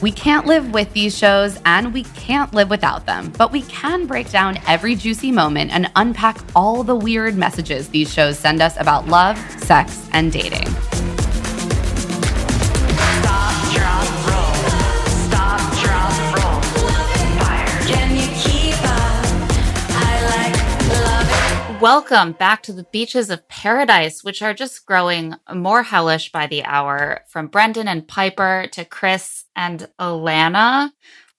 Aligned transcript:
We 0.00 0.12
can't 0.12 0.46
live 0.46 0.72
with 0.72 0.92
these 0.92 1.16
shows 1.16 1.58
and 1.64 1.92
we 1.92 2.04
can't 2.04 2.54
live 2.54 2.70
without 2.70 3.04
them, 3.06 3.32
but 3.36 3.50
we 3.50 3.62
can 3.62 4.06
break 4.06 4.30
down 4.30 4.58
every 4.68 4.94
juicy 4.94 5.32
moment 5.32 5.72
and 5.72 5.90
unpack 5.96 6.38
all 6.54 6.84
the 6.84 6.94
weird 6.94 7.36
messages 7.36 7.88
these 7.88 8.12
shows 8.12 8.38
send 8.38 8.62
us 8.62 8.78
about 8.78 9.08
love, 9.08 9.38
sex, 9.60 10.08
and 10.12 10.30
dating. 10.30 10.68
Welcome 21.80 22.32
back 22.32 22.64
to 22.64 22.72
the 22.72 22.82
beaches 22.82 23.30
of 23.30 23.46
paradise, 23.46 24.24
which 24.24 24.42
are 24.42 24.52
just 24.52 24.84
growing 24.84 25.36
more 25.54 25.84
hellish 25.84 26.32
by 26.32 26.48
the 26.48 26.64
hour. 26.64 27.20
From 27.28 27.46
Brendan 27.46 27.86
and 27.86 28.08
Pieper 28.08 28.66
to 28.72 28.84
Chris 28.84 29.44
and 29.54 29.88
Alana. 29.96 30.90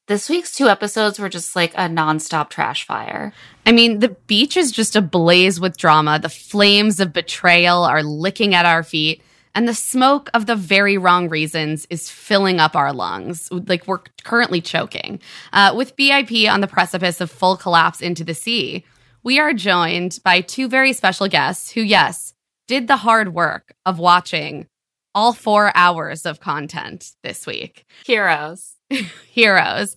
This 0.08 0.30
week's 0.30 0.56
two 0.56 0.70
episodes 0.70 1.20
were 1.20 1.28
just 1.28 1.58
like 1.58 1.74
a 1.74 1.90
nonstop 1.90 2.50
trash 2.50 2.86
fire. 2.86 3.34
I 3.66 3.74
mean, 3.74 4.00
the 4.00 4.16
beach 4.28 4.56
is 4.56 4.72
just 4.72 4.96
ablaze 4.96 5.60
with 5.60 5.76
drama. 5.76 6.20
The 6.20 6.30
flames 6.30 7.02
of 7.02 7.12
betrayal 7.12 7.84
are 7.84 8.02
licking 8.02 8.56
at 8.56 8.66
our 8.66 8.82
feet, 8.82 9.22
and 9.54 9.68
the 9.68 9.76
smoke 9.76 10.30
of 10.34 10.46
the 10.46 10.56
very 10.56 10.98
wrong 10.98 11.28
reasons 11.28 11.86
is 11.90 12.10
filling 12.10 12.62
up 12.62 12.78
our 12.78 12.94
lungs. 12.94 13.50
Like 13.52 13.88
we're 13.88 14.04
currently 14.24 14.62
choking. 14.62 15.20
Uh, 15.52 15.74
with 15.76 15.98
BIP 15.98 16.50
on 16.50 16.62
the 16.62 16.68
precipice 16.68 17.20
of 17.20 17.30
full 17.30 17.58
collapse 17.58 18.00
into 18.00 18.24
the 18.24 18.34
sea, 18.34 18.86
we 19.24 19.40
are 19.40 19.54
joined 19.54 20.20
by 20.24 20.42
two 20.42 20.68
very 20.68 20.94
special 20.94 21.28
guests 21.28 21.72
who, 21.72 21.82
yes, 21.82 22.34
did 22.68 22.88
the 22.88 22.98
hard 22.98 23.34
work 23.34 23.74
of 23.86 24.00
watching 24.00 24.68
all 25.16 25.34
four 25.34 25.72
hours 25.76 26.26
of 26.26 26.40
content 26.40 27.12
this 27.24 27.48
week 27.48 27.86
Heroes. 28.06 28.76
heroes. 29.32 29.96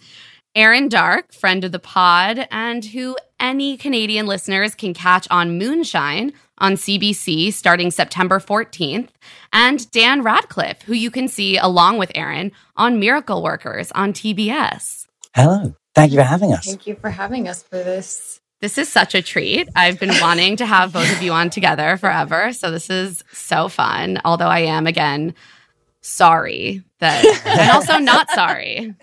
Erin 0.54 0.88
Darke, 0.88 1.32
friend 1.32 1.64
of 1.64 1.72
the 1.72 1.78
pod, 1.78 2.46
and 2.50 2.84
who 2.84 3.16
any 3.40 3.78
Canadian 3.78 4.26
listeners 4.26 4.74
can 4.74 4.92
catch 4.92 5.26
on 5.30 5.58
Moonshine 5.58 6.32
on 6.58 6.74
CBC 6.74 7.52
starting 7.52 7.90
September 7.90 8.38
14th, 8.38 9.08
and 9.52 9.90
Dan 9.90 10.22
Radcliffe, 10.22 10.82
who 10.82 10.92
you 10.92 11.10
can 11.10 11.26
see 11.26 11.56
along 11.56 11.98
with 11.98 12.12
Aaron 12.14 12.52
on 12.76 13.00
Miracle 13.00 13.42
Workers 13.42 13.90
on 13.92 14.12
TBS. 14.12 15.06
Hello. 15.34 15.74
Thank 15.94 16.12
you 16.12 16.18
for 16.18 16.24
having 16.24 16.52
us. 16.52 16.66
Thank 16.66 16.86
you 16.86 16.94
for 16.94 17.10
having 17.10 17.48
us 17.48 17.62
for 17.62 17.76
this. 17.76 18.41
This 18.62 18.78
is 18.78 18.88
such 18.88 19.16
a 19.16 19.22
treat. 19.22 19.68
I've 19.74 19.98
been 19.98 20.14
wanting 20.20 20.56
to 20.58 20.66
have 20.66 20.92
both 20.92 21.12
of 21.12 21.20
you 21.20 21.32
on 21.32 21.50
together 21.50 21.96
forever. 21.96 22.52
So 22.52 22.70
this 22.70 22.88
is 22.90 23.24
so 23.32 23.68
fun. 23.68 24.20
Although 24.24 24.46
I 24.46 24.60
am, 24.60 24.86
again, 24.86 25.34
sorry 26.00 26.84
that, 27.00 27.24
and 27.44 27.70
also 27.72 27.98
not 27.98 28.30
sorry. 28.30 28.94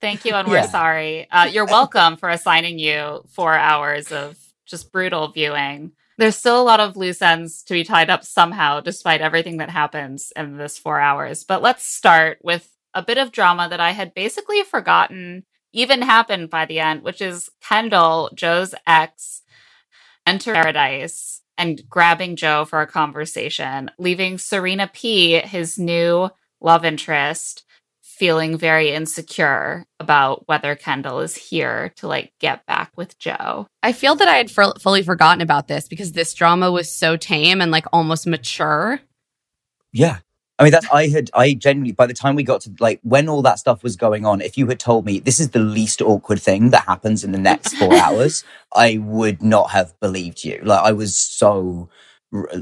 Thank 0.00 0.24
you, 0.24 0.34
and 0.34 0.48
we're 0.48 0.56
Yeah. 0.56 0.66
sorry. 0.66 1.30
Uh, 1.30 1.44
you're 1.44 1.66
welcome 1.66 2.16
for 2.16 2.28
assigning 2.28 2.80
you 2.80 3.22
four 3.28 3.54
hours 3.54 4.10
of 4.10 4.36
just 4.66 4.90
brutal 4.90 5.28
viewing. 5.28 5.92
There's 6.18 6.36
still 6.36 6.60
a 6.60 6.64
lot 6.64 6.80
of 6.80 6.96
loose 6.96 7.22
ends 7.22 7.62
to 7.64 7.74
be 7.74 7.84
tied 7.84 8.10
up 8.10 8.24
somehow, 8.24 8.80
despite 8.80 9.20
everything 9.20 9.58
that 9.58 9.70
happens 9.70 10.32
in 10.34 10.56
this 10.56 10.78
four 10.78 10.98
hours. 10.98 11.44
But 11.44 11.62
let's 11.62 11.84
start 11.84 12.38
with 12.42 12.68
a 12.92 13.02
bit 13.02 13.18
of 13.18 13.30
drama 13.30 13.68
that 13.68 13.78
I 13.78 13.92
had 13.92 14.14
basically 14.14 14.64
forgotten 14.64 15.44
even 15.76 16.02
happened 16.02 16.50
by 16.50 16.64
the 16.64 16.80
end, 16.80 17.02
which 17.02 17.20
is 17.20 17.50
Kendall, 17.60 18.30
Joe's 18.34 18.74
ex, 18.86 19.42
enter 20.26 20.54
paradise 20.54 21.42
and 21.58 21.82
grabbing 21.88 22.36
Joe 22.36 22.64
for 22.64 22.80
a 22.80 22.86
conversation, 22.86 23.90
leaving 23.98 24.38
Serena 24.38 24.90
P, 24.92 25.38
his 25.38 25.78
new 25.78 26.30
love 26.60 26.84
interest, 26.84 27.64
feeling 28.02 28.56
very 28.56 28.92
insecure 28.92 29.84
about 30.00 30.48
whether 30.48 30.74
Kendall 30.74 31.20
is 31.20 31.36
here 31.36 31.92
to 31.96 32.08
like 32.08 32.32
get 32.40 32.64
back 32.64 32.92
with 32.96 33.18
Joe. 33.18 33.66
I 33.82 33.92
feel 33.92 34.14
that 34.16 34.28
I 34.28 34.36
had 34.36 34.50
fu- 34.50 34.72
fully 34.80 35.02
forgotten 35.02 35.42
about 35.42 35.68
this 35.68 35.88
because 35.88 36.12
this 36.12 36.32
drama 36.32 36.72
was 36.72 36.90
so 36.90 37.16
tame 37.16 37.60
and 37.60 37.70
like 37.70 37.84
almost 37.92 38.26
mature. 38.26 39.00
Yeah. 39.92 40.18
I 40.58 40.62
mean, 40.62 40.72
that's, 40.72 40.90
I 40.90 41.08
had, 41.08 41.30
I 41.34 41.52
genuinely, 41.52 41.92
by 41.92 42.06
the 42.06 42.14
time 42.14 42.34
we 42.34 42.42
got 42.42 42.62
to 42.62 42.70
like, 42.80 43.00
when 43.02 43.28
all 43.28 43.42
that 43.42 43.58
stuff 43.58 43.82
was 43.82 43.94
going 43.94 44.24
on, 44.24 44.40
if 44.40 44.56
you 44.56 44.66
had 44.68 44.80
told 44.80 45.04
me 45.04 45.18
this 45.20 45.38
is 45.38 45.50
the 45.50 45.58
least 45.58 46.00
awkward 46.00 46.40
thing 46.40 46.70
that 46.70 46.84
happens 46.86 47.24
in 47.24 47.32
the 47.32 47.38
next 47.38 47.74
four 47.74 47.94
hours, 48.04 48.42
I 48.74 48.96
would 48.98 49.42
not 49.42 49.70
have 49.72 49.98
believed 50.00 50.44
you. 50.44 50.60
Like, 50.62 50.82
I 50.82 50.92
was 50.92 51.14
so, 51.14 51.90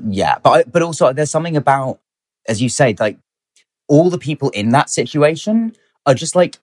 yeah. 0.08 0.38
But, 0.42 0.50
I, 0.50 0.62
but 0.64 0.82
also, 0.82 1.12
there's 1.12 1.30
something 1.30 1.56
about, 1.56 2.00
as 2.48 2.60
you 2.60 2.68
say, 2.68 2.96
like, 2.98 3.18
all 3.86 4.10
the 4.10 4.18
people 4.18 4.50
in 4.50 4.70
that 4.70 4.90
situation 4.90 5.76
are 6.06 6.14
just 6.14 6.34
like 6.34 6.58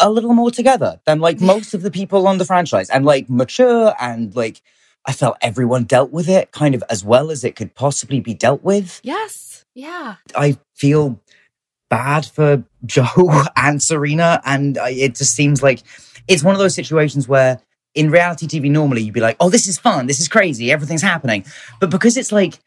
a 0.00 0.10
little 0.10 0.32
more 0.32 0.50
together 0.50 1.00
than 1.06 1.18
like 1.20 1.40
most 1.40 1.74
of 1.74 1.82
the 1.82 1.90
people 1.90 2.26
on 2.26 2.38
the 2.38 2.44
franchise 2.44 2.88
and 2.90 3.04
like 3.04 3.28
mature 3.28 3.94
and 4.00 4.34
like, 4.36 4.62
I 5.04 5.12
felt 5.12 5.36
everyone 5.42 5.84
dealt 5.84 6.12
with 6.12 6.28
it 6.28 6.52
kind 6.52 6.74
of 6.74 6.84
as 6.88 7.04
well 7.04 7.30
as 7.30 7.44
it 7.44 7.56
could 7.56 7.74
possibly 7.74 8.20
be 8.20 8.34
dealt 8.34 8.62
with. 8.62 9.00
Yes. 9.02 9.64
Yeah. 9.74 10.16
I 10.36 10.58
feel 10.74 11.20
bad 11.90 12.26
for 12.26 12.64
Joe 12.86 13.44
and 13.56 13.82
Serena, 13.82 14.40
and 14.44 14.78
I, 14.78 14.90
it 14.90 15.14
just 15.14 15.34
seems 15.34 15.62
like 15.62 15.82
it's 16.28 16.42
one 16.42 16.54
of 16.54 16.58
those 16.58 16.74
situations 16.74 17.28
where 17.28 17.60
in 17.94 18.10
reality 18.10 18.46
TV 18.46 18.70
normally 18.70 19.02
you'd 19.02 19.14
be 19.14 19.20
like, 19.20 19.36
"Oh, 19.40 19.50
this 19.50 19.66
is 19.66 19.78
fun, 19.78 20.06
this 20.06 20.20
is 20.20 20.28
crazy, 20.28 20.72
everything's 20.72 21.02
happening," 21.02 21.44
but 21.80 21.90
because 21.90 22.16
it's 22.16 22.32
like 22.32 22.58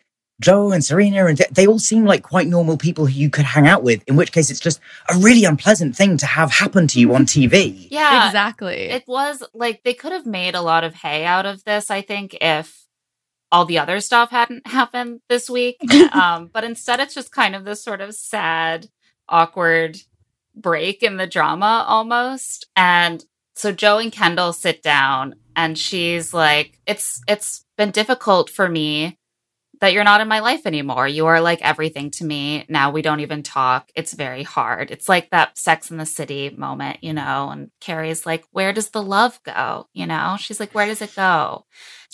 Joe 0.41 0.71
and 0.71 0.83
Serena 0.83 1.25
and 1.25 1.37
they, 1.37 1.45
they 1.51 1.67
all 1.67 1.79
seem 1.79 2.05
like 2.05 2.23
quite 2.23 2.47
normal 2.47 2.77
people 2.77 3.05
who 3.05 3.13
you 3.13 3.29
could 3.29 3.45
hang 3.45 3.67
out 3.67 3.83
with. 3.83 4.03
In 4.07 4.15
which 4.15 4.31
case, 4.31 4.49
it's 4.49 4.59
just 4.59 4.79
a 5.09 5.17
really 5.17 5.45
unpleasant 5.45 5.95
thing 5.95 6.17
to 6.17 6.25
have 6.25 6.51
happen 6.51 6.87
to 6.87 6.99
you 6.99 7.15
on 7.15 7.25
TV. 7.25 7.87
Yeah. 7.89 8.27
Exactly. 8.27 8.89
It 8.89 9.05
was 9.07 9.43
like 9.53 9.83
they 9.83 9.93
could 9.93 10.11
have 10.11 10.25
made 10.25 10.55
a 10.55 10.61
lot 10.61 10.83
of 10.83 10.93
hay 10.93 11.23
out 11.23 11.45
of 11.45 11.63
this, 11.63 11.89
I 11.89 12.01
think, 12.01 12.37
if 12.41 12.85
all 13.51 13.65
the 13.65 13.79
other 13.79 14.01
stuff 14.01 14.31
hadn't 14.31 14.67
happened 14.67 15.21
this 15.29 15.49
week. 15.49 15.77
um, 16.13 16.49
but 16.51 16.63
instead, 16.63 16.99
it's 16.99 17.15
just 17.15 17.31
kind 17.31 17.55
of 17.55 17.63
this 17.63 17.83
sort 17.83 18.01
of 18.01 18.13
sad, 18.13 18.87
awkward 19.29 19.97
break 20.53 21.01
in 21.01 21.17
the 21.17 21.27
drama 21.27 21.85
almost. 21.87 22.67
And 22.75 23.23
so 23.55 23.71
Joe 23.71 23.99
and 23.99 24.11
Kendall 24.11 24.51
sit 24.51 24.83
down 24.83 25.35
and 25.55 25.77
she's 25.77 26.33
like, 26.33 26.77
It's 26.85 27.21
it's 27.27 27.65
been 27.77 27.91
difficult 27.91 28.49
for 28.49 28.67
me 28.67 29.17
that 29.81 29.93
you're 29.93 30.03
not 30.03 30.21
in 30.21 30.27
my 30.27 30.39
life 30.39 30.65
anymore. 30.65 31.07
You 31.07 31.25
are 31.27 31.41
like 31.41 31.61
everything 31.61 32.11
to 32.11 32.25
me. 32.25 32.65
Now 32.69 32.91
we 32.91 33.01
don't 33.01 33.19
even 33.19 33.43
talk. 33.43 33.91
It's 33.95 34.13
very 34.13 34.43
hard. 34.43 34.91
It's 34.91 35.09
like 35.09 35.29
that 35.29 35.57
Sex 35.57 35.91
in 35.91 35.97
the 35.97 36.05
City 36.05 36.49
moment, 36.49 37.03
you 37.03 37.13
know, 37.13 37.49
and 37.49 37.71
Carrie's 37.79 38.25
like, 38.25 38.43
where 38.51 38.73
does 38.73 38.89
the 38.89 39.03
love 39.03 39.39
go? 39.43 39.87
You 39.93 40.07
know, 40.07 40.37
she's 40.39 40.59
like, 40.59 40.73
where 40.73 40.85
does 40.87 41.01
it 41.01 41.15
go? 41.15 41.65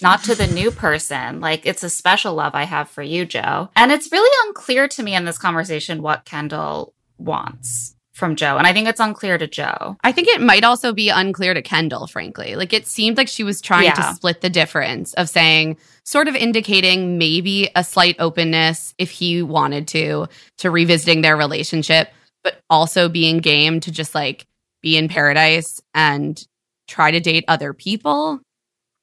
Not 0.02 0.24
to 0.24 0.36
the 0.36 0.48
new 0.48 0.72
person. 0.72 1.42
Like, 1.42 1.66
it's 1.66 1.84
a 1.84 1.90
special 1.90 2.34
love 2.34 2.56
I 2.56 2.64
have 2.64 2.90
for 2.90 3.04
you, 3.04 3.26
Joe. 3.26 3.70
And 3.76 3.92
it's 3.92 4.12
really 4.12 4.48
unclear 4.48 4.88
to 4.88 5.04
me 5.04 5.16
in 5.16 5.26
this 5.26 5.38
conversation 5.38 6.02
what 6.02 6.26
Kendall 6.26 6.94
wants 7.18 7.96
from 8.14 8.36
Joe. 8.36 8.58
And 8.58 8.68
I 8.68 8.74
think 8.74 8.88
it's 8.88 9.00
unclear 9.00 9.38
to 9.38 9.48
Joe. 9.48 9.96
I 10.04 10.12
think 10.12 10.28
it 10.28 10.42
might 10.42 10.64
also 10.64 10.94
be 10.94 11.10
unclear 11.10 11.54
to 11.54 11.62
Kendall, 11.62 12.08
frankly. 12.08 12.56
Like 12.56 12.74
it 12.74 12.86
seemed 12.86 13.18
like 13.18 13.28
she 13.30 13.44
was 13.44 13.62
trying 13.62 13.86
Yeah. 13.86 13.94
to 13.94 14.14
split 14.16 14.42
the 14.42 14.50
difference 14.50 15.14
of 15.14 15.30
saying, 15.30 15.78
sort 16.04 16.28
of 16.28 16.36
indicating 16.36 17.18
maybe 17.18 17.70
a 17.76 17.84
slight 17.84 18.18
openness 18.20 18.94
if 18.98 19.12
he 19.12 19.42
wanted 19.42 19.88
to, 19.90 20.28
to 20.58 20.70
revisiting 20.72 21.22
their 21.22 21.38
relationship, 21.38 22.12
but 22.44 22.60
also 22.70 23.08
being 23.08 23.38
game 23.38 23.80
to 23.80 23.92
just 23.92 24.14
like 24.14 24.46
be 24.82 24.98
in 24.98 25.08
paradise 25.08 25.82
and 25.94 26.46
try 26.88 27.12
to 27.12 27.20
date 27.20 27.46
other 27.48 27.72
people. 27.74 28.42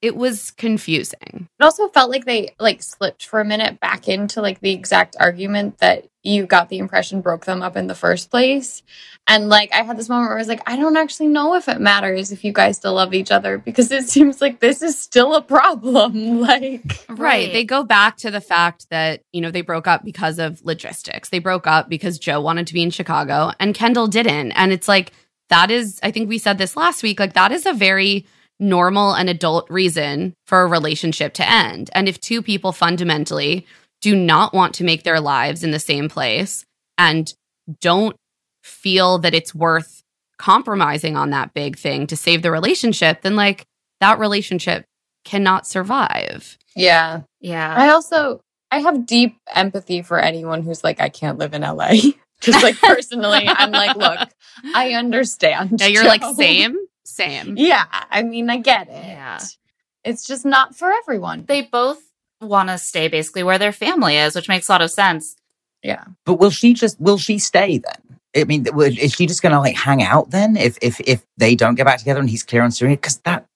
It 0.00 0.14
was 0.14 0.52
confusing. 0.52 1.48
It 1.58 1.64
also 1.64 1.88
felt 1.88 2.10
like 2.10 2.24
they 2.24 2.54
like 2.60 2.82
slipped 2.82 3.26
for 3.26 3.40
a 3.40 3.44
minute 3.44 3.80
back 3.80 4.08
into 4.08 4.40
like 4.40 4.60
the 4.60 4.70
exact 4.70 5.16
argument 5.18 5.78
that 5.78 6.06
you 6.22 6.46
got 6.46 6.68
the 6.68 6.78
impression 6.78 7.20
broke 7.20 7.46
them 7.46 7.62
up 7.62 7.76
in 7.76 7.88
the 7.88 7.94
first 7.94 8.30
place. 8.30 8.82
And 9.26 9.48
like 9.48 9.72
I 9.72 9.82
had 9.82 9.98
this 9.98 10.08
moment 10.08 10.28
where 10.28 10.36
I 10.36 10.40
was 10.40 10.48
like, 10.48 10.62
I 10.66 10.76
don't 10.76 10.96
actually 10.96 11.28
know 11.28 11.54
if 11.54 11.68
it 11.68 11.80
matters 11.80 12.30
if 12.30 12.44
you 12.44 12.52
guys 12.52 12.76
still 12.76 12.94
love 12.94 13.12
each 13.12 13.32
other 13.32 13.58
because 13.58 13.90
it 13.90 14.04
seems 14.08 14.40
like 14.40 14.60
this 14.60 14.82
is 14.82 14.98
still 14.98 15.34
a 15.34 15.42
problem. 15.42 16.38
Like 16.48 17.04
Right. 17.08 17.52
They 17.52 17.64
go 17.64 17.82
back 17.82 18.16
to 18.18 18.30
the 18.30 18.40
fact 18.40 18.88
that, 18.90 19.22
you 19.32 19.40
know, 19.40 19.50
they 19.50 19.60
broke 19.62 19.86
up 19.86 20.04
because 20.04 20.38
of 20.38 20.64
logistics. 20.64 21.28
They 21.30 21.40
broke 21.40 21.66
up 21.66 21.88
because 21.88 22.18
Joe 22.18 22.40
wanted 22.40 22.68
to 22.68 22.74
be 22.74 22.82
in 22.82 22.90
Chicago 22.90 23.52
and 23.58 23.74
Kendall 23.74 24.06
didn't. 24.06 24.52
And 24.52 24.72
it's 24.72 24.88
like, 24.88 25.12
that 25.48 25.70
is, 25.70 25.98
I 26.02 26.10
think 26.10 26.28
we 26.28 26.38
said 26.38 26.58
this 26.58 26.76
last 26.76 27.02
week, 27.02 27.18
like, 27.18 27.32
that 27.32 27.52
is 27.52 27.66
a 27.66 27.72
very 27.72 28.26
normal 28.60 29.14
and 29.14 29.28
adult 29.28 29.68
reason 29.70 30.34
for 30.46 30.62
a 30.62 30.66
relationship 30.66 31.32
to 31.34 31.48
end. 31.48 31.90
And 31.94 32.08
if 32.08 32.20
two 32.20 32.42
people 32.42 32.72
fundamentally 32.72 33.66
do 34.00 34.16
not 34.16 34.54
want 34.54 34.74
to 34.74 34.84
make 34.84 35.02
their 35.02 35.20
lives 35.20 35.62
in 35.62 35.70
the 35.70 35.78
same 35.78 36.08
place 36.08 36.64
and 36.96 37.32
don't 37.80 38.16
feel 38.62 39.18
that 39.18 39.34
it's 39.34 39.54
worth 39.54 40.02
compromising 40.38 41.16
on 41.16 41.30
that 41.30 41.52
big 41.54 41.76
thing 41.76 42.06
to 42.06 42.16
save 42.16 42.42
the 42.42 42.50
relationship, 42.50 43.22
then 43.22 43.36
like 43.36 43.64
that 44.00 44.18
relationship 44.18 44.84
cannot 45.24 45.66
survive. 45.66 46.56
Yeah. 46.76 47.22
Yeah. 47.40 47.74
I 47.76 47.90
also 47.90 48.40
I 48.70 48.80
have 48.80 49.06
deep 49.06 49.36
empathy 49.54 50.02
for 50.02 50.18
anyone 50.18 50.62
who's 50.62 50.84
like, 50.84 51.00
I 51.00 51.08
can't 51.08 51.38
live 51.38 51.54
in 51.54 51.62
LA. 51.62 51.94
Just 52.40 52.62
like 52.62 52.78
personally, 52.78 53.48
I'm 53.48 53.72
like, 53.72 53.96
look, 53.96 54.28
I 54.72 54.92
understand. 54.92 55.80
Yeah, 55.80 55.88
you're 55.88 56.04
like 56.04 56.22
same, 56.36 56.76
same. 57.08 57.56
Yeah, 57.56 57.84
I 57.90 58.22
mean, 58.22 58.50
I 58.50 58.58
get 58.58 58.88
it. 58.88 58.92
Yeah. 58.92 59.40
It's 60.04 60.26
just 60.26 60.44
not 60.44 60.76
for 60.76 60.90
everyone. 60.92 61.44
They 61.46 61.62
both 61.62 62.00
want 62.40 62.68
to 62.68 62.78
stay 62.78 63.08
basically 63.08 63.42
where 63.42 63.58
their 63.58 63.72
family 63.72 64.16
is, 64.16 64.34
which 64.34 64.48
makes 64.48 64.68
a 64.68 64.72
lot 64.72 64.82
of 64.82 64.90
sense. 64.90 65.36
yeah. 65.82 66.04
But 66.24 66.34
will 66.34 66.50
she 66.50 66.74
just 66.74 67.00
will 67.00 67.18
she 67.18 67.38
stay 67.38 67.78
then? 67.78 68.18
I 68.36 68.44
mean, 68.44 68.66
is 68.76 69.14
she 69.14 69.26
just 69.26 69.42
going 69.42 69.52
to 69.52 69.58
like 69.58 69.76
hang 69.76 70.02
out 70.02 70.30
then 70.30 70.56
if 70.56 70.78
if 70.82 71.00
if 71.00 71.24
they 71.36 71.54
don't 71.54 71.74
get 71.74 71.86
back 71.86 71.98
together 71.98 72.20
and 72.20 72.30
he's 72.30 72.44
clear 72.44 72.62
on 72.62 72.70
Serena? 72.70 72.96
Because 72.96 73.18
that 73.18 73.46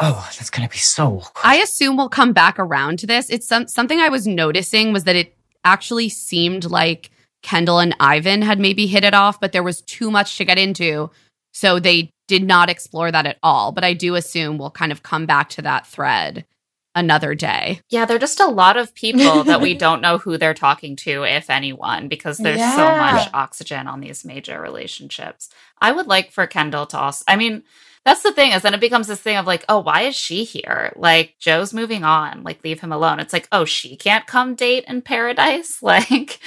oh, 0.00 0.28
that's 0.36 0.50
going 0.50 0.66
to 0.66 0.72
be 0.72 0.78
so 0.78 1.18
awkward. 1.18 1.42
I 1.44 1.56
assume 1.56 1.96
we'll 1.96 2.08
come 2.08 2.32
back 2.32 2.58
around 2.58 2.98
to 3.00 3.06
this. 3.06 3.28
It's 3.28 3.46
some, 3.46 3.68
something 3.68 4.00
I 4.00 4.08
was 4.08 4.26
noticing 4.26 4.92
was 4.92 5.04
that 5.04 5.16
it 5.16 5.36
actually 5.64 6.08
seemed 6.08 6.64
like 6.64 7.10
Kendall 7.42 7.78
and 7.78 7.94
Ivan 8.00 8.42
had 8.42 8.58
maybe 8.58 8.86
hit 8.86 9.04
it 9.04 9.14
off, 9.14 9.38
but 9.40 9.52
there 9.52 9.62
was 9.62 9.82
too 9.82 10.10
much 10.10 10.38
to 10.38 10.44
get 10.44 10.58
into. 10.58 11.10
So 11.52 11.78
they 11.78 12.10
did 12.30 12.44
not 12.44 12.70
explore 12.70 13.10
that 13.10 13.26
at 13.26 13.38
all. 13.42 13.72
But 13.72 13.82
I 13.82 13.92
do 13.92 14.14
assume 14.14 14.56
we'll 14.56 14.70
kind 14.70 14.92
of 14.92 15.02
come 15.02 15.26
back 15.26 15.48
to 15.50 15.62
that 15.62 15.84
thread 15.84 16.46
another 16.94 17.34
day. 17.34 17.80
Yeah, 17.90 18.04
there're 18.04 18.20
just 18.20 18.38
a 18.38 18.46
lot 18.46 18.76
of 18.76 18.94
people 18.94 19.42
that 19.42 19.60
we 19.60 19.74
don't 19.84 20.00
know 20.00 20.18
who 20.18 20.38
they're 20.38 20.54
talking 20.54 20.94
to, 20.96 21.24
if 21.24 21.50
anyone, 21.50 22.06
because 22.06 22.38
there's 22.38 22.60
so 22.60 22.96
much 22.96 23.28
oxygen 23.34 23.88
on 23.88 23.98
these 23.98 24.24
major 24.24 24.60
relationships. 24.60 25.48
I 25.80 25.90
would 25.90 26.06
like 26.06 26.30
for 26.30 26.46
Kendall 26.46 26.86
to 26.86 26.98
also, 26.98 27.24
I 27.26 27.34
mean, 27.34 27.64
that's 28.04 28.22
the 28.22 28.32
thing 28.32 28.52
is 28.52 28.62
then 28.62 28.74
it 28.74 28.80
becomes 28.80 29.08
this 29.08 29.20
thing 29.20 29.36
of 29.36 29.46
like, 29.46 29.64
oh, 29.68 29.80
why 29.80 30.02
is 30.02 30.14
she 30.14 30.44
here? 30.44 30.92
Like, 30.94 31.34
Joe's 31.40 31.74
moving 31.74 32.04
on, 32.04 32.44
like, 32.44 32.62
leave 32.62 32.80
him 32.80 32.92
alone. 32.92 33.18
It's 33.18 33.32
like, 33.32 33.48
oh, 33.50 33.64
she 33.64 33.96
can't 33.96 34.26
come 34.26 34.54
date 34.54 34.84
in 34.86 35.02
paradise? 35.02 35.78
Like, 35.90 36.38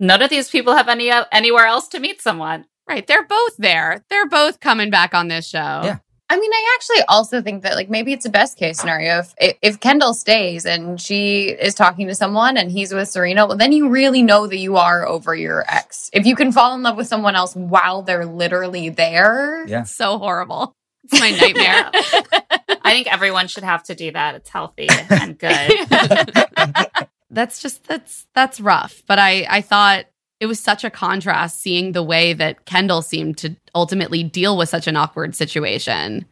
none 0.00 0.22
of 0.22 0.30
these 0.30 0.50
people 0.50 0.74
have 0.74 0.88
any 0.88 1.10
uh, 1.10 1.26
anywhere 1.30 1.66
else 1.66 1.86
to 1.88 2.00
meet 2.00 2.20
someone. 2.20 2.64
Right. 2.88 3.06
They're 3.06 3.26
both 3.26 3.56
there. 3.58 4.02
They're 4.08 4.28
both 4.28 4.60
coming 4.60 4.90
back 4.90 5.14
on 5.14 5.28
this 5.28 5.46
show. 5.46 5.58
Yeah. 5.58 5.98
I 6.30 6.38
mean, 6.38 6.52
I 6.52 6.74
actually 6.76 7.02
also 7.08 7.40
think 7.40 7.62
that 7.62 7.74
like 7.74 7.88
maybe 7.88 8.12
it's 8.12 8.26
a 8.26 8.30
best 8.30 8.58
case 8.58 8.78
scenario 8.78 9.20
if 9.20 9.34
if 9.62 9.80
Kendall 9.80 10.12
stays 10.12 10.66
and 10.66 11.00
she 11.00 11.48
is 11.48 11.74
talking 11.74 12.06
to 12.08 12.14
someone 12.14 12.58
and 12.58 12.70
he's 12.70 12.92
with 12.92 13.08
Serena, 13.08 13.46
well, 13.46 13.56
then 13.56 13.72
you 13.72 13.88
really 13.88 14.22
know 14.22 14.46
that 14.46 14.58
you 14.58 14.76
are 14.76 15.06
over 15.08 15.34
your 15.34 15.64
ex. 15.68 16.10
If 16.12 16.26
you 16.26 16.36
can 16.36 16.52
fall 16.52 16.74
in 16.74 16.82
love 16.82 16.96
with 16.98 17.06
someone 17.06 17.34
else 17.34 17.56
while 17.56 18.02
they're 18.02 18.26
literally 18.26 18.90
there, 18.90 19.64
Yeah. 19.66 19.84
So 19.84 20.18
horrible. 20.18 20.74
It's 21.04 21.18
my 21.18 21.30
nightmare. 21.30 21.90
I 22.84 22.92
think 22.92 23.10
everyone 23.10 23.48
should 23.48 23.64
have 23.64 23.82
to 23.84 23.94
do 23.94 24.12
that. 24.12 24.34
It's 24.34 24.50
healthy 24.50 24.88
and 25.08 25.38
good. 25.38 25.72
that's 27.30 27.60
just 27.60 27.84
that's 27.84 28.26
that's 28.34 28.58
rough 28.58 29.02
but 29.06 29.18
i 29.18 29.46
i 29.50 29.60
thought 29.60 30.06
it 30.40 30.46
was 30.46 30.60
such 30.60 30.84
a 30.84 30.90
contrast 30.90 31.60
seeing 31.60 31.92
the 31.92 32.02
way 32.02 32.32
that 32.32 32.64
kendall 32.64 33.02
seemed 33.02 33.36
to 33.38 33.56
ultimately 33.74 34.22
deal 34.22 34.56
with 34.56 34.68
such 34.68 34.86
an 34.86 34.96
awkward 34.96 35.34
situation 35.34 36.24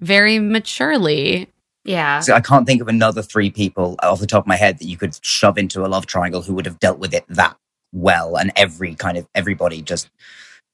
very 0.00 0.38
maturely 0.38 1.48
Yeah. 1.84 2.18
So 2.18 2.34
I 2.34 2.40
can't 2.40 2.66
think 2.66 2.82
of 2.82 2.88
another 2.88 3.22
three 3.22 3.48
people 3.48 3.94
off 4.02 4.18
the 4.18 4.26
top 4.26 4.42
of 4.42 4.48
my 4.48 4.56
head 4.56 4.80
that 4.80 4.86
you 4.86 4.96
could 4.96 5.16
shove 5.22 5.56
into 5.56 5.86
a 5.86 5.88
love 5.88 6.06
triangle 6.06 6.42
who 6.42 6.52
would 6.54 6.66
have 6.66 6.80
dealt 6.80 6.98
with 6.98 7.14
it 7.14 7.24
that 7.28 7.56
well, 7.92 8.36
and 8.36 8.52
every 8.56 8.94
kind 8.94 9.16
of 9.16 9.26
everybody 9.34 9.82
just 9.82 10.10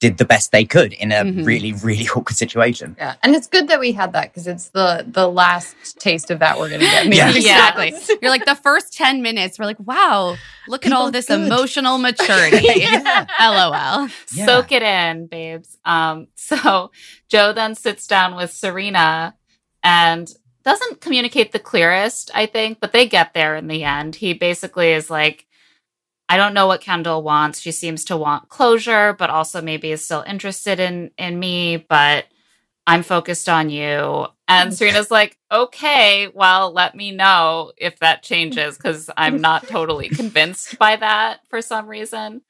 did 0.03 0.17
the 0.17 0.25
best 0.25 0.51
they 0.51 0.65
could 0.75 0.91
in 1.03 1.11
a 1.13 1.21
Mhm. 1.23 1.45
really 1.45 1.71
really 1.87 2.07
awkward 2.15 2.35
situation. 2.45 2.95
yeah, 2.99 3.13
and 3.23 3.33
it's 3.37 3.47
good 3.47 3.65
that 3.69 3.79
we 3.79 3.91
had 4.01 4.11
that 4.13 4.27
because 4.29 4.47
it's 4.53 4.67
the 4.69 4.89
the 5.19 5.27
last 5.41 5.75
taste 6.05 6.29
of 6.33 6.39
that 6.43 6.59
we're 6.59 6.69
gonna 6.73 6.83
get. 6.95 7.03
Maybe 7.07 7.17
Yeah. 7.17 7.29
exactly 7.69 7.89
you're 8.21 8.31
like 8.37 8.45
the 8.45 8.59
first 8.67 8.87
10 8.93 9.21
minutes 9.21 9.57
we're 9.57 9.65
like 9.73 9.79
wow 9.91 10.35
look 10.67 10.85
at 10.85 10.91
all 10.91 11.09
this 11.11 11.27
good. 11.27 11.41
emotional 11.41 11.97
maturity 12.09 12.67
Yeah. 12.81 13.25
lol 13.39 14.09
Yeah. 14.33 14.45
Soak 14.47 14.71
it 14.77 14.83
in, 14.83 15.27
babes. 15.27 15.77
Um, 15.85 16.27
so 16.35 16.91
Joe 17.29 17.53
then 17.53 17.75
sits 17.75 18.05
down 18.07 18.35
with 18.35 18.51
Serena 18.51 19.35
and 19.83 20.25
doesn't 20.63 21.01
communicate 21.01 21.51
the 21.51 21.59
clearest, 21.59 22.31
I 22.33 22.45
think, 22.45 22.79
but 22.79 22.91
they 22.93 23.05
get 23.07 23.33
there 23.33 23.55
in 23.55 23.67
the 23.67 23.83
end. 23.83 24.15
He 24.15 24.33
basically 24.33 24.91
is 24.93 25.09
like, 25.09 25.45
I 26.29 26.37
don't 26.37 26.53
know 26.53 26.67
what 26.67 26.81
Kendall 26.81 27.21
wants. 27.21 27.59
She 27.59 27.71
seems 27.71 28.05
to 28.05 28.17
want 28.17 28.49
closure, 28.49 29.13
but 29.13 29.29
also 29.29 29.61
maybe 29.61 29.91
is 29.91 30.03
still 30.03 30.23
interested 30.25 30.79
in 30.79 31.11
in 31.17 31.39
me, 31.39 31.77
but 31.77 32.25
I'm 32.85 33.03
focused 33.03 33.47
on 33.47 33.69
you. 33.69 34.27
And 34.47 34.71
mm. 34.71 34.73
Serena's 34.73 35.11
like, 35.11 35.37
okay, 35.51 36.29
well, 36.33 36.71
let 36.71 36.95
me 36.95 37.11
know 37.11 37.71
if 37.77 37.99
that 37.99 38.23
changes 38.23 38.77
because 38.77 39.09
I'm 39.15 39.39
not 39.39 39.67
totally 39.67 40.09
convinced 40.09 40.77
by 40.77 40.97
that 40.97 41.41
for 41.49 41.61
some 41.61 41.87
reason. 41.87 42.41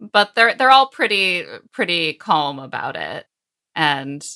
But 0.00 0.34
they're 0.34 0.54
they're 0.54 0.70
all 0.70 0.88
pretty 0.88 1.44
pretty 1.72 2.14
calm 2.14 2.58
about 2.58 2.96
it 2.96 3.26
and 3.74 4.26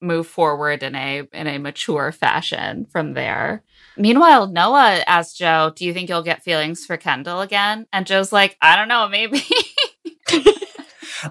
move 0.00 0.26
forward 0.26 0.82
in 0.82 0.94
a 0.94 1.28
in 1.32 1.46
a 1.46 1.58
mature 1.58 2.12
fashion 2.12 2.86
from 2.86 3.14
there. 3.14 3.62
Meanwhile, 4.00 4.48
Noah 4.48 5.04
asked 5.06 5.38
Joe, 5.38 5.72
"Do 5.76 5.84
you 5.84 5.92
think 5.92 6.08
you'll 6.08 6.22
get 6.22 6.42
feelings 6.42 6.86
for 6.86 6.96
Kendall 6.96 7.40
again?" 7.42 7.86
And 7.92 8.06
Joe's 8.06 8.32
like, 8.32 8.56
"I 8.62 8.74
don't 8.76 8.88
know, 8.88 9.08
maybe." 9.08 9.42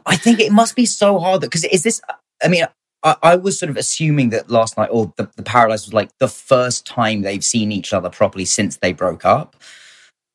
I 0.06 0.16
think 0.16 0.40
it 0.40 0.52
must 0.52 0.76
be 0.76 0.86
so 0.86 1.20
hard 1.20 1.42
because 1.42 1.64
is 1.66 1.84
this? 1.84 2.00
I 2.44 2.48
mean, 2.48 2.66
I, 3.04 3.16
I 3.24 3.36
was 3.38 3.58
sort 3.58 3.70
of 3.70 3.78
assuming 3.78 4.30
that 4.30 4.50
last 4.52 4.78
night 4.78 4.90
or 4.92 5.12
the, 5.18 5.30
the 5.36 5.44
Paradise 5.44 5.86
was 5.86 5.94
like 5.94 6.16
the 6.20 6.28
first 6.28 6.86
time 6.86 7.22
they've 7.22 7.44
seen 7.44 7.72
each 7.72 7.92
other 7.94 8.10
properly 8.10 8.46
since 8.46 8.78
they 8.78 8.94
broke 8.94 9.26
up. 9.26 9.56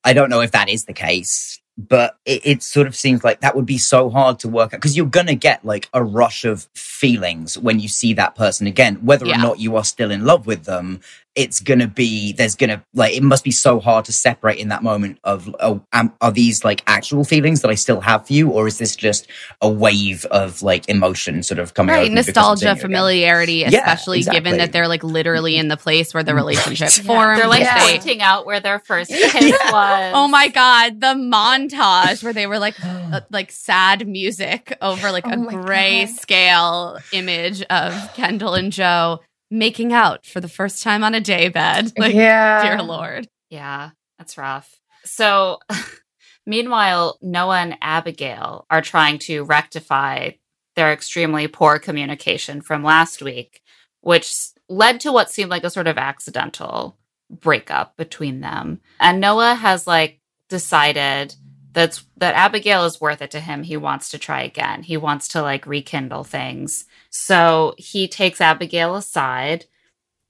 I 0.03 0.13
don't 0.13 0.29
know 0.29 0.41
if 0.41 0.51
that 0.51 0.69
is 0.69 0.85
the 0.85 0.93
case, 0.93 1.59
but 1.77 2.17
it, 2.25 2.41
it 2.45 2.63
sort 2.63 2.85
of 2.85 2.95
seems 2.95 3.23
like 3.23 3.41
that 3.41 3.55
would 3.55 3.65
be 3.65 3.77
so 3.77 4.09
hard 4.09 4.39
to 4.39 4.49
work 4.49 4.73
out 4.73 4.81
because 4.81 4.95
you're 4.97 5.05
gonna 5.05 5.35
get 5.35 5.63
like 5.63 5.89
a 5.93 6.03
rush 6.03 6.43
of 6.45 6.67
feelings 6.75 7.57
when 7.57 7.79
you 7.79 7.87
see 7.87 8.13
that 8.13 8.35
person 8.35 8.67
again, 8.67 8.95
whether 9.05 9.25
Yeah. 9.25 9.35
or 9.35 9.41
not 9.41 9.59
you 9.59 9.75
are 9.77 9.83
still 9.85 10.11
in 10.11 10.25
love 10.25 10.45
with 10.45 10.65
them. 10.65 10.99
It's 11.35 11.59
gonna 11.59 11.87
be 11.87 12.31
there's 12.33 12.55
gonna 12.55 12.83
like 12.93 13.13
it 13.13 13.21
must 13.21 13.43
be 13.43 13.51
so 13.51 13.79
hard 13.79 14.05
to 14.05 14.11
separate 14.13 14.57
in 14.57 14.69
that 14.69 14.81
moment 14.83 15.19
of 15.23 15.53
oh, 15.59 15.81
um, 15.93 16.13
are 16.21 16.31
these 16.31 16.63
like 16.63 16.81
actual 16.87 17.23
feelings 17.25 17.61
that 17.61 17.69
I 17.69 17.75
still 17.75 17.99
have 18.01 18.25
for 18.27 18.33
you, 18.33 18.49
or 18.51 18.67
is 18.67 18.77
this 18.77 18.95
just 18.95 19.27
a 19.61 19.69
wave 19.69 20.23
of 20.31 20.61
like 20.61 20.87
emotion 20.89 21.43
sort 21.43 21.59
of 21.59 21.73
coming? 21.73 21.93
right 21.93 22.03
over 22.05 22.09
me 22.09 22.21
because 22.21 22.37
I'm 22.37 22.41
nostalgia 22.43 22.59
seeing 22.59 22.67
you 22.69 22.71
again? 22.73 22.81
familiarity 22.87 23.53
Yeah, 23.67 23.67
especially 23.79 24.23
given 24.23 24.57
that 24.57 24.71
they're 24.71 24.87
like 24.87 25.03
literally 25.03 25.57
in 25.57 25.67
the 25.67 25.77
place 25.77 26.13
where 26.13 26.23
the 26.23 26.33
relationship 26.35 26.87
Right. 26.97 27.05
formed 27.05 27.37
They're 27.39 27.47
like 27.47 27.61
Yeah. 27.61 27.85
Pointing 27.91 28.21
out 28.21 28.45
where 28.45 28.59
their 28.61 28.79
first 28.79 29.09
kiss 29.11 29.33
was. 29.71 30.13
Oh 30.15 30.27
my 30.29 30.47
god, 30.47 31.01
the 31.01 31.15
montage 31.15 32.23
where 32.23 32.33
they 32.33 32.47
were 32.47 32.59
like 32.59 32.75
uh, 32.83 33.21
like 33.29 33.51
sad 33.51 34.07
music 34.07 34.77
over 34.81 35.11
like 35.11 35.27
Oh 35.27 35.31
a 35.31 35.37
my 35.37 35.53
gray 35.53 36.05
God. 36.05 36.15
scale 36.15 36.97
image 37.11 37.61
of 37.63 38.13
Kendall 38.13 38.53
and 38.53 38.71
Joe 38.71 39.19
making 39.51 39.93
out 39.93 40.25
for 40.25 40.41
the 40.41 40.47
first 40.47 40.83
time 40.83 41.03
on 41.03 41.15
a 41.15 41.21
daybed. 41.21 41.93
Like 41.97 42.13
yeah. 42.13 42.63
dear 42.63 42.81
lord. 42.81 43.27
Yeah, 43.49 43.91
that's 44.17 44.37
rough. 44.37 44.79
So, 45.03 45.59
meanwhile, 46.45 47.17
Noah 47.21 47.59
and 47.59 47.77
Abigail 47.81 48.65
are 48.69 48.81
trying 48.81 49.19
to 49.19 49.43
rectify 49.43 50.31
their 50.75 50.91
extremely 50.91 51.47
poor 51.47 51.79
communication 51.79 52.61
from 52.61 52.83
last 52.83 53.21
week, 53.21 53.61
which 54.01 54.33
led 54.67 54.99
to 55.01 55.11
what 55.11 55.29
seemed 55.29 55.51
like 55.51 55.63
a 55.63 55.69
sort 55.69 55.87
of 55.87 55.97
accidental 55.97 56.97
breakup 57.29 57.95
between 57.97 58.41
them. 58.41 58.81
And 58.99 59.19
Noah 59.19 59.55
has 59.55 59.87
like 59.87 60.19
decided 60.49 61.35
that's 61.75 62.05
that 62.17 62.33
Abigail 62.33 62.85
is 62.85 62.99
worth 62.99 63.21
it 63.21 63.29
to 63.31 63.39
him. 63.39 63.61
He 63.61 63.77
wants 63.77 64.09
to 64.09 64.17
try 64.17 64.41
again. 64.41 64.81
He 64.81 64.97
wants 64.97 65.27
to 65.29 65.41
like 65.43 65.67
rekindle 65.67 66.23
things. 66.23 66.85
So 67.11 67.75
he 67.77 68.07
takes 68.07 68.41
Abigail 68.41 68.95
aside 68.95 69.65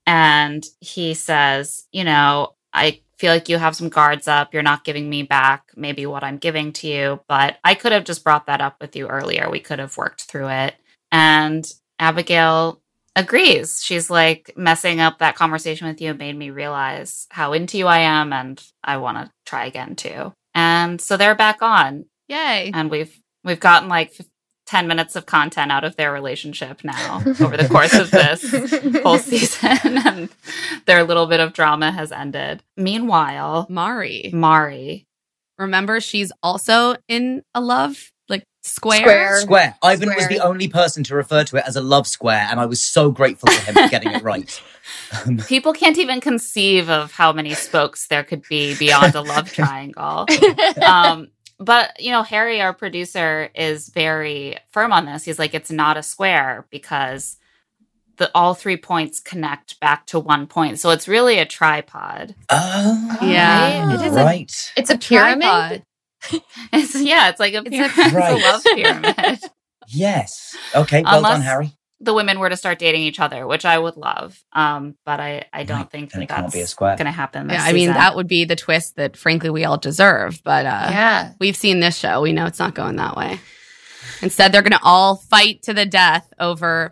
and 0.06 0.66
he 0.82 1.14
says, 1.14 1.88
you 1.92 2.04
know, 2.04 2.56
I 2.74 3.02
feel 3.18 3.32
like 3.32 3.48
you 3.48 3.58
have 3.58 3.76
some 3.76 3.90
guards 3.90 4.28
up. 4.28 4.54
You're 4.54 4.64
not 4.64 4.84
giving 4.84 5.10
me 5.10 5.24
back 5.24 5.72
maybe 5.76 6.06
what 6.06 6.24
I'm 6.24 6.38
giving 6.38 6.74
to 6.74 6.88
you, 6.88 7.22
but 7.28 7.58
I 7.64 7.76
could 7.76 7.94
have 7.94 8.04
just 8.04 8.24
brought 8.24 8.48
that 8.48 8.60
up 8.60 8.82
with 8.82 8.96
you 8.96 9.08
earlier. 9.08 9.50
We 9.50 9.62
could 9.62 9.80
have 9.80 9.96
worked 9.98 10.24
through 10.24 10.50
it. 10.50 10.76
And 11.12 11.66
Abigail 12.00 12.82
agrees. 13.16 13.82
She's 13.84 14.10
like, 14.10 14.52
messing 14.58 15.00
up 15.00 15.20
that 15.20 15.36
conversation 15.36 15.88
with 15.88 16.02
you 16.02 16.14
made 16.14 16.36
me 16.36 16.50
realize 16.50 17.28
how 17.30 17.54
into 17.54 17.78
you 17.78 17.88
I 17.88 18.00
am, 18.00 18.34
and 18.34 18.62
I 18.84 18.98
want 18.98 19.18
to 19.18 19.32
try 19.46 19.66
again 19.66 19.96
too. 19.96 20.34
And 20.56 21.00
so 21.00 21.18
they're 21.18 21.36
back 21.36 21.62
on, 21.62 22.06
Yay. 22.30 22.72
and 22.74 22.90
we've 22.90 23.20
we've 23.44 23.60
gotten 23.60 23.90
like 23.90 24.14
10 24.66 24.88
minutes 24.88 25.16
of 25.16 25.28
content 25.28 25.72
out 25.72 25.84
of 25.84 25.96
their 25.96 26.12
relationship 26.12 26.84
now 26.84 27.18
over 27.40 27.56
the 27.56 27.68
course 27.70 27.94
of 27.94 28.10
this 28.10 28.50
whole 29.04 29.20
season 29.20 29.78
and 30.06 30.30
their 30.88 31.04
little 31.04 31.28
bit 31.28 31.40
of 31.40 31.54
drama 31.54 31.92
has 31.92 32.12
ended. 32.12 32.64
Meanwhile, 32.76 33.68
Mari. 33.70 34.32
Mari, 34.34 35.06
Remember 35.58 36.02
she's 36.02 36.32
also 36.44 36.96
in 37.08 37.44
a 37.54 37.62
love 37.62 38.12
square. 38.66 39.00
Square. 39.00 39.38
Square. 39.42 39.76
Ivan 39.84 40.10
was 40.16 40.28
the 40.28 40.40
only 40.40 40.68
person 40.68 41.04
to 41.06 41.16
refer 41.16 41.44
to 41.46 41.58
it 41.58 41.64
as 41.68 41.76
a 41.76 41.82
love 41.82 42.08
square, 42.08 42.48
and 42.50 42.60
I 42.60 42.66
was 42.66 42.82
so 42.82 43.12
grateful 43.12 43.48
to 43.50 43.60
him 43.62 43.76
for 43.76 43.88
getting 43.90 44.12
it 44.12 44.24
right. 44.24 44.62
Um, 45.26 45.38
people 45.38 45.74
can't 45.74 45.98
even 45.98 46.22
conceive 46.22 46.92
of 46.92 47.12
how 47.12 47.34
many 47.34 47.56
spokes 47.56 48.06
there 48.06 48.24
could 48.24 48.44
be 48.48 48.76
beyond 48.78 49.16
a 49.16 49.22
love 49.22 49.52
triangle. 49.54 50.28
Um, 50.80 51.30
but 51.58 52.00
you 52.00 52.12
know, 52.12 52.22
Harry, 52.22 52.62
our 52.62 52.72
producer, 52.74 53.50
is 53.56 53.90
very 53.90 54.58
firm 54.70 54.94
on 54.94 55.06
this. 55.08 55.24
He's 55.26 55.40
like, 55.40 55.56
it's 55.56 55.72
not 55.72 55.98
a 55.98 56.04
square 56.04 56.68
because 56.70 57.38
the 58.18 58.30
all 58.36 58.54
three 58.54 58.78
points 58.78 59.20
connect 59.20 59.80
back 59.80 60.06
to 60.08 60.20
one 60.20 60.46
point. 60.46 60.80
So 60.80 60.92
it's 60.92 61.08
really 61.08 61.40
a 61.40 61.46
tripod. 61.48 62.36
oh, 62.52 63.18
Yeah, 63.24 63.94
it 64.00 64.06
is 64.06 64.16
a- 64.16 64.24
right. 64.24 64.74
It's 64.78 64.90
a 64.92 64.98
pyramid. 65.00 65.42
Tripod. 65.42 65.84
It's 66.74 66.96
yeah, 67.02 67.30
it's 67.30 67.40
like 67.40 67.54
a, 67.54 67.64
It's 67.66 67.68
a- 67.68 68.10
pyramid. 68.10 68.14
It's 68.44 68.44
a 68.44 68.52
love 68.52 68.64
pyramid. 68.64 69.40
yes. 69.88 70.56
Okay. 70.76 71.02
Well 71.04 71.22
done, 71.22 71.32
Unless- 71.34 71.44
Harry. 71.46 71.72
the 72.00 72.14
women 72.14 72.40
were 72.40 72.50
to 72.50 72.58
start 72.58 72.80
dating 72.80 73.02
each 73.02 73.20
other, 73.20 73.48
which 73.48 73.66
I 73.66 73.78
would 73.80 73.96
love. 73.98 74.38
Um, 74.54 74.96
but 75.06 75.20
I, 75.20 75.46
I 75.54 75.64
don't 75.64 75.78
Right, 75.80 75.92
think 75.92 76.12
then 76.12 76.20
that 76.22 76.24
it 76.26 76.42
that's 76.42 76.54
be 76.54 76.62
a 76.62 76.68
square. 76.68 76.96
going 76.96 77.06
to 77.06 77.12
happen. 77.12 77.48
This 77.48 77.56
Yeah, 77.58 77.64
I 77.64 77.72
mean 77.74 77.82
season. 77.84 77.94
that 77.96 78.16
would 78.16 78.28
be 78.28 78.46
the 78.46 78.56
twist 78.56 78.96
that 78.98 79.16
frankly 79.18 79.50
we 79.50 79.64
all 79.66 79.78
deserve, 79.78 80.42
but 80.44 80.66
uh 80.66 80.88
yeah. 80.92 81.34
we've 81.40 81.56
seen 81.58 81.80
this 81.80 81.98
show. 81.98 82.22
We 82.22 82.34
know 82.34 82.46
it's 82.46 82.60
not 82.60 82.76
going 82.76 82.98
that 82.98 83.16
way. 83.16 83.40
Instead, 84.22 84.52
they're 84.52 84.62
going 84.62 84.72
to 84.72 84.80
all 84.84 85.16
fight 85.16 85.64
to 85.64 85.74
the 85.74 85.86
death 85.86 86.32
over 86.40 86.92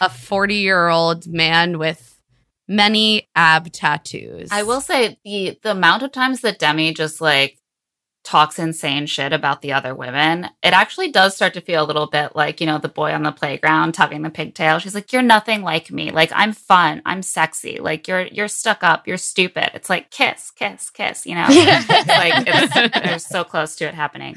a 0.00 0.08
40 0.08 0.54
year 0.56 0.88
old 0.88 1.26
man 1.26 1.78
with 1.78 2.18
many 2.66 3.28
ab 3.36 3.70
tattoos. 3.72 4.48
I 4.50 4.62
will 4.62 4.80
say 4.80 5.18
the 5.24 5.58
the 5.62 5.72
amount 5.72 6.02
of 6.02 6.10
times 6.12 6.40
that 6.40 6.58
Demi 6.58 6.94
just 6.94 7.20
like 7.20 7.58
talks 8.24 8.58
insane 8.58 9.06
shit 9.06 9.32
about 9.32 9.62
the 9.62 9.72
other 9.72 9.94
women, 9.94 10.44
it 10.62 10.72
actually 10.72 11.10
does 11.10 11.34
start 11.34 11.54
to 11.54 11.60
feel 11.60 11.84
a 11.84 11.86
little 11.86 12.06
bit 12.06 12.36
like, 12.36 12.60
you 12.60 12.66
know, 12.66 12.78
the 12.78 12.88
boy 12.88 13.12
on 13.12 13.22
the 13.22 13.32
playground 13.32 13.92
tugging 13.92 14.22
the 14.22 14.30
pigtail. 14.30 14.78
She's 14.78 14.94
like, 14.94 15.12
You're 15.12 15.22
nothing 15.22 15.62
like 15.62 15.90
me. 15.90 16.10
Like 16.10 16.30
I'm 16.34 16.52
fun. 16.52 17.02
I'm 17.04 17.22
sexy. 17.22 17.78
Like 17.78 18.06
you're 18.06 18.26
you're 18.26 18.48
stuck 18.48 18.82
up. 18.82 19.06
You're 19.06 19.16
stupid. 19.16 19.70
It's 19.74 19.90
like 19.90 20.10
kiss, 20.10 20.50
kiss, 20.50 20.90
kiss, 20.90 21.26
you 21.26 21.34
know? 21.34 21.46
It's 21.48 22.08
like 22.08 22.44
it's 22.46 23.00
they're 23.00 23.18
so 23.18 23.44
close 23.44 23.76
to 23.76 23.86
it 23.86 23.94
happening. 23.94 24.36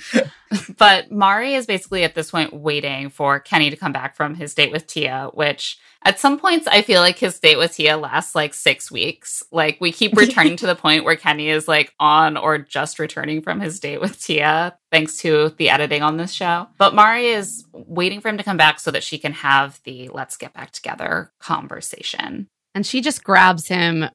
But 0.77 1.11
Mari 1.11 1.55
is 1.55 1.65
basically 1.65 2.03
at 2.03 2.15
this 2.15 2.31
point 2.31 2.53
waiting 2.53 3.09
for 3.09 3.39
Kenny 3.39 3.69
to 3.69 3.75
come 3.75 3.91
back 3.91 4.15
from 4.15 4.35
his 4.35 4.53
date 4.53 4.71
with 4.71 4.87
Tia, 4.87 5.29
which 5.33 5.79
at 6.03 6.19
some 6.19 6.39
points 6.39 6.67
I 6.67 6.83
feel 6.83 7.01
like 7.01 7.17
his 7.17 7.39
date 7.39 7.57
with 7.57 7.73
Tia 7.73 7.97
lasts 7.97 8.35
like 8.35 8.53
six 8.53 8.91
weeks. 8.91 9.43
Like 9.51 9.77
we 9.81 9.91
keep 9.91 10.15
returning 10.15 10.55
to 10.57 10.67
the 10.67 10.75
point 10.75 11.03
where 11.03 11.15
Kenny 11.15 11.49
is 11.49 11.67
like 11.67 11.93
on 11.99 12.37
or 12.37 12.59
just 12.59 12.99
returning 12.99 13.41
from 13.41 13.59
his 13.59 13.74
date 13.79 14.01
with 14.01 14.21
Tia, 14.21 14.77
thanks 14.91 15.17
to 15.17 15.53
the 15.57 15.69
editing 15.69 16.01
on 16.03 16.17
this 16.17 16.31
show. 16.31 16.67
But 16.77 16.93
Mari 16.95 17.27
is 17.27 17.65
waiting 17.73 18.21
for 18.21 18.29
him 18.29 18.37
to 18.37 18.43
come 18.43 18.57
back 18.57 18.79
so 18.79 18.91
that 18.91 19.03
she 19.03 19.17
can 19.17 19.33
have 19.33 19.79
the 19.83 20.09
let's 20.09 20.37
get 20.37 20.53
back 20.53 20.71
together 20.71 21.31
conversation. 21.39 22.47
and 22.73 22.85
she 22.85 23.01
just 23.01 23.23
grabs 23.23 23.67
him 23.67 24.05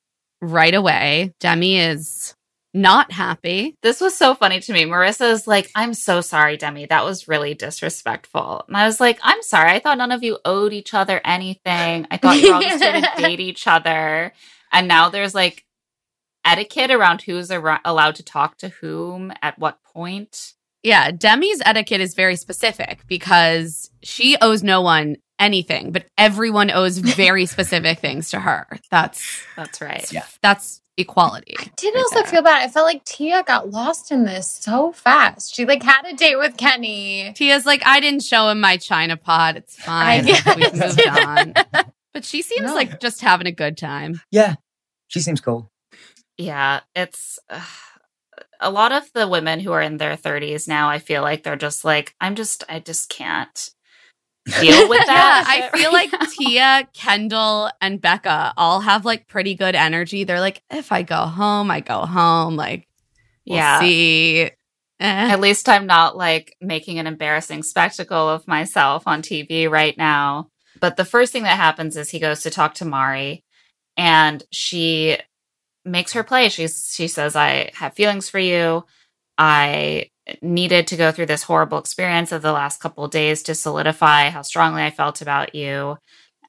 right 0.43 0.75
away. 0.75 1.33
Demi 1.41 1.79
is 1.79 2.35
not 2.73 3.11
happy. 3.11 3.75
This 3.83 4.01
was 4.01 4.17
so 4.17 4.35
funny 4.35 4.61
to 4.61 4.73
me. 4.73 4.85
Maurissa's 4.85 5.47
like, 5.47 5.71
I'm 5.75 5.93
so 5.93 6.21
sorry, 6.21 6.57
Demi. 6.57 6.87
That 6.87 7.05
was 7.05 7.27
really 7.27 7.55
disrespectful. 7.55 8.65
And 8.69 8.77
I 8.77 8.87
was 8.87 9.01
like, 9.01 9.19
I'm 9.23 9.43
sorry. 9.43 9.73
I 9.73 9.81
thought 9.81 9.99
none 9.99 10.13
of 10.13 10.23
you 10.23 10.39
owed 10.45 10.73
each 10.73 10.95
other 10.95 11.21
anything. 11.25 12.07
I 12.11 12.17
thought 12.17 12.41
you 12.41 12.55
all 12.55 12.63
just 12.63 12.83
to 12.83 13.11
date 13.23 13.41
each 13.41 13.67
other. 13.67 14.33
And 14.73 14.87
now 14.87 15.09
there's 15.09 15.35
like 15.35 15.65
etiquette 16.45 16.91
around 16.91 17.23
who's 17.23 17.51
ar- 17.51 17.81
allowed 17.85 18.15
to 18.17 18.23
talk 18.23 18.57
to 18.59 18.69
whom 18.69 19.33
at 19.43 19.59
what 19.59 19.83
point. 19.85 20.55
Yeah, 20.83 21.11
Demi's 21.11 21.61
etiquette 21.65 22.01
is 22.01 22.15
very 22.15 22.37
specific 22.37 23.01
because 23.07 23.91
she 24.03 24.37
owes 24.41 24.63
no 24.63 24.81
one 24.81 25.17
anything, 25.39 25.93
but 25.93 26.07
everyone 26.17 26.71
owes 26.71 26.99
very 26.99 27.47
specific 27.47 27.99
things 27.99 28.31
to 28.31 28.41
her. 28.41 28.67
That's 28.91 29.43
That's 29.57 29.81
right. 29.81 30.11
Yeah. 30.13 30.25
that's 30.43 30.81
equality. 30.97 31.55
I 31.59 31.65
did 31.77 31.95
right 31.95 32.01
also 32.03 32.15
there. 32.17 32.25
feel 32.27 32.43
bad. 32.43 32.63
I 32.63 32.69
felt 32.69 32.85
like 32.87 33.05
Tia 33.05 33.43
got 33.43 33.71
lost 33.71 34.11
in 34.13 34.25
this 34.25 34.51
so 34.51 34.93
fast. 34.93 35.55
She 35.55 35.65
like 35.67 35.83
had 35.83 36.05
a 36.07 36.15
date 36.15 36.37
with 36.37 36.57
Kenny. 36.59 37.33
Tia's 37.35 37.65
like, 37.67 37.83
I 37.87 38.01
didn't 38.01 38.23
show 38.23 38.49
him 38.49 38.61
my 38.61 38.77
China 38.77 39.17
pot. 39.17 39.57
It's 39.57 39.77
fine. 39.83 40.25
We've 40.27 40.75
moved 40.75 41.07
on. 41.07 41.55
But 42.13 42.25
she 42.25 42.43
seems 42.43 42.67
No. 42.67 42.75
like 42.75 42.99
just 42.99 43.21
having 43.21 43.47
a 43.47 43.53
good 43.53 43.79
time. 43.79 44.21
Yeah. 44.33 44.57
She 45.07 45.21
seems 45.21 45.41
cool. 45.41 45.70
Yeah, 46.41 46.81
it's 46.95 47.39
uh, 47.51 47.63
a 48.61 48.71
lot 48.71 48.93
of 48.93 49.13
the 49.15 49.29
women 49.29 49.61
who 49.61 49.73
are 49.73 49.83
in 49.83 49.99
their 49.99 50.17
30s 50.17 50.69
now. 50.69 50.89
I 50.91 50.99
feel 50.99 51.23
like 51.23 51.43
they're 51.43 51.57
just 51.57 51.85
like, 51.85 52.15
I'm 52.21 52.35
just, 52.35 52.65
I 52.69 52.81
just 52.81 53.09
can't 53.11 53.71
deal 54.59 54.89
with 54.89 55.05
Yeah, 55.07 55.07
that. 55.07 55.45
I 55.47 55.63
feel 55.79 55.93
right 55.93 55.93
like 55.93 56.11
now. 56.13 56.27
Tia, 56.31 56.89
Kendall, 56.95 57.71
and 57.81 58.01
Becca 58.01 58.55
all 58.57 58.81
have 58.81 59.05
like 59.05 59.29
pretty 59.29 59.55
good 59.55 59.75
energy. 59.75 60.25
They're 60.25 60.41
like, 60.41 60.63
if 60.71 60.93
I 60.93 61.03
go 61.03 61.27
home, 61.27 61.71
I 61.71 61.81
go 61.81 62.01
home. 62.07 62.57
Like, 62.57 62.89
we'll 63.49 63.59
Yeah. 63.59 63.79
see. 63.81 64.51
Eh. 65.01 65.31
At 65.31 65.41
least 65.41 65.69
I'm 65.69 65.87
not 65.87 66.17
like 66.17 66.57
making 66.61 66.99
an 66.99 67.07
embarrassing 67.07 67.63
spectacle 67.63 68.29
of 68.31 68.49
myself 68.49 69.05
on 69.07 69.23
TV 69.23 69.69
right 69.71 69.97
now. 69.99 70.49
But 70.81 70.97
the 70.97 71.05
first 71.07 71.33
thing 71.33 71.45
that 71.45 71.57
happens 71.57 71.97
is 71.97 72.11
he 72.11 72.19
goes 72.19 72.43
to 72.43 72.51
talk 72.51 72.75
to 72.77 72.85
Mari 72.85 73.45
and 73.97 74.43
she 74.53 75.19
makes 75.91 76.13
her 76.15 76.25
play. 76.25 76.49
She's 76.49 76.93
she 76.95 77.09
says, 77.09 77.37
I 77.37 77.71
have 77.75 77.95
feelings 77.95 78.29
for 78.29 78.39
you. 78.39 78.85
I 79.39 80.11
needed 80.43 80.87
to 80.89 80.97
go 80.97 81.13
through 81.13 81.27
this 81.27 81.43
horrible 81.45 81.79
experience 81.79 82.33
of 82.33 82.43
the 82.43 82.53
last 82.53 82.81
couple 82.81 83.07
days 83.09 83.43
to 83.45 83.55
solidify 83.55 84.31
how 84.31 84.43
strongly 84.43 84.83
I 84.83 84.91
felt 84.91 85.23
about 85.23 85.55
you. 85.55 85.99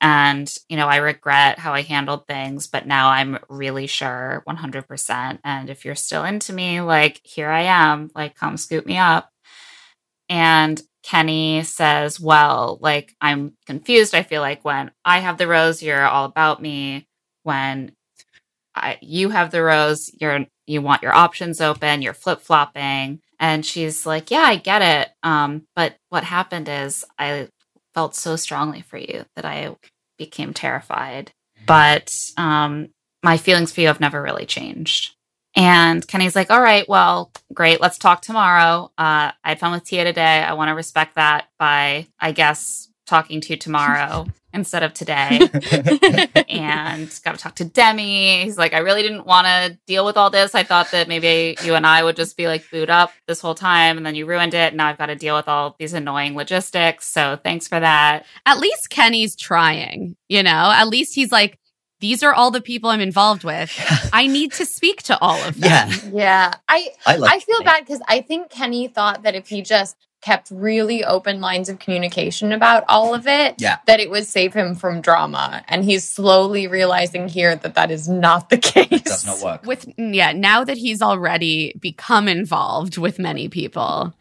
And, 0.02 0.54
you 0.68 0.78
know, 0.78 0.88
I 0.88 0.98
regret 0.98 1.60
how 1.60 1.74
I 1.74 1.84
handled 1.84 2.28
things, 2.28 2.68
but 2.68 2.88
now 2.88 3.10
I'm 3.10 3.38
really 3.50 3.88
sure 3.88 4.44
100%. 4.48 5.40
And 5.44 5.70
if 5.70 5.86
you're 5.86 5.96
still 5.96 6.26
into 6.26 6.54
me, 6.54 6.82
like, 6.82 7.22
here 7.24 7.50
I 7.50 7.62
am, 7.64 8.10
like, 8.16 8.36
come 8.36 8.58
scoop 8.58 8.86
me 8.86 8.98
up. 8.98 9.30
And 10.30 10.82
Kenny 11.04 11.64
says, 11.64 12.20
Well, 12.20 12.80
like, 12.82 13.16
I'm 13.22 13.54
confused. 13.66 14.16
I 14.16 14.24
feel 14.24 14.42
like 14.42 14.66
when 14.66 14.92
I 15.06 15.20
have 15.20 15.38
the 15.38 15.48
rose, 15.48 15.84
you're 15.84 16.06
all 16.06 16.26
about 16.26 16.62
me. 16.62 17.08
When 17.44 17.94
I, 18.76 18.98
you 19.02 19.30
have 19.30 19.52
the 19.52 19.64
rose. 19.64 20.12
You're 20.20 20.46
you 20.68 20.82
want 20.82 21.04
your 21.04 21.14
options 21.14 21.62
open. 21.62 22.02
You're 22.02 22.14
flip 22.14 22.42
flopping." 22.42 23.20
And 23.40 23.66
she's 23.66 24.06
like, 24.06 24.32
"Yeah, 24.32 24.42
I 24.42 24.56
get 24.56 24.82
it. 24.82 25.10
Um, 25.24 25.64
but 25.76 25.96
what 26.10 26.24
happened 26.24 26.70
is 26.70 27.06
I 27.18 27.50
felt 27.94 28.16
so 28.16 28.36
strongly 28.36 28.82
for 28.82 28.98
you 28.98 29.26
that 29.36 29.46
I 29.46 29.76
became 30.18 30.54
terrified. 30.54 31.32
But 31.66 32.32
um, 32.38 32.90
my 33.24 33.38
feelings 33.38 33.72
for 33.72 33.82
you 33.82 33.88
have 33.88 34.00
never 34.00 34.22
really 34.22 34.46
changed." 34.46 35.16
And 35.56 36.08
Kenny's 36.08 36.36
like, 36.36 36.50
"All 36.52 36.62
right, 36.62 36.88
well, 36.88 37.32
great. 37.54 37.82
Let's 37.82 37.98
talk 37.98 38.22
tomorrow. 38.22 38.92
Uh, 38.98 39.32
I 39.44 39.50
had 39.50 39.60
fun 39.60 39.74
with 39.74 39.84
Tia 39.84 40.06
today. 40.06 40.42
I 40.42 40.54
want 40.54 40.70
to 40.70 40.76
respect 40.76 41.16
that 41.16 41.48
by, 41.60 42.08
I 42.20 42.32
guess, 42.32 42.88
talking 43.06 43.42
to 43.42 43.50
you 43.54 43.58
tomorrow." 43.58 44.28
instead 44.54 44.84
of 44.84 44.94
today 44.94 45.40
and 46.50 47.20
got 47.24 47.36
to 47.36 47.38
talk 47.38 47.56
to 47.56 47.66
Demi. 47.66 48.44
He's 48.44 48.58
like, 48.58 48.74
I 48.74 48.80
really 48.80 49.02
didn't 49.02 49.26
want 49.26 49.48
to 49.48 49.78
deal 49.88 50.06
with 50.06 50.18
all 50.18 50.30
this. 50.30 50.56
I 50.56 50.64
thought 50.64 50.92
that 50.92 51.08
maybe 51.08 51.58
you 51.64 51.76
and 51.76 51.86
I 51.86 52.04
would 52.04 52.16
just 52.16 52.38
be 52.38 52.48
like 52.48 52.70
booed 52.70 52.90
up 52.90 53.12
this 53.28 53.42
whole 53.42 53.56
time 53.56 53.98
and 53.98 54.06
then 54.06 54.16
you 54.16 54.26
ruined 54.26 54.54
it. 54.54 54.76
Now 54.76 54.88
I've 54.88 54.98
got 54.98 55.08
to 55.08 55.16
deal 55.16 55.36
with 55.36 55.48
all 55.48 55.76
these 55.80 55.94
annoying 55.94 56.36
logistics. 56.36 57.08
So 57.08 57.40
thanks 57.44 57.68
for 57.68 57.80
that. 57.80 58.26
At 58.46 58.60
least 58.60 58.90
Kenny's 58.90 59.36
trying, 59.36 60.16
you 60.28 60.44
know? 60.44 60.72
At 60.74 60.88
least 60.88 61.16
he's 61.16 61.32
like, 61.32 61.58
these 62.00 62.24
are 62.24 62.34
all 62.34 62.50
the 62.50 62.62
people 62.62 62.90
I'm 62.90 63.00
involved 63.00 63.44
with. 63.44 63.72
I 64.12 64.26
need 64.28 64.54
to 64.54 64.66
speak 64.66 65.04
to 65.04 65.20
all 65.20 65.38
of 65.44 65.60
them. 65.60 65.70
Yeah. 65.70 66.10
Yeah. 66.12 66.54
I 66.68 66.90
I 67.06 67.16
like 67.18 67.32
I 67.32 67.40
feel 67.40 67.58
Kenny. 67.60 67.66
bad 67.66 67.80
because 67.86 68.02
I 68.08 68.22
think 68.22 68.50
Kenny 68.50 68.88
thought 68.88 69.22
that 69.24 69.36
if 69.36 69.48
he 69.48 69.62
just 69.62 69.96
kept 70.22 70.50
really 70.52 71.04
open 71.04 71.42
lines 71.42 71.68
of 71.68 71.80
communication 71.80 72.52
about 72.52 72.84
all 72.88 73.14
of 73.14 73.28
it, 73.28 73.56
Yeah. 73.60 73.78
that 73.88 74.00
it 74.00 74.10
would 74.10 74.26
save 74.26 74.54
him 74.54 74.76
from 74.76 75.02
drama. 75.02 75.64
And 75.68 75.84
he's 75.84 76.08
slowly 76.08 76.68
realizing 76.68 77.28
here 77.28 77.56
that 77.56 77.76
that 77.76 77.92
is 77.92 78.08
not 78.08 78.50
the 78.50 78.58
case. 78.74 78.88
It 78.92 79.06
does 79.06 79.26
not 79.26 79.42
work. 79.42 79.66
With 79.66 79.88
yeah, 79.98 80.32
now 80.32 80.64
that 80.64 80.78
he's 80.78 81.02
already 81.02 81.74
become 81.80 82.28
involved 82.28 82.98
with 82.98 83.20
many 83.20 83.50
people. 83.50 84.14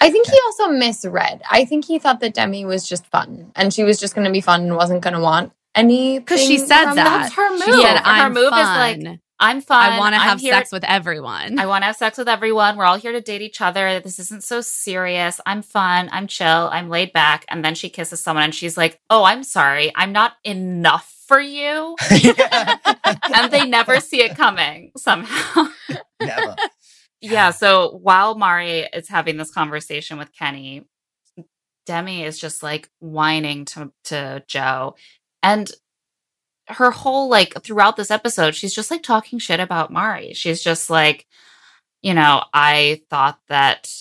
I 0.00 0.10
think 0.10 0.26
he 0.26 0.38
also 0.46 0.68
misread. 0.72 1.42
I 1.50 1.64
think 1.64 1.84
he 1.84 1.98
thought 1.98 2.20
that 2.20 2.34
Demi 2.34 2.64
was 2.64 2.88
just 2.88 3.06
fun 3.06 3.52
and 3.54 3.72
she 3.72 3.84
was 3.84 3.98
just 4.00 4.14
going 4.14 4.24
to 4.26 4.32
be 4.32 4.40
fun 4.40 4.62
and 4.62 4.76
wasn't 4.76 5.00
going 5.02 5.14
to 5.14 5.20
want 5.20 5.52
any. 5.74 6.18
Because 6.18 6.42
she 6.42 6.58
said 6.58 6.86
that. 6.86 6.94
That's 6.96 7.34
her 7.34 7.50
move. 7.50 7.62
She 7.62 7.82
said, 7.82 7.98
Her 7.98 8.02
I'm 8.04 8.34
move 8.34 8.46
is 8.46 8.50
like, 8.52 9.20
I'm 9.40 9.62
fun. 9.62 9.92
I 9.92 9.98
want 9.98 10.14
to 10.14 10.20
have 10.20 10.38
here- 10.40 10.52
sex 10.52 10.70
with 10.70 10.84
everyone. 10.84 11.58
I 11.58 11.66
want 11.66 11.82
to 11.82 11.86
have 11.86 11.96
sex 11.96 12.18
with 12.18 12.28
everyone. 12.28 12.76
We're 12.76 12.84
all 12.84 12.98
here 12.98 13.12
to 13.12 13.22
date 13.22 13.40
each 13.40 13.60
other. 13.62 13.98
This 14.00 14.18
isn't 14.18 14.44
so 14.44 14.60
serious. 14.60 15.40
I'm 15.46 15.62
fun. 15.62 16.10
I'm 16.12 16.26
chill. 16.26 16.68
I'm 16.70 16.90
laid 16.90 17.12
back. 17.14 17.46
And 17.48 17.64
then 17.64 17.74
she 17.74 17.88
kisses 17.88 18.20
someone 18.20 18.44
and 18.44 18.54
she's 18.54 18.76
like, 18.76 19.00
Oh, 19.08 19.24
I'm 19.24 19.42
sorry. 19.42 19.90
I'm 19.96 20.12
not 20.12 20.34
enough 20.44 21.12
for 21.26 21.40
you. 21.40 21.96
and 22.10 23.50
they 23.50 23.64
never 23.66 24.00
see 24.00 24.20
it 24.22 24.36
coming 24.36 24.92
somehow. 24.96 25.68
Never. 26.20 26.56
yeah. 27.20 27.50
So 27.52 27.98
while 28.02 28.34
Mari 28.34 28.80
is 28.92 29.08
having 29.08 29.36
this 29.38 29.50
conversation 29.52 30.18
with 30.18 30.32
Kenny, 30.32 30.84
Demi 31.86 32.24
is 32.24 32.38
just 32.38 32.62
like 32.62 32.90
whining 32.98 33.64
to, 33.66 33.92
to 34.04 34.42
Joe. 34.46 34.96
And 35.42 35.70
her 36.72 36.90
whole 36.90 37.28
like 37.28 37.62
throughout 37.62 37.96
this 37.96 38.10
episode, 38.10 38.54
she's 38.54 38.74
just 38.74 38.90
like 38.90 39.02
talking 39.02 39.38
shit 39.38 39.60
about 39.60 39.92
Mari. 39.92 40.34
She's 40.34 40.62
just 40.62 40.90
like, 40.90 41.26
you 42.02 42.14
know, 42.14 42.44
I 42.52 43.02
thought 43.10 43.38
that 43.48 43.92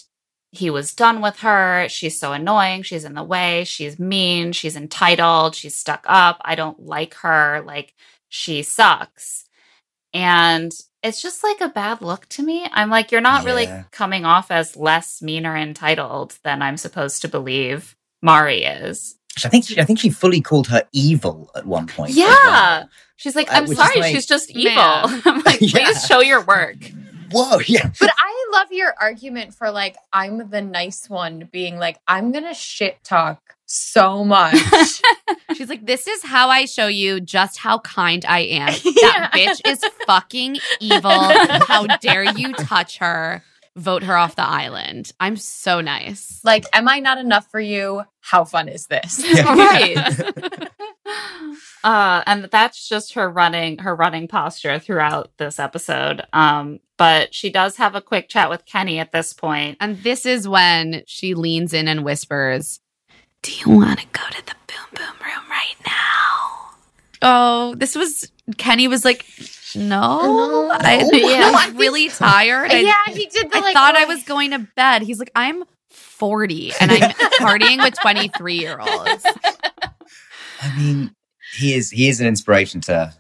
he 0.52 0.70
was 0.70 0.96
done 0.96 1.22
with 1.22 1.40
her. 1.40 1.88
She's 1.90 2.20
so 2.20 2.34
annoying. 2.34 2.82
She's 2.84 3.06
in 3.06 3.14
the 3.14 3.24
way. 3.24 3.64
She's 3.66 4.00
mean. 4.00 4.52
She's 4.52 4.76
entitled. 4.76 5.56
She's 5.56 5.76
stuck 5.76 6.06
up. 6.08 6.42
I 6.42 6.56
don't 6.56 6.80
like 6.80 7.14
her. 7.16 7.62
Like, 7.66 7.94
she 8.30 8.64
sucks. 8.64 9.46
And 10.14 10.72
it's 11.04 11.22
just 11.22 11.44
like 11.44 11.62
a 11.62 11.70
bad 11.70 12.02
look 12.02 12.28
to 12.30 12.42
me. 12.42 12.66
I'm 12.72 12.90
like, 12.90 13.12
you're 13.12 13.22
not 13.22 13.46
really 13.46 13.70
coming 13.92 14.26
off 14.26 14.50
as 14.50 14.76
less 14.76 15.22
mean 15.22 15.46
or 15.46 15.56
entitled 15.56 16.38
than 16.44 16.62
I'm 16.62 16.78
supposed 16.78 17.22
to 17.22 17.28
believe 17.28 17.96
Mari 18.22 18.64
is. 18.64 19.19
I 19.46 19.50
think 19.50 19.66
she, 19.66 19.80
I 19.80 19.86
think 19.86 20.00
she 20.00 20.10
fully 20.10 20.42
called 20.42 20.68
her 20.68 20.84
evil 20.92 21.50
at 21.56 21.66
one 21.66 21.88
point. 21.88 22.14
Yeah. 22.14 22.28
well. 22.44 22.90
She's 23.18 23.36
like, 23.36 23.52
Uh, 23.52 23.56
I'm 23.58 23.64
which 23.64 23.72
is 23.72 23.78
sorry, 23.78 24.00
like- 24.02 24.16
she's 24.16 24.26
just 24.26 24.50
evil. 24.52 24.72
I'm 24.78 25.42
like, 25.44 25.60
please 25.60 26.06
show 26.06 26.22
your 26.22 26.42
work. 26.44 26.78
Whoa. 27.32 27.60
Yeah. 27.68 27.92
But 28.00 28.10
I 28.18 28.46
love 28.54 28.68
your 28.72 28.94
argument 29.00 29.54
for 29.54 29.70
like, 29.72 29.96
I'm 30.12 30.50
the 30.50 30.62
nice 30.62 31.10
one 31.10 31.48
being 31.52 31.78
like, 31.78 32.00
I'm 32.08 32.32
going 32.32 32.46
to 32.46 32.54
shit 32.56 33.04
talk 33.04 33.40
so 33.68 34.24
much. 34.26 34.56
She's 35.56 35.70
like, 35.70 35.86
this 35.86 36.08
is 36.08 36.24
how 36.24 36.50
I 36.50 36.66
show 36.66 36.88
you 36.88 37.20
just 37.20 37.60
how 37.60 37.80
kind 37.80 38.26
I 38.28 38.40
am. 38.40 38.70
Yeah. 38.84 39.30
That 39.30 39.32
bitch 39.34 39.62
is 39.72 39.84
fucking 40.08 40.58
evil. 40.80 41.12
How 41.12 41.86
dare 41.98 42.24
you 42.24 42.54
touch 42.54 42.98
her? 42.98 43.44
Vote 43.80 44.04
her 44.04 44.18
off 44.18 44.36
the 44.36 44.46
island. 44.46 45.12
I'm 45.22 45.38
so 45.38 45.80
nice. 45.80 46.42
like, 46.44 46.66
am 46.74 46.90
I 46.90 47.00
not 47.00 47.18
enough 47.18 47.50
for 47.50 47.62
you? 47.62 48.04
How 48.20 48.44
fun 48.44 48.68
is 48.68 48.88
this? 48.88 49.24
right. 49.46 49.96
uh, 51.84 52.24
and 52.28 52.44
that's 52.52 52.90
just 52.90 53.14
her 53.14 53.30
running 53.30 53.78
her 53.80 53.96
running 53.96 54.28
posture 54.28 54.80
throughout 54.80 55.32
this 55.38 55.60
episode. 55.60 56.24
Um, 56.34 56.82
but 56.98 57.34
she 57.34 57.50
does 57.50 57.78
have 57.78 57.96
a 57.96 58.02
quick 58.02 58.28
chat 58.28 58.50
with 58.50 58.66
Kenny 58.66 59.00
at 59.00 59.14
this 59.14 59.32
point. 59.32 59.78
And 59.80 60.04
this 60.04 60.26
is 60.26 60.46
when 60.46 61.04
she 61.08 61.34
leans 61.34 61.74
in 61.74 61.88
and 61.88 62.04
whispers, 62.04 62.82
Do 63.42 63.54
you 63.54 63.78
want 63.78 64.02
to 64.02 64.08
go 64.08 64.24
to 64.30 64.46
the 64.46 64.56
boom 64.68 64.88
boom 64.94 65.16
room 65.26 65.50
right 65.50 65.76
now? 65.88 66.70
Oh, 67.22 67.76
this 67.76 67.96
was 67.96 68.30
Kenny 68.58 68.90
was 68.90 69.06
like, 69.06 69.26
No, 69.76 70.68
No. 70.68 70.72
I, 70.72 71.08
Yeah. 71.14 71.52
I'm 71.56 71.78
really 71.78 72.10
tired. 72.10 72.72
I, 72.72 72.80
yeah, 72.80 73.14
he 73.14 73.26
did 73.28 73.52
the 73.52 73.58
I 73.58 73.62
like. 73.62 73.74
thought 73.74 73.96
I 73.96 74.06
was 74.06 74.24
going 74.24 74.52
to 74.52 74.60
bed. 74.76 75.02
He's 75.04 75.20
like, 75.20 75.32
I'm 75.36 75.64
40 75.92 76.74
and 76.80 76.92
I'm 76.92 77.12
partying 77.40 77.82
with 77.84 78.00
23 78.00 78.56
year 78.56 78.80
olds. 78.80 79.26
I 80.62 80.78
mean, 80.78 81.12
he 81.58 81.74
is 81.74 81.90
he 81.90 82.10
is 82.10 82.20
an 82.22 82.28
inspiration 82.28 82.82
to 82.82 83.14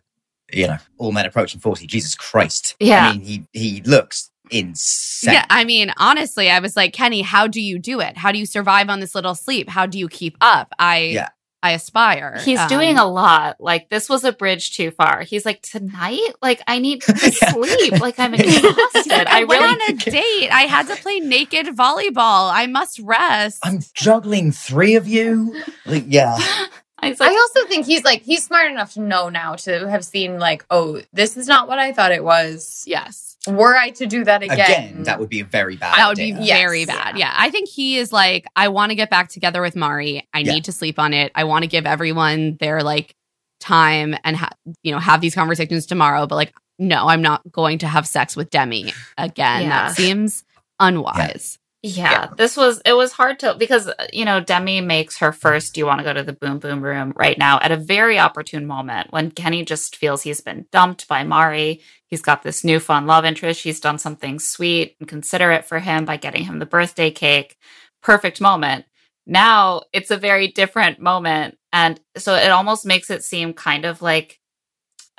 you 0.51 0.67
know 0.67 0.77
all 0.97 1.12
men 1.12 1.25
approaching 1.25 1.59
forty. 1.59 1.88
Jesus 1.88 2.15
Christ. 2.15 2.75
Yeah. 2.79 3.07
I 3.09 3.13
mean, 3.13 3.21
he 3.21 3.45
he 3.53 3.81
looks 3.83 4.29
insane. 4.51 5.33
Yeah, 5.35 5.45
I 5.49 5.63
mean, 5.63 5.93
honestly, 5.97 6.49
I 6.49 6.59
was 6.59 6.75
like, 6.75 6.91
Kenny, 6.93 7.21
how 7.21 7.47
do 7.47 7.62
you 7.62 7.79
do 7.79 7.99
it? 8.01 8.17
How 8.17 8.31
do 8.31 8.39
you 8.39 8.45
survive 8.45 8.89
on 8.89 8.99
this 8.99 9.15
little 9.15 9.35
sleep? 9.35 9.69
How 9.69 9.85
do 9.85 9.97
you 9.97 10.09
keep 10.09 10.35
up? 10.41 10.73
I 10.79 10.97
Yeah. 10.99 11.29
I 11.62 11.72
aspire. 11.72 12.39
He's 12.43 12.60
Um, 12.60 12.69
doing 12.69 12.98
a 12.98 13.06
lot. 13.06 13.58
Like 13.60 13.89
this 13.89 14.08
was 14.08 14.24
a 14.24 14.32
bridge 14.32 14.76
too 14.76 14.91
far. 14.91 15.22
He's 15.24 15.45
like 15.45 15.62
tonight. 15.62 16.32
Like 16.41 16.62
I 16.67 16.80
need 16.80 17.02
to 17.04 17.13
Yeah. 17.41 17.52
sleep. 17.52 18.00
Like 18.00 18.17
I'm 18.17 18.34
exhausted. 18.36 19.28
I 19.28 19.41
I 19.41 19.43
went 19.45 19.62
really. 19.62 19.74
on 19.74 19.91
a 19.91 19.93
date. 19.95 20.50
I 20.52 20.62
had 20.63 20.88
to 20.88 20.95
play 20.95 21.19
naked 21.19 21.67
volleyball. 21.67 22.52
I 22.54 22.67
must 22.67 23.00
rest. 23.00 23.60
I'm 23.63 23.80
juggling 23.93 24.52
three 24.54 24.95
of 24.95 25.08
you. 25.08 25.62
Like, 25.86 26.06
yeah. 26.08 26.38
I 27.02 27.10
like, 27.10 27.22
I 27.22 27.30
also 27.34 27.65
think 27.67 27.86
he's 27.86 28.04
like 28.04 28.22
he's 28.24 28.45
smart 28.45 28.72
enough 28.72 28.93
to 28.93 29.02
know 29.02 29.30
now 29.30 29.56
to 29.56 29.89
have 29.89 30.04
seen 30.06 30.38
like, 30.39 30.65
oh, 30.69 31.02
this 31.13 31.38
is 31.38 31.48
not 31.48 31.67
what 31.67 31.80
I 31.80 31.91
thought 31.93 32.12
it 32.12 32.24
was. 32.24 32.84
yes. 32.88 33.29
Were 33.47 33.75
I 33.75 33.91
to 33.91 34.06
do 34.06 34.23
that 34.25 34.43
again, 34.43 34.60
Again, 34.60 35.04
that 35.04 35.19
would 35.19 35.30
be 35.30 35.39
a 35.39 35.45
very 35.45 35.78
bad. 35.78 35.97
That 35.97 36.08
would 36.10 36.17
be 36.17 36.34
idea. 36.34 36.43
Yes. 36.43 36.60
very 36.60 36.86
bad. 36.86 37.17
Yeah. 37.17 37.34
I 37.36 37.49
think 37.49 37.69
he 37.69 37.97
is 37.97 38.12
like, 38.12 38.45
I 38.56 38.67
want 38.67 38.89
to 38.91 38.95
get 38.95 39.10
back 39.10 39.30
together 39.30 39.62
with 39.62 39.75
Mari. 39.78 40.28
I 40.34 40.39
Yeah. 40.39 40.54
need 40.54 40.65
to 40.65 40.71
sleep 40.73 40.99
on 40.99 41.13
it. 41.13 41.32
I 41.36 41.45
want 41.45 41.63
to 41.63 41.67
give 41.67 41.86
everyone 41.86 42.58
their 42.60 42.84
like 42.84 43.15
time 43.62 44.15
and 44.23 44.36
ha- 44.36 44.52
you 44.84 44.91
know 44.91 44.99
have 44.99 45.21
these 45.21 45.34
conversations 45.36 45.86
tomorrow. 45.86 46.28
But 46.28 46.36
like, 46.36 46.54
no, 46.78 47.08
I'm 47.08 47.21
not 47.21 47.41
going 47.52 47.78
to 47.80 47.88
have 47.88 48.06
sex 48.08 48.36
with 48.36 48.49
Demi 48.49 48.93
again. 49.17 49.63
Yeah. 49.63 49.69
That 49.88 49.95
seems 49.95 50.43
unwise. 50.80 51.60
Yeah, 51.82 52.28
this 52.36 52.58
was 52.58 52.82
it 52.86 52.92
was 52.92 53.13
hard 53.13 53.39
to 53.39 53.56
because 53.58 53.88
uh, 53.88 54.08
you 54.12 54.26
know 54.26 54.42
Demi 54.42 54.82
makes 54.82 55.18
her 55.20 55.32
first 55.32 55.74
do 55.74 55.80
you 55.80 55.86
want 55.86 56.00
to 56.00 56.04
go 56.04 56.12
to 56.12 56.24
the 56.24 56.34
boom 56.34 56.60
boom 56.60 56.82
room 56.84 57.13
right 57.15 57.38
now 57.38 57.58
at 57.62 57.72
a 57.72 57.78
very 57.78 58.20
opportune 58.20 58.65
moment 58.65 59.08
when 59.12 59.32
Kenny 59.32 59.63
just 59.63 59.96
feels 59.96 60.24
he's 60.24 60.42
been 60.42 60.65
dumped 60.74 61.08
by 61.08 61.24
Mari. 61.24 61.80
He's 62.08 62.22
got 62.22 62.44
this 62.44 62.65
new 62.65 62.82
fun 62.82 63.08
love 63.08 63.24
interest. 63.24 63.62
She's 63.62 63.80
done 63.80 63.98
something 63.98 64.39
sweet 64.39 64.98
and 65.00 65.08
considerate 65.08 65.63
for 65.63 65.80
him 65.80 66.04
by 66.04 66.18
getting 66.18 66.44
him 66.44 66.60
the 66.60 66.65
birthday 66.65 67.12
cake. 67.12 67.56
Perfect 68.04 68.42
moment. 68.42 68.84
Now 69.26 69.84
it's 69.94 70.12
a 70.12 70.18
very 70.18 70.50
different 70.50 71.00
moment 71.00 71.58
and 71.72 71.98
so 72.18 72.34
it 72.36 72.50
almost 72.50 72.86
makes 72.86 73.10
it 73.10 73.24
seem 73.24 73.54
kind 73.54 73.86
of 73.86 74.02
like 74.02 74.39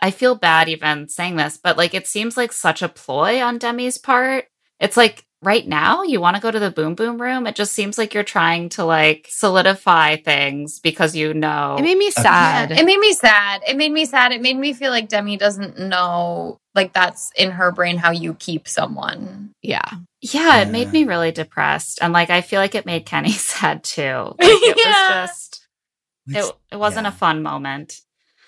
I 0.02 0.10
feel 0.10 0.34
bad 0.34 0.68
even 0.68 1.08
saying 1.08 1.36
this, 1.36 1.56
but 1.56 1.78
like 1.78 1.94
it 1.94 2.06
seems 2.06 2.36
like 2.36 2.52
such 2.52 2.82
a 2.82 2.88
ploy 2.88 3.40
on 3.42 3.56
Demi's 3.58 3.96
part. 3.96 4.46
It's 4.78 4.96
like 4.96 5.24
right 5.42 5.66
now 5.66 6.02
you 6.02 6.20
want 6.20 6.36
to 6.36 6.42
go 6.42 6.50
to 6.50 6.58
the 6.58 6.70
boom 6.70 6.94
boom 6.94 7.20
room. 7.20 7.46
It 7.46 7.54
just 7.54 7.72
seems 7.72 7.96
like 7.98 8.12
you're 8.14 8.22
trying 8.24 8.68
to 8.70 8.84
like 8.84 9.26
solidify 9.30 10.16
things 10.16 10.78
because 10.80 11.16
you 11.16 11.32
know. 11.34 11.76
It 11.78 11.82
made 11.82 11.96
me 11.98 12.10
sad. 12.10 12.70
It 12.70 12.84
made 12.84 12.98
me 12.98 13.12
sad. 13.12 13.62
It 13.66 13.76
made 13.76 13.92
me 13.92 14.04
sad. 14.04 14.32
It 14.32 14.42
made 14.42 14.56
me 14.56 14.72
feel 14.72 14.90
like 14.90 15.08
Demi 15.08 15.36
doesn't 15.36 15.78
know 15.78 16.58
like 16.74 16.92
that's 16.92 17.32
in 17.36 17.50
her 17.52 17.72
brain 17.72 17.96
how 17.96 18.10
you 18.12 18.34
keep 18.34 18.68
someone. 18.68 19.50
yeah. 19.62 19.82
yeah, 20.20 20.60
it 20.62 20.68
made 20.70 20.92
me 20.92 21.04
really 21.04 21.32
depressed. 21.32 21.98
And 22.02 22.12
like 22.12 22.30
I 22.30 22.42
feel 22.42 22.60
like 22.60 22.74
it 22.74 22.86
made 22.86 23.06
Kenny 23.06 23.32
sad 23.52 23.82
too. 23.82 24.34
Like, 24.38 24.38
it 24.40 24.76
Yeah. 24.84 25.22
was 25.22 25.30
just 25.30 25.66
it, 26.28 26.52
it 26.72 26.76
wasn't 26.76 27.04
Yeah. 27.04 27.08
a 27.08 27.12
fun 27.16 27.42
moment. 27.42 28.00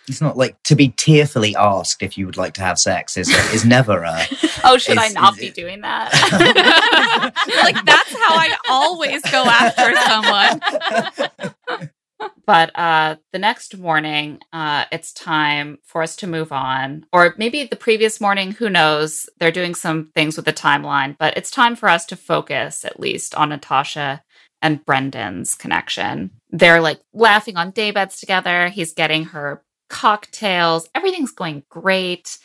It's 0.08 0.20
not 0.20 0.36
like 0.36 0.60
to 0.64 0.74
be 0.74 0.88
tearfully 0.88 1.54
asked 1.56 2.02
if 2.02 2.18
you 2.18 2.26
would 2.26 2.36
like 2.36 2.54
to 2.54 2.60
have 2.62 2.78
sex 2.78 3.16
is 3.16 3.28
is 3.52 3.64
never 3.64 4.02
a. 4.02 4.26
Oh, 4.64 4.78
should 4.78 4.98
I 4.98 5.08
not 5.08 5.34
is 5.34 5.38
be 5.40 5.46
it- 5.46 5.54
doing 5.54 5.80
that? 5.80 6.12
like 7.64 7.84
that's 7.84 8.12
how 8.12 8.34
I 8.34 8.56
always 8.68 9.22
go 9.22 9.44
after 9.44 9.94
someone. 10.06 11.90
but 12.46 12.76
uh, 12.78 13.16
the 13.32 13.38
next 13.38 13.76
morning, 13.76 14.40
uh, 14.52 14.84
it's 14.92 15.12
time 15.12 15.78
for 15.84 16.02
us 16.02 16.16
to 16.16 16.26
move 16.26 16.52
on. 16.52 17.06
Or 17.12 17.34
maybe 17.38 17.64
the 17.64 17.76
previous 17.76 18.20
morning, 18.20 18.52
who 18.52 18.68
knows? 18.70 19.28
They're 19.38 19.50
doing 19.50 19.74
some 19.74 20.10
things 20.14 20.36
with 20.36 20.44
the 20.46 20.52
timeline, 20.52 21.16
but 21.18 21.36
it's 21.36 21.50
time 21.50 21.74
for 21.76 21.88
us 21.88 22.04
to 22.06 22.16
focus 22.16 22.84
at 22.84 23.00
least 23.00 23.34
on 23.34 23.48
Natasha 23.50 24.22
and 24.60 24.84
Brendan's 24.84 25.54
connection. 25.56 26.30
They're 26.50 26.80
like 26.80 27.00
laughing 27.12 27.56
on 27.56 27.72
daybeds 27.72 28.20
together. 28.20 28.68
He's 28.68 28.92
getting 28.94 29.24
her 29.26 29.62
cocktails. 29.92 30.88
Everything's 30.94 31.30
going 31.30 31.62
great. 31.68 32.38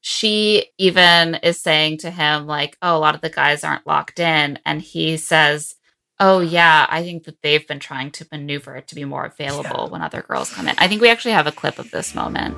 She 0.00 0.66
even 0.78 1.36
is 1.36 1.60
saying 1.60 1.98
to 1.98 2.10
him, 2.10 2.46
like, 2.46 2.76
oh, 2.80 2.96
a 2.96 2.98
lot 2.98 3.14
of 3.14 3.20
the 3.20 3.28
guys 3.28 3.62
aren't 3.62 3.86
locked 3.86 4.18
in. 4.18 4.58
And 4.64 4.80
he 4.80 5.18
says, 5.18 5.76
Oh 6.22 6.40
yeah, 6.40 6.86
I 6.90 7.02
think 7.02 7.24
that 7.24 7.40
they've 7.42 7.66
been 7.66 7.78
trying 7.78 8.10
to 8.10 8.26
maneuver 8.30 8.82
to 8.82 8.94
be 8.94 9.06
more 9.06 9.24
available 9.24 9.88
when 9.88 10.02
other 10.02 10.20
girls 10.20 10.52
come 10.52 10.68
in. 10.68 10.74
I 10.76 10.86
think 10.86 11.00
we 11.00 11.08
actually 11.08 11.32
have 11.32 11.46
a 11.46 11.52
clip 11.52 11.78
of 11.78 11.90
this 11.92 12.14
moment. 12.14 12.54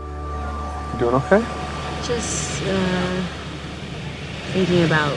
You 0.94 0.98
doing 0.98 1.14
okay? 1.14 1.44
Just 2.02 2.60
uh, 2.64 3.22
thinking 4.50 4.82
about 4.82 5.16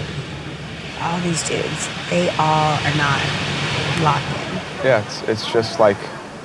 all 1.01 1.19
these 1.21 1.41
dudes. 1.49 1.89
They 2.11 2.29
all 2.37 2.77
are 2.77 2.97
not 2.97 3.19
locked 4.03 4.29
in. 4.29 4.85
Yeah, 4.85 5.03
it's, 5.03 5.23
it's 5.23 5.51
just 5.51 5.79
like 5.79 5.97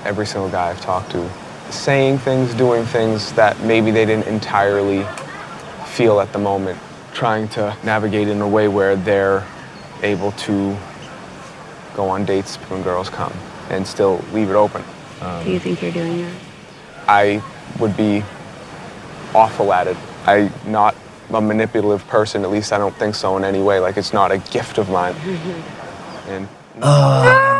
every 0.07 0.25
single 0.25 0.49
guy 0.49 0.71
I've 0.71 0.81
talked 0.81 1.11
to 1.11 1.31
saying 1.73 2.19
things, 2.19 2.55
doing 2.55 2.85
things 2.85 3.33
that 3.33 3.59
maybe 3.61 3.91
they 3.91 4.05
didn't 4.05 4.27
entirely 4.27 5.05
feel 5.87 6.21
at 6.21 6.33
the 6.33 6.39
moment, 6.39 6.79
trying 7.13 7.49
to 7.49 7.77
navigate 7.85 8.29
in 8.29 8.41
a 8.41 8.49
way 8.49 8.69
where 8.69 8.97
they're 8.97 9.47
able 10.03 10.33
to 10.33 10.77
go 11.95 12.09
on 12.09 12.25
dates 12.25 12.57
when 12.57 12.83
girls 12.83 13.11
come 13.11 13.33
and 13.69 13.87
still 13.87 14.25
leave 14.33 14.49
it 14.51 14.55
open. 14.55 14.83
Um, 15.21 15.45
Do 15.45 15.51
you 15.51 15.59
think 15.61 15.83
you're 15.83 15.93
doing 15.93 16.23
that? 16.23 16.35
I 17.09 17.43
would 17.79 17.97
be 17.97 18.23
awful 19.35 19.73
at 19.73 19.87
it. 19.87 19.97
I'm 20.27 20.53
not 20.67 20.95
a 21.33 21.41
manipulative 21.41 22.07
person, 22.09 22.43
at 22.45 22.51
least 22.51 22.73
I 22.73 22.79
don't 22.79 22.95
think 22.97 23.15
so 23.15 23.37
in 23.37 23.45
any 23.45 23.63
way. 23.63 23.79
Like, 23.81 23.97
it's 23.97 24.13
not 24.13 24.33
a 24.33 24.39
gift 24.39 24.79
of 24.79 24.89
mine. 24.91 25.15
And 26.29 26.47
God! 26.79 27.60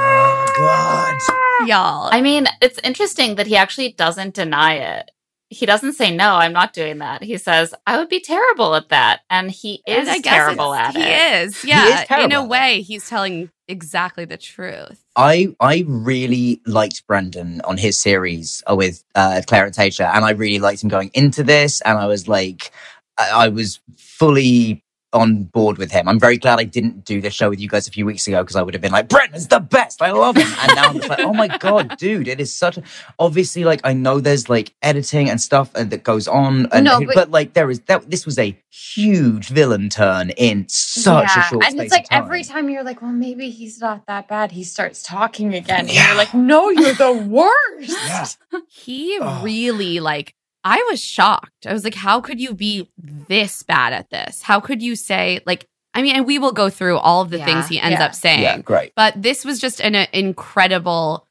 Y'all. 1.67 2.09
I 2.13 2.21
mean, 2.21 2.47
it's 2.61 2.79
interesting 2.85 3.37
that 3.37 3.47
he 3.47 3.57
actually 3.57 3.93
doesn't 3.93 4.35
deny 4.35 4.75
it. 4.75 5.11
He 5.53 5.67
doesn't 5.67 5.95
say 5.95 6.15
no, 6.15 6.35
I'm 6.37 6.53
not 6.53 6.73
doing 6.73 6.99
that. 6.99 7.25
He 7.25 7.37
says, 7.37 7.75
I 7.85 7.99
would 7.99 8.09
be 8.09 8.21
terrible 8.21 8.75
at 8.77 8.91
that. 8.91 9.23
And 9.29 9.51
he 9.51 9.83
is 9.85 9.99
And 10.07 10.09
I 10.09 10.19
guess 10.21 10.33
terrible 10.33 10.73
it's- 10.75 10.95
at 10.95 11.03
he 11.03 11.43
is. 11.43 11.65
Yeah. 11.65 12.05
terrible 12.07 12.25
in 12.27 12.33
a 12.33 12.45
way, 12.47 12.83
he's 12.83 13.09
telling 13.09 13.51
exactly 13.67 14.25
the 14.25 14.37
truth. 14.37 15.03
I 15.17 15.55
I 15.59 15.85
really 15.89 16.61
liked 16.67 17.05
Brendan 17.09 17.61
on 17.63 17.79
his 17.79 17.99
series 17.99 18.63
uh, 18.71 18.77
with 18.77 19.03
uh, 19.17 19.43
Clare 19.45 19.67
and 19.67 19.75
Tayshia, 19.75 20.15
and 20.15 20.25
I 20.25 20.31
really 20.31 20.61
liked 20.61 20.85
him 20.85 20.89
going 20.89 21.11
into 21.15 21.43
this, 21.43 21.81
and 21.81 21.99
I 21.99 22.07
was 22.07 22.29
like, 22.29 22.71
I, 23.19 23.47
I 23.47 23.49
was 23.49 23.81
fully 23.97 24.85
on 25.13 25.43
board 25.45 25.77
with 25.79 25.91
him. 25.91 26.09
I'm 26.09 26.21
very 26.21 26.39
glad 26.39 26.61
I 26.61 26.65
didn't 26.65 27.05
do 27.05 27.21
this 27.21 27.35
show 27.35 27.51
with 27.51 27.59
you 27.61 27.69
guys 27.69 27.89
a 27.89 27.91
few 27.91 28.07
weeks 28.07 28.29
ago 28.29 28.43
because 28.43 28.57
I 28.57 28.63
would 28.63 28.75
have 28.75 28.81
been 28.81 28.93
like, 28.93 29.09
Brendan's 29.09 29.49
the 29.49 29.59
best. 29.61 30.01
I 30.03 30.13
love 30.13 30.37
him. 30.37 30.47
And 30.61 30.77
now 30.77 30.89
I'm 30.89 30.97
just 30.97 31.09
like, 31.09 31.19
oh 31.21 31.33
my 31.35 31.49
god, 31.59 31.97
dude, 31.99 32.29
it 32.29 32.41
is 32.41 32.55
such. 32.55 32.79
A, 32.79 32.83
obviously, 33.19 33.65
like 33.65 33.81
I 33.85 33.93
know 33.93 34.21
there's 34.21 34.49
like 34.49 34.73
editing 34.83 35.29
and 35.29 35.41
stuff 35.41 35.71
and 35.75 35.91
that 35.91 36.05
goes 36.05 36.29
on, 36.29 36.67
and 36.73 36.85
No, 36.85 37.01
but, 37.01 37.15
but- 37.15 37.31
like 37.31 37.55
there 37.55 37.71
is 37.71 37.81
that. 37.83 38.09
This 38.11 38.25
was 38.27 38.39
a 38.39 38.57
huge 38.71 39.49
villain 39.49 39.89
turn 39.89 40.31
in 40.31 40.67
such 40.69 41.29
a 41.37 41.43
short 41.43 41.65
and 41.65 41.73
space 41.73 41.83
it's 41.87 41.93
like 41.93 42.03
of 42.05 42.09
time. 42.11 42.23
every 42.25 42.45
time 42.45 42.69
you're 42.69 42.85
like, 42.85 43.03
well, 43.03 43.11
maybe 43.13 43.51
he's 43.51 43.81
not 43.81 44.07
that 44.07 44.29
bad. 44.29 44.53
He 44.53 44.63
starts 44.65 45.03
talking 45.03 45.55
again, 45.55 45.81
and 45.89 45.93
you're 45.95 46.15
like, 46.17 46.33
no, 46.35 46.69
you're 46.71 46.95
the 46.95 47.13
worst. 47.29 48.39
Yeah. 48.53 48.61
He 48.69 49.19
Oh. 49.21 49.43
really 49.43 50.01
like 50.01 50.35
I 50.65 50.87
was 50.91 51.01
shocked. 51.03 51.67
I 51.67 51.73
was 51.73 51.85
like, 51.85 51.95
how 51.95 52.21
could 52.21 52.41
you 52.41 52.55
be 52.55 52.91
this 52.99 53.63
bad 53.63 53.93
at 53.93 54.11
this? 54.11 54.43
How 54.43 54.61
could 54.61 54.83
you 54.83 54.97
say 54.97 55.41
like 55.47 55.67
I 55.93 56.03
mean, 56.03 56.15
and 56.15 56.25
we 56.25 56.39
will 56.39 56.53
go 56.53 56.71
through 56.71 56.99
all 56.99 57.23
of 57.23 57.31
the 57.31 57.39
Yeah. 57.39 57.45
things 57.47 57.67
he 57.69 57.81
ends 57.81 57.99
Yeah. 57.99 58.05
up 58.07 58.15
saying. 58.15 58.43
yeah, 58.43 58.59
great. 58.59 58.93
But 58.95 59.21
this 59.21 59.45
was 59.45 59.59
just 59.59 59.81
an 59.81 59.97
uh, 59.97 60.07
incredible 60.13 61.27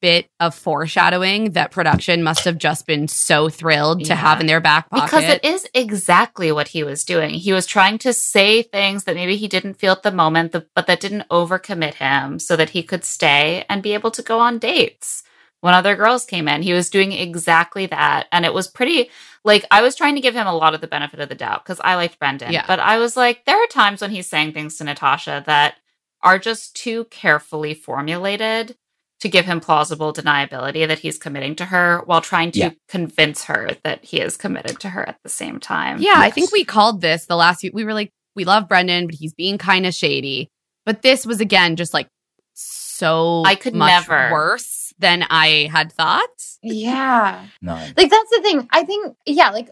bit 0.00 0.28
of 0.38 0.54
foreshadowing 0.54 1.52
that 1.52 1.70
production 1.72 2.22
must 2.22 2.44
have 2.44 2.56
just 2.56 2.86
been 2.86 3.08
so 3.08 3.48
thrilled 3.48 4.04
to 4.04 4.14
have 4.14 4.40
in 4.40 4.46
their 4.46 4.60
back 4.60 4.88
pocket. 4.90 5.04
Because 5.06 5.24
it 5.24 5.44
is 5.44 5.66
exactly 5.74 6.52
what 6.52 6.68
he 6.68 6.84
was 6.84 7.04
doing. 7.04 7.30
He 7.30 7.52
was 7.52 7.66
trying 7.66 7.98
to 7.98 8.12
say 8.12 8.62
things 8.62 9.04
that 9.04 9.16
maybe 9.16 9.36
he 9.36 9.48
didn't 9.48 9.74
feel 9.74 9.92
at 9.92 10.02
the 10.04 10.12
moment, 10.12 10.52
but 10.52 10.86
that 10.86 11.00
didn't 11.00 11.28
overcommit 11.30 11.94
him 11.94 12.38
so 12.38 12.54
that 12.56 12.70
he 12.70 12.82
could 12.84 13.04
stay 13.04 13.64
and 13.68 13.82
be 13.82 13.92
able 13.94 14.12
to 14.12 14.22
go 14.22 14.38
on 14.38 14.58
dates 14.58 15.24
when 15.62 15.72
other 15.74 15.96
girls 15.96 16.26
came 16.26 16.46
in. 16.48 16.60
He 16.62 16.72
was 16.74 16.90
doing 16.90 17.12
exactly 17.12 17.86
that. 17.86 18.26
And 18.30 18.44
it 18.44 18.52
was 18.52 18.68
pretty, 18.68 19.10
like, 19.44 19.64
I 19.70 19.80
was 19.80 19.96
trying 19.96 20.14
to 20.16 20.20
give 20.20 20.34
him 20.34 20.46
a 20.46 20.54
lot 20.54 20.74
of 20.74 20.80
the 20.80 20.86
benefit 20.86 21.18
of 21.20 21.28
the 21.30 21.34
doubt 21.34 21.64
because 21.64 21.80
I 21.82 21.94
liked 21.94 22.18
Brendan. 22.18 22.52
Yeah. 22.52 22.64
But 22.66 22.78
I 22.80 22.98
was 22.98 23.16
like, 23.16 23.44
there 23.46 23.56
are 23.62 23.66
times 23.68 24.00
when 24.02 24.10
he's 24.10 24.26
saying 24.28 24.52
things 24.52 24.76
to 24.76 24.84
Natasha 24.84 25.42
that 25.46 25.76
are 26.22 26.38
just 26.38 26.76
too 26.76 27.04
carefully 27.06 27.74
formulated 27.74 28.76
to 29.20 29.28
give 29.28 29.44
him 29.44 29.60
plausible 29.60 30.12
deniability 30.12 30.86
that 30.86 30.98
he's 30.98 31.16
committing 31.16 31.54
to 31.54 31.64
her 31.66 32.02
while 32.06 32.20
trying 32.20 32.50
to 32.50 32.58
Yeah. 32.58 32.70
convince 32.88 33.44
her 33.44 33.70
that 33.84 34.04
he 34.04 34.20
is 34.20 34.36
committed 34.36 34.80
to 34.80 34.88
her 34.90 35.08
at 35.08 35.18
the 35.22 35.28
same 35.28 35.60
time. 35.60 36.00
Yeah, 36.00 36.14
I 36.16 36.30
think 36.30 36.50
we 36.50 36.64
called 36.64 37.00
this 37.00 37.26
the 37.26 37.36
last 37.36 37.60
few. 37.60 37.70
We 37.72 37.84
were 37.84 37.94
like, 37.94 38.10
we 38.34 38.44
love 38.44 38.66
Brendan, 38.68 39.06
but 39.06 39.14
he's 39.14 39.32
being 39.34 39.58
kind 39.58 39.86
of 39.86 39.94
shady. 39.94 40.48
But 40.84 41.02
this 41.02 41.24
was 41.24 41.40
again 41.40 41.76
just 41.76 41.94
like 41.94 42.08
so 42.54 43.42
I 43.46 43.54
could 43.54 43.74
much 43.74 44.08
never- 44.08 44.32
worse 44.32 44.81
than 45.02 45.24
I 45.28 45.68
had 45.70 45.92
thought. 45.92 46.30
Yeah. 46.62 47.44
No. 47.60 47.74
Like 47.74 48.08
that's 48.10 48.30
the 48.30 48.40
thing. 48.42 48.66
I 48.72 48.84
think 48.84 49.14
yeah, 49.26 49.50
like 49.50 49.68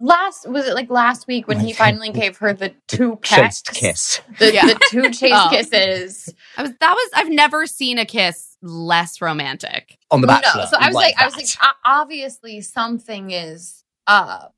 last 0.00 0.48
was 0.48 0.66
it 0.66 0.74
like 0.74 0.90
last 0.90 1.26
week 1.28 1.46
when 1.46 1.60
he 1.60 1.72
finally 1.72 2.10
gave 2.22 2.38
her 2.38 2.52
the 2.52 2.74
two 2.88 3.16
pecks, 3.16 3.62
Chaste 3.62 3.72
kiss. 3.72 4.20
the, 4.38 4.52
Yeah. 4.52 4.66
the 4.66 4.80
two 4.90 5.10
chase 5.12 5.32
Oh. 5.34 5.48
kisses. 5.50 6.34
I 6.56 6.62
was 6.62 6.72
that 6.80 6.92
was 6.94 7.10
I've 7.14 7.30
never 7.30 7.66
seen 7.66 7.98
a 7.98 8.04
kiss 8.06 8.56
less 8.62 9.20
romantic. 9.20 9.98
On 10.10 10.20
the 10.20 10.26
No, 10.26 10.34
Bachelor. 10.40 10.66
so 10.66 10.76
I 10.78 10.86
was 10.88 10.94
like, 10.96 11.14
I 11.20 11.24
was 11.26 11.36
like, 11.36 11.48
obviously 11.84 12.60
something 12.62 13.30
is 13.30 13.84
up, 14.06 14.54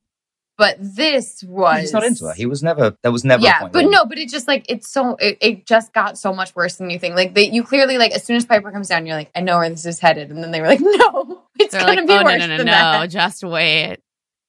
but 0.62 0.76
this 0.78 1.42
was 1.42 1.80
He's 1.80 1.92
not 1.92 2.04
into 2.04 2.24
her. 2.26 2.34
He 2.34 2.46
was 2.46 2.62
never. 2.62 2.96
There 3.02 3.10
was 3.10 3.24
never. 3.24 3.40
a 3.40 3.44
yeah, 3.44 3.58
point 3.62 3.72
but 3.72 3.86
no, 3.86 4.04
but 4.04 4.16
it 4.16 4.28
just 4.28 4.46
like 4.46 4.64
it's 4.68 4.88
so 4.88 5.16
it, 5.16 5.36
it 5.40 5.66
just 5.66 5.92
got 5.92 6.16
so 6.16 6.32
much 6.32 6.54
worse 6.54 6.76
than 6.76 6.88
you 6.88 7.00
think. 7.00 7.16
Like 7.16 7.34
they, 7.34 7.50
you 7.50 7.64
clearly 7.64 7.98
like 7.98 8.12
as 8.12 8.22
soon 8.22 8.36
as 8.36 8.46
Pieper 8.46 8.70
comes 8.70 8.86
down, 8.86 9.04
you're 9.04 9.16
like, 9.16 9.32
I 9.34 9.40
know 9.40 9.58
where 9.58 9.68
this 9.68 9.84
is 9.84 9.98
headed, 9.98 10.30
and 10.30 10.40
then 10.40 10.52
they 10.52 10.60
were 10.60 10.68
like, 10.68 10.78
No, 10.80 11.42
it's 11.58 11.72
They're 11.72 11.80
gonna 11.80 12.02
like, 12.02 12.06
be 12.06 12.12
oh 12.12 12.18
no 12.18 12.24
worse 12.24 12.38
no 12.38 12.46
no 12.46 12.56
than 12.58 12.66
no, 12.66 12.72
that. 12.72 13.06
just 13.10 13.42
wait. 13.42 13.96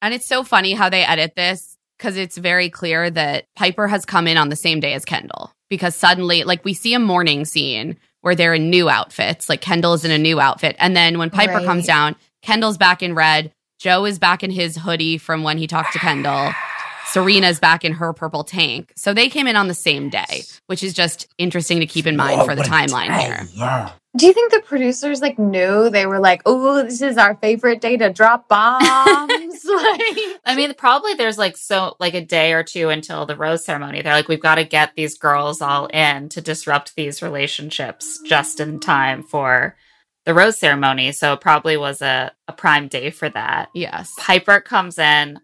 And 0.04 0.14
it's 0.14 0.28
so 0.28 0.44
funny 0.44 0.74
how 0.74 0.90
they 0.90 1.04
edit 1.04 1.34
this 1.36 1.78
because 1.98 2.16
it's 2.16 2.38
very 2.38 2.70
clear 2.70 3.10
that 3.10 3.46
Pieper 3.58 3.88
has 3.88 4.06
come 4.06 4.28
in 4.28 4.38
on 4.38 4.50
the 4.50 4.56
same 4.56 4.80
day 4.80 4.94
as 4.94 5.06
Kendall 5.06 5.52
because 5.68 5.96
suddenly, 5.96 6.44
like, 6.44 6.64
we 6.64 6.76
see 6.76 6.94
a 6.94 7.00
morning 7.00 7.44
scene 7.44 7.98
where 8.22 8.36
they're 8.36 8.54
in 8.54 8.70
new 8.70 8.88
outfits, 8.88 9.50
like 9.50 9.62
Kendall 9.62 9.94
is 9.94 10.06
in 10.06 10.12
a 10.12 10.20
new 10.20 10.40
outfit, 10.40 10.76
and 10.78 10.96
then 10.96 11.18
when 11.18 11.32
Pieper 11.32 11.54
Right. 11.56 11.66
comes 11.66 11.88
down, 11.88 12.16
Kendall's 12.44 12.78
back 12.78 13.02
in 13.02 13.16
red, 13.16 13.52
Joe 13.84 14.06
is 14.06 14.18
back 14.18 14.46
in 14.46 14.50
his 14.50 14.78
hoodie 14.78 15.18
from 15.18 15.44
when 15.44 15.58
he 15.58 15.68
talked 15.68 15.92
to 15.92 16.00
Kendall. 16.00 16.54
Serena's 17.08 17.60
back 17.60 17.84
in 17.84 17.92
her 17.92 18.14
purple 18.14 18.46
tank. 18.46 18.94
So 18.96 19.14
they 19.14 19.28
came 19.28 19.46
in 19.46 19.58
on 19.58 19.68
the 19.68 19.74
same 19.74 20.10
day, 20.10 20.44
which 20.68 20.84
is 20.84 20.94
just 20.94 21.28
interesting 21.38 21.82
to 21.82 21.86
keep 21.86 22.08
in 22.08 22.16
mind 22.16 22.40
Whoa, 22.40 22.46
for 22.46 22.56
the 22.56 22.62
timeline 22.62 23.10
day, 23.10 23.26
here. 23.26 23.48
Yeah. 23.52 23.92
Do 24.16 24.26
you 24.26 24.32
think 24.32 24.54
the 24.54 24.62
producers 24.62 25.22
like 25.22 25.38
knew 25.38 25.90
they 25.90 26.06
were 26.06 26.20
like, 26.20 26.44
oh, 26.46 26.82
this 26.82 27.02
is 27.02 27.18
our 27.18 27.36
favorite 27.36 27.82
day 27.82 27.98
to 27.98 28.10
drop 28.10 28.48
bombs? 28.48 28.80
like, 29.66 30.02
I 30.46 30.54
mean, 30.56 30.74
probably 30.76 31.16
there's 31.16 31.38
like 31.38 31.58
so 31.58 31.98
like 32.00 32.14
a 32.14 32.24
day 32.24 32.54
or 32.54 32.64
two 32.64 32.88
until 32.88 33.26
the 33.26 33.36
rose 33.36 33.66
ceremony. 33.66 34.02
They're 34.02 34.14
like, 34.14 34.30
we've 34.30 34.40
got 34.40 34.56
to 34.56 34.64
get 34.64 34.96
these 34.96 35.18
girls 35.18 35.62
all 35.62 35.88
in 35.88 36.30
to 36.30 36.40
disrupt 36.40 36.96
these 36.96 37.22
relationships 37.22 38.18
just 38.26 38.62
in 38.62 38.80
time 38.80 39.24
for 39.24 39.76
the 40.26 40.34
rose 40.34 40.58
ceremony. 40.58 41.12
So 41.12 41.34
it 41.34 41.42
probably 41.42 41.78
was 41.78 42.02
a, 42.02 42.32
a 42.48 42.54
prime 42.54 42.88
day 42.88 43.10
for 43.10 43.30
that. 43.30 43.70
Yes. 43.74 44.14
Pieper 44.20 44.62
comes 44.62 44.98
in. 44.98 45.40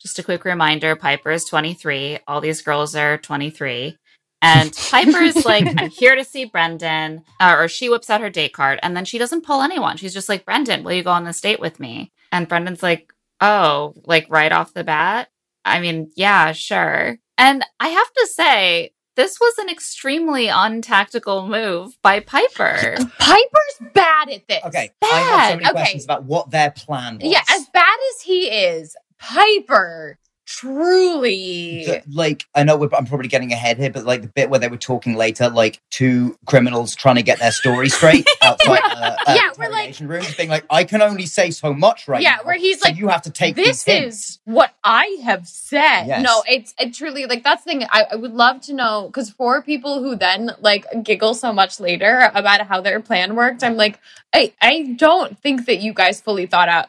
Just 0.00 0.18
a 0.18 0.22
quick 0.22 0.44
reminder 0.44 0.96
Pieper 0.96 1.30
is 1.30 1.44
23. 1.44 2.18
All 2.26 2.40
these 2.40 2.62
girls 2.62 2.94
are 2.94 3.16
23. 3.18 3.96
And 4.42 4.72
Pieper's 4.90 5.44
like, 5.44 5.66
I'm 5.66 5.90
here 5.90 6.16
to 6.16 6.24
see 6.24 6.44
Brendan. 6.44 7.22
Uh, 7.40 7.56
or 7.58 7.68
she 7.68 7.88
whips 7.88 8.10
out 8.10 8.20
her 8.20 8.30
date 8.30 8.52
card 8.52 8.78
and 8.82 8.96
then 8.96 9.04
she 9.04 9.18
doesn't 9.18 9.46
pull 9.46 9.62
anyone. 9.62 9.96
She's 9.96 10.14
just 10.14 10.28
like, 10.28 10.44
Brendan, 10.44 10.84
will 10.84 10.92
you 10.92 11.02
go 11.02 11.10
on 11.10 11.24
this 11.24 11.40
date 11.40 11.60
with 11.60 11.80
me? 11.80 12.12
And 12.32 12.48
Brendan's 12.48 12.82
like, 12.82 13.12
oh, 13.40 13.94
like 14.04 14.26
right 14.28 14.52
off 14.52 14.74
the 14.74 14.84
bat? 14.84 15.28
I 15.64 15.80
mean, 15.80 16.10
yeah, 16.14 16.52
sure. 16.52 17.18
And 17.38 17.64
I 17.80 17.88
have 17.88 18.12
to 18.12 18.26
say, 18.26 18.92
this 19.16 19.38
was 19.40 19.58
an 19.58 19.68
extremely 19.68 20.48
untactical 20.48 21.46
move 21.46 21.96
by 22.02 22.20
Pieper. 22.20 22.96
Pieper's 23.18 23.92
bad 23.94 24.30
at 24.30 24.48
this. 24.48 24.64
Okay, 24.64 24.90
bad. 25.00 25.10
I 25.12 25.16
have 25.16 25.50
so 25.50 25.56
many 25.56 25.64
okay. 25.66 25.72
questions 25.72 26.04
about 26.04 26.24
what 26.24 26.50
their 26.50 26.70
plan 26.70 27.18
was. 27.18 27.30
Yeah, 27.30 27.42
as 27.50 27.66
bad 27.72 27.98
as 28.14 28.22
he 28.22 28.48
is, 28.48 28.96
Pieper 29.18 30.18
truly. 30.46 31.84
The- 31.86 32.02
like 32.10 32.44
I 32.54 32.64
know 32.64 32.76
we're, 32.76 32.88
I'm 32.96 33.06
probably 33.06 33.28
getting 33.28 33.52
ahead 33.52 33.78
here, 33.78 33.90
but 33.90 34.04
like 34.04 34.22
the 34.22 34.28
bit 34.28 34.50
where 34.50 34.60
they 34.60 34.68
were 34.68 34.76
talking 34.76 35.14
later, 35.14 35.48
like 35.48 35.80
two 35.90 36.36
criminals 36.46 36.94
trying 36.94 37.16
to 37.16 37.22
get 37.22 37.38
their 37.38 37.52
story 37.52 37.88
straight 37.88 38.26
outside 38.42 38.78
the 38.82 39.30
uh, 39.30 39.34
Yeah, 39.34 39.50
we're 39.58 39.70
like- 39.70 39.98
room, 40.00 40.24
being 40.36 40.48
like, 40.48 40.64
I 40.70 40.84
can 40.84 41.02
only 41.02 41.26
say 41.26 41.50
so 41.50 41.72
much 41.72 42.08
right 42.08 42.22
yeah, 42.22 42.36
now. 42.36 42.44
where 42.44 42.56
he's 42.56 42.80
so 42.80 42.88
like, 42.88 42.98
you 42.98 43.08
have 43.08 43.22
to 43.22 43.30
take 43.30 43.56
this 43.56 43.86
is 43.86 44.38
what 44.44 44.74
I 44.82 45.18
have 45.24 45.46
said. 45.46 46.04
Yes. 46.06 46.22
No, 46.22 46.42
it's 46.48 46.74
it 46.78 46.94
truly 46.94 47.26
like 47.26 47.42
that's 47.44 47.64
the 47.64 47.70
thing. 47.70 47.84
I, 47.90 48.06
I 48.12 48.16
would 48.16 48.32
love 48.34 48.60
to 48.62 48.72
know 48.74 49.06
because 49.06 49.30
for 49.30 49.62
people 49.62 50.02
who 50.02 50.16
then 50.16 50.50
like 50.60 50.86
giggle 51.02 51.34
so 51.34 51.52
much 51.52 51.80
later 51.80 52.30
about 52.34 52.66
how 52.66 52.80
their 52.80 53.00
plan 53.00 53.34
worked, 53.36 53.62
I'm 53.62 53.76
like, 53.76 53.98
I 54.34 54.52
I 54.60 54.94
don't 54.98 55.38
think 55.38 55.66
that 55.66 55.76
you 55.80 55.92
guys 55.92 56.20
fully 56.20 56.46
thought 56.46 56.68
out 56.68 56.88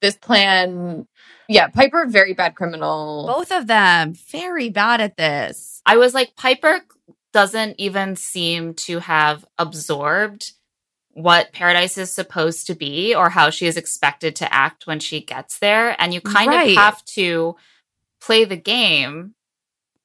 this 0.00 0.16
plan. 0.16 1.06
Yeah, 1.50 1.66
Pieper, 1.66 2.06
very 2.06 2.32
bad 2.32 2.54
criminal. 2.54 3.26
Both 3.26 3.50
of 3.50 3.66
them 3.66 4.14
very 4.14 4.68
bad 4.68 5.00
at 5.00 5.16
this. 5.16 5.82
I 5.84 5.96
was 5.96 6.14
like, 6.14 6.36
Pieper 6.36 6.80
doesn't 7.32 7.74
even 7.78 8.14
seem 8.14 8.74
to 8.74 9.00
have 9.00 9.44
absorbed 9.58 10.52
what 11.12 11.52
paradise 11.52 11.98
is 11.98 12.12
supposed 12.12 12.68
to 12.68 12.74
be 12.76 13.16
or 13.16 13.30
how 13.30 13.50
she 13.50 13.66
is 13.66 13.76
expected 13.76 14.36
to 14.36 14.52
act 14.54 14.86
when 14.86 15.00
she 15.00 15.20
gets 15.20 15.58
there. 15.58 16.00
And 16.00 16.14
you 16.14 16.20
kind 16.20 16.48
Right. 16.48 16.70
of 16.70 16.76
have 16.76 17.04
to 17.16 17.56
play 18.20 18.44
the 18.44 18.56
game. 18.56 19.34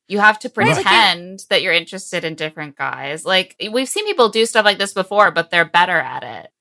You 0.07 0.19
have 0.19 0.39
to 0.39 0.51
Right, 0.55 0.67
like 0.67 0.75
pretend 0.83 1.45
that 1.49 1.61
you're 1.61 1.73
interested 1.73 2.23
in 2.23 2.33
different 2.33 2.75
guys. 2.75 3.23
Like 3.23 3.55
we've 3.71 3.87
seen 3.89 4.05
people 4.07 4.29
do 4.29 4.45
stuff 4.47 4.65
like 4.65 4.79
this 4.79 4.93
before, 4.93 5.29
but 5.29 5.51
they're 5.51 5.65
better 5.65 5.97
at 5.99 6.23
it. 6.23 6.51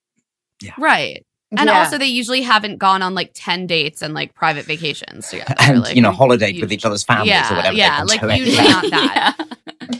Yeah. 0.61 0.75
Right. 0.79 1.25
And 1.59 1.69
Yeah. 1.69 1.81
also, 1.81 1.99
they 1.99 2.07
usually 2.07 2.43
haven't 2.43 2.79
gone 2.79 3.03
on 3.03 3.15
like 3.15 3.31
10 3.35 3.67
dates 3.67 4.03
and 4.03 4.15
like 4.15 4.35
private 4.35 4.65
vacations 4.65 5.29
together. 5.31 5.55
and 5.61 5.81
like, 5.83 5.95
you 5.97 6.03
know, 6.03 6.13
holidayed 6.13 6.61
with 6.61 6.73
each 6.73 6.85
other's 6.85 7.03
families 7.05 7.31
yeah, 7.31 7.53
or 7.53 7.57
whatever. 7.57 7.77
yeah, 7.77 8.03
like 8.05 8.21
doing. 8.21 8.39
usually 8.39 8.69
not 8.69 8.91
that. 8.91 9.37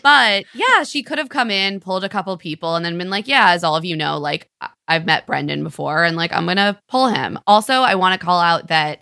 But 0.03 0.45
yeah, 0.55 0.83
she 0.85 1.03
could 1.03 1.19
have 1.19 1.29
come 1.29 1.51
in, 1.51 1.81
pulled 1.81 2.05
a 2.05 2.09
couple 2.09 2.37
people, 2.37 2.75
and 2.77 2.85
then 2.85 2.97
been 2.99 3.11
like, 3.11 3.27
"Yeah, 3.29 3.51
as 3.51 3.65
all 3.65 3.77
of 3.77 3.85
you 3.85 3.97
know, 3.97 4.19
like 4.19 4.49
I've 4.89 5.07
met 5.07 5.27
Brendan 5.27 5.63
before, 5.63 6.05
and 6.05 6.17
like 6.17 6.33
I'm 6.33 6.47
gonna 6.47 6.79
pull 6.89 7.09
him." 7.09 7.39
Also, 7.47 7.75
I 7.75 7.95
want 7.95 8.19
to 8.19 8.25
call 8.25 8.41
out 8.41 8.69
that 8.69 9.01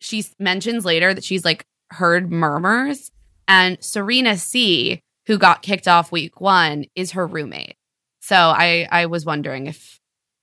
she 0.00 0.24
mentions 0.38 0.84
later 0.84 1.12
that 1.14 1.24
she's 1.24 1.44
like 1.44 1.64
heard 1.90 2.30
murmurs, 2.30 3.10
and 3.46 3.76
Serena 3.82 4.36
C, 4.36 5.00
who 5.26 5.38
got 5.38 5.62
kicked 5.62 5.88
off 5.88 6.12
week 6.12 6.40
one, 6.40 6.84
is 6.94 7.12
her 7.12 7.26
roommate. 7.26 7.76
So 8.20 8.36
I 8.36 8.86
I 8.90 9.06
was 9.06 9.24
wondering 9.24 9.66
if 9.66 9.97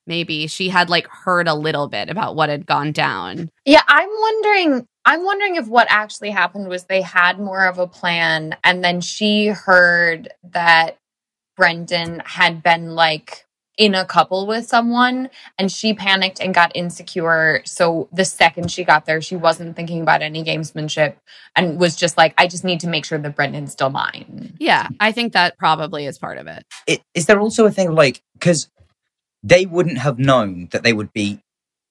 maybe 0.07 0.47
she 0.47 0.69
had 0.69 0.89
like 0.89 1.07
heard 1.07 1.47
a 1.47 1.53
little 1.53 1.87
bit 1.87 2.09
about 2.09 2.35
what 2.35 2.49
had 2.49 2.65
gone 2.65 2.91
down. 2.91 3.49
Yeah, 3.65 3.81
I'm 3.87 4.09
wondering. 4.09 4.87
I'm 5.07 5.23
wondering 5.23 5.55
if 5.55 5.67
what 5.67 5.87
actually 5.89 6.31
happened 6.31 6.67
was 6.67 6.85
they 6.85 7.01
had 7.01 7.39
more 7.39 7.67
of 7.67 7.77
a 7.77 7.87
plan, 7.87 8.55
and 8.63 8.83
then 8.83 9.01
she 9.01 9.47
heard 9.47 10.29
that 10.43 10.97
Brendan 11.55 12.21
had 12.25 12.63
been 12.63 12.95
like 12.95 13.45
in 13.77 13.93
a 13.93 14.05
couple 14.05 14.47
with 14.47 14.65
someone, 14.65 15.29
and 15.57 15.71
she 15.71 15.93
panicked 15.93 16.39
and 16.39 16.53
got 16.53 16.71
insecure. 16.75 17.61
So 17.65 18.07
the 18.13 18.23
second 18.25 18.71
she 18.71 18.83
got 18.83 19.05
there, 19.05 19.21
she 19.21 19.35
wasn't 19.35 19.75
thinking 19.75 20.01
about 20.01 20.21
any 20.21 20.43
gamesmanship 20.43 21.15
and 21.55 21.79
was 21.79 21.95
just 21.95 22.17
like, 22.17 22.33
"I 22.37 22.47
just 22.47 22.63
need 22.63 22.79
to 22.81 22.87
make 22.87 23.05
sure 23.05 23.17
that 23.17 23.35
Brendan's 23.35 23.73
still 23.73 23.89
mine." 23.89 24.53
Yeah, 24.59 24.87
I 24.99 25.11
think 25.11 25.33
that 25.33 25.57
probably 25.57 26.05
is 26.05 26.17
part 26.17 26.37
of 26.37 26.47
it. 26.47 26.65
it, 26.87 27.01
is 27.13 27.25
there 27.25 27.39
also 27.39 27.65
a 27.65 27.71
thing 27.71 27.93
like 27.93 28.21
because 28.33 28.69
they 29.45 29.65
wouldn't 29.67 29.99
have 29.99 30.17
known 30.17 30.67
that 30.71 30.83
they 30.83 30.91
would 30.91 31.13
be 31.13 31.39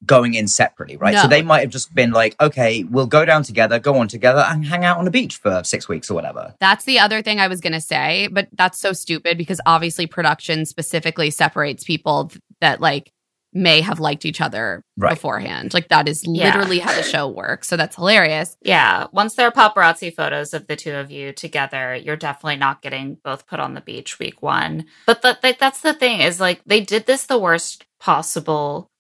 going 0.05 0.35
in 0.35 0.49
separately, 0.49 0.97
right? 0.97 1.17
So 1.17 1.29
they 1.29 1.41
might 1.41 1.61
have 1.61 1.71
just 1.71 1.95
been 1.95 2.11
like, 2.11 2.39
okay, 2.41 2.85
we'll 2.85 3.07
go 3.07 3.25
down 3.25 3.43
together, 3.43 3.79
go 3.79 3.97
on 3.97 4.09
together, 4.09 4.45
and 4.47 4.67
hang 4.67 4.85
out 4.85 4.99
on 4.99 5.05
the 5.05 5.11
beach 5.11 5.37
for 5.37 5.63
six 5.65 5.89
weeks 5.89 6.11
or 6.11 6.15
whatever. 6.15 6.55
That's 6.61 6.85
the 6.85 6.99
other 6.99 7.23
thing 7.23 7.41
I 7.41 7.49
was 7.49 7.61
going 7.61 7.73
to 7.73 7.81
say, 7.81 8.29
but 8.31 8.49
that's 8.53 8.79
so 8.79 8.93
stupid 8.93 9.39
because 9.39 9.61
obviously 9.65 10.07
production 10.07 10.67
specifically 10.67 11.31
separates 11.31 11.85
people 11.85 12.27
th- 12.27 12.41
that 12.61 12.81
like 12.81 13.13
may 13.55 13.81
have 13.81 14.01
liked 14.01 14.25
each 14.27 14.41
other 14.41 14.83
Right. 14.97 15.11
beforehand. 15.11 15.73
Like 15.73 15.89
that 15.89 16.09
is 16.09 16.25
Yeah. 16.27 16.47
literally 16.47 16.81
how 16.81 16.93
the 16.95 17.03
show 17.05 17.29
works. 17.29 17.69
So 17.69 17.77
that's 17.77 17.97
hilarious. 17.97 18.57
Yeah. 18.63 19.07
Once 19.13 19.35
there 19.37 19.47
are 19.47 19.53
paparazzi 19.53 20.15
photos 20.15 20.53
of 20.53 20.67
the 20.67 20.77
two 20.77 20.93
of 20.95 21.11
you 21.11 21.33
together, 21.33 21.95
you're 21.95 22.17
definitely 22.17 22.57
not 22.57 22.83
getting 22.83 23.19
both 23.25 23.47
put 23.47 23.61
on 23.61 23.75
the 23.75 23.81
beach 23.81 24.19
week 24.19 24.43
one. 24.43 24.87
But 25.07 25.23
the, 25.23 25.39
like 25.43 25.59
that's 25.61 25.81
the 25.81 25.95
thing 25.95 26.21
is 26.21 26.41
like 26.41 26.61
they 26.67 26.81
did 26.81 27.07
this 27.07 27.27
the 27.27 27.39
worst 27.39 27.85
possible 28.01 28.91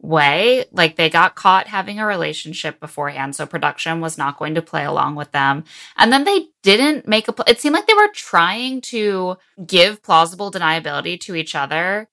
way. 0.00 0.64
Like 0.72 0.96
they 0.96 1.10
got 1.10 1.34
caught 1.34 1.66
having 1.66 1.98
a 1.98 2.06
relationship 2.06 2.78
beforehand, 2.80 3.34
so 3.34 3.46
production 3.46 4.00
was 4.00 4.18
not 4.18 4.38
going 4.38 4.54
to 4.54 4.62
play 4.62 4.84
along 4.84 5.16
with 5.16 5.32
them. 5.32 5.64
And 5.96 6.12
then 6.12 6.24
they 6.24 6.46
didn't 6.62 7.08
make 7.08 7.28
a. 7.28 7.32
Pl- 7.32 7.46
it 7.48 7.60
seemed 7.60 7.74
like 7.74 7.86
they 7.86 7.94
were 7.94 8.10
trying 8.14 8.82
to 8.82 9.36
give 9.66 10.02
plausible 10.02 10.50
deniability 10.52 11.18
to 11.20 11.34
each 11.34 11.54
other 11.54 12.08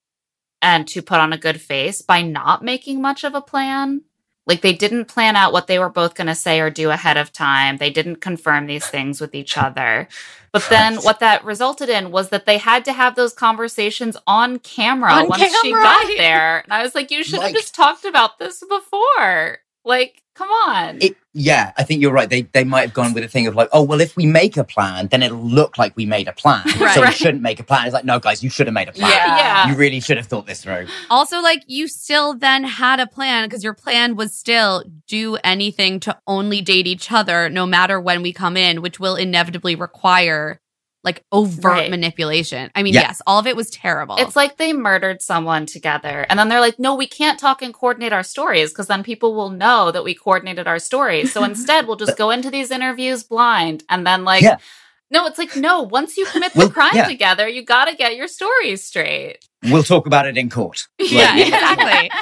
and 0.64 0.88
to 0.88 1.02
put 1.02 1.20
on 1.20 1.32
a 1.32 1.38
good 1.38 1.60
face 1.60 2.00
by 2.00 2.22
not 2.22 2.64
making 2.64 3.02
much 3.02 3.22
of 3.22 3.34
a 3.34 3.42
plan. 3.42 4.00
Like 4.46 4.62
they 4.62 4.72
didn't 4.72 5.06
plan 5.06 5.36
out 5.36 5.52
what 5.52 5.66
they 5.66 5.78
were 5.78 5.90
both 5.90 6.14
going 6.14 6.26
to 6.26 6.34
say 6.34 6.58
or 6.58 6.70
do 6.70 6.90
ahead 6.90 7.18
of 7.18 7.32
time. 7.32 7.76
They 7.76 7.90
didn't 7.90 8.16
confirm 8.16 8.66
these 8.66 8.86
things 8.86 9.20
with 9.20 9.34
each 9.34 9.58
other. 9.58 10.08
But 10.52 10.66
then 10.70 10.96
what 10.96 11.20
that 11.20 11.44
resulted 11.44 11.88
in 11.90 12.10
was 12.10 12.30
that 12.30 12.46
they 12.46 12.58
had 12.58 12.84
to 12.86 12.92
have 12.92 13.14
those 13.14 13.34
conversations 13.34 14.16
on 14.26 14.58
camera 14.58 15.12
On 15.12 15.28
once 15.28 15.42
she 15.42 15.70
camera. 15.70 15.82
got 15.82 16.06
there. 16.16 16.58
And 16.60 16.72
I 16.72 16.82
was 16.82 16.94
like, 16.94 17.10
you 17.10 17.24
should 17.24 17.40
have 17.42 17.52
just 17.52 17.74
talked 17.74 18.04
about 18.06 18.38
this 18.38 18.62
before. 18.66 19.58
Like, 19.84 20.22
come 20.34 20.48
on. 20.50 20.98
It, 21.00 21.16
yeah, 21.32 21.72
I 21.76 21.82
think 21.82 22.00
you're 22.00 22.12
right. 22.12 22.30
They 22.30 22.42
they 22.42 22.64
might 22.64 22.82
have 22.82 22.94
gone 22.94 23.12
with 23.12 23.24
a 23.24 23.28
thing 23.28 23.46
of 23.46 23.54
like, 23.54 23.68
oh 23.72 23.82
well, 23.82 24.00
if 24.00 24.16
we 24.16 24.26
make 24.26 24.56
a 24.56 24.64
plan, 24.64 25.08
then 25.08 25.22
it'll 25.22 25.38
look 25.38 25.78
like 25.78 25.96
we 25.96 26.06
made 26.06 26.28
a 26.28 26.32
plan. 26.32 26.62
Right. 26.84 26.94
So 26.94 27.00
we 27.00 27.12
shouldn't 27.12 27.42
make 27.42 27.60
a 27.60 27.62
plan. 27.62 27.86
It's 27.86 27.94
like, 27.94 28.04
no, 28.04 28.18
guys, 28.18 28.42
you 28.42 28.50
should 28.50 28.66
have 28.66 28.74
made 28.74 28.88
a 28.88 28.92
plan. 28.92 29.10
Yeah. 29.10 29.36
Yeah. 29.38 29.68
You 29.70 29.76
really 29.76 30.00
should 30.00 30.16
have 30.16 30.26
thought 30.26 30.46
this 30.46 30.62
through. 30.62 30.86
Also, 31.08 31.40
like 31.40 31.62
you 31.66 31.88
still 31.88 32.34
then 32.34 32.64
had 32.64 33.00
a 33.00 33.06
plan 33.06 33.46
because 33.46 33.64
your 33.64 33.74
plan 33.74 34.16
was 34.16 34.34
still 34.34 34.84
do 35.06 35.36
anything 35.36 36.00
to 36.00 36.18
only 36.26 36.60
date 36.60 36.86
each 36.86 37.10
other 37.10 37.48
no 37.48 37.64
matter 37.64 38.00
when 38.00 38.22
we 38.22 38.32
come 38.32 38.56
in, 38.56 38.82
which 38.82 39.00
will 39.00 39.16
inevitably 39.16 39.76
require 39.76 40.60
like 41.04 41.22
overt 41.30 41.64
Right. 41.64 41.90
manipulation. 41.90 42.70
I 42.74 42.82
mean, 42.82 42.94
Yeah. 42.94 43.02
yes, 43.02 43.20
all 43.26 43.38
of 43.38 43.46
it 43.46 43.54
was 43.56 43.70
terrible. 43.70 44.16
It's 44.16 44.34
like 44.34 44.56
they 44.56 44.72
murdered 44.72 45.20
someone 45.22 45.66
together. 45.66 46.24
And 46.28 46.38
then 46.38 46.48
they're 46.48 46.60
like, 46.60 46.78
no, 46.78 46.94
we 46.94 47.06
can't 47.06 47.38
talk 47.38 47.62
and 47.62 47.74
coordinate 47.74 48.12
our 48.12 48.22
stories 48.22 48.70
because 48.70 48.86
then 48.86 49.02
people 49.02 49.34
will 49.34 49.50
know 49.50 49.90
that 49.90 50.02
we 50.04 50.14
coordinated 50.14 50.66
our 50.66 50.78
stories. 50.78 51.32
So 51.32 51.44
instead, 51.52 51.86
we'll 51.86 51.96
just 51.96 52.16
go 52.16 52.30
into 52.30 52.50
these 52.50 52.70
interviews 52.70 53.22
blind. 53.22 53.84
And 53.88 54.06
then, 54.06 54.24
like, 54.24 54.42
Yeah. 54.42 54.56
no, 55.10 55.26
it's 55.26 55.38
like, 55.38 55.54
no, 55.56 55.82
once 55.82 56.16
you 56.16 56.24
commit 56.26 56.52
the 56.54 56.60
Well, 56.60 56.70
crime 56.70 56.90
yeah. 56.94 57.06
together, 57.06 57.46
you 57.48 57.62
got 57.64 57.84
to 57.86 57.94
get 57.94 58.16
your 58.16 58.26
stories 58.28 58.82
straight. 58.82 59.38
We'll 59.70 59.82
talk 59.82 60.06
about 60.06 60.26
it 60.26 60.36
in 60.36 60.50
court. 60.50 60.86
yeah, 60.98 61.36
exactly. 61.36 62.10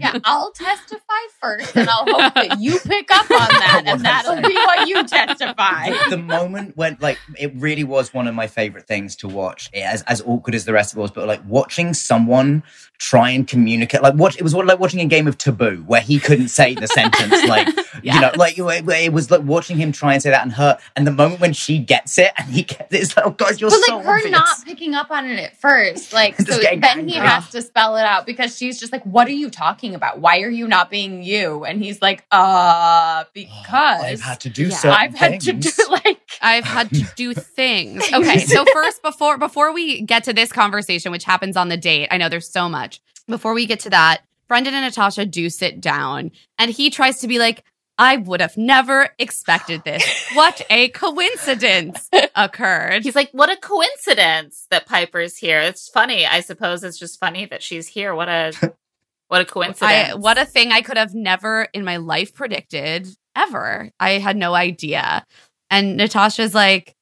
Yeah, 0.00 0.18
I'll 0.24 0.50
testify 0.52 1.00
first, 1.40 1.76
and 1.76 1.88
I'll 1.88 2.04
hope 2.04 2.34
that 2.34 2.58
you 2.60 2.78
pick 2.84 3.08
up 3.12 3.30
on 3.30 3.48
that, 3.48 3.82
and 3.86 4.00
that'll 4.04 4.42
be 4.42 4.54
what 4.54 4.88
you 4.88 5.04
testify. 5.06 5.90
the, 5.90 6.10
the 6.10 6.16
moment 6.18 6.76
when 6.76 6.98
like 7.00 7.18
it 7.38 7.52
really 7.56 7.84
was 7.84 8.12
one 8.12 8.26
of 8.26 8.34
my 8.34 8.46
favorite 8.48 8.86
things 8.86 9.14
to 9.16 9.28
watch 9.28 9.70
as 9.72 10.02
as 10.02 10.20
awkward 10.22 10.54
as 10.54 10.64
the 10.64 10.72
rest 10.72 10.92
of 10.92 10.98
it 10.98 11.02
was 11.02 11.10
but 11.12 11.26
like 11.26 11.40
watching 11.46 11.94
someone 11.94 12.62
try 12.98 13.30
and 13.30 13.46
communicate 13.46 14.02
like 14.02 14.14
what 14.14 14.36
it 14.36 14.42
was 14.42 14.54
like 14.54 14.78
watching 14.78 15.00
a 15.00 15.04
game 15.04 15.26
of 15.26 15.36
taboo 15.36 15.84
where 15.86 16.00
he 16.00 16.18
couldn't 16.18 16.48
say 16.48 16.74
the 16.74 16.86
sentence 16.98 17.44
like 17.48 17.68
you 18.02 18.18
know 18.20 18.30
like 18.36 18.58
it, 18.58 18.88
it 18.88 19.12
was 19.12 19.30
like 19.30 19.42
watching 19.42 19.76
him 19.76 19.92
try 19.92 20.14
and 20.14 20.22
say 20.22 20.30
that 20.30 20.42
and 20.42 20.52
her 20.52 20.78
and 20.96 21.06
the 21.06 21.10
moment 21.10 21.40
when 21.40 21.52
she 21.52 21.78
gets 21.78 22.18
it 22.18 22.32
and 22.38 22.48
he 22.50 22.62
gets 22.62 22.92
it 22.94 23.02
it's 23.02 23.16
like 23.16 23.26
oh 23.26 23.30
god 23.30 23.60
you're 23.60 23.70
But 23.70 23.80
so 23.82 23.96
like 23.96 24.04
her 24.06 24.12
obvious. 24.16 24.30
not 24.32 24.48
picking 24.64 24.94
up 24.94 25.10
on 25.10 25.26
it 25.26 25.38
at 25.38 25.56
first, 25.56 26.12
like 26.12 26.36
so 26.40 26.60
getting 26.60 26.80
then 26.80 27.08
he 27.08 27.14
has 27.16 27.50
to 27.50 27.62
spell 27.62 27.96
it 27.96 28.04
out 28.04 28.26
because 28.26 28.56
she's 28.56 28.78
just 28.80 28.92
like, 28.92 29.02
"What 29.04 29.26
are 29.28 29.32
you 29.32 29.50
talking 29.50 29.94
about? 29.94 30.20
Why 30.20 30.40
are 30.40 30.50
you 30.50 30.66
not 30.68 30.90
being 30.90 31.22
you?" 31.22 31.64
And 31.64 31.82
he's 31.82 32.00
like, 32.02 32.24
"Uh, 32.30 33.24
because 33.34 34.02
I've 34.02 34.20
had 34.20 34.40
to 34.40 34.50
do 34.50 34.64
Yeah, 34.68 34.76
certain 34.76 34.98
I've 34.98 35.14
had 35.14 35.40
to 35.42 35.52
do 35.52 35.70
like." 35.90 36.20
I've 36.42 36.64
had 36.64 36.90
to 36.90 37.04
do 37.16 37.32
things. 37.34 38.04
Okay, 38.12 38.38
so 38.40 38.64
first 38.72 39.02
before 39.02 39.38
before 39.38 39.72
we 39.72 40.02
get 40.02 40.24
to 40.24 40.32
this 40.32 40.52
conversation 40.52 41.10
which 41.12 41.24
happens 41.24 41.56
on 41.56 41.68
the 41.68 41.76
date, 41.76 42.08
I 42.10 42.18
know 42.18 42.28
there's 42.28 42.48
so 42.48 42.68
much. 42.68 42.85
Before 43.28 43.54
we 43.54 43.66
get 43.66 43.80
to 43.80 43.90
that, 43.90 44.22
Brendan 44.48 44.74
and 44.74 44.84
Natasha 44.84 45.26
do 45.26 45.50
sit 45.50 45.80
down 45.80 46.30
and 46.58 46.70
he 46.70 46.90
tries 46.90 47.20
to 47.20 47.28
be 47.28 47.38
like 47.38 47.64
I 47.98 48.18
would 48.18 48.40
have 48.40 48.56
never 48.56 49.08
expected 49.18 49.82
this. 49.84 50.04
What 50.34 50.60
a 50.68 50.88
coincidence 50.90 52.10
occurred. 52.34 53.04
He's 53.04 53.16
like, 53.16 53.30
what 53.32 53.50
a 53.50 53.56
coincidence 53.56 54.66
that 54.70 54.86
Pieper's 54.86 55.38
here. 55.38 55.60
It's 55.60 55.88
funny. 55.88 56.26
I 56.26 56.40
suppose 56.40 56.84
it's 56.84 56.98
just 56.98 57.18
funny 57.18 57.46
that 57.46 57.62
she's 57.62 57.88
here. 57.88 58.14
What 58.14 58.28
a. 58.28 58.52
What 59.28 59.40
a 59.40 59.44
coincidence. 59.44 60.12
I, 60.12 60.14
what 60.14 60.38
a 60.38 60.44
thing 60.44 60.70
I 60.70 60.82
could 60.82 60.96
have 60.96 61.12
never 61.12 61.66
in 61.74 61.84
my 61.84 61.96
life 61.96 62.32
predicted 62.32 63.08
ever. 63.34 63.90
I 63.98 64.18
had 64.18 64.36
no 64.36 64.54
idea. 64.54 65.26
And 65.68 65.96
Natasha's 65.96 66.54
like, 66.54 66.94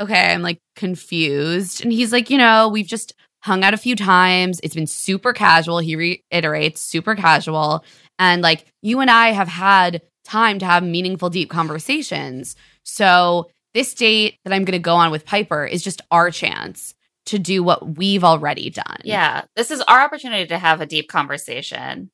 okay, 0.00 0.32
I'm 0.32 0.40
like 0.40 0.60
confused. 0.76 1.82
And 1.82 1.92
he's 1.92 2.10
like, 2.10 2.30
you 2.30 2.38
know, 2.38 2.70
we've 2.70 2.86
just 2.86 3.12
hung 3.46 3.64
out 3.64 3.74
a 3.74 3.78
few 3.78 3.96
times. 3.96 4.60
It's 4.62 4.74
been 4.74 4.86
super 4.86 5.32
casual. 5.32 5.78
He 5.78 5.96
reiterates, 5.96 6.82
super 6.82 7.14
casual. 7.14 7.84
And 8.18 8.42
like, 8.42 8.66
you 8.82 9.00
and 9.00 9.10
I 9.10 9.32
have 9.32 9.48
had 9.48 10.02
time 10.24 10.58
to 10.58 10.66
have 10.66 10.82
meaningful, 10.82 11.30
deep 11.30 11.48
conversations. 11.48 12.56
So, 12.82 13.50
this 13.72 13.94
date 13.94 14.38
that 14.44 14.54
I'm 14.54 14.64
going 14.64 14.72
to 14.72 14.78
go 14.78 14.94
on 14.94 15.10
with 15.10 15.26
Pieper 15.26 15.66
is 15.66 15.82
just 15.82 16.00
our 16.10 16.30
chance 16.30 16.94
to 17.26 17.38
do 17.38 17.62
what 17.62 17.96
we've 17.98 18.24
already 18.24 18.70
done. 18.70 19.00
Yeah, 19.04 19.44
this 19.54 19.70
is 19.70 19.82
our 19.82 20.00
opportunity 20.00 20.46
to 20.46 20.58
have 20.58 20.80
a 20.80 20.86
deep 20.86 21.08
conversation. 21.08 22.10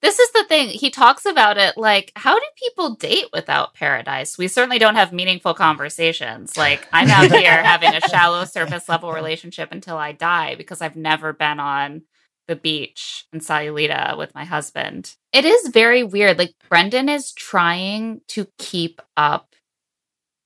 This 0.00 0.18
is 0.18 0.30
the 0.32 0.44
thing. 0.44 0.68
He 0.68 0.90
talks 0.90 1.26
about 1.26 1.58
it 1.58 1.76
like, 1.76 2.12
how 2.16 2.38
do 2.38 2.44
people 2.56 2.94
date 2.94 3.26
without 3.32 3.74
paradise? 3.74 4.38
We 4.38 4.48
certainly 4.48 4.78
don't 4.78 4.96
have 4.96 5.12
meaningful 5.12 5.54
conversations. 5.54 6.56
Like, 6.56 6.86
I'm 6.92 7.10
out 7.10 7.30
here 7.36 7.62
having 7.62 7.94
a 7.94 8.00
shallow 8.00 8.44
surface 8.44 8.88
level 8.88 9.12
relationship 9.12 9.70
until 9.72 9.96
I 9.96 10.12
die 10.12 10.54
because 10.54 10.80
I've 10.80 10.96
never 10.96 11.32
been 11.32 11.60
on 11.60 12.02
the 12.48 12.56
beach 12.56 13.26
in 13.32 13.40
Sayulita 13.40 14.18
with 14.18 14.34
my 14.34 14.44
husband. 14.44 15.14
It 15.32 15.44
is 15.44 15.68
very 15.68 16.02
weird. 16.02 16.38
Like, 16.38 16.54
Brendan 16.68 17.08
is 17.08 17.32
trying 17.32 18.22
to 18.28 18.48
keep 18.58 19.00
up 19.16 19.54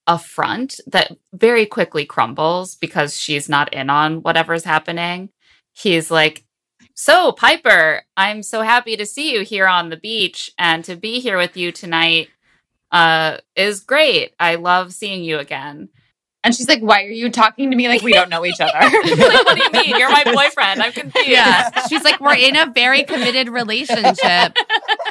a 0.06 0.18
front 0.18 0.80
that 0.86 1.16
very 1.32 1.66
quickly 1.66 2.04
crumbles 2.04 2.74
because 2.74 3.18
she's 3.18 3.48
not 3.48 3.72
in 3.72 3.88
on 3.88 4.22
whatever's 4.22 4.64
happening. 4.64 5.30
He's 5.72 6.10
like, 6.10 6.43
So, 6.94 7.32
Pieper, 7.32 8.02
I'm 8.16 8.42
so 8.44 8.62
happy 8.62 8.96
to 8.96 9.04
see 9.04 9.32
you 9.32 9.42
here 9.42 9.66
on 9.66 9.90
the 9.90 9.96
beach 9.96 10.50
and 10.56 10.84
to 10.84 10.94
be 10.94 11.18
here 11.18 11.36
with 11.36 11.56
you 11.56 11.72
tonight 11.72 12.28
uh, 12.92 13.38
is 13.56 13.80
great. 13.80 14.32
I 14.38 14.54
love 14.54 14.92
seeing 14.92 15.24
you 15.24 15.38
again. 15.38 15.88
And 16.44 16.54
she's 16.54 16.68
like, 16.68 16.82
Why 16.82 17.02
are 17.04 17.10
you 17.10 17.30
talking 17.30 17.70
to 17.70 17.76
me 17.76 17.88
like 17.88 18.02
we 18.02 18.12
don't 18.12 18.28
know 18.28 18.44
each 18.44 18.60
other? 18.60 18.78
like, 18.78 19.18
what 19.46 19.56
do 19.56 19.62
you 19.64 19.70
mean? 19.72 19.96
You're 19.96 20.10
my 20.10 20.24
boyfriend. 20.24 20.82
I'm 20.82 20.92
confused. 20.92 21.28
Yeah. 21.28 21.86
She's 21.88 22.04
like, 22.04 22.20
we're 22.20 22.36
in 22.36 22.54
a 22.54 22.70
very 22.70 23.02
committed 23.02 23.48
relationship. 23.48 24.56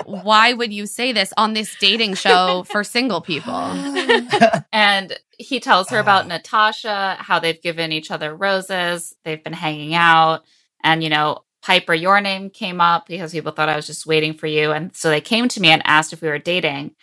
Why 0.05 0.53
would 0.53 0.71
you 0.71 0.85
say 0.85 1.11
this 1.11 1.33
on 1.35 1.53
this 1.53 1.75
dating 1.79 2.13
show 2.13 2.63
for 2.69 2.83
single 2.83 3.19
people? 3.19 3.51
and 4.71 5.17
he 5.39 5.59
tells 5.59 5.89
her 5.89 5.97
about 5.97 6.27
Natasha, 6.27 7.17
how 7.19 7.39
they've 7.39 7.61
given 7.61 7.91
each 7.91 8.11
other 8.11 8.33
roses, 8.33 9.15
they've 9.25 9.43
been 9.43 9.53
hanging 9.53 9.95
out, 9.95 10.43
and 10.83 11.03
you 11.03 11.09
know, 11.09 11.39
Pieper, 11.65 11.93
your 11.93 12.21
name 12.21 12.49
came 12.49 12.81
up 12.81 13.07
because 13.07 13.31
people 13.31 13.51
thought 13.51 13.69
I 13.69 13.75
was 13.75 13.87
just 13.87 14.05
waiting 14.05 14.33
for 14.33 14.47
you, 14.47 14.71
and 14.71 14.95
so 14.95 15.09
they 15.09 15.21
came 15.21 15.47
to 15.49 15.61
me 15.61 15.69
and 15.69 15.81
asked 15.85 16.13
if 16.13 16.21
we 16.21 16.27
were 16.27 16.39
dating. 16.39 16.95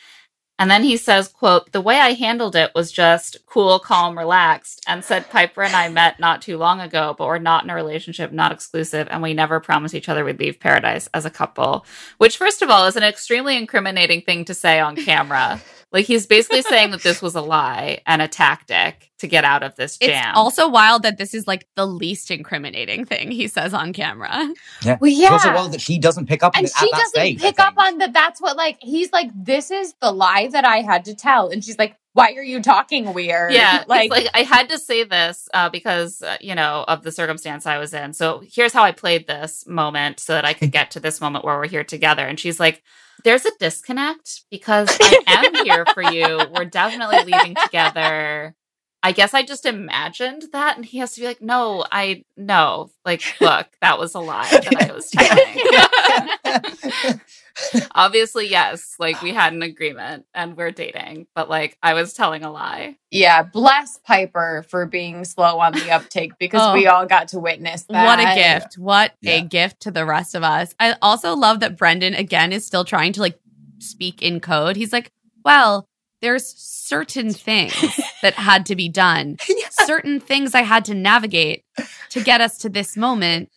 And 0.58 0.70
then 0.70 0.84
he 0.84 0.98
says, 0.98 1.28
quote, 1.28 1.72
the 1.72 1.80
way 1.80 1.98
I 1.98 2.12
handled 2.12 2.54
it 2.54 2.72
was 2.74 2.92
just 2.92 3.38
cool, 3.46 3.78
calm, 3.78 4.18
relaxed, 4.18 4.82
and 4.86 5.02
said 5.02 5.30
Pieper 5.30 5.62
and 5.62 5.74
I 5.74 5.88
met 5.88 6.20
not 6.20 6.42
too 6.42 6.58
long 6.58 6.80
ago, 6.80 7.14
but 7.16 7.26
we're 7.26 7.38
not 7.38 7.64
in 7.64 7.70
a 7.70 7.74
relationship, 7.74 8.30
not 8.30 8.52
exclusive, 8.52 9.08
and 9.10 9.22
we 9.22 9.32
never 9.32 9.58
promised 9.58 9.94
each 9.94 10.10
other 10.10 10.22
we'd 10.22 10.38
leave 10.38 10.60
paradise 10.60 11.08
as 11.14 11.24
a 11.24 11.30
couple. 11.30 11.86
Which, 12.18 12.36
first 12.36 12.60
of 12.60 12.68
all, 12.68 12.84
is 12.86 12.96
an 12.96 13.02
extremely 13.02 13.56
incriminating 13.56 14.20
thing 14.20 14.44
to 14.44 14.52
say 14.52 14.78
on 14.80 14.96
camera. 14.96 15.62
Like 15.92 16.06
he's 16.06 16.26
basically 16.26 16.62
saying 16.62 16.92
that 16.92 17.02
this 17.02 17.20
was 17.22 17.34
a 17.34 17.40
lie 17.40 18.00
and 18.06 18.22
a 18.22 18.28
tactic 18.28 19.10
to 19.18 19.26
get 19.26 19.44
out 19.44 19.62
of 19.62 19.74
this 19.76 19.98
jam. 19.98 20.30
It's 20.30 20.38
also 20.38 20.68
wild 20.68 21.02
that 21.02 21.18
this 21.18 21.34
is 21.34 21.46
like 21.46 21.66
the 21.76 21.86
least 21.86 22.30
incriminating 22.30 23.04
thing 23.04 23.30
he 23.30 23.48
says 23.48 23.74
on 23.74 23.92
camera. 23.92 24.52
Yeah. 24.82 24.96
Well, 25.00 25.10
It's 25.10 25.30
also 25.30 25.48
yeah. 25.48 25.54
wild 25.54 25.72
that 25.72 25.80
she 25.80 25.98
doesn't 25.98 26.26
pick 26.26 26.42
up 26.42 26.54
on 26.56 26.60
and 26.60 26.66
it 26.68 26.72
she 26.78 26.86
at 26.86 26.96
doesn't 26.96 27.08
stage. 27.08 27.40
Pick 27.40 27.58
up 27.58 27.74
on 27.76 27.98
that. 27.98 28.12
That's 28.12 28.40
what 28.40 28.56
like 28.56 28.78
he's 28.80 29.12
like. 29.12 29.30
This 29.34 29.70
is 29.70 29.94
the 30.00 30.12
lie 30.12 30.48
that 30.48 30.64
I 30.64 30.78
had 30.78 31.04
to 31.06 31.14
tell, 31.14 31.48
and 31.50 31.62
she's 31.64 31.78
like, 31.78 31.96
"Why 32.12 32.32
are 32.34 32.42
you 32.42 32.62
talking 32.62 33.12
weird?" 33.12 33.52
Yeah, 33.52 33.84
like, 33.88 34.10
like, 34.10 34.24
like 34.24 34.30
I 34.32 34.42
had 34.42 34.68
to 34.70 34.78
say 34.78 35.04
this 35.04 35.48
uh, 35.52 35.68
because 35.68 36.22
uh, 36.22 36.36
you 36.40 36.54
know 36.54 36.84
of 36.88 37.02
the 37.02 37.12
circumstance 37.12 37.66
I 37.66 37.78
was 37.78 37.92
in. 37.92 38.12
So 38.14 38.42
here's 38.50 38.72
how 38.72 38.82
I 38.84 38.92
played 38.92 39.26
this 39.26 39.66
moment 39.66 40.20
so 40.20 40.32
that 40.34 40.44
I 40.44 40.54
could 40.54 40.72
get 40.78 40.92
to 40.92 41.00
this 41.00 41.20
moment 41.20 41.44
where 41.44 41.58
we're 41.58 41.68
here 41.68 41.84
together. 41.84 42.24
And 42.24 42.38
she's 42.38 42.58
like, 42.60 42.82
"There's 43.24 43.44
a 43.44 43.50
disconnect 43.58 44.42
because 44.50 44.96
I 45.00 45.22
am 45.26 45.64
here 45.64 45.84
for 45.94 46.02
you. 46.02 46.40
We're 46.54 46.64
definitely 46.64 47.32
leaving 47.32 47.56
together." 47.62 48.54
I 49.02 49.12
guess 49.12 49.32
I 49.32 49.42
just 49.42 49.64
imagined 49.64 50.44
that, 50.52 50.76
and 50.76 50.84
he 50.84 50.98
has 50.98 51.14
to 51.14 51.20
be 51.20 51.26
like, 51.26 51.40
"No, 51.40 51.86
I 51.90 52.24
no, 52.36 52.90
like, 53.04 53.22
look, 53.40 53.68
that 53.80 53.98
was 53.98 54.14
a 54.14 54.20
lie 54.20 54.48
that 54.50 54.90
I 54.90 54.92
was 54.92 55.10
telling." 57.04 57.20
Obviously, 57.94 58.48
yes, 58.48 58.94
like 58.98 59.20
we 59.22 59.32
had 59.32 59.52
an 59.52 59.62
agreement 59.62 60.26
and 60.34 60.56
we're 60.56 60.70
dating, 60.70 61.26
but 61.34 61.48
like 61.48 61.76
I 61.82 61.94
was 61.94 62.12
telling 62.14 62.42
a 62.44 62.50
lie. 62.50 62.96
yeah. 63.10 63.42
Bless 63.42 63.98
Pieper 64.06 64.64
for 64.68 64.86
being 64.86 65.24
slow 65.24 65.58
on 65.60 65.72
the 65.72 65.90
uptake 65.90 66.32
because 66.38 66.60
Oh. 66.62 66.74
we 66.74 66.86
all 66.86 67.06
got 67.06 67.28
to 67.28 67.38
witness 67.40 67.84
that. 67.88 68.04
What 68.04 68.18
a 68.20 68.34
gift. 68.34 68.78
What 68.78 69.12
Yeah. 69.20 69.32
a 69.34 69.42
gift 69.42 69.80
to 69.80 69.90
the 69.90 70.04
rest 70.06 70.34
of 70.34 70.42
us. 70.42 70.74
I 70.78 70.96
also 71.02 71.34
love 71.34 71.60
that 71.60 71.76
Brendan 71.76 72.14
again 72.14 72.52
is 72.52 72.64
still 72.66 72.84
trying 72.84 73.12
to 73.14 73.20
like 73.20 73.38
speak 73.78 74.22
in 74.22 74.40
code. 74.40 74.76
He's 74.76 74.92
like, 74.92 75.10
well, 75.44 75.86
there's 76.22 76.46
certain 76.46 77.32
things 77.32 77.72
that 78.22 78.34
had 78.34 78.66
to 78.66 78.76
be 78.76 78.88
done, 78.90 79.36
certain 79.72 80.20
things 80.20 80.54
I 80.54 80.62
had 80.62 80.84
to 80.86 80.94
navigate 80.94 81.62
to 82.10 82.22
get 82.22 82.40
us 82.42 82.58
to 82.58 82.68
this 82.68 82.96
moment. 82.96 83.48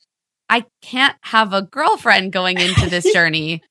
I 0.50 0.66
can't 0.82 1.16
have 1.24 1.52
a 1.52 1.62
girlfriend 1.62 2.32
going 2.32 2.60
into 2.60 2.90
this 2.90 3.04
journey. 3.14 3.62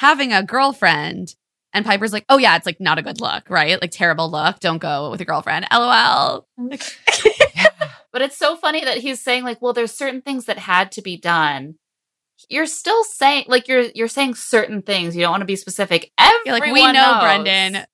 Having 0.00 0.32
a 0.32 0.42
girlfriend. 0.42 1.34
And 1.72 1.86
Pieper's 1.86 2.12
like, 2.12 2.24
oh, 2.28 2.38
yeah, 2.38 2.56
it's 2.56 2.66
like 2.66 2.80
not 2.80 2.98
a 2.98 3.02
good 3.02 3.20
look, 3.20 3.48
right? 3.48 3.80
Like 3.80 3.92
terrible 3.92 4.28
look. 4.28 4.58
Don't 4.58 4.78
go 4.78 5.10
with 5.10 5.20
a 5.20 5.24
girlfriend. 5.24 5.66
LOL. 5.72 6.48
But 8.12 8.22
it's 8.22 8.36
so 8.36 8.56
funny 8.56 8.84
that 8.84 8.98
he's 8.98 9.20
saying 9.20 9.44
like, 9.44 9.62
well, 9.62 9.72
there's 9.72 9.92
certain 9.92 10.22
things 10.22 10.46
that 10.46 10.58
had 10.58 10.92
to 10.92 11.02
be 11.02 11.16
done. 11.16 11.76
You're 12.48 12.66
still 12.66 13.04
saying 13.04 13.44
like 13.48 13.68
you're 13.68 13.84
you're 13.94 14.08
saying 14.08 14.34
certain 14.34 14.82
things. 14.82 15.14
You 15.14 15.22
don't 15.22 15.30
want 15.30 15.42
to 15.42 15.46
be 15.46 15.56
specific. 15.56 16.10
Everyone 16.18 16.40
You're 16.46 16.54
like, 16.54 16.72
we 16.72 16.86
know, 16.86 16.92
knows. 16.92 17.22
Brendan. 17.22 17.84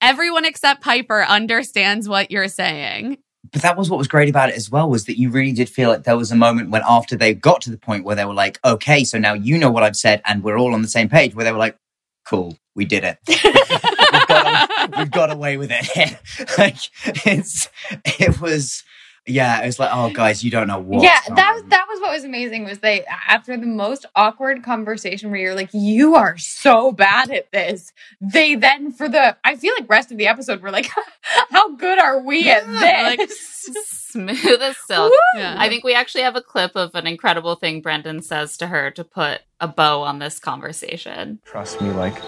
Everyone 0.00 0.44
except 0.44 0.84
Pieper 0.84 1.24
understands 1.24 2.08
what 2.08 2.30
you're 2.30 2.48
saying. 2.48 3.16
But 3.52 3.62
that 3.62 3.76
was 3.76 3.90
what 3.90 3.98
was 3.98 4.08
great 4.08 4.28
about 4.28 4.48
it 4.48 4.56
as 4.56 4.70
well, 4.70 4.88
was 4.88 5.04
that 5.04 5.18
you 5.18 5.30
really 5.30 5.52
did 5.52 5.68
feel 5.68 5.90
like 5.90 6.04
there 6.04 6.16
was 6.16 6.32
a 6.32 6.36
moment 6.36 6.70
when 6.70 6.82
after 6.88 7.16
they 7.16 7.34
got 7.34 7.60
to 7.62 7.70
the 7.70 7.78
point 7.78 8.04
where 8.04 8.16
they 8.16 8.24
were 8.24 8.34
like, 8.34 8.58
okay, 8.64 9.04
so 9.04 9.18
now 9.18 9.34
you 9.34 9.58
know 9.58 9.70
what 9.70 9.82
I've 9.82 9.96
said 9.96 10.22
and 10.24 10.42
we're 10.42 10.58
all 10.58 10.74
on 10.74 10.82
the 10.82 10.88
same 10.88 11.08
page, 11.08 11.34
where 11.34 11.44
they 11.44 11.52
were 11.52 11.58
like, 11.58 11.78
cool, 12.24 12.56
we 12.74 12.84
did 12.84 13.04
it. 13.04 13.18
we've, 13.28 14.26
got, 14.26 14.98
we've 14.98 15.10
got 15.10 15.30
away 15.30 15.56
with 15.56 15.70
it. 15.72 16.18
like 16.58 16.78
it's 17.26 17.68
it 18.04 18.40
was 18.40 18.82
yeah, 19.26 19.62
it 19.62 19.66
was 19.66 19.78
like, 19.78 19.90
oh 19.92 20.10
guys, 20.10 20.44
you 20.44 20.50
don't 20.50 20.66
know 20.66 20.78
what. 20.78 21.02
yeah, 21.02 21.20
that 21.34 21.52
was 21.54 21.64
that 21.68 21.86
was 21.88 22.00
what 22.00 22.12
was 22.12 22.24
amazing. 22.24 22.64
Was 22.64 22.80
they 22.80 23.04
after 23.06 23.56
the 23.56 23.66
most 23.66 24.06
awkward 24.14 24.62
conversation 24.62 25.30
where 25.30 25.40
you're 25.40 25.54
like, 25.54 25.70
"You 25.72 26.14
are 26.14 26.36
so 26.36 26.92
bad 26.92 27.30
at 27.30 27.50
this." 27.50 27.92
They 28.20 28.54
then 28.54 28.92
for 28.92 29.08
the 29.08 29.36
I 29.44 29.56
feel 29.56 29.74
like 29.78 29.88
rest 29.88 30.12
of 30.12 30.18
the 30.18 30.26
episode 30.26 30.60
were 30.60 30.70
like, 30.70 30.90
"How 31.50 31.74
good 31.74 31.98
are 31.98 32.20
we 32.20 32.50
at 32.50 32.66
this? 32.66 32.82
Like 32.82 33.18
this?" 33.18 33.54
smooth 34.14 34.62
as 34.62 34.76
silk. 34.86 35.12
Yeah. 35.36 35.56
I 35.58 35.68
think 35.68 35.84
we 35.84 35.94
actually 35.94 36.22
have 36.22 36.36
a 36.36 36.42
clip 36.42 36.76
of 36.76 36.94
an 36.94 37.06
incredible 37.06 37.56
thing 37.56 37.80
Brendan 37.80 38.22
says 38.22 38.56
to 38.58 38.68
her 38.68 38.90
to 38.92 39.04
put 39.04 39.40
a 39.60 39.68
bow 39.68 40.02
on 40.02 40.18
this 40.18 40.38
conversation. 40.38 41.40
Trust 41.44 41.80
me, 41.80 41.90
like, 41.90 42.22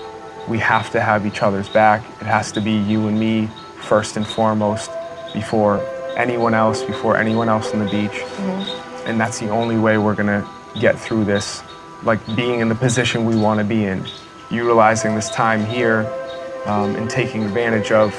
we 0.48 0.58
have 0.58 0.90
to 0.90 1.00
have 1.00 1.26
each 1.26 1.42
other's 1.42 1.68
back. 1.68 2.02
It 2.20 2.26
has 2.26 2.52
to 2.52 2.60
be 2.60 2.72
you 2.72 3.06
and 3.06 3.18
me 3.18 3.48
first 3.82 4.16
and 4.16 4.26
foremost 4.26 4.90
before 5.32 5.78
anyone 6.16 6.54
else, 6.54 6.82
before 6.82 7.16
anyone 7.16 7.48
else 7.48 7.72
on 7.72 7.84
the 7.84 7.90
beach. 7.90 8.22
And 9.06 9.20
that's 9.20 9.38
the 9.38 9.48
only 9.48 9.78
way 9.78 9.98
we're 9.98 10.14
gonna 10.14 10.48
get 10.80 10.98
through 10.98 11.24
this, 11.24 11.62
like 12.02 12.20
being 12.34 12.60
in 12.60 12.68
the 12.68 12.74
position 12.74 13.24
we 13.24 13.36
wanna 13.36 13.64
be 13.64 13.84
in, 13.84 14.04
utilizing 14.50 15.14
this 15.14 15.30
time 15.30 15.64
here 15.64 16.10
um, 16.66 16.96
and 16.96 17.08
taking 17.08 17.44
advantage 17.44 17.92
of, 17.92 18.14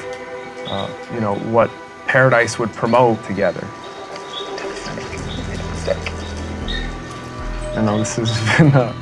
uh, 0.68 0.90
you 1.14 1.20
know, 1.20 1.36
what 1.36 1.70
paradise 2.08 2.58
would 2.58 2.72
promote 2.74 3.22
together. 3.26 3.66
I 7.76 7.82
know 7.82 8.00
this 8.00 8.16
has 8.16 8.58
been 8.58 8.74
a 8.74 8.94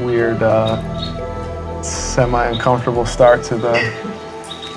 weird, 0.00 0.42
uh, 0.42 1.82
semi 1.82 2.46
uncomfortable 2.46 3.06
start 3.06 3.42
to 3.44 3.56
the 3.56 3.74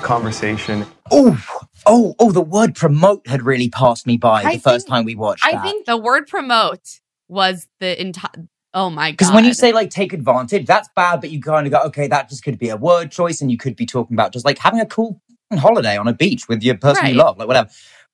conversation. 0.02 0.86
Oh, 1.10 1.36
oh, 1.86 2.14
oh, 2.18 2.32
the 2.32 2.40
word 2.40 2.74
promote 2.74 3.26
had 3.26 3.42
really 3.42 3.68
passed 3.68 4.06
me 4.06 4.16
by 4.16 4.42
I 4.42 4.54
the 4.54 4.60
first 4.60 4.86
time 4.86 5.04
we 5.04 5.14
watched 5.14 5.44
I 5.44 5.52
that. 5.52 5.62
think 5.62 5.86
The 5.86 5.96
word 5.96 6.26
promote 6.26 7.00
was 7.28 7.66
the 7.80 8.00
entire. 8.00 8.48
Oh 8.72 8.90
my 8.90 9.10
god! 9.10 9.16
Because 9.18 9.32
when 9.32 9.44
you 9.44 9.54
say 9.54 9.72
like 9.72 9.90
take 9.90 10.12
advantage, 10.12 10.66
that's 10.66 10.88
bad, 10.96 11.20
but 11.20 11.30
you 11.30 11.40
kind 11.40 11.66
of 11.66 11.72
go, 11.72 11.80
okay, 11.82 12.08
that 12.08 12.28
just 12.28 12.42
could 12.42 12.58
be 12.58 12.70
a 12.70 12.76
word 12.76 13.12
choice, 13.12 13.40
and 13.40 13.50
you 13.50 13.56
could 13.56 13.76
be 13.76 13.86
talking 13.86 14.14
about 14.14 14.32
just 14.32 14.44
like 14.44 14.58
having 14.58 14.80
a 14.80 14.86
cool 14.86 15.20
holiday 15.52 15.96
on 15.96 16.08
a 16.08 16.12
beach 16.12 16.48
with 16.48 16.62
your 16.62 16.76
person 16.76 17.06
you 17.06 17.14
love, 17.14 17.38
like 17.38 17.46
whatever. 17.46 17.70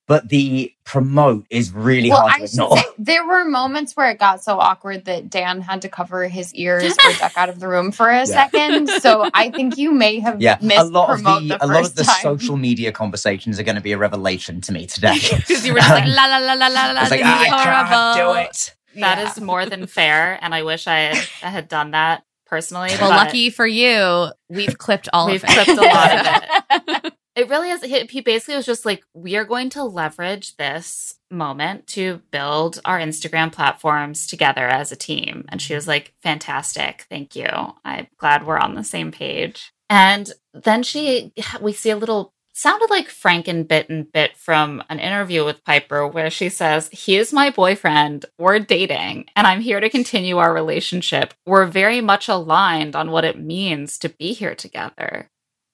But 0.07 0.27
the 0.29 0.73
promote 0.83 1.45
is 1.49 1.71
really 1.71 2.09
well, 2.09 2.27
hard 2.27 2.41
to 2.41 2.47
should 2.47 2.53
ignore. 2.55 2.77
say 2.77 2.83
there 2.97 3.25
were 3.25 3.45
moments 3.45 3.95
where 3.95 4.09
it 4.11 4.19
got 4.19 4.43
so 4.43 4.59
awkward 4.59 5.05
that 5.05 5.29
Dan 5.29 5.61
had 5.61 5.81
to 5.83 5.89
cover 5.89 6.27
his 6.27 6.53
ears 6.53 6.91
or 7.05 7.13
duck 7.19 7.31
out 7.37 7.47
of 7.49 7.59
the 7.59 7.67
room 7.67 7.91
for 7.91 8.09
a 8.09 8.25
second. 8.39 8.89
So 8.89 9.29
I 9.33 9.49
think 9.51 9.77
you 9.77 9.91
may 9.91 10.19
have 10.19 10.41
yeah, 10.41 10.57
missed 10.61 10.81
a 10.81 10.83
lot 10.83 11.09
of 11.09 11.15
promote 11.21 11.43
the, 11.43 11.47
the 11.57 11.65
a 11.65 11.67
lot 11.67 11.85
of 11.85 11.95
the 11.95 12.03
time. 12.03 12.21
social 12.21 12.57
media 12.57 12.91
conversations 12.91 13.59
are 13.59 13.63
going 13.63 13.75
to 13.75 13.81
be 13.81 13.93
a 13.93 13.97
revelation 13.97 14.59
to 14.61 14.71
me 14.73 14.85
today. 14.85 15.15
Because 15.31 15.65
you 15.65 15.73
were 15.73 15.79
just 15.79 15.89
like 15.91 16.03
um, 16.03 16.09
la 16.09 16.25
la 16.25 16.37
la 16.39 16.53
la 16.53 16.67
la 16.67 16.91
la. 16.91 16.99
I 16.99 17.03
like, 17.03 17.09
this 17.09 17.19
is 17.19 17.23
I 17.23 17.47
can't 17.87 18.17
do 18.17 18.33
it. 18.49 18.75
That 18.99 19.17
Yeah. 19.19 19.29
is 19.31 19.39
more 19.39 19.65
than 19.65 19.87
fair, 19.87 20.37
and 20.41 20.53
I 20.53 20.63
wish 20.63 20.87
I 20.87 20.97
had, 21.13 21.27
I 21.43 21.49
had 21.49 21.67
done 21.69 21.91
that 21.91 22.23
personally. 22.45 22.89
Well, 22.99 23.09
but 23.11 23.15
lucky 23.25 23.49
for 23.49 23.65
you, 23.65 24.27
we've 24.49 24.77
clipped 24.77 25.07
all 25.13 25.27
we've 25.27 25.41
of 25.41 25.49
it. 25.49 25.53
clipped 25.53 25.79
a 25.79 25.81
lot 25.81 26.11
of 26.11 27.03
it. 27.05 27.13
It 27.35 27.49
really 27.49 27.69
is. 27.69 27.81
He 27.83 28.21
basically 28.21 28.55
was 28.55 28.65
just 28.65 28.85
like, 28.85 29.03
we 29.13 29.37
are 29.37 29.45
going 29.45 29.69
to 29.71 29.83
leverage 29.83 30.57
this 30.57 31.15
moment 31.29 31.87
to 31.87 32.21
build 32.29 32.81
our 32.83 32.99
Instagram 32.99 33.51
platforms 33.51 34.27
together 34.27 34.67
as 34.67 34.91
a 34.91 34.97
team. 34.97 35.45
And 35.47 35.61
she 35.61 35.73
was 35.73 35.87
like, 35.87 36.13
fantastic. 36.21 37.05
Thank 37.09 37.35
you. 37.35 37.47
I'm 37.85 38.07
glad 38.17 38.45
we're 38.45 38.57
on 38.59 38.75
the 38.75 38.83
same 38.83 39.11
page. 39.11 39.71
And 39.89 40.29
then 40.53 40.83
she, 40.83 41.31
we 41.61 41.71
see 41.71 41.89
a 41.89 41.97
little, 41.97 42.33
sounded 42.53 42.89
like 42.89 43.07
Frankenbitten 43.07 44.11
bit 44.11 44.35
from 44.35 44.83
an 44.89 44.99
interview 44.99 45.45
with 45.45 45.63
Pieper 45.63 46.05
where 46.05 46.29
she 46.29 46.49
says, 46.49 46.89
He 46.91 47.15
is 47.15 47.31
my 47.31 47.49
boyfriend. 47.49 48.25
We're 48.37 48.59
dating, 48.59 49.25
and 49.37 49.47
I'm 49.47 49.61
here 49.61 49.79
to 49.79 49.89
continue 49.89 50.37
our 50.37 50.53
relationship. 50.53 51.33
We're 51.45 51.65
very 51.65 52.01
much 52.01 52.27
aligned 52.27 52.95
on 52.95 53.09
what 53.11 53.23
it 53.23 53.39
means 53.39 53.97
to 53.99 54.09
be 54.09 54.33
here 54.33 54.53
together. 54.53 55.29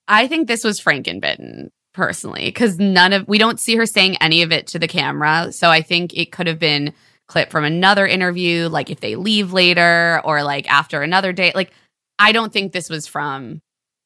I 0.08 0.26
think 0.26 0.48
this 0.48 0.64
was 0.64 0.80
Frankenbitten 0.80 1.68
personally 1.94 2.46
because 2.46 2.78
none 2.78 3.12
of 3.12 3.28
we 3.28 3.38
don't 3.38 3.60
see 3.60 3.76
her 3.76 3.86
saying 3.86 4.16
any 4.16 4.42
of 4.42 4.52
it 4.52 4.66
to 4.68 4.78
the 4.78 4.88
camera. 4.88 5.52
So 5.52 5.68
I 5.70 5.82
think 5.82 6.14
it 6.14 6.32
could 6.32 6.46
have 6.46 6.58
been 6.58 6.94
clip 7.26 7.50
from 7.50 7.64
another 7.64 8.06
interview, 8.06 8.68
like 8.68 8.90
if 8.90 9.00
they 9.00 9.14
leave 9.14 9.52
later 9.52 10.20
or 10.24 10.42
like 10.42 10.70
after 10.70 11.02
another 11.02 11.32
date. 11.32 11.54
Like 11.54 11.72
I 12.18 12.32
don't 12.32 12.52
think 12.52 12.72
this 12.72 12.88
was 12.88 13.06
from 13.06 13.60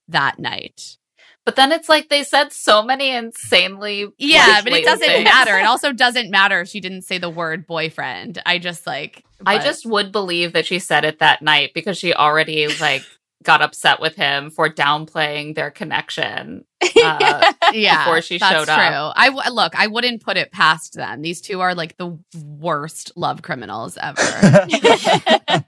that 0.09 0.39
night. 0.39 0.97
But 1.45 1.57
then 1.57 1.73
it's 1.73 1.89
like 1.89 2.09
they 2.09 2.23
said 2.23 2.53
so 2.53 2.83
many 2.85 3.11
insanely 3.11 4.09
Yeah, 4.17 4.61
but 4.63 4.73
it 4.73 4.85
doesn't 4.85 5.07
things. 5.07 5.25
matter. 5.25 5.59
It 5.59 5.65
also 5.67 5.93
doesn't 5.93 6.31
matter 6.31 6.61
if 6.61 6.69
she 6.69 6.81
didn't 6.81 7.03
say 7.03 7.19
the 7.19 7.31
word 7.31 7.67
boyfriend. 7.67 8.41
I 8.47 8.59
just 8.59 8.87
like 8.87 9.25
I 9.45 9.59
just 9.59 9.85
would 9.85 10.13
believe 10.13 10.53
that 10.53 10.67
she 10.67 10.79
said 10.79 11.05
it 11.05 11.19
that 11.19 11.43
night 11.43 11.73
because 11.75 11.99
she 11.99 12.15
already 12.15 12.69
like 12.81 13.03
got 13.43 13.63
upset 13.63 14.01
with 14.01 14.15
him 14.15 14.51
for 14.51 14.69
downplaying 14.69 15.55
their 15.55 15.71
connection. 15.71 16.65
Uh, 17.05 17.53
yeah 17.73 18.05
before 18.05 18.21
she 18.23 18.39
that's 18.39 18.53
showed 18.53 18.65
true. 18.67 18.75
up. 18.75 19.15
I 19.17 19.29
w- 19.31 19.51
look. 19.53 19.75
I 19.77 19.87
wouldn't 19.89 20.23
put 20.23 20.37
it 20.37 20.53
past 20.53 20.95
them. 20.95 21.23
These 21.23 21.41
two 21.41 21.61
are 21.61 21.75
like 21.75 21.97
the 21.97 22.19
worst 22.45 23.13
love 23.17 23.43
criminals 23.43 23.99
ever. 24.01 24.23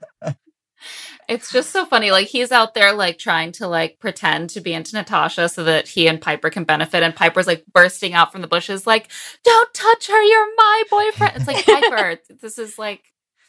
It's 1.29 1.51
just 1.51 1.71
so 1.71 1.87
funny. 1.87 2.11
Like 2.11 2.27
he's 2.27 2.53
out 2.53 2.75
there 2.75 2.93
like 2.93 3.19
trying 3.19 3.53
to 3.53 3.67
like 3.67 3.99
pretend 3.99 4.51
to 4.51 4.61
be 4.61 4.75
into 4.75 4.97
Natasha 4.97 5.49
so 5.49 5.65
that 5.65 5.89
he 5.89 6.07
and 6.07 6.21
Pieper 6.21 6.51
can 6.51 6.65
benefit. 6.65 7.03
And 7.03 7.17
Pieper's 7.17 7.47
like 7.47 7.65
bursting 7.73 8.13
out 8.13 8.33
from 8.33 8.43
the 8.43 8.47
bushes, 8.47 8.87
like, 8.87 9.11
"Don't 9.43 9.73
touch 9.73 10.09
her! 10.09 10.23
You're 10.23 10.55
my 10.57 10.83
boyfriend." 10.91 11.33
It's 11.37 11.47
like 11.47 11.65
Pieper. 11.65 12.19
this 12.43 12.59
is 12.59 12.79
like 12.79 13.03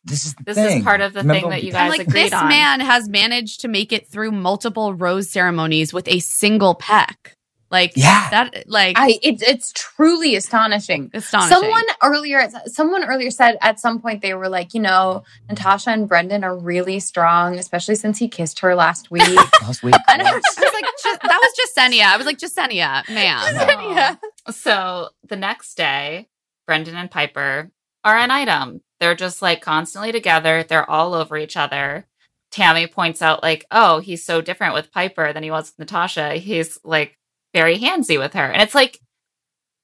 This 0.06 0.26
is 0.26 0.34
the 0.36 0.44
This 0.44 0.56
thing. 0.56 0.78
is 0.80 0.84
part 0.84 1.02
of 1.02 1.14
the 1.14 1.20
Remember 1.22 1.42
thing 1.42 1.50
that 1.50 1.64
you 1.64 1.72
guys 1.72 1.82
I'm 1.82 1.90
like, 1.90 2.08
agreed 2.08 2.26
this 2.26 2.34
on. 2.34 2.48
man 2.48 2.80
has 2.80 3.10
managed 3.10 3.62
to 3.62 3.68
make 3.68 3.92
it 3.92 4.08
through 4.08 4.32
multiple 4.32 4.94
rose 4.94 5.30
ceremonies 5.30 5.94
with 5.94 6.08
a 6.08 6.20
single 6.20 6.76
peck. 6.76 7.36
Like 7.72 7.94
Yeah. 7.96 8.30
that. 8.30 8.70
Like 8.70 8.98
I 8.98 9.18
it's 9.24 9.42
it's 9.42 9.74
truly 9.74 10.36
astonishing. 10.36 11.10
astonishing. 11.14 11.50
Someone 11.58 11.84
earlier, 12.04 12.48
someone 12.68 13.04
earlier 13.04 13.32
said 13.32 13.58
at 13.60 13.80
some 13.80 14.00
point 14.00 14.22
they 14.22 14.36
were 14.36 14.48
like, 14.48 14.76
you 14.76 14.80
know, 14.80 15.24
Natasha 15.50 15.90
and 15.90 16.08
Brendan 16.08 16.44
are 16.44 16.56
really 16.56 17.00
strong, 17.00 17.58
especially 17.58 17.96
since 17.96 18.20
he 18.20 18.28
kissed 18.30 18.60
her 18.60 18.76
last 18.76 19.10
week. 19.10 19.24
last 19.64 19.82
week. 19.82 19.96
and 20.08 20.22
I 20.22 20.32
was- 20.36 20.44
was 20.58 20.58
I 20.58 20.62
was 20.62 20.74
like, 20.74 20.86
just, 21.04 21.22
that 21.24 21.40
was 21.42 21.54
Jessenia. 21.90 22.04
I 22.06 22.18
was 22.18 22.26
like, 22.28 22.38
Jessenia, 22.38 23.10
ma'am. 23.10 23.96
yeah. 23.98 24.16
So 24.52 25.10
the 25.28 25.36
next 25.36 25.76
day, 25.76 26.28
Brendan 26.68 26.96
and 26.96 27.10
Pieper 27.10 27.72
are 28.04 28.16
an 28.18 28.30
item. 28.30 28.82
They're 29.00 29.16
just 29.16 29.42
like 29.42 29.62
constantly 29.62 30.12
together. 30.12 30.64
They're 30.64 30.90
all 30.90 31.14
over 31.14 31.38
each 31.38 31.58
other. 31.58 32.06
Tammy 32.52 32.88
points 32.88 33.22
out, 33.22 33.44
like, 33.44 33.66
oh, 33.72 34.00
he's 34.00 34.24
so 34.24 34.40
different 34.40 34.74
with 34.74 34.94
Pieper 34.94 35.34
than 35.34 35.44
he 35.44 35.52
was 35.52 35.72
with 35.72 35.80
Natasha. 35.80 36.36
He's 36.36 36.80
like 36.84 37.18
very 37.54 37.78
handsy 37.78 38.18
with 38.18 38.34
her. 38.34 38.46
And 38.46 38.62
it's 38.62 38.76
like, 38.76 39.00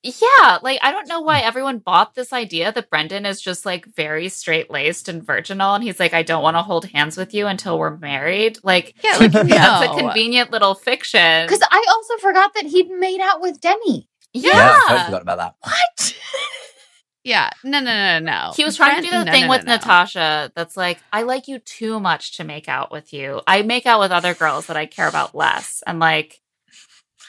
yeah, 0.04 0.58
like 0.64 0.80
I 0.82 0.92
don't 0.92 1.08
know 1.08 1.22
why 1.22 1.42
mm. 1.42 1.46
everyone 1.46 1.78
bought 1.78 2.16
this 2.16 2.34
idea 2.34 2.72
that 2.72 2.90
Brendan 2.90 3.26
is 3.26 3.40
just 3.40 3.66
like 3.66 3.86
very 3.86 4.30
straight 4.30 4.72
laced 4.72 5.10
and 5.10 5.24
virginal. 5.24 5.76
And 5.76 5.84
he's 5.84 6.00
like, 6.00 6.14
I 6.14 6.24
don't 6.24 6.42
want 6.42 6.58
to 6.58 6.64
hold 6.64 6.86
hands 6.86 7.18
with 7.18 7.34
you 7.34 7.46
until 7.48 7.78
we're 7.78 7.98
married. 7.98 8.58
Like, 8.64 8.96
Yeah, 9.04 9.18
like 9.18 9.32
that's 9.32 9.86
a 9.86 10.00
convenient 10.00 10.52
little 10.52 10.74
fiction. 10.74 11.46
Because 11.46 11.62
I 11.70 11.86
also 11.90 12.18
forgot 12.18 12.54
that 12.56 12.66
he'd 12.66 12.90
made 12.90 13.22
out 13.22 13.42
with 13.42 13.62
Denny. 13.62 14.08
yeah. 14.34 14.52
yeah, 14.54 14.80
I 14.80 14.88
totally 14.88 15.06
forgot 15.06 15.22
about 15.22 15.38
that. 15.38 15.56
What? 15.62 16.16
Yeah, 17.24 17.52
no, 17.64 17.80
no, 17.80 17.86
no, 17.86 18.20
no. 18.20 18.32
no. 18.48 18.54
He 18.56 18.64
was 18.64 18.76
trying 18.76 18.96
to 18.98 19.02
do 19.04 19.12
the 19.12 19.26
no, 19.26 19.32
thing 19.32 19.44
no, 19.44 19.50
with 19.50 19.64
no, 19.66 19.72
no. 19.74 19.76
Natasha 19.78 20.52
that's 20.56 20.76
like, 20.76 21.00
I 21.14 21.22
like 21.22 21.48
you 21.48 21.60
too 21.60 22.00
much 22.00 22.38
to 22.38 22.44
make 22.44 22.68
out 22.68 22.92
with 22.92 23.14
you. 23.14 23.42
I 23.46 23.62
make 23.62 23.86
out 23.86 24.00
with 24.00 24.12
other 24.12 24.34
girls 24.34 24.66
that 24.68 24.78
I 24.78 24.86
care 24.88 25.08
about 25.08 25.36
less. 25.36 25.84
And 25.86 26.00
like, 26.00 26.42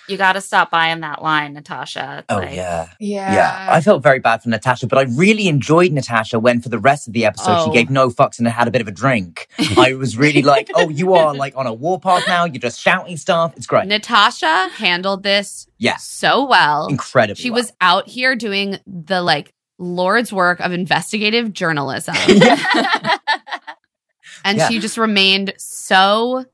you 0.09 0.17
got 0.17 0.33
to 0.33 0.41
stop 0.41 0.71
buying 0.71 1.01
that 1.01 1.23
line, 1.23 1.53
Natasha. 1.53 2.25
Oh 2.29 2.39
Like, 2.39 2.57
yeah. 2.57 2.89
Yeah. 2.99 3.35
Yeah, 3.35 3.67
I 3.71 3.81
felt 3.81 4.03
very 4.03 4.19
bad 4.19 4.43
for 4.43 4.49
Natasha, 4.49 4.87
but 4.89 4.99
I 4.99 5.03
really 5.03 5.47
enjoyed 5.47 5.93
Natasha 5.93 6.41
when, 6.41 6.61
for 6.61 6.69
the 6.71 6.79
rest 6.79 7.07
of 7.07 7.13
the 7.13 7.25
episode, 7.25 7.59
Oh. 7.59 7.65
she 7.67 7.73
gave 7.73 7.89
oh. 7.89 7.93
no 7.93 8.09
fucks 8.11 8.39
and 8.39 8.49
had 8.49 8.67
a 8.67 8.71
bit 8.73 8.81
of 8.81 8.89
a 8.89 8.93
drink. 8.93 9.47
I 9.77 9.95
was 9.95 10.17
really 10.17 10.43
like, 10.55 10.71
"Oh, 10.75 10.89
you 10.89 11.15
are 11.15 11.35
like 11.35 11.55
on 11.57 11.67
a 11.69 11.73
warpath 11.73 12.27
now. 12.27 12.47
You're 12.47 12.59
just 12.61 12.81
shouting 12.81 13.17
stuff. 13.17 13.53
It's 13.57 13.67
great, 13.67 13.87
Natasha 13.87 14.71
handled 14.75 15.23
this 15.23 15.67
Yeah. 15.79 15.97
so 15.99 16.47
well. 16.47 16.89
incredible." 16.89 17.37
She 17.41 17.51
was 17.51 17.73
out 17.81 18.09
here 18.09 18.35
doing 18.35 18.79
the 18.87 19.23
like 19.23 19.53
Lord's 19.83 20.33
work 20.33 20.61
of 20.61 20.73
investigative 20.73 21.53
journalism. 21.53 22.15
and 24.45 24.59
Yeah. 24.59 24.69
she 24.69 24.79
just 24.79 24.97
remained 24.97 25.53
so 25.59 26.45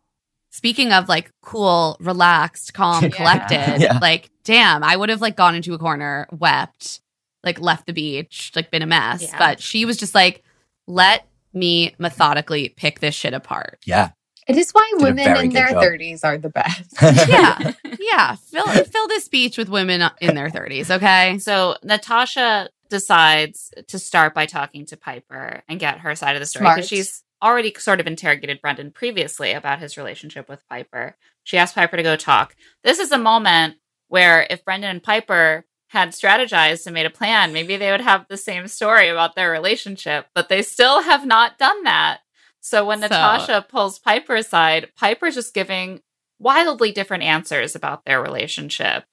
speaking 0.50 0.92
of 0.92 1.08
like 1.08 1.30
cool 1.42 1.96
relaxed 2.00 2.74
calm 2.74 3.04
Yeah. 3.04 3.10
collected 3.10 3.80
Yeah. 3.82 3.98
like 4.00 4.30
damn 4.44 4.82
i 4.82 4.96
would 4.96 5.08
have 5.10 5.20
like 5.20 5.36
gone 5.36 5.54
into 5.54 5.74
a 5.74 5.78
corner 5.78 6.26
wept 6.32 7.00
like 7.44 7.60
left 7.60 7.86
the 7.86 7.92
beach 7.92 8.52
like 8.56 8.70
been 8.70 8.82
a 8.82 8.86
mess 8.86 9.22
Yeah. 9.22 9.38
but 9.38 9.60
she 9.60 9.84
was 9.84 9.96
just 9.96 10.14
like 10.14 10.42
let 10.86 11.26
me 11.52 11.94
methodically 11.98 12.70
pick 12.70 13.00
this 13.00 13.14
shit 13.14 13.34
apart 13.34 13.78
yeah, 13.86 14.10
It 14.46 14.56
is 14.56 14.70
why 14.72 14.90
Did 14.94 15.02
women 15.02 15.36
in 15.44 15.50
their 15.50 15.68
job. 15.70 15.82
30s 15.82 16.20
are 16.24 16.38
the 16.38 16.48
best. 16.50 16.94
yeah 17.28 17.72
yeah 17.98 18.34
fill 18.36 18.66
fill 18.66 19.08
this 19.08 19.28
beach 19.28 19.56
with 19.58 19.68
women 19.68 20.02
in 20.20 20.34
their 20.34 20.48
30s 20.50 20.90
okay 20.94 21.38
So 21.38 21.76
Natasha 21.82 22.68
decides 22.88 23.72
to 23.88 23.98
start 23.98 24.34
by 24.34 24.46
talking 24.46 24.86
to 24.86 24.96
Pieper 24.96 25.62
and 25.68 25.80
get 25.80 26.00
her 26.00 26.14
side 26.14 26.36
of 26.36 26.40
the 26.40 26.46
story 26.46 26.66
because 26.68 26.88
she's 26.88 27.22
already 27.42 27.72
sort 27.78 28.00
of 28.00 28.06
interrogated 28.06 28.60
Brendan 28.60 28.90
previously 28.90 29.52
about 29.52 29.78
his 29.78 29.96
relationship 29.96 30.48
with 30.48 30.66
Pieper. 30.68 31.16
She 31.44 31.56
asked 31.58 31.74
Pieper 31.74 31.96
to 31.96 32.02
go 32.02 32.16
talk. 32.16 32.54
This 32.82 32.98
is 32.98 33.12
a 33.12 33.18
moment 33.18 33.76
where 34.08 34.46
if 34.50 34.64
Brendan 34.64 34.90
and 34.90 35.02
Pieper 35.02 35.64
had 35.88 36.10
strategized 36.10 36.86
and 36.86 36.94
made 36.94 37.06
a 37.06 37.10
plan, 37.10 37.52
maybe 37.52 37.76
they 37.76 37.90
would 37.90 38.00
have 38.00 38.26
the 38.28 38.36
same 38.36 38.66
story 38.68 39.08
about 39.08 39.34
their 39.34 39.50
relationship, 39.50 40.26
but 40.34 40.48
they 40.48 40.62
still 40.62 41.02
have 41.02 41.24
not 41.24 41.58
done 41.58 41.84
that. 41.84 42.18
So 42.60 42.84
when 42.84 42.98
So- 43.00 43.06
Natasha 43.06 43.64
pulls 43.68 43.98
Pieper 43.98 44.34
aside, 44.36 44.90
Pieper's 45.00 45.34
just 45.36 45.54
giving 45.54 46.00
wildly 46.38 46.92
different 46.92 47.22
answers 47.24 47.74
about 47.74 48.04
their 48.04 48.20
relationship 48.22 49.04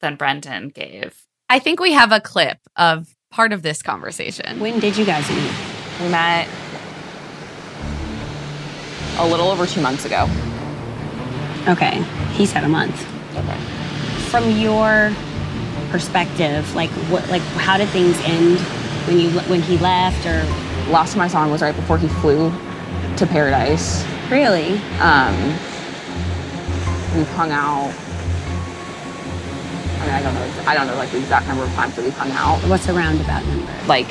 than 0.00 0.16
Brendan 0.16 0.68
gave. 0.68 1.26
i 1.48 1.58
think 1.58 1.78
we 1.78 1.92
have 1.92 2.12
a 2.12 2.20
clip 2.20 2.58
of 2.76 3.14
part 3.32 3.52
of 3.52 3.62
this 3.62 3.82
conversation 3.82 4.60
When 4.60 4.78
did 4.78 4.96
you 4.96 5.04
guys 5.04 5.28
meet? 5.28 5.52
We 6.00 6.08
met 6.08 6.48
a 9.18 9.26
little 9.26 9.48
over 9.50 9.66
two 9.66 9.80
months 9.80 10.04
ago. 10.04 10.28
Okay, 11.68 12.02
he 12.32 12.46
said 12.46 12.64
a 12.64 12.68
month. 12.68 13.06
Okay. 13.36 13.56
From 14.30 14.50
your 14.50 15.12
perspective, 15.90 16.74
like 16.74 16.90
what, 17.10 17.28
like 17.28 17.42
how 17.58 17.76
did 17.76 17.88
things 17.90 18.16
end 18.24 18.58
when 19.06 19.18
you 19.18 19.30
when 19.42 19.60
he 19.60 19.76
left, 19.78 20.24
or 20.26 20.42
Last 20.90 21.12
time 21.12 21.22
I 21.22 21.28
saw 21.28 21.44
him 21.44 21.50
was 21.50 21.62
right 21.62 21.74
before 21.74 21.96
he 21.96 22.08
flew 22.08 22.50
to 23.16 23.26
Paradise. 23.26 24.04
really? 24.30 24.78
Um, 24.98 25.34
we've 27.16 27.28
hung 27.30 27.50
out. 27.50 27.94
I 30.02 30.04
mean, 30.04 30.14
I 30.14 30.22
don't 30.22 30.34
know. 30.34 30.62
I 30.66 30.74
don't 30.74 30.86
know 30.88 30.96
like 30.96 31.10
the 31.12 31.18
exact 31.18 31.46
number 31.46 31.62
of 31.62 31.72
times 31.74 31.94
that 31.94 32.04
we've 32.04 32.12
hung 32.16 32.32
out. 32.32 32.58
What's 32.68 32.88
a 32.88 32.92
roundabout 32.92 33.46
number? 33.46 33.72
Like 33.86 34.08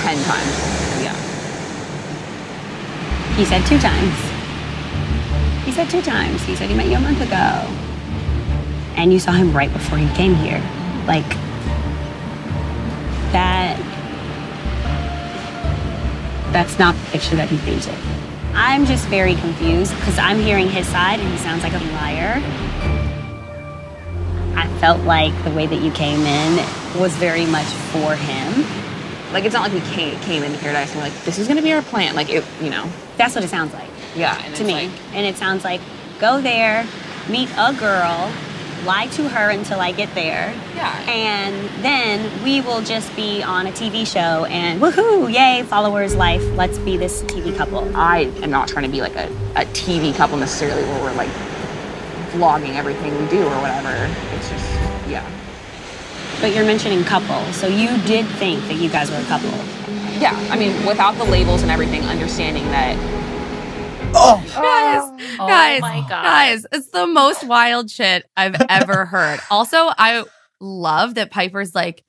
ten 0.00 0.16
times. 0.24 0.56
Yeah. 1.04 1.14
He 3.36 3.44
said 3.44 3.66
two 3.66 3.78
times. 3.78 4.16
He 5.66 5.72
said 5.72 5.90
two 5.90 6.00
times. 6.00 6.42
He 6.44 6.56
said 6.56 6.70
he 6.70 6.74
met 6.74 6.86
you 6.86 6.96
a 6.96 7.00
month 7.00 7.20
ago, 7.20 7.66
and 8.96 9.12
you 9.12 9.18
saw 9.18 9.32
him 9.32 9.52
right 9.52 9.70
before 9.70 9.98
he 9.98 10.08
came 10.16 10.34
here. 10.34 10.62
Like 11.06 11.28
that 13.32 13.76
that's 16.52 16.78
not 16.78 16.94
the 16.94 17.10
picture 17.10 17.36
that 17.36 17.50
he 17.50 17.58
painted. 17.58 18.11
I'm 18.54 18.84
just 18.84 19.06
very 19.08 19.34
confused 19.34 19.94
because 19.96 20.18
I'm 20.18 20.38
hearing 20.38 20.68
his 20.68 20.86
side 20.88 21.20
and 21.20 21.28
he 21.30 21.38
sounds 21.38 21.62
like 21.62 21.72
a 21.72 21.78
liar. 21.94 22.40
I 24.56 24.66
felt 24.78 25.00
like 25.04 25.32
the 25.44 25.50
way 25.50 25.66
that 25.66 25.80
you 25.82 25.90
came 25.92 26.20
in 26.20 26.56
was 27.00 27.14
very 27.16 27.46
much 27.46 27.66
for 27.92 28.14
him. 28.14 28.64
Like 29.32 29.44
it's 29.44 29.54
not 29.54 29.62
like 29.70 29.72
we 29.72 29.88
came, 29.90 30.18
came 30.20 30.42
into 30.42 30.58
paradise 30.58 30.90
and 30.92 30.98
we're 30.98 31.08
like, 31.08 31.24
this 31.24 31.38
is 31.38 31.48
gonna 31.48 31.62
be 31.62 31.72
our 31.72 31.82
plan. 31.82 32.14
Like 32.14 32.28
it, 32.28 32.44
you 32.60 32.68
know. 32.70 32.90
That's 33.16 33.34
what 33.34 33.42
it 33.44 33.48
sounds 33.48 33.72
like. 33.72 33.88
Yeah. 34.14 34.36
To 34.36 34.64
me. 34.64 34.74
like- 34.74 34.90
and 35.14 35.26
it 35.26 35.36
sounds 35.36 35.64
like 35.64 35.80
go 36.18 36.40
there, 36.40 36.86
meet 37.30 37.48
a 37.56 37.72
girl, 37.72 38.30
lie 38.84 39.06
to 39.08 39.28
her 39.28 39.50
until 39.50 39.80
I 39.80 39.92
get 39.92 40.14
there. 40.14 40.54
Yeah. 40.74 41.04
And 41.08 41.84
then 41.84 42.42
we 42.42 42.60
will 42.60 42.82
just 42.82 43.14
be 43.16 43.42
on 43.42 43.66
a 43.66 43.72
TV 43.72 44.06
show 44.06 44.44
and 44.46 44.80
woohoo, 44.80 45.32
yay, 45.32 45.62
followers 45.64 46.14
life. 46.14 46.42
Let's 46.56 46.78
be 46.78 46.96
this 46.96 47.22
TV 47.22 47.56
couple. 47.56 47.94
I 47.96 48.30
am 48.42 48.50
not 48.50 48.68
trying 48.68 48.84
to 48.84 48.90
be 48.90 49.00
like 49.00 49.16
a, 49.16 49.26
a 49.56 49.64
TV 49.66 50.14
couple 50.14 50.36
necessarily 50.36 50.82
where 50.82 51.02
we're 51.02 51.14
like 51.14 51.30
vlogging 52.32 52.76
everything 52.76 53.12
we 53.20 53.28
do 53.28 53.42
or 53.44 53.60
whatever. 53.60 53.90
It's 54.36 54.48
just, 54.48 54.70
yeah. 55.08 55.28
But 56.40 56.54
you're 56.54 56.64
mentioning 56.64 57.04
couple, 57.04 57.40
so 57.52 57.68
you 57.68 57.96
did 58.02 58.26
think 58.26 58.60
that 58.66 58.74
you 58.74 58.88
guys 58.88 59.10
were 59.10 59.18
a 59.18 59.24
couple. 59.24 59.50
Yeah, 60.18 60.34
I 60.50 60.56
mean, 60.58 60.86
without 60.86 61.16
the 61.16 61.24
labels 61.24 61.62
and 61.62 61.70
everything, 61.70 62.02
understanding 62.04 62.64
that 62.66 62.96
Oh. 64.14 64.42
guys, 64.54 65.36
Oh 65.40 65.46
guys, 65.48 65.80
my 65.80 66.00
God. 66.00 66.08
guys, 66.24 66.66
it's 66.72 66.88
the 66.88 67.06
most 67.06 67.44
wild 67.46 67.90
shit 67.90 68.24
I've 68.36 68.56
ever 68.68 69.04
heard. 69.06 69.40
Also, 69.50 69.76
I 69.78 70.24
love 70.60 71.14
that 71.14 71.30
Pieper's 71.30 71.74
like, 71.74 72.04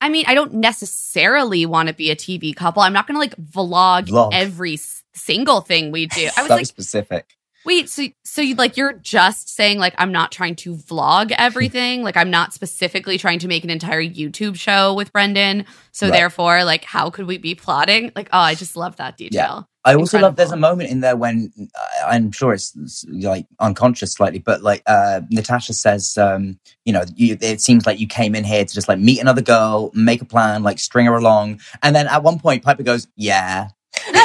I 0.00 0.08
mean, 0.10 0.24
I 0.28 0.34
don't 0.34 0.54
necessarily 0.54 1.66
want 1.66 1.88
to 1.88 1.94
be 1.94 2.10
a 2.10 2.16
TV 2.16 2.54
couple. 2.54 2.82
I'm 2.82 2.92
not 2.92 3.06
going 3.06 3.14
to 3.16 3.18
like 3.18 3.36
vlog, 3.36 4.08
Vlog. 4.08 4.30
every 4.32 4.74
s- 4.74 5.02
single 5.14 5.60
thing 5.60 5.90
we 5.90 6.06
do. 6.06 6.28
I 6.36 6.42
was 6.42 6.48
so 6.48 6.54
like, 6.56 6.66
specific. 6.66 7.26
wait, 7.66 7.88
so 7.88 8.04
so 8.24 8.40
you 8.40 8.54
like 8.54 8.76
you're 8.76 8.92
just 8.92 9.48
saying 9.48 9.78
like 9.80 9.94
I'm 9.98 10.12
not 10.12 10.30
trying 10.30 10.54
to 10.56 10.74
vlog 10.76 11.32
everything. 11.36 12.02
like 12.04 12.16
I'm 12.16 12.30
not 12.30 12.52
specifically 12.54 13.18
trying 13.18 13.40
to 13.40 13.48
make 13.48 13.64
an 13.64 13.70
entire 13.70 14.00
YouTube 14.02 14.54
show 14.56 14.94
with 14.94 15.12
Brendan. 15.12 15.64
So 15.90 16.06
Right. 16.06 16.12
therefore, 16.12 16.62
like 16.64 16.84
how 16.84 17.10
could 17.10 17.26
we 17.26 17.38
be 17.38 17.56
plotting? 17.56 18.12
Like, 18.14 18.28
oh, 18.32 18.38
I 18.38 18.54
just 18.54 18.76
love 18.76 18.96
that 18.96 19.16
detail. 19.16 19.68
I 19.88 19.94
also 19.94 20.18
love 20.18 20.36
there's 20.36 20.52
a 20.52 20.56
moment 20.56 20.90
in 20.90 21.00
there 21.00 21.16
when 21.16 21.50
uh, 21.58 22.06
I'm 22.06 22.30
sure 22.30 22.52
it's, 22.52 22.76
it's, 22.76 23.06
like 23.08 23.46
unconscious 23.58 24.12
slightly, 24.12 24.38
but 24.38 24.62
like 24.62 24.82
uh, 24.86 25.22
Natasha 25.30 25.72
says, 25.72 26.18
um, 26.18 26.58
you 26.84 26.92
know, 26.92 27.04
you, 27.16 27.38
it 27.40 27.62
seems 27.62 27.86
like 27.86 27.98
you 27.98 28.06
came 28.06 28.34
in 28.34 28.44
here 28.44 28.64
to 28.64 28.74
just 28.74 28.86
like 28.86 28.98
meet 28.98 29.18
another 29.18 29.40
girl, 29.40 29.90
make 29.94 30.20
a 30.20 30.26
plan, 30.26 30.62
like 30.62 30.78
string 30.78 31.06
her 31.06 31.16
along, 31.16 31.60
and 31.82 31.96
then 31.96 32.06
at 32.06 32.22
one 32.22 32.38
point 32.38 32.64
Pieper 32.64 32.82
goes, 32.82 33.08
"Yeah." 33.16 33.68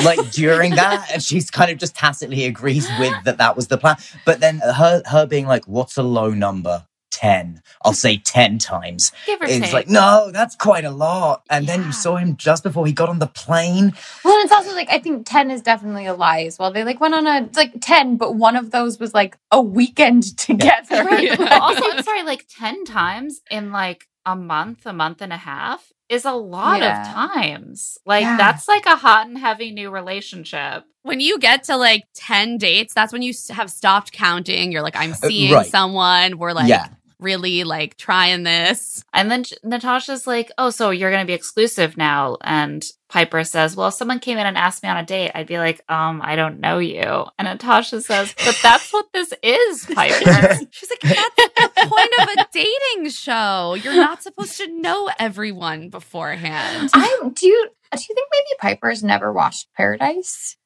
like 0.03 0.31
during 0.31 0.71
that, 0.75 1.09
and 1.13 1.23
she's 1.23 1.49
kind 1.49 1.71
of 1.71 1.77
just 1.77 1.95
tacitly 1.95 2.45
agrees 2.45 2.87
with 2.99 3.13
that 3.23 3.37
that 3.37 3.55
was 3.55 3.67
the 3.67 3.77
plan. 3.77 3.95
But 4.25 4.41
then 4.41 4.59
her 4.59 5.01
her 5.05 5.25
being 5.25 5.47
like, 5.47 5.65
"What's 5.65 5.97
a 5.97 6.03
low 6.03 6.31
number?" 6.31 6.85
Ten. 7.13 7.61
I'll 7.85 7.93
say 7.93 8.17
ten 8.17 8.57
times. 8.57 9.11
Give 9.27 9.39
or 9.39 9.45
It's 9.45 9.59
take. 9.65 9.73
like, 9.73 9.87
no, 9.87 10.31
that's 10.33 10.55
quite 10.55 10.83
a 10.83 10.89
lot. 10.91 11.43
And 11.49 11.67
then 11.67 11.83
you 11.83 11.91
saw 11.91 12.15
him 12.17 12.35
just 12.37 12.63
before 12.63 12.87
he 12.87 12.91
got 12.93 13.07
on 13.09 13.19
the 13.19 13.27
plane. 13.27 13.93
Well, 14.25 14.33
and 14.35 14.43
it's 14.45 14.51
also 14.51 14.73
like 14.73 14.89
I 14.89 14.97
think 14.99 15.27
ten 15.27 15.51
is 15.51 15.61
definitely 15.61 16.05
a 16.07 16.13
lie 16.13 16.41
as 16.43 16.57
well. 16.57 16.71
They 16.71 16.83
like 16.83 16.99
went 16.99 17.13
on 17.13 17.27
a 17.27 17.43
it's 17.43 17.57
like 17.57 17.73
ten, 17.81 18.17
but 18.17 18.35
one 18.35 18.55
of 18.55 18.71
those 18.71 18.99
was 18.99 19.13
like 19.13 19.37
a 19.51 19.61
weekend 19.61 20.37
together. 20.37 21.03
Right. 21.05 21.37
But 21.37 21.61
also, 21.61 21.83
I'm 21.91 22.03
sorry, 22.03 22.23
like 22.23 22.45
10 22.49 22.85
times 22.85 23.41
in 23.51 23.71
like 23.71 24.07
a 24.25 24.35
month, 24.35 24.85
a 24.85 24.93
month 24.93 25.21
and 25.21 25.31
a 25.33 25.37
half 25.37 25.91
is 26.09 26.25
a 26.25 26.31
lot 26.31 26.79
Yeah. 26.79 27.01
of 27.01 27.13
times. 27.13 27.97
Like, 28.05 28.23
Yeah. 28.23 28.37
that's 28.37 28.67
like 28.67 28.85
a 28.85 28.95
hot 28.95 29.27
and 29.27 29.37
heavy 29.37 29.71
new 29.71 29.89
relationship. 29.91 30.83
when 31.03 31.19
you 31.19 31.37
get 31.37 31.65
to 31.65 31.75
like 31.75 32.03
10 32.15 32.57
dates, 32.57 32.93
that's 32.93 33.11
when 33.11 33.21
you 33.21 33.33
have 33.49 33.69
stopped 33.69 34.13
counting. 34.13 34.71
You're 34.71 34.81
like, 34.81 34.95
I'm 34.95 35.13
seeing 35.13 35.51
Uh, 35.51 35.57
right. 35.57 35.65
someone. 35.67 36.37
We're 36.37 36.53
like 36.53 36.69
Yeah. 36.69 36.87
Really 37.23 37.63
like 37.63 37.97
trying 37.97 38.43
this. 38.43 39.03
And 39.13 39.31
then 39.31 39.45
Natasha's 39.63 40.27
like, 40.27 40.51
Oh, 40.57 40.69
so 40.69 40.91
you're 40.91 41.09
going 41.09 41.23
to 41.23 41.27
be 41.27 41.33
exclusive 41.33 41.97
now. 41.97 42.37
And 42.43 42.83
Pieper 43.11 43.43
says, 43.43 43.75
Well, 43.75 43.87
if 43.87 43.93
someone 43.95 44.19
came 44.19 44.37
in 44.37 44.45
and 44.45 44.57
asked 44.57 44.83
me 44.83 44.89
on 44.89 44.97
a 44.97 45.05
date, 45.05 45.31
I'd 45.33 45.47
be 45.47 45.57
like, 45.57 45.81
Um, 45.89 46.21
I 46.23 46.35
don't 46.35 46.59
know 46.59 46.79
you. 46.79 47.25
And 47.39 47.47
Natasha 47.47 48.01
says, 48.01 48.35
But 48.45 48.57
that's 48.61 48.91
what 48.91 49.07
this 49.13 49.33
is, 49.41 49.85
Pieper. 49.87 50.59
She's 50.71 50.89
like, 50.89 51.01
that's 51.01 51.35
the 51.35 51.87
point 51.87 52.11
of 52.21 52.29
a 52.37 52.47
dating 52.51 53.09
show. 53.09 53.75
You're 53.81 53.95
not 53.95 54.21
supposed 54.21 54.57
to 54.57 54.67
know 54.81 55.09
everyone 55.17 55.89
beforehand. 55.89 56.89
I 56.93 57.19
do 57.33 57.47
you 57.47 57.69
do 57.93 57.99
you 58.09 58.15
think 58.15 58.27
maybe 58.31 58.75
Pieper's 58.75 59.03
never 59.03 59.31
watched 59.31 59.67
Paradise? 59.75 60.57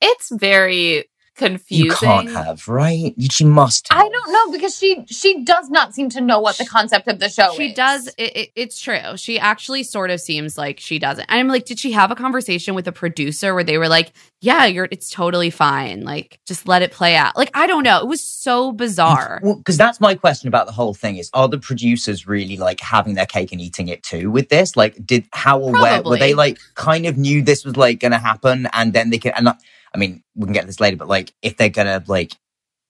it's 0.00 0.30
very 0.30 1.04
confusing. 1.38 1.86
You 1.86 1.94
can't 1.94 2.30
have, 2.30 2.68
right? 2.68 3.14
She 3.30 3.44
must. 3.44 3.90
Have. 3.90 3.98
I 3.98 4.08
don't 4.08 4.32
know 4.32 4.52
because 4.52 4.76
she 4.76 5.04
she 5.06 5.42
does 5.44 5.70
not 5.70 5.94
seem 5.94 6.10
to 6.10 6.20
know 6.20 6.40
what 6.40 6.58
the 6.58 6.66
concept 6.66 7.08
of 7.08 7.18
the 7.20 7.28
show 7.30 7.54
She 7.54 7.68
is. 7.68 7.74
does. 7.74 8.08
It, 8.18 8.36
it, 8.36 8.50
it's 8.54 8.78
true. 8.80 9.16
She 9.16 9.38
actually 9.38 9.84
sort 9.84 10.10
of 10.10 10.20
seems 10.20 10.58
like 10.58 10.80
she 10.80 10.98
doesn't. 10.98 11.24
And 11.28 11.40
I'm 11.40 11.48
like, 11.48 11.64
did 11.64 11.78
she 11.78 11.92
have 11.92 12.10
a 12.10 12.14
conversation 12.14 12.74
with 12.74 12.86
a 12.86 12.92
producer 12.92 13.54
where 13.54 13.64
they 13.64 13.78
were 13.78 13.88
like, 13.88 14.12
"Yeah, 14.40 14.66
you're. 14.66 14.88
It's 14.90 15.10
totally 15.10 15.50
fine. 15.50 16.04
Like, 16.04 16.40
just 16.46 16.68
let 16.68 16.82
it 16.82 16.92
play 16.92 17.16
out." 17.16 17.36
Like, 17.36 17.50
I 17.54 17.66
don't 17.66 17.84
know. 17.84 18.00
It 18.00 18.06
was 18.08 18.20
so 18.20 18.72
bizarre. 18.72 19.40
Well, 19.42 19.56
because 19.56 19.78
that's 19.78 20.00
my 20.00 20.14
question 20.14 20.48
about 20.48 20.66
the 20.66 20.72
whole 20.72 20.94
thing: 20.94 21.16
is 21.16 21.30
are 21.32 21.48
the 21.48 21.58
producers 21.58 22.26
really 22.26 22.56
like 22.56 22.80
having 22.80 23.14
their 23.14 23.26
cake 23.26 23.52
and 23.52 23.60
eating 23.60 23.88
it 23.88 24.02
too 24.02 24.30
with 24.30 24.48
this? 24.48 24.76
Like, 24.76 25.06
did 25.06 25.24
how 25.32 25.62
aware 25.62 26.02
were 26.02 26.18
they? 26.18 26.34
Like, 26.34 26.58
kind 26.74 27.06
of 27.06 27.16
knew 27.16 27.42
this 27.42 27.64
was 27.64 27.76
like 27.76 28.00
going 28.00 28.12
to 28.12 28.18
happen, 28.18 28.68
and 28.72 28.92
then 28.92 29.10
they 29.10 29.18
can. 29.18 29.32
And 29.34 29.44
not, 29.44 29.60
I 29.94 29.98
mean, 29.98 30.22
we 30.34 30.44
can 30.44 30.52
get 30.52 30.66
this 30.66 30.80
later, 30.80 30.96
but 30.96 31.08
like, 31.08 31.32
if 31.42 31.56
they're 31.56 31.68
gonna 31.68 32.02
like 32.06 32.32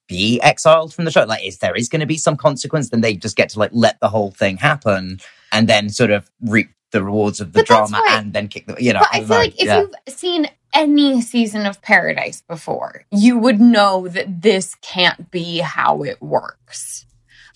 be 0.09 0.41
exiled 0.41 0.95
from 0.95 1.05
the 1.05 1.11
show, 1.11 1.25
like, 1.25 1.45
if 1.45 1.59
there 1.59 1.75
is 1.77 1.89
to 1.89 2.07
be 2.07 2.17
some 2.17 2.37
consequence, 2.37 2.89
then 2.91 3.03
they 3.03 3.15
just 3.15 3.37
get 3.37 3.51
to 3.51 3.59
like 3.59 3.71
let 3.73 4.01
the 4.01 4.09
whole 4.09 4.31
thing 4.31 4.57
happen, 4.57 5.21
and 5.53 5.69
then 5.69 5.89
sort 5.91 6.11
of 6.11 6.31
reap 6.41 6.71
the 6.93 7.05
rewards 7.05 7.41
of 7.41 7.53
the 7.53 7.61
But 7.61 7.67
drama, 7.67 7.99
why- 8.07 8.17
and 8.19 8.33
then 8.33 8.49
kick 8.49 8.67
the. 8.67 8.77
You 8.83 8.95
know, 8.95 9.01
But 9.01 9.09
I 9.13 9.19
feel 9.19 9.29
know. 9.29 9.37
like 9.37 9.55
if 9.61 9.67
Yeah. 9.67 9.81
you've 9.81 9.95
seen 10.15 10.49
any 10.75 11.21
season 11.21 11.67
of 11.67 11.81
Paradise 11.83 12.43
before, 12.49 13.05
you 13.11 13.39
would 13.39 13.61
know 13.61 14.09
that 14.09 14.41
this 14.43 14.75
can't 14.77 15.31
be 15.31 15.59
how 15.59 16.03
it 16.03 16.21
works. 16.23 17.05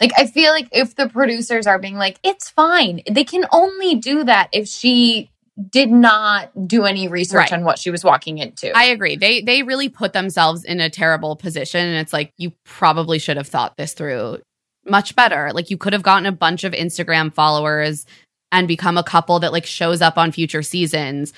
Like, 0.00 0.12
I 0.18 0.26
feel 0.26 0.50
like 0.52 0.68
if 0.72 0.96
the 0.96 1.08
producers 1.08 1.66
are 1.66 1.78
being 1.78 1.96
like, 1.96 2.18
it's 2.22 2.48
fine, 2.50 3.02
they 3.10 3.24
can 3.24 3.46
only 3.52 3.94
do 3.94 4.24
that 4.24 4.48
if 4.52 4.66
she 4.68 5.30
did 5.70 5.90
not 5.90 6.50
do 6.66 6.84
any 6.84 7.08
research 7.08 7.36
Right. 7.36 7.52
on 7.52 7.64
what 7.64 7.78
she 7.78 7.90
was 7.90 8.02
walking 8.04 8.38
into. 8.38 8.76
I 8.76 8.84
agree. 8.84 9.16
They 9.16 9.42
they 9.42 9.62
really 9.62 9.88
put 9.88 10.12
themselves 10.12 10.64
in 10.64 10.80
a 10.80 10.88
terrible 10.90 11.36
position, 11.36 11.80
and 11.86 11.96
it's 11.98 12.12
like 12.12 12.32
you 12.38 12.52
probably 12.64 13.18
should 13.18 13.36
have 13.36 13.48
thought 13.48 13.76
this 13.76 13.92
through 13.92 14.38
much 14.86 15.14
better. 15.14 15.50
Like 15.52 15.70
you 15.70 15.76
could 15.76 15.92
have 15.92 16.02
gotten 16.02 16.26
a 16.26 16.32
bunch 16.32 16.64
of 16.64 16.72
Instagram 16.72 17.32
followers 17.32 18.06
and 18.50 18.66
become 18.66 18.96
a 18.98 19.02
couple 19.04 19.38
that 19.40 19.52
like 19.52 19.66
shows 19.66 20.00
up 20.02 20.16
on 20.18 20.32
future 20.32 20.62
seasons, 20.62 21.32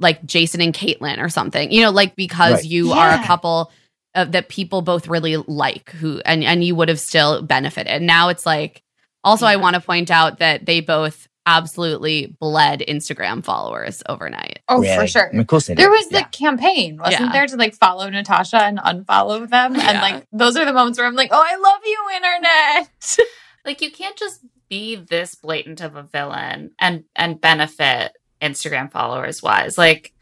like 0.00 0.24
Jason 0.24 0.60
and 0.60 0.74
Kaitlyn 0.74 1.18
or 1.22 1.28
something. 1.28 1.70
You 1.70 1.82
know, 1.82 1.90
like 1.90 2.16
because 2.16 2.54
Right. 2.54 2.64
you 2.64 2.92
are 2.92 3.10
a 3.10 3.24
couple 3.24 3.70
uh, 4.16 4.24
that 4.24 4.48
people 4.48 4.82
both 4.82 5.06
really 5.06 5.36
like, 5.36 5.90
who 5.90 6.20
and 6.26 6.42
and 6.42 6.64
you 6.64 6.74
would 6.74 6.88
have 6.88 7.00
still 7.00 7.40
benefited. 7.42 8.02
Now 8.02 8.28
it's 8.30 8.44
like. 8.46 8.82
Also, 9.22 9.44
I 9.44 9.56
want 9.56 9.74
to 9.74 9.82
point 9.82 10.10
out 10.10 10.38
that 10.38 10.64
they 10.64 10.80
both 10.80 11.28
absolutely 11.46 12.36
bled 12.38 12.82
Instagram 12.86 13.42
followers 13.42 14.02
overnight. 14.08 14.60
oh, 14.68 14.80
Really? 14.80 14.96
for 14.96 15.06
sure. 15.06 15.28
I 15.28 15.32
mean, 15.32 15.40
of 15.40 15.46
course 15.46 15.66
they 15.66 15.74
There 15.74 15.86
did. 15.90 15.96
was 15.96 16.08
the 16.08 16.24
campaign, 16.30 16.98
wasn't 16.98 17.20
Yeah. 17.22 17.32
there, 17.32 17.46
to 17.46 17.56
like 17.56 17.74
follow 17.74 18.08
Natasha 18.08 18.58
and 18.62 18.78
unfollow 18.78 19.48
them? 19.48 19.74
And 19.76 20.00
like, 20.00 20.26
those 20.32 20.56
are 20.56 20.64
the 20.64 20.72
moments 20.72 20.98
where 20.98 21.06
I'm 21.06 21.14
like, 21.14 21.30
oh, 21.32 21.42
I 21.44 21.56
love 21.56 21.80
you, 21.84 21.98
internet. 22.14 23.28
like 23.64 23.80
you 23.80 23.90
can't 23.90 24.16
just 24.16 24.40
be 24.68 24.96
this 24.96 25.34
blatant 25.34 25.80
of 25.80 25.96
a 25.96 26.02
villain 26.04 26.70
and 26.78 27.04
and 27.16 27.40
benefit 27.40 28.12
Instagram 28.40 28.90
followers 28.92 29.42
wise. 29.42 29.76
Like 29.76 30.12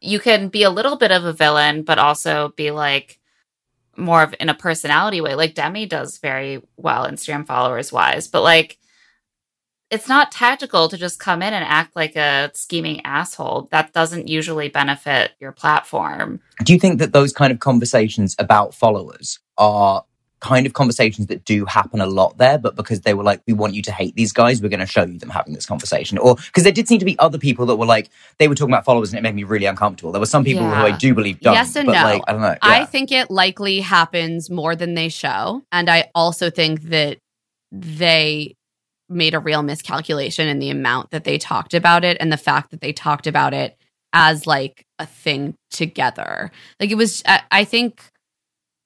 you 0.00 0.18
can 0.20 0.48
be 0.48 0.62
a 0.62 0.70
little 0.70 0.96
bit 0.96 1.10
of 1.12 1.24
a 1.24 1.32
villain, 1.32 1.82
but 1.82 1.98
also 1.98 2.52
be 2.56 2.70
like 2.70 3.18
more 3.96 4.22
of 4.22 4.34
in 4.40 4.48
a 4.48 4.54
personality 4.54 5.20
way. 5.20 5.34
Like 5.34 5.54
Demi 5.54 5.86
does 5.86 6.18
very 6.18 6.62
well 6.76 7.06
Instagram 7.06 7.46
followers 7.46 7.92
wise, 7.92 8.28
but 8.28 8.42
like 8.42 8.78
it's 9.90 10.08
not 10.08 10.32
tactical 10.32 10.88
to 10.88 10.96
just 10.96 11.18
come 11.18 11.42
in 11.42 11.54
and 11.54 11.64
act 11.64 11.94
like 11.94 12.16
a 12.16 12.50
scheming 12.54 13.00
asshole. 13.04 13.68
That 13.70 13.92
doesn't 13.92 14.28
usually 14.28 14.68
benefit 14.68 15.32
your 15.40 15.52
platform. 15.52 16.40
do 16.64 16.72
you 16.72 16.78
think 16.78 16.98
that 16.98 17.12
those 17.12 17.32
kind 17.32 17.52
of 17.52 17.60
conversations 17.60 18.34
about 18.38 18.74
followers 18.74 19.38
are 19.58 20.04
kind 20.40 20.66
of 20.66 20.74
conversations 20.74 21.28
that 21.28 21.44
do 21.46 21.64
happen 21.64 21.98
a 21.98 22.06
lot 22.06 22.36
there 22.36 22.58
but 22.58 22.76
because 22.76 23.00
they 23.00 23.14
were 23.14 23.22
like 23.24 23.40
we 23.46 23.54
want 23.54 23.72
you 23.74 23.80
to 23.80 23.90
hate 23.90 24.14
these 24.16 24.32
guys 24.32 24.60
we're 24.60 24.68
going 24.68 24.78
to 24.78 24.86
show 24.86 25.02
you 25.02 25.18
them 25.18 25.30
having 25.30 25.54
this 25.54 25.64
conversation 25.64 26.18
or 26.18 26.34
because 26.36 26.62
there 26.62 26.72
did 26.72 26.86
seem 26.86 26.98
to 26.98 27.06
be 27.06 27.18
other 27.18 27.38
people 27.38 27.64
that 27.64 27.76
were 27.76 27.86
like 27.86 28.10
they 28.38 28.46
were 28.46 28.54
talking 28.54 28.72
about 28.72 28.84
followers 28.84 29.10
and 29.10 29.18
it 29.18 29.22
made 29.22 29.34
me 29.34 29.44
really 29.44 29.64
uncomfortable 29.64 30.12
there 30.12 30.20
were 30.20 30.26
some 30.26 30.44
people 30.44 30.62
who 30.68 30.74
i 30.74 30.94
do 30.94 31.14
believe 31.14 31.40
don't 31.40 31.54
Yes 31.54 31.74
and 31.74 31.86
but 31.86 31.94
no. 31.94 32.02
like 32.02 32.22
i 32.28 32.32
don't 32.32 32.42
know 32.42 32.54
I 32.60 32.84
think 32.84 33.12
it 33.12 33.30
likely 33.30 33.80
happens 33.80 34.50
more 34.50 34.76
than 34.76 34.94
they 34.94 35.08
show. 35.08 35.62
And 35.72 35.88
I 35.88 36.10
also 36.14 36.50
think 36.50 36.82
that 36.90 37.18
they 37.72 38.56
made 39.08 39.34
a 39.34 39.38
real 39.38 39.62
miscalculation 39.62 40.48
in 40.48 40.58
the 40.58 40.70
amount 40.70 41.10
that 41.10 41.24
they 41.24 41.38
talked 41.38 41.74
about 41.74 42.04
it 42.04 42.16
and 42.20 42.32
the 42.32 42.36
fact 42.36 42.70
that 42.70 42.80
they 42.80 42.92
talked 42.92 43.26
about 43.26 43.54
it 43.54 43.76
as 44.12 44.46
like 44.46 44.84
a 44.98 45.06
thing 45.06 45.54
together. 45.70 46.50
Like 46.80 46.90
it 46.90 46.96
was, 46.96 47.22
I, 47.26 47.42
I 47.50 47.64
think, 47.64 48.02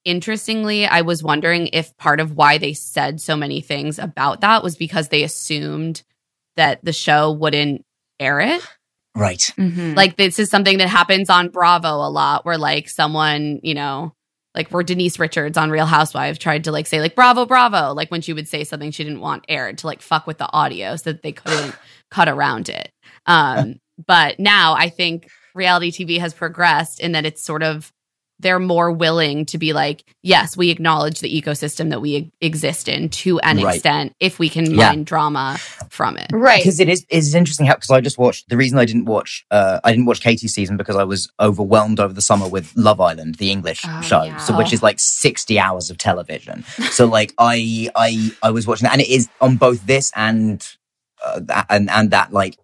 interestingly, 0.05 0.87
I 0.87 1.03
was 1.03 1.23
wondering 1.23 1.69
if 1.69 1.97
part 1.97 2.21
of 2.21 2.37
why 2.37 2.59
they 2.59 2.73
said 2.73 3.21
so 3.21 3.37
many 3.37 3.61
things 3.61 3.99
about 3.99 4.41
that 4.41 4.63
was 4.63 4.77
because 4.77 5.09
they 5.09 5.23
assumed 5.23 6.03
that 6.57 6.85
the 6.85 6.93
show 6.93 7.33
wouldn't 7.33 7.85
air 8.19 8.41
it. 8.41 8.63
Right. 9.15 9.53
Mm-hmm. 9.59 9.95
Like 9.95 10.17
this 10.17 10.39
is 10.39 10.51
something 10.51 10.79
that 10.79 10.89
happens 10.89 11.31
on 11.31 11.49
Bravo 11.49 11.89
a 11.89 12.11
lot 12.11 12.45
where 12.45 12.59
like 12.59 12.89
someone, 12.89 13.61
you 13.63 13.75
know, 13.75 14.15
like 14.55 14.69
where 14.71 14.83
Denise 14.83 15.19
Richards 15.19 15.57
on 15.57 15.71
Real 15.71 15.87
Housewives 15.87 16.39
tried 16.39 16.65
to 16.65 16.73
like 16.73 16.87
say 16.87 17.01
like 17.01 17.15
bravo 17.15 17.47
bravo 17.47 17.93
like 17.93 18.11
when 18.11 18.21
she 18.21 18.33
would 18.33 18.49
say 18.49 18.65
something 18.65 18.91
she 18.91 19.05
didn't 19.05 19.21
want 19.21 19.45
aired 19.49 19.79
to 19.79 19.87
like 19.87 20.03
fuck 20.03 20.27
with 20.27 20.39
the 20.39 20.51
audio 20.53 20.97
so 20.97 21.13
that 21.13 21.23
they 21.23 21.33
couldn't 21.33 21.75
cut 22.11 22.29
around 22.29 22.69
it. 22.69 22.93
Um 23.27 23.77
but 24.07 24.39
now 24.39 24.75
I 24.75 24.89
think 24.89 25.29
reality 25.55 25.91
TV 25.91 26.19
has 26.19 26.35
progressed 26.35 27.01
in 27.01 27.13
that 27.13 27.27
it's 27.27 27.43
sort 27.43 27.63
of 27.63 27.93
they're 28.41 28.59
more 28.59 28.91
willing 28.91 29.47
to 29.47 29.59
be 29.59 29.73
like, 29.73 30.05
yes, 30.23 30.57
we 30.57 30.71
acknowledge 30.71 31.21
the 31.21 31.29
ecosystem 31.43 31.91
that 31.91 32.01
we 32.01 32.11
e- 32.17 32.33
exist 32.41 32.89
in 32.89 33.09
to 33.11 33.39
an 33.41 33.63
Right. 33.63 33.75
extent 33.77 34.15
if 34.21 34.39
we 34.39 34.49
can 34.49 34.71
Yeah. 34.75 34.89
mine 34.91 35.05
drama 35.05 35.59
from 35.89 36.17
it. 36.17 36.29
Right. 36.33 36.61
because 36.63 36.81
it 36.81 36.89
is 36.89 37.05
it's 37.09 37.35
interesting 37.35 37.67
how 37.67 37.75
because 37.75 37.91
I 37.91 38.01
just 38.01 38.19
watched 38.19 38.49
the 38.49 38.57
reason 38.57 38.79
I 38.79 38.85
didn't 38.85 39.05
watch 39.05 39.45
uh 39.51 39.81
I 39.85 39.91
didn't 39.93 40.07
watch 40.07 40.21
Katie's 40.21 40.55
season 40.55 40.77
because 40.77 40.97
I 40.97 41.05
was 41.05 41.31
overwhelmed 41.39 42.01
over 42.01 42.13
the 42.15 42.23
summer 42.23 42.49
with 42.49 42.73
Love 42.77 43.01
Island 43.01 43.37
the 43.37 43.51
English 43.51 43.83
Oh, 43.87 44.01
show 44.03 44.23
yeah. 44.25 44.37
so 44.39 44.57
which 44.57 44.73
is 44.73 44.83
like 44.83 44.99
60 44.99 45.59
hours 45.59 45.91
of 45.91 45.99
television 45.99 46.65
so 46.91 47.07
like 47.07 47.33
I 47.39 47.91
I 47.95 48.31
I 48.43 48.51
was 48.51 48.67
watching 48.67 48.85
that 48.85 48.93
and 48.93 49.01
it 49.03 49.09
is 49.09 49.29
on 49.41 49.57
both 49.57 49.87
this 49.87 50.11
and 50.17 50.67
uh, 51.25 51.41
that 51.45 51.67
and 51.69 51.91
and 51.91 52.11
that 52.13 52.33
like 52.33 52.55
it- 52.55 52.61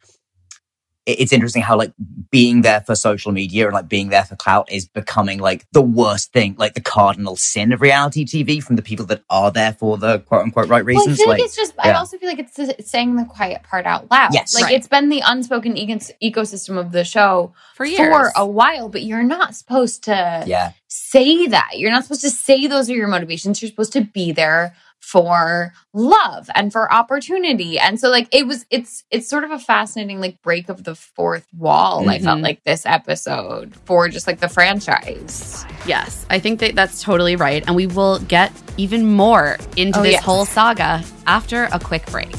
it's 1.06 1.32
interesting 1.32 1.62
how 1.62 1.76
like 1.78 1.92
being 2.30 2.62
there 2.62 2.80
for 2.80 2.94
social 2.96 3.30
media 3.32 3.64
and 3.66 3.72
like 3.74 3.88
being 3.88 4.08
there 4.08 4.24
for 4.24 4.34
clout 4.36 4.70
is 4.70 4.86
becoming 4.86 5.38
like 5.38 5.64
the 5.72 5.80
worst 5.80 6.32
thing 6.32 6.54
like 6.58 6.74
the 6.74 6.80
cardinal 6.80 7.36
sin 7.36 7.72
of 7.72 7.80
reality 7.80 8.24
TV 8.24 8.62
from 8.62 8.76
the 8.76 8.82
people 8.82 9.06
that 9.06 9.22
are 9.30 9.50
there 9.52 9.72
for 9.72 9.96
the 9.96 10.18
quote 10.20 10.42
unquote 10.42 10.68
right 10.68 10.84
Well, 10.84 10.96
I 10.96 10.98
reasons 10.98 11.18
feel 11.18 11.28
like, 11.28 11.40
it's 11.40 11.54
just. 11.56 11.74
I 11.78 11.92
also 11.92 12.18
feel 12.18 12.28
like 12.28 12.40
it's 12.40 12.58
it's 12.58 12.90
saying 12.90 13.16
the 13.16 13.24
quiet 13.24 13.62
part 13.62 13.86
out 13.86 14.10
loud. 14.10 14.34
Yes. 14.34 14.54
like 14.54 14.64
Right. 14.64 14.74
it's 14.74 14.88
been 14.88 15.08
the 15.08 15.22
unspoken 15.24 15.74
ecos- 15.74 16.10
ecosystem 16.22 16.76
of 16.78 16.90
the 16.92 17.04
show 17.04 17.54
For 17.76 17.84
years. 17.84 17.98
for 17.98 18.32
a 18.36 18.46
while, 18.46 18.88
but 18.88 19.02
you're 19.04 19.22
not 19.22 19.54
supposed 19.54 20.04
to 20.04 20.44
yeah 20.46 20.72
say 20.88 21.46
that. 21.48 21.72
You're 21.74 21.90
not 21.90 22.04
supposed 22.04 22.22
to 22.22 22.30
say 22.30 22.66
those 22.66 22.88
are 22.88 22.94
your 22.94 23.08
motivations. 23.08 23.60
You're 23.60 23.68
supposed 23.70 23.92
to 23.92 24.00
be 24.02 24.32
there 24.32 24.74
for 25.06 25.72
love 25.94 26.50
and 26.56 26.72
for 26.72 26.92
opportunity. 26.92 27.78
And 27.78 28.00
so 28.00 28.10
like 28.10 28.26
it 28.32 28.44
was 28.44 28.66
it's 28.70 29.04
it's 29.12 29.28
sort 29.28 29.44
of 29.44 29.52
a 29.52 29.58
fascinating 29.58 30.20
like 30.20 30.42
break 30.42 30.68
of 30.68 30.82
the 30.82 30.96
fourth 30.96 31.46
wall. 31.56 32.08
I 32.10 32.18
felt 32.18 32.40
Mhm. 32.40 32.42
like 32.42 32.64
this 32.64 32.84
episode 32.84 33.72
for 33.84 34.08
just 34.08 34.26
like 34.26 34.40
the 34.40 34.48
franchise. 34.48 35.64
Yes, 35.86 36.26
I 36.28 36.40
think 36.40 36.58
that 36.58 36.74
that's 36.74 37.02
totally 37.04 37.36
right. 37.36 37.62
And 37.68 37.76
we 37.76 37.86
will 37.86 38.18
get 38.18 38.50
even 38.78 39.06
more 39.12 39.58
into 39.76 40.00
Oh, 40.00 40.02
this 40.02 40.12
yes. 40.14 40.24
whole 40.24 40.44
saga 40.44 41.04
after 41.28 41.68
a 41.70 41.78
quick 41.78 42.04
break. 42.06 42.32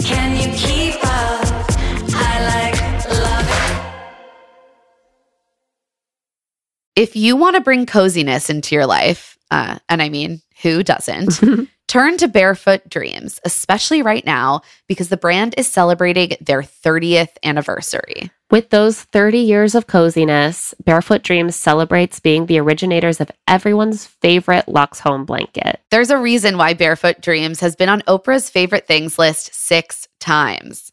Can 0.00 0.36
you 0.40 0.56
keep 0.56 0.94
If 6.96 7.16
you 7.16 7.34
want 7.34 7.56
to 7.56 7.60
bring 7.60 7.86
coziness 7.86 8.48
into 8.48 8.74
your 8.74 8.86
life, 8.86 9.36
uh, 9.50 9.78
and 9.88 10.00
I 10.00 10.08
mean, 10.08 10.42
who 10.62 10.84
doesn't? 10.84 11.40
Turn 11.88 12.16
to 12.18 12.28
Barefoot 12.28 12.88
Dreams, 12.88 13.40
especially 13.44 14.00
right 14.00 14.24
now, 14.24 14.62
because 14.88 15.08
the 15.08 15.16
brand 15.16 15.54
is 15.58 15.66
celebrating 15.66 16.36
their 16.40 16.62
30th 16.62 17.36
anniversary. 17.42 18.30
With 18.50 18.70
those 18.70 19.02
30 19.02 19.38
years 19.38 19.74
of 19.74 19.88
coziness, 19.88 20.72
Barefoot 20.84 21.22
Dreams 21.22 21.56
celebrates 21.56 22.20
being 22.20 22.46
the 22.46 22.58
originators 22.58 23.20
of 23.20 23.30
everyone's 23.48 24.06
favorite 24.06 24.68
Lux 24.68 25.00
Home 25.00 25.24
blanket. 25.24 25.80
There's 25.90 26.10
a 26.10 26.18
reason 26.18 26.56
why 26.56 26.74
Barefoot 26.74 27.20
Dreams 27.20 27.58
has 27.60 27.74
been 27.74 27.88
on 27.88 28.02
Oprah's 28.02 28.48
favorite 28.48 28.86
things 28.86 29.18
list 29.18 29.52
six 29.52 30.06
times. 30.20 30.92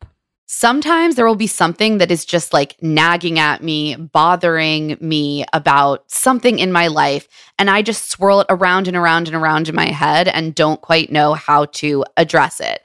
Sometimes 0.53 1.15
there 1.15 1.25
will 1.25 1.35
be 1.35 1.47
something 1.47 1.99
that 1.99 2.11
is 2.11 2.25
just 2.25 2.51
like 2.51 2.75
nagging 2.83 3.39
at 3.39 3.63
me, 3.63 3.95
bothering 3.95 4.97
me 4.99 5.45
about 5.53 6.11
something 6.11 6.59
in 6.59 6.73
my 6.73 6.87
life. 6.87 7.25
And 7.57 7.69
I 7.69 7.81
just 7.81 8.11
swirl 8.11 8.41
it 8.41 8.47
around 8.49 8.89
and 8.89 8.97
around 8.97 9.29
and 9.29 9.35
around 9.37 9.69
in 9.69 9.75
my 9.75 9.85
head 9.85 10.27
and 10.27 10.53
don't 10.53 10.81
quite 10.81 11.09
know 11.09 11.35
how 11.35 11.65
to 11.75 12.03
address 12.17 12.59
it. 12.59 12.83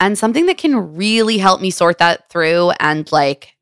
And 0.00 0.16
something 0.16 0.46
that 0.46 0.56
can 0.56 0.96
really 0.96 1.36
help 1.36 1.60
me 1.60 1.70
sort 1.70 1.98
that 1.98 2.30
through 2.30 2.70
and 2.80 3.12
like 3.12 3.56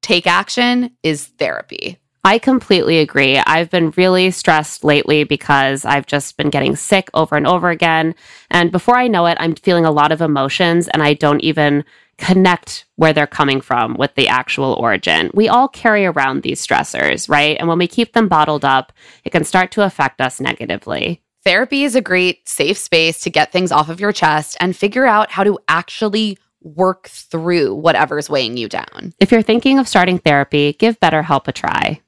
take 0.00 0.28
action 0.28 0.96
is 1.02 1.26
therapy. 1.26 1.98
I 2.22 2.38
completely 2.38 3.00
agree. 3.00 3.38
I've 3.38 3.70
been 3.70 3.90
really 3.96 4.30
stressed 4.30 4.84
lately 4.84 5.24
because 5.24 5.84
I've 5.84 6.06
just 6.06 6.36
been 6.36 6.48
getting 6.48 6.76
sick 6.76 7.10
over 7.12 7.34
and 7.36 7.46
over 7.46 7.70
again. 7.70 8.14
And 8.52 8.70
before 8.70 8.96
I 8.96 9.08
know 9.08 9.26
it, 9.26 9.36
I'm 9.40 9.56
feeling 9.56 9.84
a 9.84 9.90
lot 9.90 10.12
of 10.12 10.22
emotions 10.22 10.86
and 10.86 11.02
I 11.02 11.14
don't 11.14 11.40
even 11.40 11.84
connect 12.18 12.86
where 12.96 13.12
they're 13.12 13.26
coming 13.26 13.60
from 13.60 13.94
with 13.94 14.14
the 14.14 14.28
actual 14.28 14.74
origin. 14.74 15.30
We 15.34 15.48
all 15.48 15.68
carry 15.68 16.06
around 16.06 16.42
these 16.42 16.64
stressors, 16.64 17.28
right? 17.28 17.56
And 17.58 17.68
when 17.68 17.78
we 17.78 17.88
keep 17.88 18.12
them 18.12 18.28
bottled 18.28 18.64
up, 18.64 18.92
it 19.24 19.30
can 19.30 19.44
start 19.44 19.70
to 19.72 19.82
affect 19.82 20.20
us 20.20 20.40
negatively. 20.40 21.22
Therapy 21.44 21.84
is 21.84 21.94
a 21.94 22.00
great 22.00 22.48
safe 22.48 22.78
space 22.78 23.20
to 23.20 23.30
get 23.30 23.52
things 23.52 23.70
off 23.70 23.90
of 23.90 24.00
your 24.00 24.12
chest 24.12 24.56
and 24.60 24.74
figure 24.74 25.04
out 25.04 25.30
how 25.30 25.44
to 25.44 25.58
actually 25.68 26.38
work 26.62 27.08
through 27.08 27.74
whatever's 27.74 28.30
weighing 28.30 28.56
you 28.56 28.68
down. 28.68 29.12
If 29.20 29.30
you're 29.30 29.42
thinking 29.42 29.78
of 29.78 29.86
starting 29.86 30.18
therapy, 30.18 30.72
give 30.72 30.98
BetterHelp 31.00 31.46
a 31.46 31.52
try. 31.52 32.00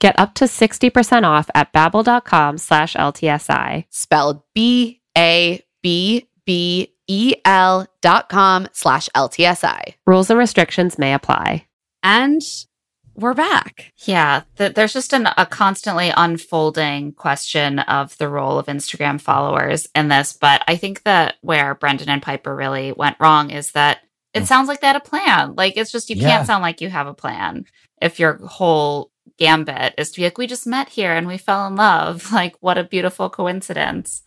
Get 0.00 0.18
up 0.18 0.34
to 0.36 0.44
60% 0.46 1.24
off 1.24 1.50
at 1.54 1.72
babbel.com 1.74 2.56
slash 2.56 2.94
LTSI. 2.94 3.84
Spelled 3.90 4.42
B-A-B-B-E-L 4.54 5.06
dot 8.00 8.28
com 8.30 8.68
slash 8.72 9.08
LTSI. 9.14 9.94
Rules 10.06 10.30
and 10.30 10.38
restrictions 10.38 10.98
may 10.98 11.12
apply. 11.12 11.66
And 12.02 12.40
we're 13.14 13.34
back. 13.34 13.92
Yeah, 14.06 14.44
th- 14.56 14.72
there's 14.72 14.94
just 14.94 15.12
an, 15.12 15.28
a 15.36 15.44
constantly 15.44 16.10
unfolding 16.16 17.12
question 17.12 17.80
of 17.80 18.16
the 18.16 18.28
role 18.30 18.58
of 18.58 18.66
Instagram 18.66 19.20
followers 19.20 19.86
in 19.94 20.08
this. 20.08 20.32
But 20.32 20.64
I 20.66 20.76
think 20.76 21.02
that 21.02 21.34
where 21.42 21.74
Brendan 21.74 22.08
and 22.08 22.22
Pieper 22.22 22.56
really 22.56 22.92
went 22.92 23.18
wrong 23.20 23.50
is 23.50 23.72
that 23.72 23.98
it 24.32 24.44
mm. 24.44 24.46
sounds 24.46 24.68
like 24.68 24.80
they 24.80 24.86
had 24.86 24.96
a 24.96 25.00
plan. 25.00 25.56
Like 25.56 25.76
it's 25.76 25.92
just, 25.92 26.08
you 26.08 26.16
Yeah. 26.16 26.28
can't 26.30 26.46
sound 26.46 26.62
like 26.62 26.80
you 26.80 26.88
have 26.88 27.06
a 27.06 27.12
plan 27.12 27.66
if 28.00 28.18
your 28.18 28.38
whole 28.46 29.09
gambit 29.40 29.94
is 29.98 30.12
to 30.12 30.20
be 30.20 30.24
like, 30.24 30.38
we 30.38 30.46
just 30.46 30.66
met 30.66 30.90
here 30.90 31.12
and 31.12 31.26
we 31.26 31.38
fell 31.38 31.66
in 31.66 31.74
love. 31.74 32.32
Like, 32.40 32.56
what 32.60 32.78
a 32.78 32.84
beautiful 32.84 33.28
coincidence. 33.28 34.22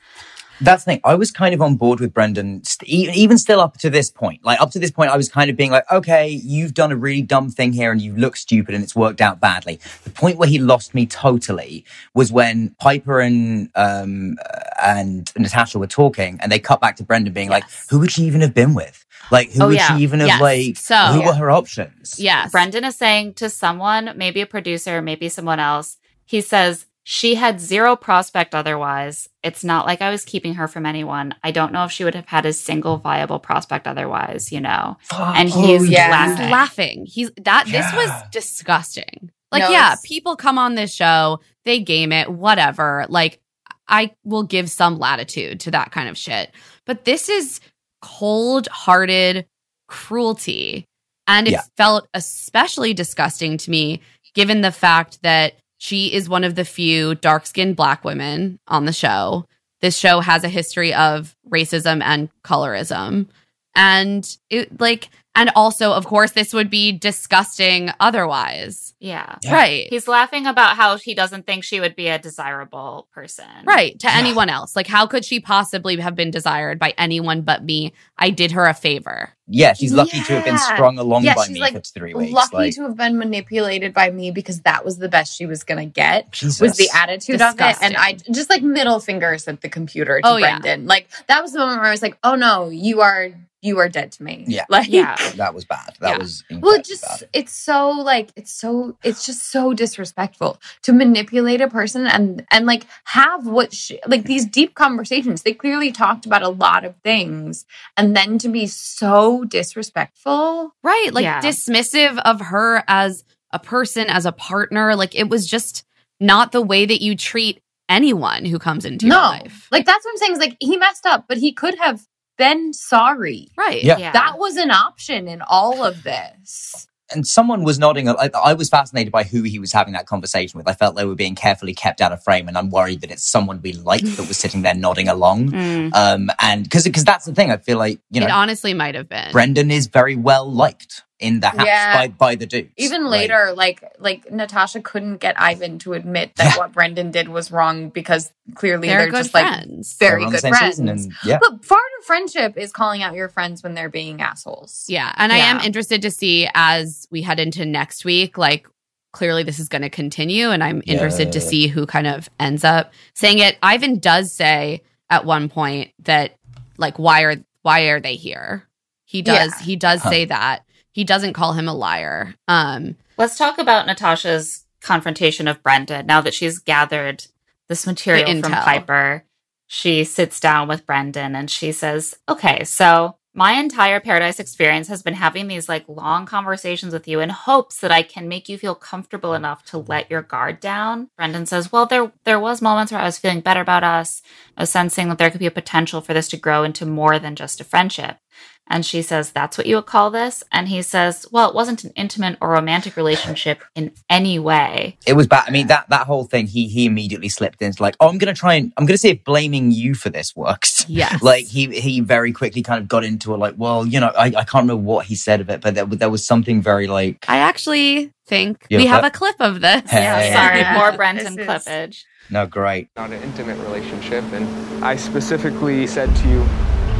That's 0.62 0.84
the 0.84 0.92
thing. 0.92 1.02
I 1.04 1.16
was 1.16 1.32
kind 1.32 1.54
of 1.54 1.62
on 1.62 1.76
board 1.76 2.00
with 2.00 2.14
Brendan, 2.14 2.64
st- 2.64 2.88
even 3.16 3.38
still 3.38 3.60
up 3.60 3.78
to 3.80 3.90
this 3.90 4.10
point. 4.12 4.44
Like 4.46 4.62
up 4.62 4.72
to 4.72 4.80
this 4.80 4.92
point, 4.92 5.12
I 5.12 5.18
was 5.18 5.28
kind 5.30 5.50
of 5.50 5.58
being 5.58 5.72
like, 5.72 5.84
okay, 5.92 6.28
you've 6.30 6.74
done 6.74 6.92
a 6.92 6.96
really 6.96 7.22
dumb 7.22 7.50
thing 7.50 7.74
here, 7.74 7.92
and 7.92 8.02
you 8.02 8.16
look 8.16 8.36
stupid, 8.36 8.76
and 8.76 8.84
it's 8.84 8.96
worked 8.96 9.20
out 9.22 9.40
badly. 9.40 9.80
The 10.04 10.10
point 10.12 10.38
where 10.38 10.48
he 10.50 10.60
lost 10.60 10.94
me 10.94 11.06
totally 11.06 11.86
was 12.14 12.32
when 12.32 12.76
Pieper 12.82 13.20
and 13.20 13.70
um 13.76 14.38
uh, 14.54 14.60
and 14.84 15.32
Natasha 15.38 15.80
were 15.80 15.88
talking, 15.88 16.38
and 16.42 16.52
they 16.52 16.60
cut 16.60 16.80
back 16.82 16.96
to 16.98 17.04
Brendan 17.04 17.34
being 17.34 17.50
like, 17.50 17.64
who 17.90 18.00
would 18.00 18.12
she 18.12 18.24
even 18.24 18.42
have 18.42 18.54
been 18.54 18.74
with? 18.74 19.06
Like, 19.32 19.52
who 19.54 19.64
Oh, 19.64 19.68
would 19.68 19.78
yeah. 19.78 19.98
she 19.98 20.04
even 20.04 20.20
have 20.20 20.28
Yes. 20.28 20.42
like? 20.42 20.78
So- 20.78 20.96
who 21.14 21.20
Yeah. 21.22 21.26
were 21.28 21.34
her 21.36 21.50
options? 21.52 22.16
Yes. 22.20 22.52
Brendan 22.52 22.84
is 22.84 22.96
saying 22.96 23.36
to 23.36 23.50
someone, 23.50 24.12
maybe 24.16 24.42
a 24.42 24.46
producer, 24.46 25.02
maybe 25.02 25.30
someone 25.30 25.60
else, 25.60 25.98
he 26.26 26.42
says, 26.42 26.86
she 27.04 27.36
had 27.36 27.60
zero 27.60 27.96
prospect 27.96 28.56
otherwise. 28.56 29.28
It's 29.44 29.64
not 29.64 29.86
like 29.86 30.02
I 30.02 30.10
was 30.10 30.24
keeping 30.24 30.54
her 30.56 30.68
from 30.68 30.86
anyone. 30.86 31.36
I 31.44 31.52
don't 31.52 31.74
know 31.74 31.84
if 31.84 31.92
she 31.92 32.04
would 32.06 32.16
have 32.16 32.28
had 32.28 32.46
a 32.46 32.54
single 32.54 32.98
viable 32.98 33.40
prospect 33.40 33.88
otherwise, 33.88 34.52
you 34.52 34.62
know. 34.62 34.98
And 35.12 35.52
oh, 35.54 35.62
he's 35.62 35.82
Oh, 35.82 35.86
yeah. 35.86 36.10
laughing. 36.10 36.38
He's 36.44 36.52
laughing. 36.52 37.06
He's 37.06 37.32
that 37.42 37.66
this 37.68 37.92
was 37.94 38.10
disgusting. 38.32 39.32
Like, 39.52 39.64
No, 39.64 39.70
yeah, 39.70 39.96
people 40.04 40.36
come 40.36 40.58
on 40.58 40.76
this 40.76 40.94
show, 40.94 41.40
they 41.66 41.80
game 41.82 42.12
it, 42.12 42.30
whatever. 42.32 43.06
Like, 43.10 43.40
I 43.88 44.16
will 44.24 44.44
give 44.44 44.70
some 44.72 44.98
latitude 44.98 45.60
to 45.62 45.72
that 45.72 45.92
kind 45.92 46.08
of 46.10 46.18
shit. 46.18 46.52
But 46.86 47.04
this 47.06 47.28
is 47.30 47.60
cold 48.02 48.68
hearted 48.68 49.46
cruelty. 49.88 50.86
And 51.28 51.48
it 51.48 51.52
Yeah. 51.52 51.62
felt 51.78 52.08
especially 52.14 52.94
disgusting 52.94 53.58
to 53.58 53.70
me, 53.72 54.02
given 54.34 54.62
the 54.62 54.72
fact 54.72 55.22
that 55.24 55.54
she 55.84 56.14
is 56.14 56.30
one 56.30 56.46
of 56.46 56.56
the 56.56 56.64
few 56.64 57.14
dark 57.16 57.46
skinned 57.46 57.76
black 57.76 58.06
women 58.06 58.58
on 58.70 58.86
the 58.86 58.94
show. 58.94 59.46
This 59.82 59.98
show 59.98 60.22
has 60.22 60.46
a 60.46 60.48
history 60.50 60.94
of 60.94 61.36
racism 61.50 62.02
and 62.02 62.30
colorism. 62.42 63.28
And 63.76 64.26
it 64.50 64.80
like, 64.80 65.10
and 65.36 65.52
also, 65.58 65.92
of 65.92 66.06
course, 66.06 66.32
this 66.32 66.54
would 66.54 66.70
be 66.70 66.94
disgusting 66.94 67.90
otherwise. 68.00 68.94
Yeah. 69.02 69.36
Yeah. 69.44 69.54
Right. 69.54 69.88
He's 69.90 70.08
laughing 70.08 70.46
about 70.48 70.78
how 70.78 70.96
he 70.98 71.14
doesn't 71.14 71.46
think 71.46 71.66
she 71.66 71.82
would 71.82 71.98
be 71.98 72.08
a 72.08 72.18
desirable 72.20 73.10
person. 73.14 73.46
Right. 73.66 74.00
To 74.00 74.08
Yeah. 74.08 74.18
anyone 74.20 74.48
else. 74.50 74.78
Like, 74.78 74.88
how 74.88 75.06
could 75.06 75.26
she 75.26 75.42
possibly 75.42 75.98
have 75.98 76.16
been 76.16 76.32
desired 76.32 76.80
by 76.80 76.94
anyone 76.98 77.42
but 77.42 77.66
me? 77.66 77.92
I 78.18 78.30
did 78.30 78.52
her 78.52 78.68
a 78.68 78.74
favor. 78.74 79.34
Yeah, 79.48 79.74
she's 79.74 79.94
lucky 79.94 80.20
to 80.22 80.34
have 80.36 80.46
been 80.46 80.58
strung 80.58 80.98
along 81.00 81.24
Yeah, 81.26 81.36
by 81.36 81.46
she's 81.46 81.56
me 81.56 81.60
like 81.62 81.74
for 81.74 81.82
three 81.82 82.14
weeks. 82.14 82.32
Lucky 82.32 82.56
like, 82.56 82.76
to 82.76 82.84
have 82.84 82.96
been 82.98 83.18
manipulated 83.18 83.94
by 83.94 84.10
me 84.10 84.32
because 84.32 84.62
that 84.62 84.86
was 84.86 84.98
the 84.98 85.10
best 85.10 85.36
she 85.38 85.46
was 85.46 85.64
gonna 85.64 85.86
get. 85.86 86.32
Jesus. 86.32 86.62
Was 86.62 86.78
the 86.78 86.90
attitude 86.96 87.42
of 87.42 87.56
it, 87.60 87.78
and 87.82 87.98
I 87.98 88.14
just 88.32 88.50
like 88.50 88.64
middle 88.64 89.00
fingers 89.02 89.48
at 89.48 89.62
the 89.62 89.70
computer 89.70 90.22
to 90.22 90.28
Oh, 90.28 90.38
yeah. 90.38 90.60
Brendan. 90.60 90.88
Like 90.88 91.10
that 91.28 91.42
was 91.42 91.52
the 91.54 91.60
moment 91.60 91.80
where 91.80 91.88
I 91.90 91.92
was 91.92 92.02
like, 92.02 92.18
"Oh 92.24 92.36
no, 92.36 92.70
you 92.70 93.02
are 93.02 93.30
you 93.62 93.80
are 93.80 93.90
dead 93.90 94.12
to 94.14 94.24
me." 94.24 94.46
Yeah. 94.48 94.66
like 94.70 94.90
Yeah. 94.90 95.16
that 95.36 95.54
was 95.54 95.66
bad. 95.66 95.96
That 96.00 96.12
Yeah. 96.12 96.18
was 96.20 96.44
Well, 96.50 96.76
incredibly 96.76 96.80
it 96.80 96.86
just 96.86 97.04
bad. 97.04 97.30
it's 97.34 97.54
so 97.54 97.90
like 97.92 98.32
it's 98.38 98.52
so 98.54 98.98
it's 99.04 99.26
just 99.26 99.52
so 99.52 99.74
disrespectful 99.74 100.60
to 100.84 100.94
manipulate 100.94 101.62
a 101.62 101.68
person 101.70 102.08
and 102.08 102.46
and 102.52 102.66
like 102.66 102.86
have 103.06 103.46
what 103.48 103.74
she, 103.74 104.00
like 104.08 104.24
these 104.24 104.46
deep 104.46 104.76
conversations. 104.76 105.42
They 105.44 105.54
clearly 105.54 105.92
talked 105.92 106.26
about 106.26 106.44
a 106.44 106.50
lot 106.50 106.86
of 106.86 106.96
things, 107.04 107.66
and 107.98 108.16
then 108.16 108.38
to 108.40 108.50
be 108.50 108.68
so 108.68 109.33
disrespectful. 109.46 110.74
Right. 110.84 111.10
Like, 111.14 111.24
Yeah. 111.24 111.42
dismissive 111.42 112.20
of 112.20 112.40
her 112.42 112.84
as 112.88 113.24
a 113.52 113.60
person, 113.60 114.08
as 114.10 114.26
a 114.26 114.32
partner. 114.32 114.96
Like, 114.96 115.16
it 115.16 115.30
was 115.30 115.46
just 115.48 115.84
not 116.20 116.52
the 116.52 116.62
way 116.62 116.86
that 116.86 117.02
you 117.02 117.16
treat 117.16 117.62
anyone 117.90 118.46
who 118.46 118.58
comes 118.60 118.86
into 118.86 119.06
your 119.08 119.16
life. 119.16 119.68
like 119.72 119.86
that's 119.86 120.06
what 120.06 120.12
I'm 120.12 120.18
saying. 120.18 120.32
Is 120.34 120.40
like 120.40 120.58
he 120.60 120.78
messed 120.78 121.06
up, 121.06 121.26
but 121.28 121.38
he 121.38 121.52
could 121.52 121.78
have 121.80 122.02
been 122.38 122.74
sorry. 122.74 123.50
Right. 123.58 123.84
Yeah. 123.84 123.98
Yeah. 123.98 124.12
That 124.14 124.40
was 124.40 124.56
an 124.56 124.72
option 124.72 125.28
in 125.28 125.42
all 125.42 125.84
of 125.84 126.04
this. 126.04 126.88
And 127.14 127.26
someone 127.26 127.64
was 127.64 127.80
nodding. 127.80 128.10
I, 128.10 128.30
I 128.34 128.54
was 128.54 128.70
fascinated 128.70 129.12
by 129.12 129.24
who 129.24 129.44
he 129.44 129.60
was 129.60 129.72
having 129.72 129.94
that 129.94 130.06
conversation 130.06 130.58
with. 130.58 130.68
I 130.68 130.74
felt 130.74 130.96
they 130.96 131.06
were 131.06 131.16
being 131.16 131.36
carefully 131.36 131.74
kept 131.74 132.02
out 132.02 132.12
of 132.12 132.24
frame, 132.24 132.48
and 132.48 132.58
I'm 132.58 132.70
worried 132.70 133.02
that 133.02 133.12
it's 133.12 133.30
someone 133.30 133.62
we 133.62 133.74
like 133.74 134.04
that 134.04 134.28
was 134.28 134.38
sitting 134.38 134.62
there 134.62 134.76
nodding 134.76 135.08
along. 135.08 135.52
Mm. 135.64 135.94
Um, 135.94 136.30
and 136.40 136.64
because 136.64 136.84
because 136.84 137.06
that's 137.06 137.26
the 137.26 137.34
thing, 137.34 137.52
I 137.52 137.58
feel 137.58 137.78
like 137.78 138.00
you 138.10 138.20
know 138.20 138.28
it 138.28 138.32
honestly 138.32 138.74
might 138.74 138.96
have 138.96 139.08
been. 139.08 139.32
Brendan 139.32 139.72
is 139.72 139.88
very 139.88 140.16
well 140.16 140.52
liked 140.52 141.04
in 141.24 141.40
the 141.40 141.48
house 141.50 141.66
Yeah. 141.66 141.96
by 141.96 142.08
by 142.10 142.36
the 142.36 142.46
dudes. 142.46 142.70
Even 142.78 143.04
Like, 143.06 143.12
later, 143.30 143.54
like 143.56 143.84
like 144.00 144.32
Natasha 144.32 144.82
couldn't 144.82 145.18
get 145.18 145.40
Ivan 145.40 145.80
to 145.80 145.94
admit 145.94 146.36
that 146.36 146.52
Yeah. 146.54 146.58
what 146.58 146.74
Brendan 146.74 147.12
did 147.12 147.30
was 147.30 147.52
wrong 147.52 147.90
because 147.90 148.32
clearly 148.56 148.88
They're, 148.90 149.10
they're, 149.10 149.22
just 149.24 149.34
like 149.34 149.48
friends. 149.48 149.98
they 149.98 150.06
were 150.12 150.20
very 150.20 150.32
good 150.32 150.42
friends. 150.42 150.80
and 150.80 151.14
yeah, 151.26 151.40
But 151.42 151.68
part 151.68 151.82
of 152.00 152.06
friendship 152.06 152.58
is 152.58 152.72
calling 152.72 153.02
out 153.02 153.14
your 153.16 153.30
friends 153.30 153.64
when 153.64 153.74
they're 153.74 153.90
being 153.90 154.22
assholes. 154.22 154.86
Yeah. 154.88 155.12
And 155.16 155.32
I 155.32 155.38
am 155.38 155.60
interested 155.62 156.02
to 156.04 156.12
see 156.12 156.50
as 156.54 157.08
we 157.10 157.22
head 157.22 157.40
into 157.40 157.66
next 157.66 158.04
week, 158.06 158.38
like 158.38 158.68
clearly 159.14 159.44
this 159.44 159.60
is 159.60 159.70
going 159.70 159.84
to 159.84 159.90
continue. 159.90 160.50
And 160.50 160.64
I'm 160.64 160.82
interested 160.86 161.32
to 161.34 161.40
see 161.42 161.68
who 161.68 161.86
kind 161.86 162.08
of 162.08 162.30
ends 162.40 162.64
up 162.64 162.92
saying 163.14 163.40
it. 163.40 163.58
Ivan 163.64 164.00
does 164.00 164.34
say 164.34 164.82
at 165.10 165.24
one 165.26 165.50
point 165.50 165.92
that 166.00 166.36
like 166.78 166.98
why 167.00 167.22
are 167.22 167.36
why 167.62 167.82
are 167.90 168.00
they 168.02 168.16
here? 168.16 168.68
He 169.06 169.22
does 169.22 169.52
Yeah. 169.60 169.66
he 169.66 169.76
does 169.76 170.02
Huh. 170.02 170.10
say 170.10 170.26
that. 170.26 170.66
He 170.94 171.04
doesn't 171.04 171.34
call 171.34 171.54
him 171.54 171.68
a 171.68 171.74
liar. 171.74 172.36
Um 172.48 172.96
Let's 173.18 173.38
talk 173.38 173.58
about 173.58 173.86
Natasha's 173.86 174.64
confrontation 174.82 175.48
of 175.48 175.62
Brendan. 175.62 176.06
Now 176.06 176.22
that 176.22 176.34
she's 176.34 176.60
gathered 176.60 177.26
this 177.68 177.86
material 177.86 178.42
from. 178.42 178.52
Pieper, 178.54 179.24
she 179.68 180.04
sits 180.04 180.40
down 180.40 180.68
with 180.68 180.86
Brendan 180.86 181.36
and 181.36 181.50
she 181.50 181.72
says, 181.72 182.16
Okay, 182.30 182.64
so 182.64 183.18
my 183.36 183.54
entire 183.54 184.00
paradise 184.00 184.40
experience 184.40 184.88
has 184.90 185.02
been 185.02 185.16
having 185.16 185.48
these 185.48 185.68
like 185.68 185.86
long 185.88 186.28
conversations 186.28 186.94
with 186.94 187.08
you 187.08 187.20
in 187.20 187.30
hopes 187.30 187.80
that 187.80 187.92
I 187.92 188.04
can 188.04 188.28
make 188.28 188.48
you 188.48 188.60
feel 188.60 188.76
comfortable 188.76 189.34
enough 189.34 189.66
to 189.66 189.80
let 189.80 190.12
your 190.12 190.22
guard 190.22 190.60
down. 190.60 191.10
Brendan 191.18 191.48
says, 191.48 191.72
Well, 191.72 191.88
there 191.88 192.12
there 192.26 192.40
was 192.40 192.62
moments 192.62 192.92
where 192.92 193.02
I 193.02 193.06
was 193.06 193.18
feeling 193.18 193.42
better 193.42 193.62
about 193.62 193.84
us, 193.84 194.22
I 194.56 194.62
was 194.62 194.70
sensing 194.70 195.10
that 195.10 195.18
there 195.18 195.32
could 195.32 195.40
be 195.40 195.48
a 195.48 195.52
potential 195.52 196.02
for 196.02 196.14
this 196.14 196.28
to 196.30 196.38
grow 196.38 196.64
into 196.64 196.86
more 196.86 197.18
than 197.18 197.36
just 197.36 197.60
a 197.60 197.64
friendship. 197.64 198.18
And 198.68 198.86
she 198.86 199.02
says, 199.02 199.32
That's 199.32 199.58
what 199.58 199.68
you 199.68 199.76
would 199.76 199.86
call 199.88 200.10
this? 200.10 200.42
And 200.52 200.70
he 200.70 200.82
says, 200.82 201.26
Well, 201.32 201.50
it 201.50 201.56
wasn't 201.56 201.84
an 201.84 201.92
intimate 201.98 202.38
or 202.40 202.50
romantic 202.50 202.96
relationship 202.96 203.62
in 203.76 203.92
any 204.10 204.40
way. 204.40 204.98
It 205.06 205.14
was 205.14 205.28
bad. 205.28 205.44
I 205.48 205.52
mean, 205.52 205.68
that 205.68 205.90
that 205.90 206.08
whole 206.08 206.24
thing, 206.24 206.48
he 206.48 206.68
he 206.70 206.86
immediately 206.86 207.28
slipped 207.28 207.62
into 207.62 207.82
like, 207.84 207.96
oh, 208.00 208.08
I'm 208.08 208.18
gonna 208.18 208.34
try 208.34 208.54
and 208.54 208.72
I'm 208.78 208.86
gonna 208.86 208.98
see 208.98 209.10
if 209.10 209.24
blaming 209.26 209.72
you 209.72 209.94
for 209.96 210.10
this 210.10 210.34
works. 210.36 210.86
Yeah. 210.88 211.18
like 211.22 211.46
he 211.46 211.78
he 211.80 212.00
very 212.00 212.32
quickly 212.32 212.62
kind 212.62 212.82
of 212.82 212.88
got 212.88 213.04
into 213.04 213.36
a 213.36 213.38
like, 213.38 213.56
well, 213.58 213.86
you 213.86 214.00
know, 214.00 214.12
I, 214.18 214.28
I 214.28 214.44
can't 214.46 214.64
remember 214.64 214.78
what 214.78 215.08
he 215.08 215.16
said 215.16 215.42
of 215.42 215.50
it, 215.50 215.60
but 215.60 215.76
there, 215.76 215.86
there 215.86 216.10
was 216.10 216.26
something 216.26 216.62
very 216.62 216.88
like, 216.88 217.26
I 217.28 217.40
actually 217.40 218.14
think 218.28 218.66
we 218.72 218.86
have 218.86 219.02
have 219.02 219.04
a 219.04 219.08
a 219.08 219.12
clip 219.12 219.36
of 219.42 219.60
this. 219.60 219.92
Hey. 219.92 220.04
Yeah, 220.04 220.34
Sorry, 220.48 220.60
Yeah. 220.62 220.78
more 220.78 220.92
Brendan 220.96 221.36
This 221.36 221.48
is- 221.48 221.66
clippage. 221.68 222.04
no, 222.30 222.48
great. 222.48 222.88
Not 222.96 223.12
an 223.12 223.22
intimate 223.24 223.58
relationship, 223.60 224.24
and 224.32 224.48
I 224.86 224.96
specifically 224.96 225.86
said 225.86 226.16
to 226.16 226.28
you, 226.30 226.46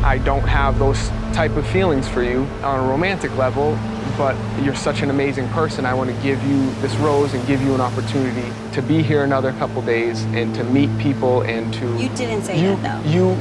I 0.04 0.18
don't 0.18 0.48
have 0.48 0.80
those 0.80 1.08
type 1.34 1.56
of 1.56 1.66
feelings 1.66 2.10
for 2.10 2.24
you 2.24 2.42
on 2.62 2.84
a 2.84 2.88
romantic 2.90 3.36
level, 3.38 3.78
but 4.18 4.36
you're 4.62 4.76
such 4.76 5.02
an 5.02 5.10
amazing 5.10 5.48
person. 5.50 5.86
I 5.86 5.94
want 5.94 6.10
to 6.10 6.22
give 6.22 6.44
you 6.44 6.72
this 6.82 6.94
rose 6.98 7.34
and 7.34 7.46
give 7.48 7.62
you 7.62 7.74
an 7.74 7.80
opportunity 7.80 8.52
to 8.74 8.82
be 8.82 9.02
here 9.02 9.24
another 9.24 9.54
couple 9.54 9.82
days 9.82 10.24
and 10.26 10.54
to 10.56 10.64
meet 10.66 10.96
people 11.00 11.42
and 11.44 11.74
to. 11.76 11.86
You 11.98 12.10
didn't 12.10 12.44
say 12.44 12.62
you, 12.62 12.76
that 12.76 13.04
though. 13.04 13.10
You. 13.10 13.38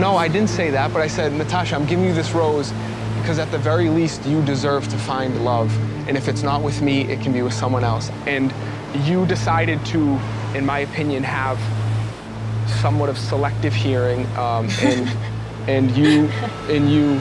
No, 0.00 0.16
I 0.16 0.28
didn't 0.28 0.50
say 0.50 0.70
that, 0.70 0.92
but 0.92 1.02
I 1.02 1.08
said, 1.08 1.32
Natasha, 1.32 1.74
I'm 1.74 1.86
giving 1.86 2.04
you 2.04 2.14
this 2.14 2.30
rose 2.30 2.72
because 3.20 3.40
at 3.40 3.50
the 3.50 3.58
very 3.58 3.88
least 3.88 4.24
you 4.26 4.42
deserve 4.44 4.86
to 4.88 4.96
find 4.96 5.44
love. 5.44 5.76
And 6.08 6.16
if 6.16 6.28
it's 6.28 6.44
not 6.44 6.62
with 6.62 6.80
me, 6.82 7.02
it 7.02 7.20
can 7.20 7.32
be 7.32 7.42
with 7.42 7.52
someone 7.52 7.82
else. 7.82 8.10
And 8.26 8.54
you 9.04 9.26
decided 9.26 9.84
to, 9.86 10.18
in 10.54 10.64
my 10.64 10.78
opinion, 10.78 11.24
have 11.24 11.58
somewhat 12.80 13.08
of 13.08 13.18
selective 13.18 13.74
hearing, 13.74 14.24
um, 14.36 14.68
and 14.82 15.08
and 15.68 15.94
you 15.94 16.24
and 16.70 16.90
you. 16.90 17.20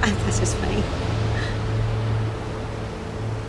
That's 0.00 0.40
just 0.40 0.56
funny. 0.56 0.82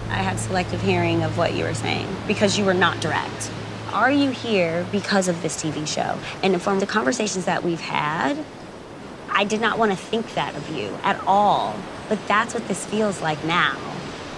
I 0.10 0.22
had 0.22 0.38
selective 0.38 0.82
hearing 0.82 1.24
of 1.24 1.38
what 1.38 1.54
you 1.54 1.64
were 1.64 1.74
saying 1.74 2.14
because 2.28 2.58
you 2.58 2.66
were 2.66 2.74
not 2.74 3.00
direct. 3.00 3.52
Are 3.94 4.12
you 4.12 4.32
here 4.32 4.86
because 4.92 5.30
of 5.30 5.42
this 5.42 5.62
TV 5.64 5.88
show? 5.88 6.20
And 6.44 6.62
from 6.62 6.80
the 6.80 6.86
conversations 6.86 7.46
that 7.46 7.64
we've 7.64 7.80
had, 7.80 8.38
I 9.30 9.46
did 9.46 9.62
not 9.62 9.80
want 9.80 9.92
to 9.92 9.98
think 9.98 10.34
that 10.34 10.56
of 10.56 10.70
you 10.70 10.98
at 11.04 11.22
all. 11.26 11.74
But 12.10 12.20
that's 12.28 12.54
what 12.54 12.68
this 12.68 12.86
feels 12.86 13.22
like 13.22 13.42
now. 13.46 13.78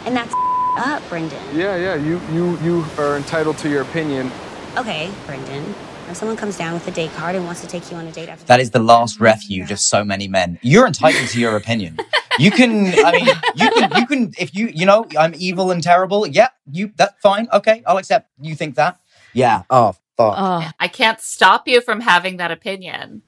And 0.06 0.16
that's 0.16 0.34
up, 0.78 1.01
Brendan. 1.10 1.43
Yeah, 1.56 1.76
yeah. 1.78 1.95
You 1.95 2.22
you 2.32 2.60
you 2.60 2.86
are 2.99 3.18
entitled 3.18 3.58
to 3.60 3.70
your 3.70 3.82
opinion. 3.82 4.32
Okay, 4.78 5.12
Brendan. 5.26 5.74
If 6.10 6.18
someone 6.18 6.38
comes 6.38 6.58
down 6.58 6.74
with 6.74 6.88
a 6.88 6.91
date 6.91 7.12
card 7.14 7.36
and 7.36 7.45
wants 7.45 7.62
to 7.62 7.68
take 7.68 7.89
you 7.89 7.97
on 7.97 8.06
a 8.06 8.12
date 8.12 8.30
after 8.30 8.45
That 8.45 8.60
is 8.60 8.72
the 8.72 8.80
last 8.80 9.20
refuge 9.20 9.72
of 9.72 9.80
so 9.80 10.04
many 10.04 10.28
men. 10.28 10.60
You're 10.62 10.86
entitled 10.86 11.28
to 11.30 11.39
your 11.39 11.56
opinion. 11.56 11.97
You 12.39 12.51
can, 12.51 12.93
I 13.06 13.12
mean, 13.12 13.28
you 13.56 13.72
can, 13.72 13.91
you 13.99 14.08
can, 14.08 14.34
if 14.38 14.56
you, 14.56 14.68
you 14.68 14.86
know, 14.86 15.06
I'm 15.18 15.34
evil 15.36 15.72
and 15.72 15.82
terrible. 15.82 16.28
Yeah, 16.28 16.49
you, 16.72 16.91
that's 16.95 17.20
fine. 17.22 17.47
Okay, 17.54 17.84
I'll 17.86 17.97
accept 17.97 18.30
you 18.39 18.56
think 18.56 18.76
that. 18.76 18.99
Yeah. 19.34 19.64
Oh, 19.70 19.93
fuck. 20.18 20.36
Oh. 20.38 20.70
I 20.80 20.88
can't 20.88 21.20
stop 21.20 21.68
you 21.68 21.82
from 21.82 21.99
having 21.99 22.38
that 22.38 22.51
opinion. 22.51 23.22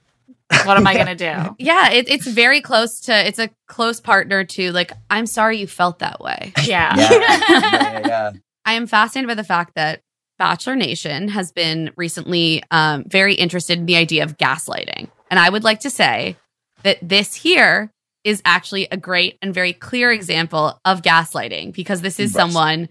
What 0.64 0.76
am 0.76 0.86
I 0.86 0.94
going 1.04 1.06
to 1.06 1.14
do? 1.14 1.56
Yeah, 1.58 1.90
it, 1.90 2.08
it's 2.08 2.26
very 2.26 2.60
close 2.60 3.00
to, 3.02 3.26
it's 3.26 3.38
a 3.38 3.50
close 3.66 4.00
partner 4.00 4.44
to, 4.44 4.72
like, 4.72 4.92
I'm 5.10 5.26
sorry 5.26 5.58
you 5.58 5.66
felt 5.66 6.00
that 6.00 6.20
way. 6.20 6.52
Yeah. 6.64 6.94
yeah, 6.96 7.40
yeah, 7.48 8.06
yeah. 8.06 8.30
I 8.64 8.72
am 8.72 8.86
fascinated 8.88 9.28
by 9.28 9.34
the 9.34 9.44
fact 9.44 9.76
that 9.76 10.02
Bachelor 10.38 10.76
Nation 10.76 11.28
has 11.28 11.52
been 11.52 11.92
recently 11.96 12.62
um, 12.70 13.04
very 13.04 13.34
interested 13.34 13.78
in 13.78 13.86
the 13.86 13.96
idea 13.96 14.24
of 14.24 14.36
gaslighting. 14.36 15.08
And 15.30 15.40
I 15.40 15.48
would 15.48 15.64
like 15.64 15.80
to 15.80 15.90
say 15.90 16.36
that 16.82 16.98
this 17.02 17.34
here 17.34 17.90
is 18.22 18.42
actually 18.44 18.88
a 18.90 18.96
great 18.96 19.38
and 19.40 19.54
very 19.54 19.72
clear 19.72 20.12
example 20.12 20.80
of 20.84 21.02
gaslighting 21.02 21.72
because 21.72 22.00
this 22.00 22.18
is 22.18 22.32
someone, 22.32 22.88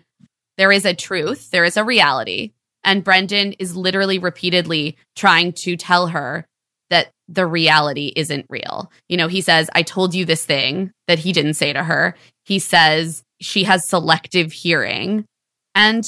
there 0.58 0.72
is 0.72 0.86
a 0.86 0.94
truth, 0.94 1.52
there 1.52 1.66
is 1.66 1.78
a 1.78 1.84
reality. 1.84 2.52
And 2.84 3.04
Brendan 3.04 3.54
is 3.54 3.76
literally 3.76 4.20
repeatedly 4.20 4.98
trying 5.16 5.54
to 5.54 5.76
tell 5.76 6.08
her 6.08 6.46
that 6.90 7.12
the 7.28 7.46
reality 7.46 8.14
isn't 8.16 8.46
real. 8.50 8.92
You 9.10 9.18
know, 9.18 9.28
he 9.28 9.42
says, 9.42 9.70
I 9.74 9.82
told 9.82 10.14
you 10.14 10.24
this 10.24 10.46
thing 10.46 10.92
that 11.08 11.20
he 11.20 11.34
didn't 11.34 11.56
say 11.56 11.74
to 11.74 11.84
her. 11.84 12.16
He 12.44 12.60
says 12.60 13.24
she 13.42 13.64
has 13.64 13.88
selective 13.88 14.52
hearing 14.52 15.26
and 15.74 16.06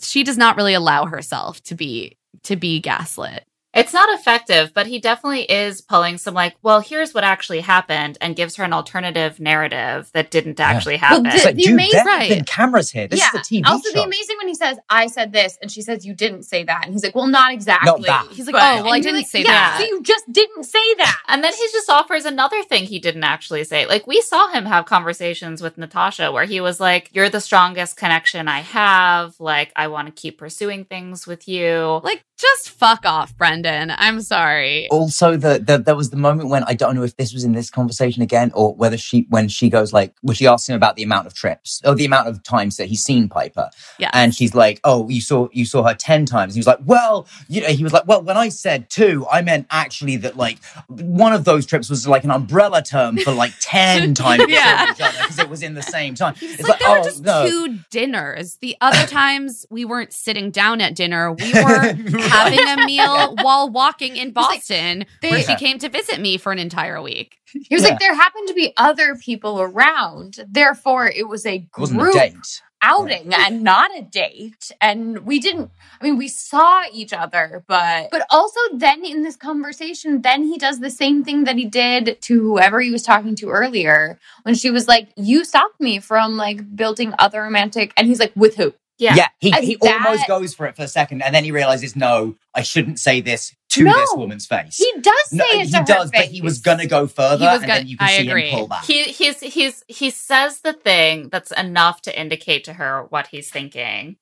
she 0.00 0.24
does 0.24 0.38
not 0.38 0.56
really 0.56 0.74
allow 0.74 1.06
herself 1.06 1.62
to 1.64 1.74
be 1.74 2.16
to 2.44 2.56
be 2.56 2.80
gaslit. 2.80 3.46
It's 3.74 3.92
not 3.92 4.08
effective, 4.18 4.72
but 4.72 4.86
he 4.86 4.98
definitely 5.00 5.42
is 5.42 5.80
pulling 5.80 6.18
some 6.18 6.34
like, 6.34 6.54
well, 6.62 6.80
here's 6.80 7.12
what 7.12 7.24
actually 7.24 7.60
happened 7.60 8.18
and 8.20 8.36
gives 8.36 8.56
her 8.56 8.64
an 8.64 8.72
alternative 8.72 9.40
narrative 9.40 10.10
that 10.12 10.30
didn't 10.30 10.60
actually 10.60 10.96
happen. 10.96 11.24
the- 11.24 11.30
It's 11.34 11.44
like, 11.44 11.56
the 11.56 11.62
dude, 11.64 11.72
amazing- 11.72 11.98
have 11.98 12.06
right. 12.06 12.28
been 12.28 12.44
cameras 12.44 12.90
here. 12.90 13.08
This 13.08 13.20
yeah. 13.20 13.28
is 13.28 13.34
a 13.34 13.38
TV 13.54 13.66
also, 13.66 13.88
show. 13.90 13.94
the 13.94 14.02
amazing 14.04 14.36
when 14.38 14.48
he 14.48 14.54
says, 14.54 14.78
"I 14.88 15.06
said 15.08 15.32
this," 15.32 15.58
and 15.60 15.70
she 15.70 15.82
says, 15.82 16.06
"You 16.06 16.14
didn't 16.14 16.44
say 16.44 16.62
that," 16.64 16.84
and 16.84 16.92
he's 16.92 17.02
like, 17.02 17.14
"Well, 17.14 17.26
not 17.26 17.52
exactly." 17.52 18.04
that. 18.04 18.28
He's 18.30 18.46
like, 18.46 18.52
But- 18.54 18.62
"Oh, 18.80 18.84
well, 18.84 18.92
I 18.94 19.00
didn't 19.00 19.16
like, 19.18 19.26
say 19.26 19.40
yeah, 19.42 19.48
that." 19.50 19.78
So 19.80 19.86
you 19.86 20.02
just 20.02 20.30
didn't 20.30 20.64
say 20.64 20.94
that. 20.98 21.20
And 21.28 21.42
then 21.42 21.52
he 21.52 21.66
just 21.72 21.90
offers 21.90 22.24
another 22.24 22.62
thing 22.62 22.84
he 22.84 22.98
didn't 22.98 23.24
actually 23.24 23.64
say. 23.64 23.86
Like 23.86 24.06
we 24.06 24.20
saw 24.20 24.48
him 24.52 24.66
have 24.66 24.86
conversations 24.86 25.60
with 25.62 25.78
Natasha 25.78 26.30
where 26.32 26.44
he 26.44 26.60
was 26.60 26.78
like, 26.80 27.10
"You're 27.12 27.28
the 27.30 27.40
strongest 27.40 27.96
connection 27.96 28.46
I 28.48 28.60
have. 28.60 29.34
Like 29.40 29.72
I 29.74 29.88
want 29.88 30.06
to 30.08 30.12
keep 30.12 30.38
pursuing 30.38 30.84
things 30.84 31.26
with 31.26 31.48
you." 31.48 32.00
Like, 32.04 32.24
just 32.36 32.70
fuck 32.70 33.04
off, 33.06 33.36
Brendan. 33.64 33.96
I'm 33.98 34.20
sorry. 34.20 34.88
also 34.90 35.36
the, 35.36 35.58
the 35.64 35.78
there 35.78 35.96
was 35.96 36.10
the 36.10 36.16
moment 36.16 36.50
when 36.50 36.64
I 36.64 36.74
don't 36.74 36.94
know 36.94 37.02
if 37.02 37.16
this 37.16 37.32
was 37.32 37.44
in 37.44 37.52
this 37.52 37.70
conversation 37.70 38.22
again 38.22 38.50
or 38.54 38.74
whether 38.74 38.96
she 38.98 39.26
when 39.30 39.48
she 39.48 39.70
goes 39.70 39.92
like 39.92 40.14
when 40.22 40.34
she 40.36 40.46
asks 40.46 40.68
him 40.68 40.76
about 40.76 40.96
the 40.96 41.02
amount 41.02 41.26
of 41.26 41.34
trips 41.34 41.80
or 41.84 41.94
the 41.94 42.04
amount 42.04 42.28
of 42.28 42.42
times 42.42 42.76
that 42.76 42.86
he's 42.88 43.02
seen 43.02 43.28
Pieper 43.28 43.70
Yeah. 43.98 44.10
and 44.12 44.34
she's 44.34 44.54
like 44.54 44.80
oh 44.84 45.08
you 45.08 45.20
saw 45.20 45.48
you 45.52 45.64
saw 45.64 45.82
her 45.82 45.94
10 45.94 46.26
times 46.26 46.54
he 46.54 46.58
was 46.58 46.66
like 46.66 46.78
well 46.84 47.26
you 47.48 47.60
know 47.62 47.68
he 47.68 47.82
was 47.82 47.92
like 47.92 48.06
well 48.06 48.22
when 48.22 48.36
I 48.36 48.48
said 48.50 48.90
two 48.90 49.26
I 49.30 49.40
meant 49.42 49.66
actually 49.70 50.16
that 50.18 50.36
like 50.36 50.58
one 50.88 51.32
of 51.32 51.44
those 51.44 51.64
trips 51.66 51.88
was 51.88 52.06
like 52.06 52.24
an 52.24 52.30
umbrella 52.30 52.82
term 52.82 53.16
for 53.18 53.32
like 53.32 53.52
10 53.60 54.14
times 54.24 54.44
Yeah. 54.48 54.92
because 54.92 55.38
it 55.38 55.48
was 55.48 55.62
in 55.62 55.74
the 55.74 55.82
same 55.82 56.14
time 56.14 56.34
It's 56.40 56.60
it's 56.60 56.68
like, 56.68 56.68
like, 56.68 56.78
there 56.80 56.88
oh 56.90 56.98
were 57.00 57.04
just 57.04 57.22
no 57.22 57.48
two 57.48 57.78
dinners. 57.90 58.56
The 58.60 58.76
other 58.80 59.06
times 59.10 59.64
we 59.70 59.84
weren't 59.84 60.12
sitting 60.12 60.50
down 60.50 60.80
at 60.80 60.94
dinner. 60.94 61.32
We 61.32 61.52
were 61.54 61.94
having 62.28 62.60
a 62.68 62.84
meal 62.86 63.34
while 63.54 63.70
walking 63.70 64.16
in 64.16 64.28
like, 64.28 64.34
Boston, 64.34 65.06
they- 65.22 65.30
where 65.30 65.40
she 65.42 65.52
Yeah. 65.52 65.56
came 65.58 65.78
to 65.78 65.88
visit 65.88 66.20
me 66.20 66.36
for 66.38 66.52
an 66.52 66.58
entire 66.58 67.00
week. 67.00 67.36
He 67.52 67.74
was 67.74 67.82
Yeah. 67.82 67.90
like, 67.90 67.98
"There 68.00 68.14
happened 68.14 68.48
to 68.48 68.54
be 68.54 68.72
other 68.76 69.14
people 69.16 69.60
around, 69.60 70.44
therefore 70.48 71.06
it 71.08 71.28
was 71.28 71.46
a 71.46 71.56
it 71.56 71.78
wasn't 71.78 72.00
a 72.00 72.02
group 72.02 72.14
date 72.14 72.62
outing 72.82 73.32
and 73.32 73.62
not 73.62 73.90
a 73.96 74.02
date." 74.02 74.72
And 74.80 75.20
we 75.24 75.38
didn't. 75.38 75.70
I 76.00 76.04
mean, 76.04 76.16
we 76.18 76.28
saw 76.28 76.82
each 76.92 77.12
other, 77.12 77.64
but 77.68 78.10
but 78.10 78.26
also 78.30 78.58
then 78.74 79.04
in 79.04 79.22
this 79.22 79.36
conversation, 79.36 80.22
then 80.22 80.42
he 80.44 80.58
does 80.58 80.80
the 80.80 80.90
same 80.90 81.22
thing 81.24 81.44
that 81.44 81.56
he 81.56 81.64
did 81.64 82.20
to 82.22 82.40
whoever 82.40 82.80
he 82.80 82.90
was 82.90 83.02
talking 83.04 83.36
to 83.36 83.50
earlier 83.50 84.18
when 84.42 84.54
she 84.56 84.70
was 84.70 84.88
like, 84.88 85.08
"You 85.16 85.44
stopped 85.44 85.80
me 85.80 86.00
from 86.00 86.36
like 86.36 86.74
building 86.76 87.14
other 87.20 87.42
romantic," 87.42 87.92
and 87.96 88.06
he's 88.08 88.18
like, 88.20 88.32
"With 88.34 88.56
who?" 88.56 88.74
Yeah. 88.98 89.14
yeah, 89.16 89.28
he, 89.40 89.52
And 89.52 89.64
he 89.64 89.76
that- 89.82 90.06
almost 90.06 90.26
goes 90.28 90.54
for 90.54 90.66
it 90.66 90.76
for 90.76 90.82
a 90.82 90.88
second 90.88 91.22
and 91.22 91.34
then 91.34 91.42
he 91.44 91.50
realizes 91.50 91.96
no 91.96 92.36
I 92.54 92.62
shouldn't 92.62 92.98
say 93.00 93.20
this 93.20 93.54
to 93.70 93.82
No. 93.84 93.92
this 93.92 94.12
woman's 94.14 94.46
face 94.46 94.76
He 94.76 94.92
does 95.00 95.30
say 95.30 95.36
No, 95.38 95.44
it 95.50 95.66
he 95.66 95.72
to 95.72 95.82
does, 95.84 96.10
but 96.12 96.26
he 96.26 96.40
was 96.40 96.60
gonna 96.60 96.86
go 96.86 97.06
further, 97.08 97.38
He 97.44 97.50
was 97.50 97.62
and 97.62 97.66
gonna- 97.66 97.80
then 97.80 97.88
you 97.88 97.96
can 97.96 98.08
I 98.08 98.18
see 98.18 98.28
agree. 98.28 98.50
him 98.50 98.58
pull 98.60 98.68
back. 98.68 98.84
He 98.84 99.02
he's 99.04 99.40
he's 99.40 99.82
he 99.88 100.10
says 100.10 100.60
the 100.60 100.72
thing 100.72 101.28
that's 101.30 101.50
enough 101.52 102.02
to 102.02 102.16
indicate 102.20 102.62
to 102.64 102.74
her 102.74 103.06
what 103.10 103.26
he's 103.28 103.50
thinking. 103.50 104.16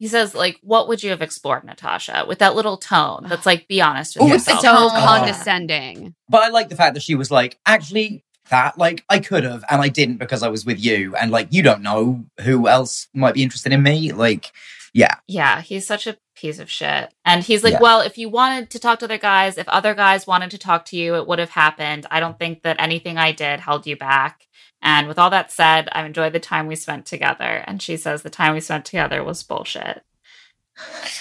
He 0.00 0.06
says, 0.06 0.32
like, 0.32 0.58
what 0.62 0.86
would 0.86 1.02
you 1.02 1.10
have 1.10 1.22
explored, 1.22 1.64
Natasha? 1.64 2.24
With 2.28 2.38
that 2.38 2.54
little 2.54 2.76
tone 2.76 3.26
that's 3.28 3.44
like, 3.46 3.66
be 3.66 3.80
honest 3.80 4.14
with 4.14 4.22
Oh, 4.22 4.26
the 4.28 4.34
yourself. 4.34 4.60
So 4.60 4.68
Oh. 4.72 4.90
Ah. 4.92 5.18
condescending. 5.18 6.14
but 6.28 6.42
I 6.42 6.48
like 6.50 6.68
the 6.68 6.76
fact 6.76 6.94
that 6.94 7.02
she 7.02 7.14
was 7.16 7.30
like, 7.32 7.58
actually, 7.66 8.24
that 8.48 8.78
like 8.78 9.04
I 9.08 9.18
could 9.18 9.44
have, 9.44 9.64
and 9.70 9.80
I 9.82 9.88
didn't 9.88 10.16
because 10.18 10.42
I 10.42 10.48
was 10.48 10.64
with 10.66 10.78
you, 10.78 11.14
and 11.16 11.30
like 11.30 11.48
you 11.50 11.62
don't 11.62 11.82
know 11.82 12.24
who 12.40 12.68
else 12.68 13.08
might 13.14 13.34
be 13.34 13.42
interested 13.42 13.72
in 13.72 13.82
me. 13.82 14.12
Like, 14.12 14.52
yeah, 14.92 15.16
Yeah, 15.26 15.60
he's 15.60 15.86
such 15.86 16.06
a 16.06 16.16
piece 16.34 16.58
of 16.58 16.70
shit. 16.70 17.12
And 17.24 17.42
he's 17.42 17.62
like, 17.64 17.74
Yeah. 17.74 17.80
well, 17.80 18.00
if 18.00 18.16
you 18.16 18.28
wanted 18.28 18.70
to 18.70 18.78
talk 18.78 19.00
to 19.00 19.04
other 19.06 19.18
guys, 19.18 19.58
if 19.58 19.68
other 19.68 19.94
guys 19.94 20.26
wanted 20.26 20.50
to 20.52 20.58
talk 20.58 20.84
to 20.86 20.96
you, 20.96 21.16
it 21.16 21.26
would 21.26 21.38
have 21.38 21.50
happened. 21.50 22.06
I 22.10 22.20
don't 22.20 22.38
think 22.38 22.62
that 22.62 22.80
anything 22.80 23.18
I 23.18 23.32
did 23.32 23.60
held 23.60 23.86
you 23.86 23.96
back. 23.96 24.46
And 24.80 25.08
with 25.08 25.18
all 25.18 25.30
that 25.30 25.50
said, 25.50 25.88
I've 25.92 26.06
enjoyed 26.06 26.32
the 26.32 26.40
time 26.40 26.68
we 26.68 26.76
spent 26.76 27.04
together. 27.06 27.64
And 27.66 27.82
she 27.82 27.96
says 27.96 28.22
the 28.22 28.30
time 28.30 28.54
we 28.54 28.60
spent 28.60 28.84
together 28.84 29.24
was 29.24 29.42
bullshit. 29.42 30.02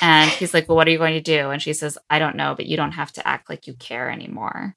And 0.01 0.30
he's 0.30 0.53
like, 0.53 0.67
well, 0.69 0.75
what 0.75 0.88
are 0.88 0.91
you 0.91 0.99
going 0.99 1.15
to 1.15 1.21
do? 1.21 1.49
And 1.49 1.61
she 1.61 1.73
says, 1.73 1.97
I 2.09 2.19
don't 2.19 2.36
know, 2.36 2.53
but 2.55 2.67
you 2.67 2.78
don't 2.78 2.91
have 2.91 3.11
to 3.13 3.28
act 3.28 3.49
like 3.49 3.65
you 3.65 3.73
care 3.73 4.09
anymore. 4.11 4.75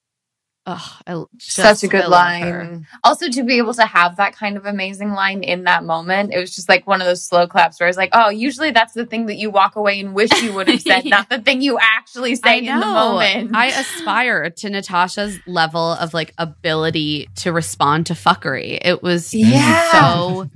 Oh, 0.67 0.99
I 1.07 1.25
Such 1.39 1.83
a 1.85 1.89
good 1.89 2.05
I 2.05 2.07
line. 2.07 2.87
Also, 3.03 3.29
to 3.31 3.43
be 3.43 3.57
able 3.57 3.73
to 3.75 3.87
have 3.87 4.17
that 4.19 4.37
kind 4.37 4.59
of 4.59 4.67
amazing 4.67 5.13
line 5.13 5.43
in 5.43 5.65
that 5.65 5.85
moment, 5.85 6.33
it 6.35 6.39
was 6.39 6.55
just 6.55 6.69
like 6.69 6.87
one 6.87 7.01
of 7.01 7.07
those 7.07 7.25
slow 7.27 7.47
claps 7.47 7.81
where 7.81 7.89
it's 7.89 7.97
like, 7.97 8.11
oh, 8.13 8.29
usually 8.29 8.71
that's 8.71 8.93
the 8.93 9.07
thing 9.07 9.27
that 9.27 9.37
you 9.37 9.51
walk 9.51 9.77
away 9.77 9.99
and 10.01 10.15
wish 10.15 10.31
you 10.43 10.53
would 10.53 10.69
have 10.69 10.83
said, 10.83 11.05
not 11.07 11.31
the 11.31 11.41
thing 11.41 11.63
you 11.63 11.79
actually 11.81 12.35
say 12.37 12.51
I 12.51 12.55
in 12.57 12.67
the 12.81 12.87
moment. 12.87 13.57
I 13.57 13.67
aspire 13.69 14.51
to 14.51 14.71
Natasha's 14.71 15.39
level 15.47 15.93
of 15.95 16.13
like 16.13 16.35
ability 16.37 17.31
to 17.37 17.53
respond 17.53 18.07
to 18.07 18.13
fuckery. 18.13 18.79
It 18.83 19.03
was 19.03 19.33
Yeah. 19.33 19.91
so 19.93 20.51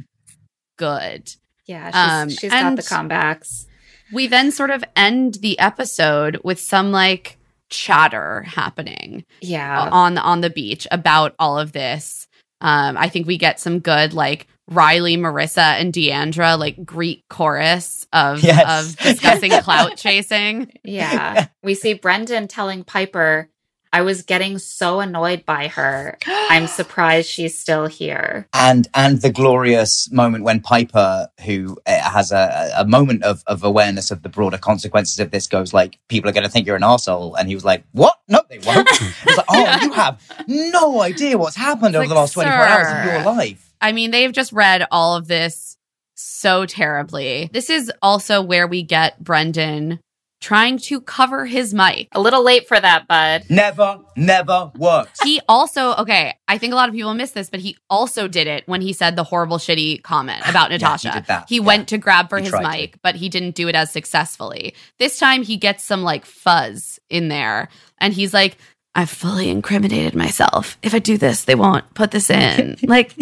good. 0.76 1.30
Yeah, 1.66 1.86
she's, 1.86 2.12
Um, 2.22 2.28
she's 2.28 2.50
got 2.50 2.62
and- 2.62 2.78
the 2.78 2.82
comebacks. 2.82 3.66
We 4.12 4.26
then 4.26 4.52
sort 4.52 4.70
of 4.70 4.84
end 4.94 5.38
the 5.40 5.58
episode 5.58 6.40
with 6.44 6.60
some 6.60 6.92
like 6.92 7.38
chatter 7.74 8.42
happening 8.42 9.24
Yeah. 9.40 9.88
on 9.90 10.18
on 10.18 10.40
the 10.40 10.50
beach 10.50 10.86
about 10.90 11.34
all 11.38 11.58
of 11.58 11.72
this. 11.72 12.26
Um, 12.60 12.96
I 12.96 13.08
think 13.08 13.26
we 13.26 13.36
get 13.36 13.60
some 13.60 13.80
good 13.80 14.14
like 14.14 14.46
Riley, 14.70 15.18
Maurissa, 15.18 15.78
and 15.78 15.92
Deandra 15.92 16.58
like 16.58 16.82
Greek 16.84 17.24
chorus 17.28 18.06
of 18.12 18.42
Yes. 18.42 18.64
of 18.92 18.96
discussing 18.96 19.50
clout 19.50 19.96
chasing. 19.98 20.72
Yeah. 20.82 21.48
we 21.62 21.74
see 21.74 21.92
Brendan 21.94 22.48
telling 22.48 22.82
Pieper, 22.84 23.50
I 23.94 24.02
was 24.02 24.22
getting 24.22 24.58
so 24.58 24.98
annoyed 24.98 25.46
by 25.46 25.68
her. 25.68 26.18
I'm 26.26 26.66
surprised 26.80 27.28
she's 27.28 27.56
still 27.56 27.86
here. 27.86 28.48
and 28.52 28.88
and 28.92 29.22
the 29.22 29.30
glorious 29.30 30.10
moment 30.10 30.42
when 30.42 30.60
Pieper, 30.60 31.28
who 31.44 31.78
uh, 31.86 32.10
has 32.10 32.32
a, 32.32 32.72
a 32.76 32.84
moment 32.84 33.22
of, 33.22 33.44
of 33.46 33.62
awareness 33.62 34.10
of 34.10 34.22
the 34.24 34.28
broader 34.28 34.58
consequences 34.58 35.20
of 35.20 35.30
this, 35.30 35.46
goes 35.46 35.72
like, 35.72 36.00
"People 36.08 36.28
are 36.28 36.32
going 36.32 36.42
to 36.42 36.50
think 36.50 36.66
you're 36.66 36.74
an 36.74 36.82
asshole," 36.82 37.36
and 37.36 37.48
he 37.48 37.54
was 37.54 37.64
like, 37.64 37.84
"What? 37.92 38.14
No, 38.26 38.40
they 38.48 38.58
won't." 38.58 38.88
it's 38.90 39.36
like, 39.36 39.46
"Oh, 39.48 39.78
you 39.82 39.92
have 39.92 40.20
no 40.48 41.00
idea 41.00 41.38
what's 41.38 41.54
happened 41.54 41.94
over 41.94 42.02
Like, 42.02 42.08
the 42.08 42.16
last 42.16 42.32
twenty 42.32 42.50
four 42.50 42.58
hours 42.58 42.88
of 42.88 43.04
your 43.04 43.22
life." 43.22 43.72
I 43.80 43.92
mean, 43.92 44.10
they've 44.10 44.32
just 44.32 44.52
read 44.52 44.88
all 44.90 45.14
of 45.14 45.28
this 45.28 45.76
so 46.16 46.66
terribly. 46.66 47.48
This 47.52 47.70
is 47.70 47.92
also 48.02 48.42
where 48.42 48.66
we 48.66 48.82
get 48.82 49.22
Brendan 49.22 50.00
trying 50.44 50.76
to 50.78 51.00
cover 51.00 51.46
his 51.46 51.72
mic. 51.72 52.08
A 52.12 52.20
little 52.20 52.42
late 52.44 52.68
for 52.68 52.78
that, 52.78 53.08
bud. 53.08 53.44
Never, 53.48 54.00
never 54.14 54.70
works. 54.76 55.18
He 55.22 55.40
also, 55.48 55.94
okay, 55.94 56.34
I 56.46 56.58
think 56.58 56.74
a 56.74 56.76
lot 56.76 56.88
of 56.90 56.94
people 56.94 57.14
miss 57.14 57.30
this, 57.30 57.48
but 57.48 57.60
he 57.60 57.78
also 57.88 58.28
did 58.28 58.46
it 58.46 58.62
when 58.66 58.82
he 58.82 58.92
said 58.92 59.16
the 59.16 59.24
horrible, 59.24 59.56
shitty 59.56 60.02
comment 60.02 60.42
about 60.46 60.70
Yeah, 60.70 60.76
he 60.76 60.82
Natasha. 60.84 61.24
that, 61.28 61.46
He 61.48 61.56
yeah. 61.56 61.62
went 61.62 61.88
to 61.88 61.98
grab 61.98 62.28
for 62.28 62.36
He 62.38 62.44
his 62.44 62.50
tried 62.50 62.62
to. 62.62 62.68
mic, 62.68 62.98
but 63.02 63.14
he 63.14 63.28
didn't 63.30 63.54
do 63.54 63.68
it 63.68 63.74
as 63.74 63.90
successfully. 63.90 64.74
This 64.98 65.18
time 65.18 65.42
he 65.42 65.56
gets 65.56 65.82
some 65.82 66.02
like 66.02 66.26
fuzz 66.26 66.98
in 67.08 67.28
there 67.28 67.68
and 67.98 68.12
he's 68.12 68.34
like, 68.34 68.58
I've 68.96 69.10
fully 69.10 69.50
incriminated 69.50 70.14
myself. 70.14 70.78
If 70.82 70.94
I 70.94 71.00
do 71.00 71.18
this, 71.18 71.44
they 71.44 71.56
won't 71.56 71.92
put 71.94 72.10
this 72.12 72.30
in. 72.30 72.76
Like, 72.86 73.12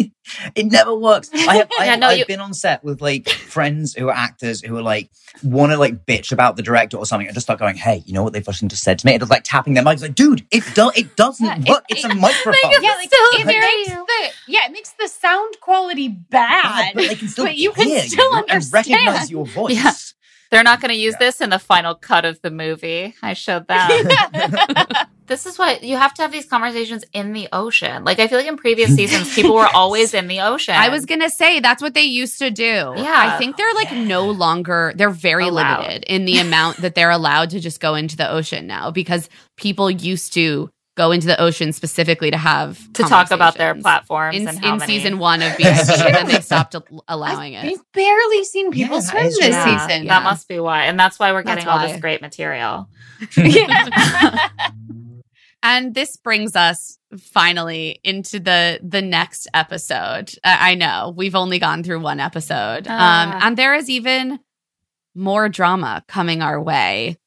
It 0.55 0.67
never 0.71 0.93
works. 0.95 1.29
I 1.33 1.55
have, 1.57 1.69
I 1.79 1.85
Yeah, 1.85 1.91
have 1.91 1.99
no, 1.99 2.07
I've 2.07 2.17
you- 2.19 2.25
been 2.27 2.39
on 2.39 2.53
set 2.53 2.83
with 2.83 3.01
like 3.01 3.27
friends 3.27 3.93
who 3.95 4.07
are 4.09 4.13
actors 4.15 4.61
who 4.61 4.77
are 4.77 4.81
like 4.83 5.09
want 5.43 5.71
to 5.71 5.77
like 5.79 6.05
bitch 6.05 6.31
about 6.31 6.55
the 6.57 6.61
director 6.63 6.95
or 6.97 7.05
something 7.07 7.25
and 7.27 7.33
just 7.33 7.47
start 7.47 7.59
going, 7.59 7.75
"Hey, 7.75 8.03
you 8.05 8.13
know 8.13 8.21
what 8.23 8.33
they've 8.33 8.43
fucking 8.45 8.69
just 8.69 8.83
said 8.83 8.99
to 8.99 9.05
me?" 9.07 9.13
And 9.13 9.21
just 9.21 9.31
like 9.31 9.43
tapping 9.43 9.73
their 9.73 9.83
mics, 9.83 10.01
like, 10.03 10.13
"Dude, 10.15 10.45
it 10.51 10.63
do- 10.75 10.91
it 10.95 11.15
doesn't 11.15 11.45
Yeah, 11.45 11.57
it- 11.57 11.67
work. 11.69 11.83
it's 11.89 12.03
a 12.03 12.09
microphone." 12.15 12.53
yeah, 12.81 12.93
like 12.95 13.09
it 13.11 13.45
makes 13.45 13.89
the 13.89 14.31
yeah, 14.47 14.65
it 14.67 14.71
makes 14.71 14.91
the 14.99 15.07
sound 15.07 15.55
quality 15.59 16.07
bad. 16.07 16.93
but 16.93 17.07
they 17.07 17.15
can 17.15 17.27
still 17.29 17.45
but 17.45 17.57
you 17.57 17.71
can 17.71 17.87
hear 17.87 18.01
still 18.01 18.37
you 18.37 18.45
and 18.47 18.63
recognize 18.71 19.31
your 19.31 19.45
voice. 19.47 20.12
Yeah. 20.53 20.57
They're 20.57 20.63
not 20.63 20.81
going 20.81 20.93
to 20.93 20.99
use 20.99 21.15
this 21.19 21.41
in 21.41 21.49
the 21.49 21.59
final 21.59 21.95
cut 21.95 22.25
of 22.25 22.41
the 22.41 22.51
movie. 22.51 23.15
I 23.21 23.33
showed 23.33 23.67
that. 23.67 25.07
this 25.27 25.45
is 25.45 25.57
what 25.57 25.83
you 25.83 25.97
have 25.97 26.13
to 26.15 26.21
have 26.21 26.31
these 26.31 26.45
conversations 26.45 27.03
in 27.13 27.33
the 27.33 27.47
ocean. 27.51 28.03
Like 28.03 28.19
I 28.19 28.27
feel 28.27 28.37
like 28.37 28.47
in 28.47 28.57
previous 28.57 28.95
seasons, 28.95 29.33
people 29.33 29.55
were 29.55 29.69
always 29.73 30.13
in 30.13 30.27
the 30.27 30.41
ocean. 30.41 30.75
I 30.75 30.89
was 30.89 31.05
gonna 31.05 31.29
say 31.29 31.59
that's 31.59 31.81
what 31.81 31.93
they 31.93 32.03
used 32.03 32.39
to 32.39 32.51
do. 32.51 32.63
Yeah. 32.63 33.33
I 33.33 33.37
think 33.37 33.57
they're 33.57 33.73
like 33.73 33.91
no 33.91 34.29
longer 34.29 34.93
they're 34.95 35.09
very 35.09 35.47
Allowed. 35.47 35.81
limited 35.81 36.03
in 36.07 36.25
the 36.25 36.39
amount 36.39 36.77
that 36.77 36.95
they're 36.95 37.11
allowed 37.11 37.51
to 37.51 37.59
just 37.59 37.79
go 37.79 37.95
into 37.95 38.15
the 38.17 38.29
ocean 38.29 38.67
now 38.67 38.91
because 38.91 39.29
people 39.57 39.89
used 39.89 40.33
to 40.33 40.69
go 40.95 41.11
into 41.11 41.25
the 41.27 41.39
ocean 41.41 41.73
specifically 41.73 42.29
to 42.31 42.37
have 42.37 42.77
to 42.93 43.03
talk 43.03 43.31
about 43.31 43.55
their 43.55 43.73
conversations. 43.73 43.83
platforms 43.83 44.35
in, 44.37 44.47
and 44.47 44.59
how 44.59 44.73
in 44.73 44.79
many. 44.79 44.93
season 44.99 45.17
one 45.19 45.41
of 45.41 45.55
VIP, 45.57 45.65
and 45.67 46.15
then 46.15 46.27
they 46.27 46.39
stopped 46.51 46.75
al- 46.75 47.03
allowing 47.07 47.53
it. 47.53 47.63
We've 47.65 47.81
barely 47.93 48.43
seen 48.45 48.71
people 48.71 48.97
Yeah, 48.97 49.01
swim 49.01 49.23
this 49.23 49.39
Yeah, 49.39 49.87
season. 49.87 50.07
That 50.07 50.23
must 50.23 50.47
be 50.47 50.59
why, 50.59 50.83
and 50.85 50.99
that's 50.99 51.17
why 51.19 51.31
we're 51.31 51.43
That's 51.43 51.63
getting 51.63 51.69
all 51.69 51.79
this 51.87 51.99
great 51.99 52.21
material. 52.21 52.87
And 55.65 55.93
this 55.95 56.17
brings 56.17 56.57
us 56.57 56.99
finally 57.17 58.01
into 58.03 58.37
the 58.41 58.79
the 58.83 59.01
next 59.01 59.47
episode. 59.53 60.33
I 60.43 60.71
I 60.71 60.75
know 60.75 61.13
we've 61.15 61.35
only 61.35 61.57
gone 61.57 61.83
through 61.83 62.01
one 62.01 62.19
episode, 62.19 62.85
um, 62.85 62.97
Ah. 62.99 63.39
and 63.43 63.55
there 63.57 63.73
is 63.73 63.89
even 63.89 64.41
more 65.15 65.47
drama 65.47 66.03
coming 66.09 66.41
our 66.41 66.61
way, 66.61 67.17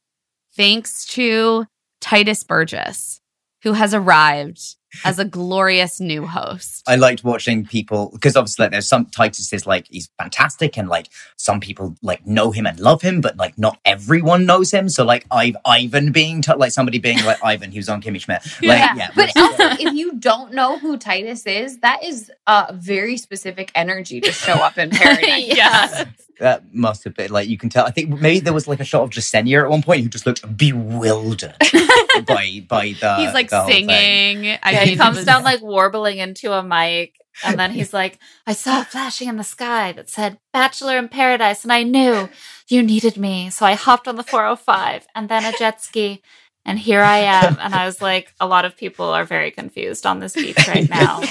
thanks 0.54 1.06
to 1.14 1.64
Tituss 2.02 2.46
Burgess, 2.46 3.22
who 3.66 3.72
has 3.72 3.92
arrived 3.92 4.76
as 5.04 5.18
a 5.18 5.24
glorious 5.24 5.98
new 5.98 6.24
host. 6.24 6.84
I 6.86 6.94
liked 6.94 7.24
watching 7.24 7.66
people 7.66 8.10
because 8.12 8.36
obviously 8.36 8.62
like, 8.62 8.70
there's 8.70 8.86
some 8.86 9.06
Tituss 9.06 9.52
is 9.52 9.66
like 9.66 9.88
he's 9.90 10.08
fantastic 10.16 10.78
and 10.78 10.88
like 10.88 11.08
some 11.34 11.58
people 11.58 11.96
like 12.00 12.24
know 12.24 12.52
him 12.52 12.64
and 12.64 12.78
love 12.78 13.02
him, 13.02 13.20
but 13.20 13.36
like 13.36 13.58
not 13.58 13.80
everyone 13.84 14.46
knows 14.46 14.70
him. 14.70 14.88
So 14.88 15.04
like 15.04 15.26
I've 15.32 15.56
Ivan 15.66 16.12
being 16.12 16.42
t- 16.42 16.54
like 16.54 16.70
somebody 16.70 17.00
being 17.00 17.24
like 17.24 17.38
Ivan, 17.44 17.72
he 17.72 17.80
was 17.80 17.88
on 17.88 18.00
Kimmy 18.00 18.20
Schmidt. 18.20 18.44
Like, 18.62 18.78
yeah, 18.78 18.94
yeah, 18.94 19.10
but 19.16 19.36
also 19.36 19.64
if 19.82 19.92
you 19.94 20.12
don't 20.14 20.52
know 20.52 20.78
who 20.78 20.96
Tituss 20.96 21.44
is, 21.44 21.78
that 21.78 22.04
is 22.04 22.30
a 22.46 22.72
very 22.72 23.16
specific 23.16 23.72
energy 23.74 24.20
to 24.20 24.30
show 24.30 24.54
up 24.54 24.78
in 24.78 24.90
Paradise. 24.92 25.56
yeah. 25.56 26.04
That 26.38 26.74
must 26.74 27.04
have 27.04 27.14
been 27.14 27.30
like 27.30 27.48
you 27.48 27.56
can 27.56 27.70
tell. 27.70 27.86
I 27.86 27.90
think 27.90 28.10
maybe 28.10 28.40
there 28.40 28.52
was 28.52 28.68
like 28.68 28.80
a 28.80 28.84
shot 28.84 29.02
of 29.02 29.10
Jessenia 29.10 29.62
at 29.64 29.70
one 29.70 29.82
point 29.82 30.02
who 30.02 30.08
just 30.08 30.26
looked 30.26 30.56
bewildered 30.56 31.54
by 32.26 32.64
by 32.68 32.94
the. 33.00 33.16
He's 33.16 33.32
like 33.32 33.48
the 33.48 33.60
whole 33.60 33.68
thing. 33.68 33.88
singing. 33.88 34.44
Yeah, 34.44 34.84
he 34.84 34.96
comes 34.96 35.24
down 35.24 35.44
like 35.44 35.62
warbling 35.62 36.18
into 36.18 36.52
a 36.52 36.62
mic, 36.62 37.14
and 37.44 37.58
then 37.58 37.70
he's 37.70 37.94
like, 37.94 38.18
"I 38.46 38.52
saw 38.52 38.82
it 38.82 38.88
flashing 38.88 39.28
in 39.28 39.36
the 39.36 39.44
sky 39.44 39.92
that 39.92 40.10
said 40.10 40.38
Bachelor 40.52 40.98
in 40.98 41.08
Paradise, 41.08 41.62
and 41.62 41.72
I 41.72 41.82
knew 41.82 42.28
you 42.68 42.82
needed 42.82 43.16
me, 43.16 43.48
so 43.50 43.64
I 43.64 43.74
hopped 43.74 44.06
on 44.08 44.16
the 44.16 44.22
405 44.22 45.06
and 45.14 45.28
then 45.28 45.44
a 45.44 45.56
jet 45.56 45.82
ski." 45.82 46.22
And 46.66 46.80
here 46.80 47.00
I 47.00 47.18
am. 47.18 47.56
And 47.60 47.74
I 47.76 47.86
was 47.86 48.02
like, 48.02 48.34
a 48.40 48.46
lot 48.46 48.64
of 48.64 48.76
people 48.76 49.06
are 49.06 49.24
very 49.24 49.52
confused 49.52 50.04
on 50.04 50.18
this 50.18 50.34
beach 50.34 50.66
right 50.66 50.90
now. 50.90 51.22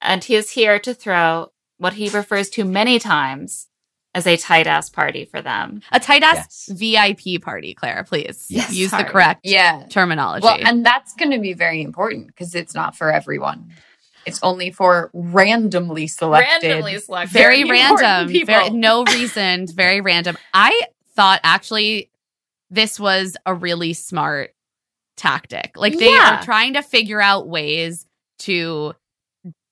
and 0.00 0.24
he 0.24 0.34
is 0.36 0.50
here 0.52 0.78
to 0.78 0.94
throw 0.94 1.52
what 1.76 1.92
he 1.92 2.08
refers 2.08 2.48
to 2.50 2.64
many 2.64 2.98
times 2.98 3.66
as 4.14 4.26
a 4.26 4.36
tight 4.36 4.66
ass 4.66 4.88
party 4.88 5.24
for 5.26 5.40
them. 5.42 5.82
a 5.92 6.00
tight 6.00 6.22
ass 6.22 6.68
VIP 6.72 7.40
party. 7.40 7.74
Clara, 7.74 8.04
please 8.04 8.46
Yes. 8.48 8.72
use 8.74 8.90
Sorry. 8.90 9.04
the 9.04 9.08
correct 9.10 9.40
Yeah. 9.44 9.84
terminology. 9.90 10.44
Well, 10.44 10.58
and 10.60 10.84
that's 10.84 11.14
going 11.14 11.30
to 11.32 11.38
be 11.38 11.52
very 11.52 11.82
important 11.82 12.28
because 12.28 12.54
it's 12.54 12.74
not 12.74 12.96
for 12.96 13.12
everyone. 13.12 13.72
It's 14.26 14.40
only 14.42 14.70
for 14.72 15.10
randomly 15.12 16.06
selected. 16.06 16.66
Randomly 16.66 16.98
selected. 16.98 17.32
very 17.32 17.60
important 17.60 18.00
random 18.00 18.32
people. 18.32 18.54
very, 18.54 18.70
no 18.88 19.04
reasoned 19.04 19.70
very 19.74 20.00
random 20.00 20.36
i 20.52 20.82
thought 21.14 21.40
actually 21.44 22.10
this 22.70 22.98
was 23.00 23.36
a 23.46 23.54
really 23.54 23.92
smart 23.94 24.54
tactic 25.16 25.72
like 25.76 25.96
they 25.98 26.10
Yeah. 26.12 26.38
are 26.40 26.42
trying 26.44 26.74
to 26.74 26.82
figure 26.82 27.20
out 27.20 27.48
ways 27.48 28.06
to 28.40 28.94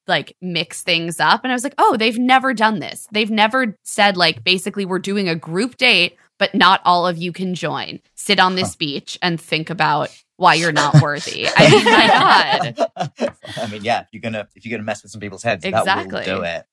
like 0.09 0.37
mix 0.41 0.83
things 0.83 1.21
up. 1.21 1.41
And 1.45 1.53
i 1.53 1.55
was 1.55 1.65
like 1.65 1.75
oh 1.79 1.97
they've 1.97 2.19
never 2.19 2.55
done 2.55 2.79
this. 2.79 3.07
They've 3.13 3.31
never 3.31 3.77
said 3.83 4.17
like 4.17 4.45
basically 4.45 4.85
we're 4.85 4.99
doing 4.99 5.29
a 5.29 5.35
group 5.35 5.77
date 5.77 6.17
but 6.39 6.55
not 6.55 6.83
all 6.85 7.07
of 7.07 7.17
you 7.17 7.33
can 7.33 7.55
join. 7.55 7.99
Sit 8.15 8.39
on 8.39 8.57
this 8.57 8.77
beach 8.77 9.19
and 9.23 9.41
think 9.41 9.71
about 9.71 10.11
why 10.37 10.53
you're 10.55 10.71
not 10.73 10.95
worthy. 11.03 11.47
I 11.57 11.71
mean 11.71 11.85
my 11.85 12.75
god. 13.07 13.27
I 13.57 13.67
mean, 13.69 13.83
yeah, 13.85 14.01
if 14.03 14.09
you're 14.13 14.21
gonna 14.21 14.47
if 14.55 14.65
you're 14.67 14.77
gonna 14.77 14.85
mess 14.85 15.03
with 15.03 15.13
some 15.13 15.21
people's 15.21 15.43
heads, 15.43 15.63
that 15.63 15.69
Exactly. 15.69 16.19
will 16.31 16.39
do 16.39 16.43
it. 16.43 16.65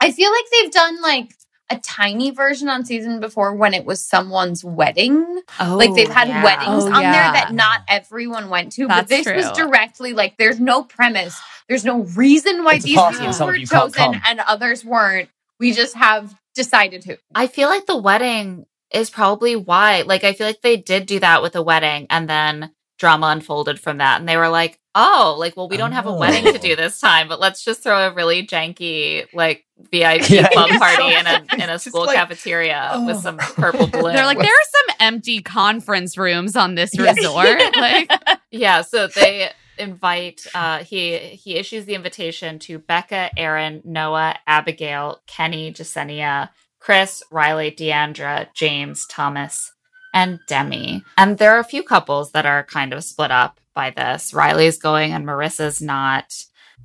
I 0.00 0.10
feel 0.10 0.30
like 0.30 0.44
they've 0.52 0.72
done 0.72 1.00
like 1.02 1.34
a 1.70 1.78
tiny 1.78 2.30
version 2.30 2.68
on 2.68 2.84
season 2.84 3.20
before 3.20 3.54
when 3.54 3.74
it 3.74 3.84
was 3.84 4.00
someone's 4.00 4.64
wedding. 4.64 5.40
Oh, 5.60 5.76
like 5.76 5.94
they've 5.94 6.08
oh, 6.08 6.12
had 6.12 6.28
yeah. 6.28 6.44
weddings 6.44 6.84
Oh, 6.84 6.92
on 6.92 7.02
yeah. 7.02 7.12
there 7.12 7.32
that 7.42 7.52
not 7.52 7.82
everyone 7.88 8.50
went 8.50 8.72
to, 8.72 8.86
but 8.88 9.08
That's 9.08 9.24
this 9.24 9.26
was 9.26 9.50
directly 9.56 10.12
like 10.12 10.36
there's 10.36 10.60
no 10.60 10.82
premise, 10.82 11.40
there's 11.68 11.84
no 11.84 12.02
reason 12.16 12.64
why 12.64 12.74
It's 12.74 12.84
these 12.84 12.96
party 12.96 13.18
people 13.18 13.46
were 13.46 13.58
chosen 13.58 14.20
and 14.26 14.40
others 14.40 14.84
weren't. 14.84 15.28
We 15.58 15.72
just 15.72 15.94
have 15.94 16.34
decided 16.54 17.04
who. 17.04 17.16
I 17.34 17.46
feel 17.46 17.68
like 17.68 17.86
the 17.86 17.96
wedding 17.96 18.66
is 18.92 19.10
probably 19.10 19.56
why. 19.56 20.02
Like, 20.02 20.24
I 20.24 20.32
feel 20.32 20.46
like 20.46 20.62
they 20.62 20.76
did 20.76 21.06
do 21.06 21.20
that 21.20 21.42
with 21.42 21.56
a 21.56 21.62
wedding, 21.62 22.06
and 22.10 22.28
then 22.28 22.72
drama 22.98 23.26
unfolded 23.28 23.80
from 23.80 23.98
that. 23.98 24.20
And 24.20 24.28
they 24.28 24.36
were 24.36 24.48
like, 24.48 24.78
oh, 24.96 25.36
like, 25.38 25.56
well, 25.56 25.68
we 25.68 25.76
don't 25.76 25.92
have 25.92 26.06
a 26.06 26.12
wedding 26.12 26.42
to 26.52 26.58
Oh. 26.58 26.62
do 26.62 26.74
this 26.82 26.98
time, 26.98 27.28
but 27.28 27.38
let's 27.38 27.62
just 27.62 27.82
throw 27.82 28.08
a 28.08 28.12
really 28.12 28.44
janky, 28.46 29.26
like, 29.32 29.64
VIP 29.92 30.30
Yeah, 30.30 30.48
club 30.48 30.70
party 30.70 30.96
so- 30.96 31.08
in 31.20 31.26
a 31.26 31.46
in 31.62 31.68
a 31.70 31.78
school 31.78 32.06
like, 32.06 32.16
cafeteria 32.16 33.02
with 33.06 33.16
oh. 33.16 33.20
some 33.20 33.36
purple 33.36 33.86
balloons. 33.92 34.14
they're 34.16 34.24
like 34.24 34.38
there 34.38 34.46
are 34.46 34.68
some 34.88 34.96
empty 35.00 35.42
conference 35.42 36.16
rooms 36.16 36.56
on 36.56 36.74
this 36.76 36.98
resort 36.98 37.60
like 37.76 38.10
yeah. 38.50 38.80
So 38.80 39.06
they 39.08 39.50
invite. 39.78 40.46
Uh, 40.54 40.78
he 40.78 41.18
he 41.18 41.56
issues 41.56 41.84
the 41.84 41.94
invitation 41.94 42.58
to 42.60 42.78
Becca, 42.78 43.30
Aaron, 43.38 43.82
Noah, 43.84 44.36
Abigail, 44.46 45.20
Kenny, 45.26 45.72
Jessenia, 45.74 46.48
Chris, 46.80 47.22
Riley, 47.30 47.70
Deandra, 47.70 48.48
James, 48.54 49.06
Thomas, 49.06 49.72
and 50.14 50.38
Demi. 50.48 51.02
And 51.18 51.36
there 51.36 51.54
are 51.54 51.58
a 51.60 51.64
few 51.64 51.82
couples 51.82 52.32
that 52.32 52.46
are 52.46 52.64
kind 52.64 52.94
of 52.94 53.04
split 53.04 53.30
up 53.30 53.60
by 53.76 53.90
this. 53.90 54.34
Riley's 54.34 54.78
going 54.78 55.12
and 55.12 55.24
Maurissa's 55.24 55.80
not. 55.80 56.34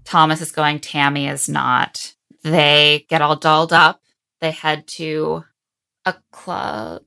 Thomas 0.03 0.41
is 0.41 0.51
going, 0.51 0.79
Tammy 0.79 1.27
is 1.27 1.49
not. 1.49 2.13
They 2.43 3.05
get 3.09 3.21
all 3.23 3.35
dolled 3.37 3.73
up. 3.73 4.01
They 4.41 4.51
head 4.51 4.85
to 4.87 5.43
a 6.05 6.15
club. 6.31 7.03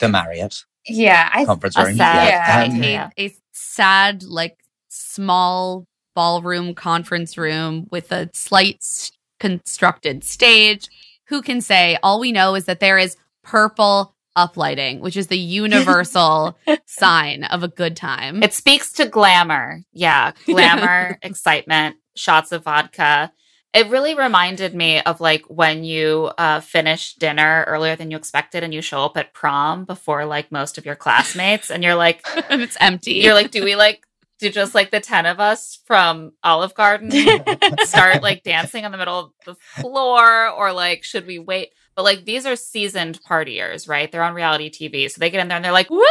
The 0.00 0.08
Marriott 0.08 0.64
Yeah, 0.86 1.30
I 1.32 1.44
conference 1.44 1.76
a 1.76 1.84
room. 1.86 1.96
sad- 1.96 2.28
Yeah. 2.28 2.60
a, 2.62 2.66
Um, 2.66 2.82
Yeah. 2.82 3.10
a 3.18 3.34
sad, 3.52 4.22
like 4.24 4.58
small 4.88 5.86
ballroom 6.14 6.74
conference 6.74 7.38
room 7.38 7.86
with 7.90 8.10
a 8.12 8.28
slight 8.32 8.78
s- 8.82 9.12
constructed 9.38 10.24
stage. 10.24 10.88
Who 11.26 11.42
can 11.42 11.60
say? 11.60 11.98
All 12.02 12.18
we 12.20 12.32
know 12.32 12.54
is 12.54 12.64
that 12.64 12.80
there 12.80 12.98
is 12.98 13.16
purple 13.44 14.14
uplighting, 14.38 15.00
which 15.00 15.16
is 15.16 15.26
the 15.26 15.38
universal 15.38 16.56
sign 16.86 17.44
of 17.44 17.64
a 17.64 17.68
good 17.68 17.96
time. 17.96 18.42
It 18.42 18.54
speaks 18.54 18.92
to 18.92 19.06
glamour. 19.06 19.82
Yeah, 19.92 20.32
glamour, 20.46 21.18
excitement, 21.22 21.96
shots 22.14 22.52
of 22.52 22.64
vodka. 22.64 23.32
It 23.74 23.88
really 23.88 24.14
reminded 24.14 24.74
me 24.74 25.00
of 25.00 25.20
like 25.20 25.42
when 25.48 25.84
you 25.84 26.30
uh, 26.38 26.60
finish 26.60 27.14
dinner 27.14 27.64
earlier 27.66 27.96
than 27.96 28.10
you 28.10 28.16
expected 28.16 28.62
and 28.62 28.72
you 28.72 28.80
show 28.80 29.04
up 29.04 29.16
at 29.16 29.34
prom 29.34 29.84
before 29.84 30.24
like 30.24 30.50
most 30.50 30.78
of 30.78 30.86
your 30.86 30.96
classmates 30.96 31.70
and 31.70 31.82
you're 31.82 31.94
like, 31.94 32.24
and 32.48 32.62
it's 32.62 32.78
empty. 32.80 33.14
you're 33.14 33.34
like, 33.34 33.50
do 33.50 33.64
we 33.64 33.76
like, 33.76 34.04
do 34.38 34.50
just 34.50 34.74
like 34.74 34.90
the 34.90 35.00
10 35.00 35.26
of 35.26 35.40
us 35.40 35.80
from 35.84 36.32
Olive 36.44 36.74
Garden 36.74 37.10
start 37.82 38.22
like 38.22 38.44
dancing 38.44 38.84
in 38.84 38.92
the 38.92 38.98
middle 38.98 39.18
of 39.18 39.32
the 39.44 39.54
floor 39.80 40.48
or 40.48 40.72
like 40.72 41.02
should 41.02 41.26
we 41.26 41.40
wait? 41.40 41.70
But 41.98 42.04
like 42.04 42.24
these 42.24 42.46
are 42.46 42.54
seasoned 42.54 43.18
partiers, 43.28 43.88
right? 43.88 44.10
They're 44.12 44.22
on 44.22 44.32
reality 44.32 44.70
TV. 44.70 45.10
So 45.10 45.18
they 45.18 45.30
get 45.30 45.40
in 45.40 45.48
there 45.48 45.56
and 45.56 45.64
they're 45.64 45.72
like, 45.72 45.90
woo! 45.90 46.00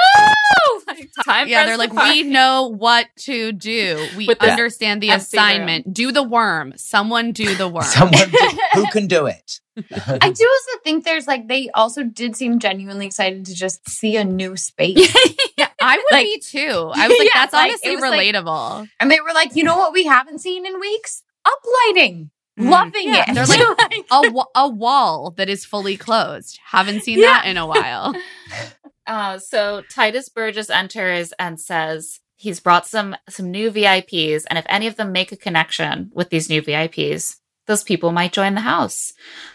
Like, 0.86 1.10
time 1.26 1.48
yeah, 1.50 1.66
they're 1.66 1.78
like, 1.78 1.90
to 1.92 1.96
party. 1.96 2.24
we 2.24 2.30
know 2.30 2.68
what 2.68 3.08
to 3.22 3.52
do. 3.52 4.06
We 4.16 4.26
With 4.28 4.42
understand 4.42 5.02
the 5.02 5.10
empty 5.12 5.38
room. 5.38 5.44
assignment. 5.44 5.94
Do 5.94 6.12
the 6.14 6.24
worm. 6.24 6.74
Someone 6.78 7.32
do 7.34 7.54
the 7.56 7.68
worm. 7.68 7.84
Someone 7.84 8.30
do- 8.30 8.58
who 8.74 8.86
can 8.88 9.08
do 9.08 9.26
it? 9.28 9.60
I 9.78 10.30
do 10.30 10.48
also 10.50 10.80
think 10.84 11.04
there's 11.06 11.28
like 11.28 11.48
they 11.48 11.70
also 11.74 12.04
did 12.04 12.36
seem 12.38 12.60
genuinely 12.60 13.06
excited 13.06 13.46
to 13.46 13.54
just 13.56 13.88
see 13.90 14.16
a 14.18 14.24
new 14.24 14.56
space. 14.58 15.14
yeah, 15.58 15.68
I 15.82 15.98
would 15.98 16.06
Like- 16.12 16.26
be 16.26 16.40
too. 16.40 16.92
I 16.94 17.08
was 17.08 17.18
like, 17.18 17.28
Yeah, 17.34 17.42
that's 17.42 17.54
like, 17.54 17.70
honestly 17.70 17.92
it 17.92 17.96
was 17.96 18.02
like- 18.02 18.20
relatable. 18.36 18.90
and 19.00 19.10
they 19.12 19.20
were 19.22 19.34
like, 19.34 19.56
you 19.56 19.64
know 19.64 19.78
what 19.78 19.94
we 19.94 20.06
haven't 20.06 20.40
seen 20.40 20.66
in 20.66 20.80
weeks? 20.80 21.24
Uplighting. 21.46 22.30
Loving 22.58 23.10
Yeah, 23.14 23.26
it. 23.28 23.36
they're 23.36 23.46
like- 23.46 24.06
a, 24.12 24.44
a 24.56 24.68
wall 24.70 25.32
that 25.38 25.50
is 25.50 25.64
fully 25.66 25.96
closed. 25.98 26.60
Haven't 26.66 27.04
seen 27.04 27.22
that 27.22 27.46
in 27.46 27.58
a 27.58 27.66
while. 27.68 28.14
Uh, 29.08 29.40
so 29.40 29.82
Tituss 29.90 30.28
Burgess 30.34 30.70
enters 30.70 31.32
and 31.40 31.58
says 31.62 32.20
he's 32.36 32.60
brought 32.60 32.86
some 32.86 33.16
some 33.30 33.50
new 33.50 33.72
VIPs, 33.72 34.44
and 34.50 34.60
if 34.60 34.66
any 34.68 34.86
of 34.86 34.98
them 34.98 35.14
make 35.14 35.32
a 35.32 35.38
connection 35.38 36.12
with 36.14 36.30
these 36.30 36.50
new 36.50 36.62
VIPs, 36.62 37.38
those 37.68 37.86
people 37.86 38.12
might 38.12 38.34
join 38.34 38.54
the 38.54 38.60
house. 38.60 39.14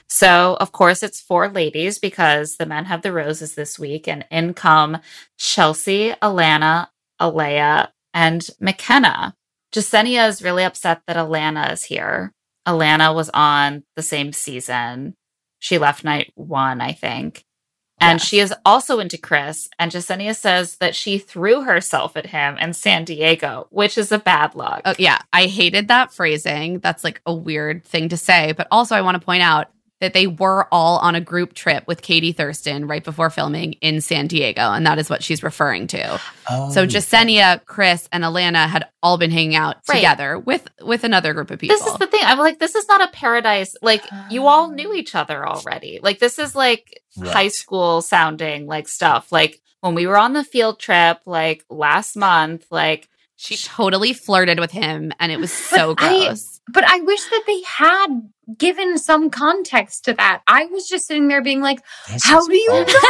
So 0.09 0.57
of 0.59 0.73
course 0.73 1.03
it's 1.03 1.21
four 1.21 1.51
ladies 1.51 1.99
because 1.99 2.57
the 2.57 2.65
men 2.65 2.87
have 2.87 3.03
the 3.03 3.13
roses 3.13 3.55
this 3.55 3.79
week, 3.79 4.09
and 4.09 4.25
in 4.31 4.55
come 4.55 4.97
Chelsea, 5.37 6.15
Alana, 6.23 6.89
Alea, 7.21 7.93
and 8.15 8.49
McKenna. 8.59 9.35
Jessenia 9.71 10.27
is 10.29 10.43
really 10.43 10.65
upset 10.65 11.03
that 11.07 11.17
Alana 11.17 11.71
is 11.73 11.85
here. 11.85 12.33
Alana 12.67 13.15
was 13.15 13.31
on 13.33 13.85
the 13.97 14.03
same 14.03 14.33
season. 14.33 15.15
She 15.59 15.79
left 15.79 16.05
night 16.05 16.33
one, 16.35 16.81
I 16.81 16.93
think. 16.93 17.45
And 18.01 18.21
she 18.21 18.41
is 18.41 18.53
also 18.65 18.99
into 18.99 19.17
Chris. 19.17 19.69
And 19.79 19.93
Jessenia 19.93 20.35
says 20.35 20.77
that 20.79 20.97
she 20.97 21.19
threw 21.19 21.63
herself 21.63 22.17
at 22.17 22.27
him 22.27 22.59
in 22.59 22.73
San 22.73 23.05
Diego, 23.05 23.69
which 23.71 23.97
is 23.97 24.11
a 24.11 24.19
bad 24.19 24.57
luck. 24.57 24.83
Oh, 24.85 24.95
yeah, 24.99 25.19
I 25.33 25.47
hated 25.47 25.87
that 25.87 26.13
phrasing. 26.13 26.81
That's 26.81 27.05
like 27.05 27.21
a 27.27 27.33
weird 27.33 27.85
thing 27.85 28.09
to 28.09 28.17
say. 28.17 28.53
But 28.53 28.67
also, 28.73 28.97
I 28.97 29.03
want 29.03 29.21
to 29.21 29.25
point 29.25 29.43
out 29.43 29.69
that 30.03 30.13
they 30.15 30.27
were 30.27 30.67
all 30.73 30.99
on 30.99 31.15
a 31.15 31.21
group 31.21 31.55
trip 31.55 31.85
with 31.87 32.03
Katie 32.03 32.33
Thurston 32.33 32.87
right 32.89 33.03
before 33.03 33.31
filming 33.31 33.75
in 33.75 34.01
San 34.01 34.27
Diego. 34.27 34.61
And 34.61 34.85
that 34.85 34.99
is 34.99 35.09
what 35.09 35.23
she's 35.23 35.43
referring 35.43 35.87
to. 35.87 36.21
Oh, 36.51 36.71
So 36.71 36.87
Jessenia, 36.87 37.65
Chris, 37.65 38.09
and 38.13 38.25
Alana 38.25 38.67
had 38.69 38.89
all 39.03 39.17
been 39.17 39.31
hanging 39.31 39.55
out 39.55 39.77
Right. 39.89 39.97
together 39.97 40.39
with 40.39 40.69
with 40.83 41.05
another 41.05 41.33
group 41.35 41.51
of 41.53 41.61
people. 41.61 41.77
This 41.77 41.87
is 41.87 41.97
the 41.99 42.07
thing. 42.09 42.21
I'm 42.25 42.39
like, 42.39 42.59
this 42.59 42.75
is 42.75 42.87
not 42.89 43.01
a 43.01 43.13
paradise. 43.13 43.75
Like, 43.81 44.05
you 44.29 44.47
all 44.49 44.71
knew 44.71 44.91
ah. 44.91 44.95
each 44.95 45.15
other 45.15 45.47
already. 45.47 46.01
Like, 46.03 46.19
this 46.19 46.39
is 46.39 46.55
like 46.55 47.01
Right. 47.17 47.33
high 47.33 47.49
school 47.49 48.03
sounding 48.03 48.67
like 48.67 48.89
stuff. 48.89 49.31
Like, 49.33 49.61
when 49.83 49.95
we 49.95 50.07
were 50.07 50.19
on 50.19 50.33
the 50.33 50.45
field 50.45 50.79
trip, 50.81 51.21
like 51.27 51.65
last 51.71 52.17
month, 52.17 52.67
like, 52.71 53.09
she 53.37 53.57
totally 53.57 54.13
flirted 54.13 54.61
with 54.61 54.71
him, 54.71 55.13
and 55.19 55.33
it 55.33 55.39
was 55.41 55.53
so 55.53 55.95
But 55.95 56.05
I- 56.05 56.27
gross. 56.27 56.52
But 56.69 56.85
I 56.85 57.01
wish 57.01 57.25
that 57.25 57.43
they 57.47 57.61
had 57.63 58.09
given 58.57 58.97
some 58.99 59.31
context 59.31 60.05
to 60.05 60.13
that. 60.15 60.43
I 60.47 60.67
was 60.67 60.89
just 60.89 61.07
sitting 61.07 61.29
there 61.29 61.43
being 61.43 61.61
like, 61.61 61.81
this 62.09 62.25
how 62.25 62.39
is 62.41 62.47
do 62.47 62.55
you 62.55 62.69
know 62.73 62.85
this? 62.85 63.05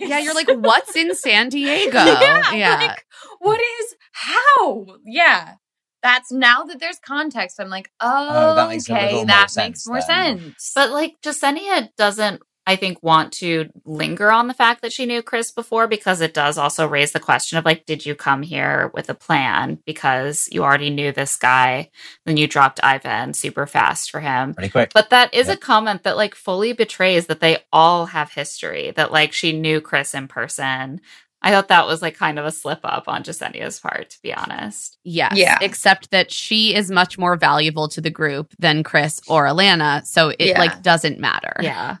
yeah, 0.00 0.18
you're 0.18 0.34
like, 0.34 0.48
what's 0.50 0.94
in 0.96 1.14
San 1.14 1.48
Diego? 1.50 1.96
yeah, 2.04 2.52
yeah. 2.52 2.76
Like, 2.78 3.04
what 3.38 3.60
is 3.60 3.94
how? 4.12 4.86
Yeah. 5.04 5.54
That's 6.02 6.32
now 6.32 6.64
that 6.64 6.80
there's 6.80 6.98
context. 6.98 7.60
I'm 7.60 7.68
like, 7.68 7.90
oh, 8.00 8.28
Oh, 8.30 8.54
that 8.54 8.68
makes 8.68 8.88
okay, 8.88 9.02
little 9.04 9.18
more 9.18 9.26
that 9.26 9.50
sense 9.50 9.86
makes 9.86 9.86
more 9.86 10.00
then. 10.06 10.38
sense. 10.38 10.72
But 10.74 10.90
like 10.90 11.16
Jessenia 11.22 11.90
doesn't, 11.96 12.42
I 12.70 12.76
think, 12.76 13.02
want 13.02 13.32
to 13.34 13.68
linger 13.84 14.30
on 14.30 14.46
the 14.46 14.54
fact 14.54 14.82
that 14.82 14.92
she 14.92 15.04
knew 15.04 15.22
Chris 15.22 15.50
before 15.50 15.88
because 15.88 16.20
it 16.20 16.34
does 16.34 16.56
also 16.56 16.86
raise 16.86 17.10
the 17.10 17.18
question 17.18 17.58
of 17.58 17.64
like, 17.64 17.84
did 17.84 18.06
you 18.06 18.14
come 18.14 18.42
here 18.42 18.90
with 18.94 19.10
a 19.10 19.14
plan 19.14 19.78
because 19.86 20.48
you 20.52 20.62
already 20.62 20.90
knew 20.90 21.10
this 21.10 21.36
guy? 21.36 21.90
Then 22.26 22.36
you 22.36 22.46
dropped 22.46 22.78
Ivan 22.82 23.34
super 23.34 23.66
fast 23.66 24.10
for 24.12 24.20
him. 24.20 24.54
Pretty 24.54 24.70
quick. 24.70 24.92
But 24.94 25.10
that 25.10 25.34
is 25.34 25.48
Yeah. 25.48 25.54
a 25.54 25.56
comment 25.56 26.04
that 26.04 26.16
like 26.16 26.36
fully 26.36 26.72
betrays 26.72 27.26
that 27.26 27.40
they 27.40 27.58
all 27.72 28.06
have 28.06 28.32
history, 28.32 28.92
that 28.92 29.10
like 29.10 29.32
she 29.32 29.52
knew 29.52 29.80
Chris 29.80 30.14
in 30.14 30.28
person. 30.28 31.00
I 31.42 31.50
thought 31.52 31.68
that 31.68 31.86
was 31.86 32.02
like 32.02 32.16
kind 32.16 32.38
of 32.38 32.44
a 32.44 32.50
slip 32.52 32.80
up 32.84 33.04
on 33.08 33.22
Jessenia's 33.24 33.80
part, 33.80 34.10
to 34.10 34.18
be 34.22 34.32
honest. 34.34 34.98
Yes. 35.04 35.32
Yeah. 35.36 35.56
Except 35.62 36.10
that 36.10 36.30
she 36.30 36.74
is 36.74 36.90
much 36.90 37.16
more 37.18 37.34
valuable 37.34 37.88
to 37.88 38.00
the 38.02 38.10
group 38.10 38.52
than 38.58 38.82
Chris 38.84 39.22
or 39.26 39.46
Alana. 39.46 40.04
So 40.06 40.28
it 40.28 40.40
Yeah. 40.48 40.58
like 40.60 40.82
doesn't 40.82 41.18
matter. 41.18 41.54
Yeah. 41.62 41.96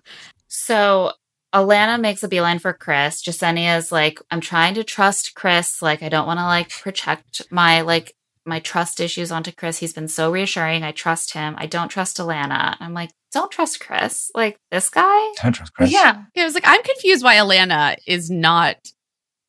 So 0.50 1.12
Alana 1.54 1.98
makes 2.00 2.22
a 2.22 2.28
beeline 2.28 2.58
for 2.58 2.72
Chris. 2.72 3.22
Jessenia 3.22 3.78
is 3.78 3.90
like, 3.90 4.20
I'm 4.30 4.40
trying 4.40 4.74
to 4.74 4.84
trust 4.84 5.34
Chris. 5.34 5.80
Like, 5.80 6.02
I 6.02 6.08
don't 6.08 6.26
want 6.26 6.38
to 6.40 6.44
like 6.44 6.68
project 6.70 7.42
my 7.50 7.80
like 7.80 8.14
my 8.46 8.58
trust 8.60 9.00
issues 9.00 9.30
onto 9.30 9.52
Chris. 9.52 9.78
He's 9.78 9.92
been 9.92 10.08
so 10.08 10.30
reassuring. 10.32 10.82
I 10.82 10.92
trust 10.92 11.32
him. 11.34 11.54
I 11.58 11.66
don't 11.66 11.88
trust 11.88 12.18
Alana. 12.18 12.76
I'm 12.80 12.94
like, 12.94 13.10
don't 13.32 13.50
trust 13.50 13.80
Chris. 13.80 14.30
Like 14.34 14.56
this 14.70 14.88
guy. 14.90 15.32
Don't 15.42 15.52
trust 15.52 15.72
Chris. 15.74 15.92
yeah. 15.92 16.24
Yeah, 16.34 16.42
I 16.42 16.46
was 16.46 16.54
like, 16.54 16.64
I'm 16.66 16.82
confused 16.82 17.22
why 17.24 17.36
Alana 17.36 17.96
is 18.06 18.28
not 18.30 18.76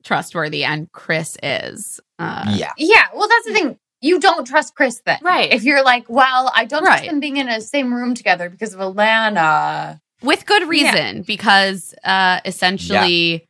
trustworthy 0.04 0.64
and 0.64 0.92
Chris 0.92 1.38
is. 1.42 2.00
Uh, 2.20 2.46
Yeah. 2.56 2.72
Yeah. 2.78 3.08
Well, 3.16 3.28
that's 3.28 3.46
the 3.46 3.54
thing. 3.54 3.78
You 4.02 4.20
don't 4.20 4.46
trust 4.46 4.76
Chris 4.76 5.02
then. 5.06 5.20
Right. 5.22 5.52
If 5.54 5.64
you're 5.64 5.84
like, 5.84 6.06
well, 6.10 6.52
I 6.56 6.66
don't 6.66 6.84
trust 6.84 7.02
Right. 7.02 7.10
them 7.10 7.20
being 7.20 7.38
in 7.38 7.48
a 7.48 7.62
same 7.62 7.94
room 7.94 8.14
together 8.16 8.50
because 8.50 8.74
of 8.74 8.80
Alana. 8.80 10.00
With 10.22 10.46
good 10.46 10.68
reason, 10.68 11.24
because 11.24 11.94
uh, 12.04 12.42
essentially, 12.46 13.48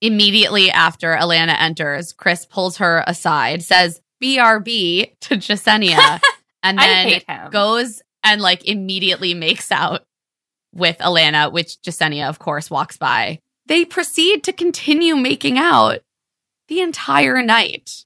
immediately 0.00 0.70
after 0.70 1.14
Alana 1.14 1.54
enters, 1.58 2.12
Chris 2.12 2.46
pulls 2.46 2.78
her 2.78 3.04
aside, 3.06 3.62
says 3.62 4.00
BRB 4.22 5.12
to 5.20 5.36
Jessenia, 5.36 6.20
and 6.62 6.78
then 6.78 7.50
goes 7.50 8.02
and 8.24 8.40
like 8.40 8.64
immediately 8.64 9.34
makes 9.34 9.70
out 9.70 10.04
with 10.74 10.98
Alana, 10.98 11.52
which 11.52 11.80
Jessenia, 11.82 12.28
of 12.28 12.38
course, 12.38 12.70
walks 12.70 12.96
by. 12.96 13.38
They 13.66 13.84
proceed 13.84 14.44
to 14.44 14.52
continue 14.52 15.16
making 15.16 15.58
out 15.58 16.00
the 16.68 16.80
entire 16.80 17.42
night. 17.42 18.04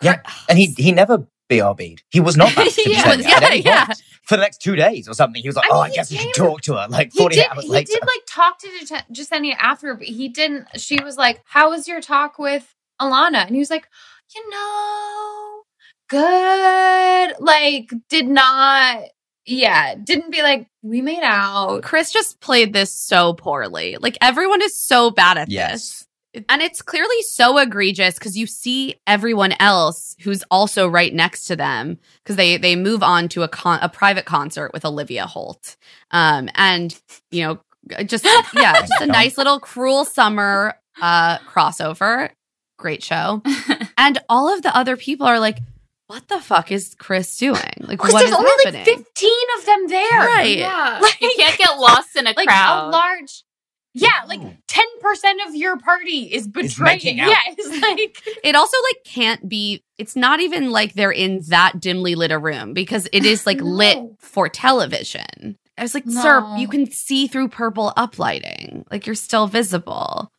Yeah. 0.00 0.20
And 0.48 0.58
he 0.58 0.74
he 0.76 0.92
never 0.92 1.26
BRB'd. 1.50 2.02
He 2.10 2.20
was 2.20 2.36
not 2.36 2.54
that. 2.54 2.68
to 2.72 2.90
Yeah, 2.90 3.02
Jessenia 3.02 3.24
at 3.24 3.42
yeah, 3.42 3.48
any 3.48 3.60
yeah. 3.62 3.92
Point. 4.22 4.28
For 4.28 4.36
the 4.36 4.42
next 4.42 4.58
two 4.62 4.76
days 4.76 5.08
or 5.08 5.14
something, 5.14 5.42
he 5.42 5.48
was 5.48 5.56
like, 5.56 5.66
I 5.66 5.68
"Oh, 5.70 5.74
mean, 5.82 5.84
I 5.84 5.88
he 5.90 5.94
guess 5.96 6.10
we 6.10 6.16
should 6.18 6.34
talk 6.34 6.60
to 6.62 6.74
her." 6.74 6.86
Like 6.88 7.12
He 7.12 7.18
forty 7.18 7.36
did. 7.36 7.46
hours 7.48 7.64
He 7.64 7.70
later. 7.70 7.92
did 7.92 8.02
like 8.02 8.22
talk 8.28 8.58
to 8.60 8.68
Jas- 8.86 9.02
Jessenia 9.12 9.54
after, 9.58 9.94
but 9.94 10.06
he 10.06 10.28
didn't. 10.28 10.66
She 10.80 11.02
was 11.02 11.16
like, 11.16 11.40
"How 11.44 11.70
was 11.70 11.88
your 11.88 12.00
talk 12.00 12.38
with 12.38 12.72
Alana?" 13.00 13.46
And 13.46 13.50
he 13.54 13.58
was 13.58 13.70
like, 13.70 13.88
"You 14.34 14.50
know, 14.50 15.62
good." 16.08 17.34
Like, 17.40 17.90
did 18.08 18.26
not. 18.28 19.00
Yeah, 19.44 19.96
didn't 19.96 20.30
be 20.30 20.40
like 20.42 20.68
we 20.82 21.02
made 21.02 21.22
out. 21.24 21.82
Chris 21.82 22.12
just 22.12 22.40
played 22.40 22.72
this 22.72 22.92
so 22.92 23.32
poorly. 23.34 23.96
Like 24.00 24.16
everyone 24.20 24.62
is 24.62 24.78
so 24.80 25.10
bad 25.10 25.36
at 25.36 25.50
Yes. 25.50 25.72
this. 25.72 26.08
And 26.48 26.62
it's 26.62 26.80
clearly 26.80 27.20
so 27.22 27.58
egregious 27.58 28.14
because 28.14 28.36
you 28.38 28.46
see 28.46 28.94
everyone 29.06 29.52
else 29.60 30.16
who's 30.22 30.42
also 30.50 30.88
right 30.88 31.12
next 31.12 31.44
to 31.46 31.56
them 31.56 31.98
because 32.22 32.36
they 32.36 32.56
they 32.56 32.74
move 32.76 33.02
on 33.02 33.28
to 33.30 33.42
a 33.42 33.48
con- 33.48 33.80
a 33.82 33.88
private 33.88 34.24
concert 34.24 34.72
with 34.72 34.84
Olivia 34.84 35.26
Holt. 35.26 35.76
Um, 36.10 36.48
and 36.54 36.98
you 37.30 37.42
know, 37.44 38.02
just 38.04 38.24
yeah, 38.54 38.80
just 38.86 39.00
a 39.02 39.06
nice 39.06 39.36
little 39.36 39.60
cruel 39.60 40.04
summer 40.06 40.74
uh 41.00 41.38
crossover. 41.40 42.30
Great 42.78 43.02
show. 43.02 43.42
and 43.98 44.18
all 44.28 44.52
of 44.52 44.62
the 44.62 44.74
other 44.76 44.96
people 44.96 45.26
are 45.26 45.38
like, 45.38 45.58
what 46.06 46.26
the 46.28 46.40
fuck 46.40 46.72
is 46.72 46.94
Chris 46.98 47.36
doing? 47.36 47.56
Like, 47.78 47.90
Because 47.98 48.12
what 48.12 48.18
there's 48.20 48.30
is 48.32 48.36
only 48.36 48.50
happening? 48.64 48.84
like 48.86 48.96
15 48.98 49.30
of 49.58 49.66
them 49.66 49.86
there. 49.88 50.18
Right. 50.18 50.58
Yeah. 50.58 50.98
Like, 51.00 51.20
you 51.20 51.32
can't 51.38 51.56
get 51.58 51.78
lost 51.78 52.16
in 52.16 52.26
a 52.26 52.32
like 52.36 52.48
crowd. 52.48 52.88
a 52.88 52.90
large. 52.90 53.44
Yeah, 53.94 54.08
like 54.26 54.40
10% 54.40 55.48
of 55.48 55.54
your 55.54 55.76
party 55.76 56.32
is 56.32 56.48
betraying. 56.48 56.96
making 56.96 57.20
out. 57.20 57.28
Yeah, 57.30 57.40
it's 57.46 57.82
like. 57.82 58.38
it 58.44 58.54
also 58.54 58.76
like 58.90 59.04
can't 59.04 59.48
be 59.48 59.84
it's 59.98 60.16
not 60.16 60.40
even 60.40 60.70
like 60.70 60.94
they're 60.94 61.12
in 61.12 61.40
that 61.48 61.78
dimly 61.80 62.14
lit 62.14 62.32
a 62.32 62.38
room 62.38 62.72
because 62.72 63.08
it 63.12 63.24
is 63.24 63.46
like 63.46 63.60
lit 63.62 63.98
for 64.18 64.48
television 64.48 65.56
i 65.78 65.82
was 65.82 65.94
like 65.94 66.04
sir 66.08 66.56
you 66.56 66.66
can 66.68 66.90
see 66.90 67.26
through 67.26 67.48
purple 67.48 67.92
uplighting 67.96 68.84
like 68.90 69.06
you're 69.06 69.14
still 69.14 69.46
visible 69.46 70.30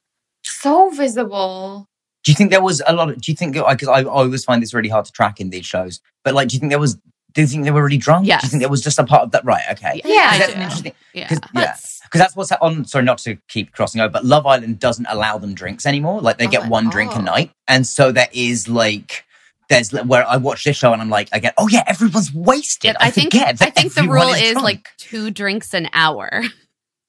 So 0.43 0.89
visible. 0.89 1.87
Do 2.23 2.31
you 2.31 2.35
think 2.35 2.51
there 2.51 2.61
was 2.61 2.81
a 2.87 2.93
lot 2.93 3.09
of? 3.09 3.21
Do 3.21 3.31
you 3.31 3.35
think 3.35 3.53
because 3.53 3.87
I, 3.87 3.99
I 3.99 4.03
always 4.03 4.43
find 4.45 4.61
this 4.61 4.73
really 4.73 4.89
hard 4.89 5.05
to 5.05 5.11
track 5.11 5.39
in 5.39 5.49
these 5.49 5.65
shows? 5.65 5.99
But 6.23 6.33
like, 6.33 6.47
do 6.49 6.55
you 6.55 6.59
think 6.59 6.69
there 6.71 6.79
was? 6.79 6.97
Do 7.33 7.41
you 7.41 7.47
think 7.47 7.63
they 7.63 7.71
were 7.71 7.83
really 7.83 7.97
drunk? 7.97 8.25
Do 8.25 8.29
Yes. 8.29 8.43
you 8.43 8.49
think 8.49 8.61
there 8.61 8.69
was 8.69 8.81
just 8.81 8.99
a 8.99 9.03
part 9.03 9.23
of 9.23 9.31
that? 9.31 9.43
Right. 9.45 9.63
Okay. 9.71 10.01
Yeah, 10.05 10.29
I 10.31 10.37
that's 10.37 10.51
do. 10.51 10.55
an 10.57 10.61
interesting. 10.61 10.93
yeah 11.13 11.27
Cause, 11.29 11.39
yeah. 11.55 11.75
Because 12.03 12.19
that's 12.21 12.35
what's 12.35 12.51
on. 12.51 12.85
Sorry, 12.85 13.03
not 13.03 13.17
to 13.19 13.37
keep 13.47 13.71
crossing 13.71 14.01
over, 14.01 14.11
but 14.11 14.23
Love 14.23 14.45
Island 14.45 14.77
doesn't 14.79 15.07
allow 15.09 15.37
them 15.39 15.55
drinks 15.55 15.85
anymore. 15.87 16.21
Like 16.21 16.37
they 16.37 16.45
Oh, 16.47 16.49
get 16.51 16.67
one 16.69 16.89
drink 16.89 17.11
oh. 17.15 17.19
a 17.19 17.21
night, 17.23 17.51
and 17.67 17.85
so 17.87 18.11
there 18.11 18.29
is 18.33 18.67
like. 18.69 19.25
There's 19.69 19.91
where 19.93 20.27
I 20.27 20.37
watch 20.37 20.65
this 20.65 20.75
show 20.77 20.91
and 20.93 21.01
I'm 21.01 21.09
like, 21.09 21.29
I 21.31 21.39
get, 21.39 21.53
oh 21.57 21.67
yeah, 21.69 21.83
everyone's 21.87 22.31
wasted. 22.33 22.95
I, 22.99 23.07
i 23.07 23.09
think 23.11 23.31
forget 23.31 23.59
i 23.61 23.69
think 23.69 23.93
the 23.93 24.03
rule 24.03 24.27
is, 24.33 24.51
drunk. 24.51 24.63
like 24.63 24.89
two 24.97 25.31
drinks 25.31 25.73
an 25.73 25.87
hour 25.93 26.43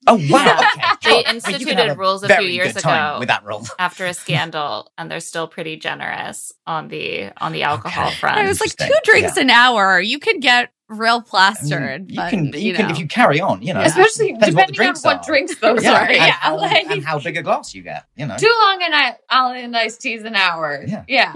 oh 0.07 0.15
wow, 0.31 0.45
Yeah. 0.45 0.93
okay. 0.95 0.95
They 1.03 1.11
sure. 1.11 1.23
Well, 1.25 1.35
instituted 1.35 1.79
have 1.89 1.99
rules 1.99 2.23
a 2.23 2.37
few 2.37 2.47
years 2.49 2.77
ago. 2.77 3.17
with 3.19 3.29
that 3.29 3.45
rule. 3.45 3.67
after 3.79 4.07
a 4.07 4.15
scandal, 4.15 4.91
and 4.99 5.11
they're 5.11 5.21
still 5.21 5.47
pretty 5.49 5.77
generous 5.77 6.53
on 6.67 6.89
the 6.89 7.31
on 7.43 7.53
the 7.53 7.63
alcohol 7.63 8.07
Okay. 8.09 8.17
front. 8.17 8.39
i 8.39 8.47
was 8.47 8.61
like 8.61 8.75
two 8.77 8.95
drinks 9.05 9.37
Yeah. 9.37 9.43
an 9.43 9.51
hour 9.51 10.01
you 10.01 10.19
could 10.19 10.41
get 10.41 10.71
real 10.89 11.15
I 11.15 11.17
mean, 11.17 11.23
plastered 11.25 12.11
you 12.11 12.17
but, 12.17 12.31
can, 12.31 12.45
you, 12.53 12.75
can, 12.75 12.87
know. 12.87 12.93
if 12.93 12.99
you 12.99 13.07
carry 13.09 13.41
on, 13.41 13.63
you 13.63 13.73
know. 13.73 13.81
Especially 13.81 14.33
Depends 14.33 14.55
what 14.55 14.67
the 14.67 14.73
depending 14.73 14.81
on 14.81 14.85
drinks 14.85 15.05
what 15.05 15.17
are. 15.17 15.25
drinks 15.25 15.57
those 15.57 15.83
yeah, 15.83 15.93
are. 15.93 16.05
and, 16.05 16.15
Yeah, 16.17 16.31
how, 16.33 16.57
like 16.59 16.87
and 16.91 17.05
how 17.05 17.19
big 17.19 17.37
a 17.39 17.43
glass 17.43 17.75
you 17.75 17.83
get, 17.83 18.05
you 18.17 18.27
know. 18.27 18.37
too 18.37 18.53
long 18.63 18.83
and 18.83 18.95
I 18.95 19.17
Island 19.31 19.75
iced 19.77 20.03
teas 20.03 20.23
an 20.25 20.37
hour. 20.37 20.85
Yeah. 20.87 21.05
Yeah. 21.09 21.33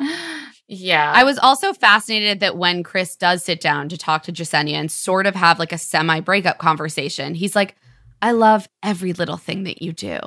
yeah, 0.69 1.11
I 1.15 1.25
was 1.25 1.39
also 1.39 1.73
fascinated 1.73 2.41
that 2.41 2.57
when 2.59 2.83
Chris 2.83 3.17
does 3.17 3.43
sit 3.43 3.61
down 3.61 3.89
to 3.89 3.97
talk 3.97 4.23
to 4.25 4.33
Jessenia 4.33 4.75
and 4.75 4.93
sort 4.93 5.27
of 5.27 5.35
have 5.35 5.59
like 5.59 5.73
a 5.73 5.79
semi 5.79 6.21
breakup 6.21 6.59
conversation, 6.59 7.35
he's 7.35 7.57
like, 7.57 7.75
I 8.21 8.33
love 8.33 8.69
every 8.83 9.13
little 9.13 9.37
thing 9.37 9.65
that 9.65 9.83
you 9.83 9.93
do. 9.93 10.19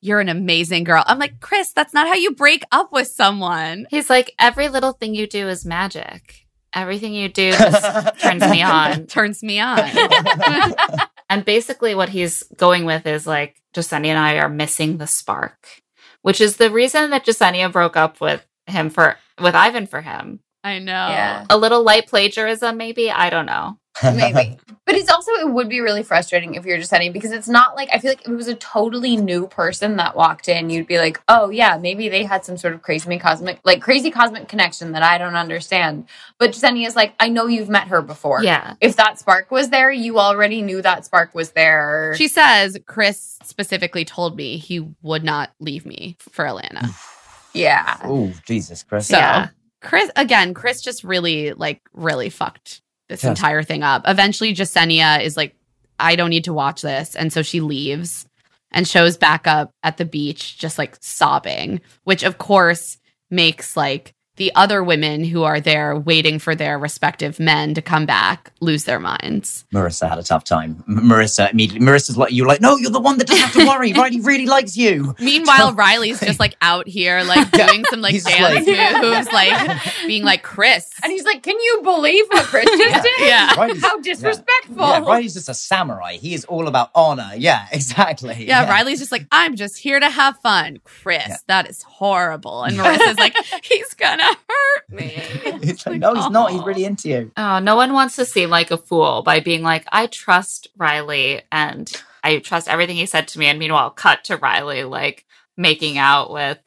You're 0.00 0.20
an 0.20 0.28
amazing 0.28 0.84
girl. 0.84 1.04
I'm 1.06 1.18
like, 1.18 1.40
Chris, 1.40 1.72
that's 1.72 1.92
not 1.92 2.08
how 2.08 2.14
you 2.14 2.32
break 2.32 2.64
up 2.72 2.90
with 2.92 3.08
someone. 3.08 3.86
He's 3.90 4.08
like, 4.08 4.34
every 4.38 4.68
little 4.68 4.92
thing 4.92 5.14
you 5.14 5.26
do 5.26 5.48
is 5.48 5.66
magic. 5.66 6.46
Everything 6.72 7.12
you 7.12 7.28
do 7.28 7.50
just 7.50 8.18
turns 8.20 8.42
me 8.42 8.62
on. 8.62 9.06
Turns 9.06 9.42
me 9.42 9.60
on. 9.60 9.80
And 11.30 11.44
basically, 11.44 11.94
what 11.94 12.08
he's 12.08 12.42
going 12.56 12.84
with 12.84 13.06
is 13.06 13.24
like, 13.24 13.62
Jessenia 13.72 14.08
and 14.08 14.18
I 14.18 14.38
are 14.38 14.48
missing 14.48 14.98
the 14.98 15.06
spark, 15.06 15.80
which 16.22 16.40
is 16.40 16.56
the 16.56 16.72
reason 16.72 17.10
that 17.10 17.24
Jessenia 17.24 17.70
broke 17.70 17.96
up 17.96 18.20
with 18.20 18.44
him 18.66 18.90
for 18.90 19.16
with 19.40 19.54
Ivan 19.54 19.86
for 19.86 20.00
him. 20.00 20.40
I 20.62 20.78
know. 20.78 20.92
Yeah. 20.92 21.46
A 21.48 21.56
little 21.56 21.82
light 21.82 22.06
plagiarism, 22.06 22.76
maybe. 22.76 23.10
I 23.10 23.30
don't 23.30 23.46
know. 23.46 23.78
Maybe. 24.02 24.58
But 24.86 24.98
it's 24.98 25.10
also 25.10 25.30
it 25.34 25.48
would 25.48 25.68
be 25.68 25.78
really 25.78 26.02
frustrating 26.02 26.56
if 26.56 26.64
you're 26.64 26.78
just 26.78 26.90
sending 26.90 27.12
because 27.12 27.30
it's 27.30 27.46
not 27.46 27.76
like 27.76 27.90
I 27.92 27.98
feel 27.98 28.10
like 28.10 28.22
if 28.22 28.28
it 28.28 28.34
was 28.34 28.48
a 28.48 28.56
totally 28.56 29.16
new 29.16 29.46
person 29.46 29.98
that 29.98 30.16
walked 30.16 30.48
in, 30.48 30.68
you'd 30.68 30.88
be 30.88 30.98
like, 30.98 31.20
oh 31.28 31.48
yeah, 31.50 31.78
maybe 31.78 32.08
they 32.08 32.24
had 32.24 32.44
some 32.44 32.56
sort 32.56 32.74
of 32.74 32.82
crazy 32.82 33.16
cosmic 33.20 33.60
like 33.62 33.80
crazy 33.80 34.10
cosmic 34.10 34.48
connection 34.48 34.90
that 34.92 35.04
I 35.04 35.16
don't 35.16 35.36
understand. 35.36 36.08
But 36.38 36.54
Jenny 36.54 36.86
is 36.86 36.96
like, 36.96 37.14
I 37.20 37.28
know 37.28 37.46
you've 37.46 37.68
met 37.68 37.86
her 37.86 38.02
before. 38.02 38.42
Yeah. 38.42 38.74
If 38.80 38.96
that 38.96 39.20
spark 39.20 39.52
was 39.52 39.68
there, 39.68 39.92
you 39.92 40.18
already 40.18 40.60
knew 40.60 40.82
that 40.82 41.04
spark 41.04 41.32
was 41.36 41.52
there. 41.52 42.14
She 42.16 42.26
says 42.26 42.76
Chris 42.86 43.38
specifically 43.44 44.04
told 44.04 44.34
me 44.36 44.56
he 44.56 44.88
would 45.02 45.22
not 45.22 45.52
leave 45.60 45.86
me 45.86 46.16
for 46.18 46.44
Alana. 46.46 46.90
yeah. 47.54 47.96
oh, 48.02 48.32
Jesus, 48.44 48.82
Chris. 48.82 49.06
So 49.06 49.16
Yeah. 49.16 49.50
Chris 49.80 50.10
again, 50.16 50.54
Chris 50.54 50.82
just 50.82 51.04
really 51.04 51.52
like 51.52 51.80
really 51.92 52.28
fucked 52.30 52.82
this 53.08 53.22
Yes. 53.24 53.30
entire 53.30 53.62
thing 53.62 53.82
up. 53.82 54.02
Eventually 54.06 54.54
Jessenia 54.54 55.22
is 55.22 55.36
like, 55.36 55.54
I 55.98 56.16
don't 56.16 56.30
need 56.30 56.44
to 56.44 56.52
watch 56.52 56.82
this. 56.82 57.16
And 57.16 57.32
so 57.32 57.42
she 57.42 57.60
leaves 57.60 58.26
and 58.70 58.86
shows 58.86 59.16
back 59.16 59.46
up 59.46 59.72
at 59.82 59.96
the 59.96 60.04
beach, 60.04 60.58
just 60.58 60.78
like 60.78 60.96
sobbing, 61.00 61.80
which 62.04 62.22
of 62.22 62.38
course 62.38 62.98
makes 63.30 63.76
like 63.76 64.14
the 64.40 64.50
other 64.54 64.82
women 64.82 65.22
who 65.22 65.42
are 65.42 65.60
there 65.60 65.94
waiting 65.94 66.38
for 66.38 66.54
their 66.54 66.78
respective 66.78 67.38
men 67.38 67.74
to 67.74 67.82
come 67.82 68.06
back 68.06 68.50
lose 68.60 68.84
their 68.84 68.98
minds. 68.98 69.66
Maurissa 69.70 70.08
had 70.08 70.18
a 70.18 70.22
tough 70.22 70.44
time. 70.44 70.82
Maurissa 70.88 71.50
immediately. 71.52 71.86
Maurissa's 71.86 72.16
like, 72.16 72.32
you're 72.32 72.46
like, 72.46 72.62
no, 72.62 72.78
you're 72.78 72.90
the 72.90 73.00
one 73.00 73.18
that 73.18 73.26
doesn't 73.26 73.42
have 73.44 73.52
to 73.52 73.66
worry. 73.68 73.92
Riley 74.00 74.20
really 74.22 74.46
likes 74.46 74.78
you. 74.78 75.14
Meanwhile, 75.20 75.74
Riley's 75.74 76.20
just 76.20 76.40
like 76.40 76.56
out 76.62 76.88
here, 76.88 77.22
like 77.22 77.50
doing 77.52 77.84
some 77.90 78.00
like 78.00 78.14
dance 78.24 78.66
like- 78.66 79.02
moves, 79.02 79.30
like 79.30 79.82
being 80.06 80.24
like 80.24 80.42
Chris. 80.42 80.90
And 81.02 81.12
he's 81.12 81.24
like, 81.26 81.42
Can 81.42 81.56
you 81.60 81.80
believe 81.82 82.24
what 82.30 82.46
Chris 82.46 82.64
just 82.64 83.02
did? 83.02 83.28
Yeah. 83.28 83.54
Riley's- 83.56 83.82
How 83.82 84.00
disrespectful. 84.00 84.74
Yeah, 84.78 85.00
Riley's 85.00 85.34
just 85.34 85.50
a 85.50 85.54
samurai. 85.54 86.14
He 86.14 86.32
is 86.32 86.46
all 86.46 86.66
about 86.66 86.88
honor. 86.94 87.32
Yeah, 87.36 87.66
exactly. 87.72 88.46
Yeah, 88.46 88.70
Riley's 88.70 89.00
just 89.00 89.12
like, 89.12 89.26
I'm 89.30 89.54
just 89.56 89.76
here 89.76 90.00
to 90.00 90.08
have 90.08 90.38
fun. 90.38 90.78
Chris, 90.84 91.26
Yeah. 91.28 91.36
that 91.48 91.68
is 91.68 91.82
horrible. 91.82 92.62
And 92.62 92.78
Maurissa's 92.78 93.18
like, 93.18 93.36
he's 93.64 93.92
gonna 93.92 94.29
hurt 94.48 94.90
me. 94.90 95.14
It's 95.62 95.84
like, 95.86 96.00
no, 96.00 96.14
he's 96.14 96.30
not. 96.30 96.50
He's 96.52 96.62
really 96.62 96.84
into 96.84 97.08
you. 97.10 97.30
Oh, 97.36 97.58
no 97.58 97.76
one 97.76 97.92
wants 97.92 98.16
to 98.16 98.24
seem 98.24 98.48
like 98.50 98.70
a 98.70 98.78
fool 98.78 99.22
by 99.22 99.40
being 99.40 99.62
like, 99.62 99.84
I 99.92 100.06
trust 100.06 100.68
Riley 100.76 101.42
and 101.52 101.90
I 102.24 102.38
trust 102.38 102.66
everything 102.66 102.96
he 102.96 103.04
said 103.06 103.28
to 103.28 103.38
me. 103.38 103.46
And 103.46 103.58
meanwhile, 103.58 103.90
cut 103.90 104.24
to 104.24 104.36
Riley 104.38 104.84
like 104.84 105.26
making 105.56 105.98
out 105.98 106.32
with 106.32 106.58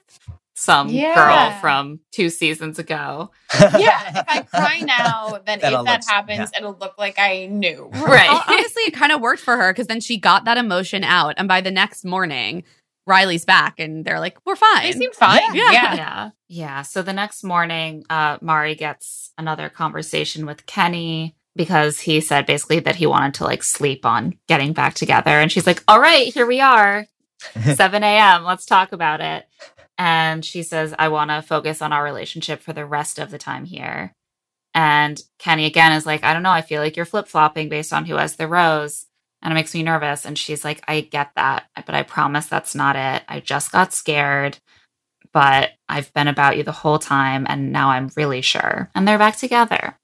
some 0.54 0.90
Yeah. 0.90 1.16
girl 1.16 1.60
from 1.60 2.00
two 2.12 2.30
seasons 2.30 2.78
ago. 2.78 3.32
yeah. 3.60 4.20
If 4.20 4.26
I 4.30 4.42
cry 4.44 4.80
now, 4.82 5.40
then 5.46 5.60
That'll 5.60 5.80
if 5.80 5.86
that 5.88 6.02
look- 6.02 6.10
happens, 6.10 6.52
it'll 6.56 6.78
look 6.80 6.96
like 7.00 7.18
I 7.18 7.48
knew. 7.48 7.90
Right. 7.94 8.30
Hon- 8.30 8.44
Honestly, 8.56 8.84
it 8.84 8.94
kind 8.94 9.12
of 9.12 9.22
worked 9.22 9.42
for 9.42 9.58
her 9.58 9.74
because 9.74 9.88
then 9.88 10.00
she 10.02 10.18
got 10.18 10.46
that 10.46 10.58
emotion 10.60 11.04
out. 11.04 11.34
And 11.38 11.48
by 11.48 11.62
the 11.62 11.72
next 11.72 12.06
morning, 12.06 12.64
Riley's 13.06 13.46
back 13.46 13.80
and 13.80 14.06
they're 14.06 14.20
like, 14.20 14.38
we're 14.46 14.56
fine. 14.56 14.84
They 14.84 14.92
seem 14.94 15.12
fine. 15.12 15.54
Yeah. 15.54 15.72
Yeah. 15.72 15.96
yeah. 15.96 16.30
Yeah. 16.48 16.82
So 16.84 17.02
the 17.02 17.14
next 17.14 17.44
morning, 17.44 18.06
uh, 18.10 18.38
Mari 18.42 18.76
gets 18.76 19.32
another 19.38 19.70
conversation 19.70 20.46
with 20.46 20.66
Kenny 20.66 21.36
because 21.56 22.00
he 22.00 22.22
said 22.22 22.46
basically 22.46 22.80
that 22.80 22.96
he 22.96 23.06
wanted 23.06 23.34
to 23.36 23.44
like 23.44 23.64
sleep 23.64 24.06
on 24.06 24.38
getting 24.48 24.74
back 24.74 24.94
together. 24.94 25.32
And 25.32 25.52
she's 25.52 25.68
like, 25.68 25.84
all 25.88 26.00
right, 26.00 26.34
here 26.34 26.46
we 26.46 26.62
are, 26.62 27.06
7 27.76 28.04
a.m. 28.04 28.44
Let's 28.44 28.66
talk 28.66 28.92
about 28.92 29.22
it. 29.22 29.46
And 29.98 30.44
she 30.44 30.64
says, 30.64 30.96
I 30.98 31.10
want 31.10 31.30
to 31.30 31.42
focus 31.42 31.82
on 31.82 31.94
our 31.94 32.04
relationship 32.04 32.62
for 32.62 32.74
the 32.74 32.86
rest 32.86 33.20
of 33.20 33.30
the 33.30 33.38
time 33.38 33.66
here. 33.66 34.16
And 34.74 35.22
Kenny 35.38 35.66
again 35.66 35.92
is 35.92 36.06
like, 36.06 36.24
I 36.24 36.34
don't 36.34 36.42
know. 36.42 36.50
I 36.50 36.62
feel 36.62 36.82
like 36.82 36.96
you're 36.96 37.06
flip 37.06 37.28
flopping 37.28 37.70
based 37.70 37.94
on 37.94 38.06
who 38.06 38.16
has 38.16 38.36
the 38.36 38.48
rose. 38.48 39.06
And 39.44 39.52
it 39.52 39.56
makes 39.56 39.76
me 39.76 39.84
nervous. 39.84 40.26
And 40.26 40.38
she's 40.40 40.66
like, 40.66 40.84
I 40.88 41.02
get 41.02 41.32
that, 41.36 41.66
but 41.76 41.94
I 41.94 42.04
promise 42.04 42.48
that's 42.48 42.74
not 42.74 42.96
it. 42.96 43.24
I 43.28 43.42
just 43.42 43.72
got 43.72 43.94
scared 43.94 44.58
but 45.34 45.72
I've 45.90 46.14
been 46.14 46.28
about 46.28 46.58
you 46.58 46.64
the 46.64 46.72
whole 46.72 47.00
time, 47.00 47.46
and 47.50 47.72
now 47.72 47.90
I'm 47.90 48.12
really 48.16 48.42
sure. 48.42 48.90
And 48.96 49.08
they're 49.08 49.18
back 49.18 49.36
together. 49.38 49.98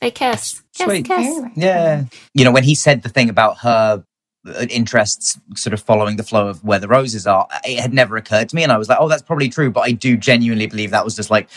They 0.00 0.10
kiss. 0.10 0.62
Kiss, 0.74 0.86
Sweet. 0.86 1.06
kiss. 1.06 1.40
Yeah. 1.56 2.04
You 2.34 2.44
know, 2.44 2.52
when 2.52 2.64
he 2.64 2.74
said 2.74 3.02
the 3.02 3.08
thing 3.08 3.28
about 3.28 3.58
her 3.58 4.04
uh, 4.46 4.66
interests 4.70 5.38
sort 5.56 5.74
of 5.74 5.80
following 5.80 6.16
the 6.16 6.22
flow 6.22 6.48
of 6.48 6.64
where 6.64 6.78
the 6.78 6.88
roses 6.88 7.26
are, 7.26 7.46
it 7.64 7.78
had 7.80 7.92
never 7.92 8.16
occurred 8.16 8.48
to 8.48 8.56
me. 8.56 8.62
And 8.62 8.72
I 8.72 8.78
was 8.78 8.88
like, 8.88 8.98
oh, 9.00 9.08
that's 9.08 9.22
probably 9.22 9.48
true. 9.48 9.70
But 9.70 9.82
I 9.82 9.92
do 9.92 10.16
genuinely 10.16 10.66
believe 10.66 10.90
that 10.90 11.04
was 11.04 11.16
just 11.16 11.30
like 11.30 11.48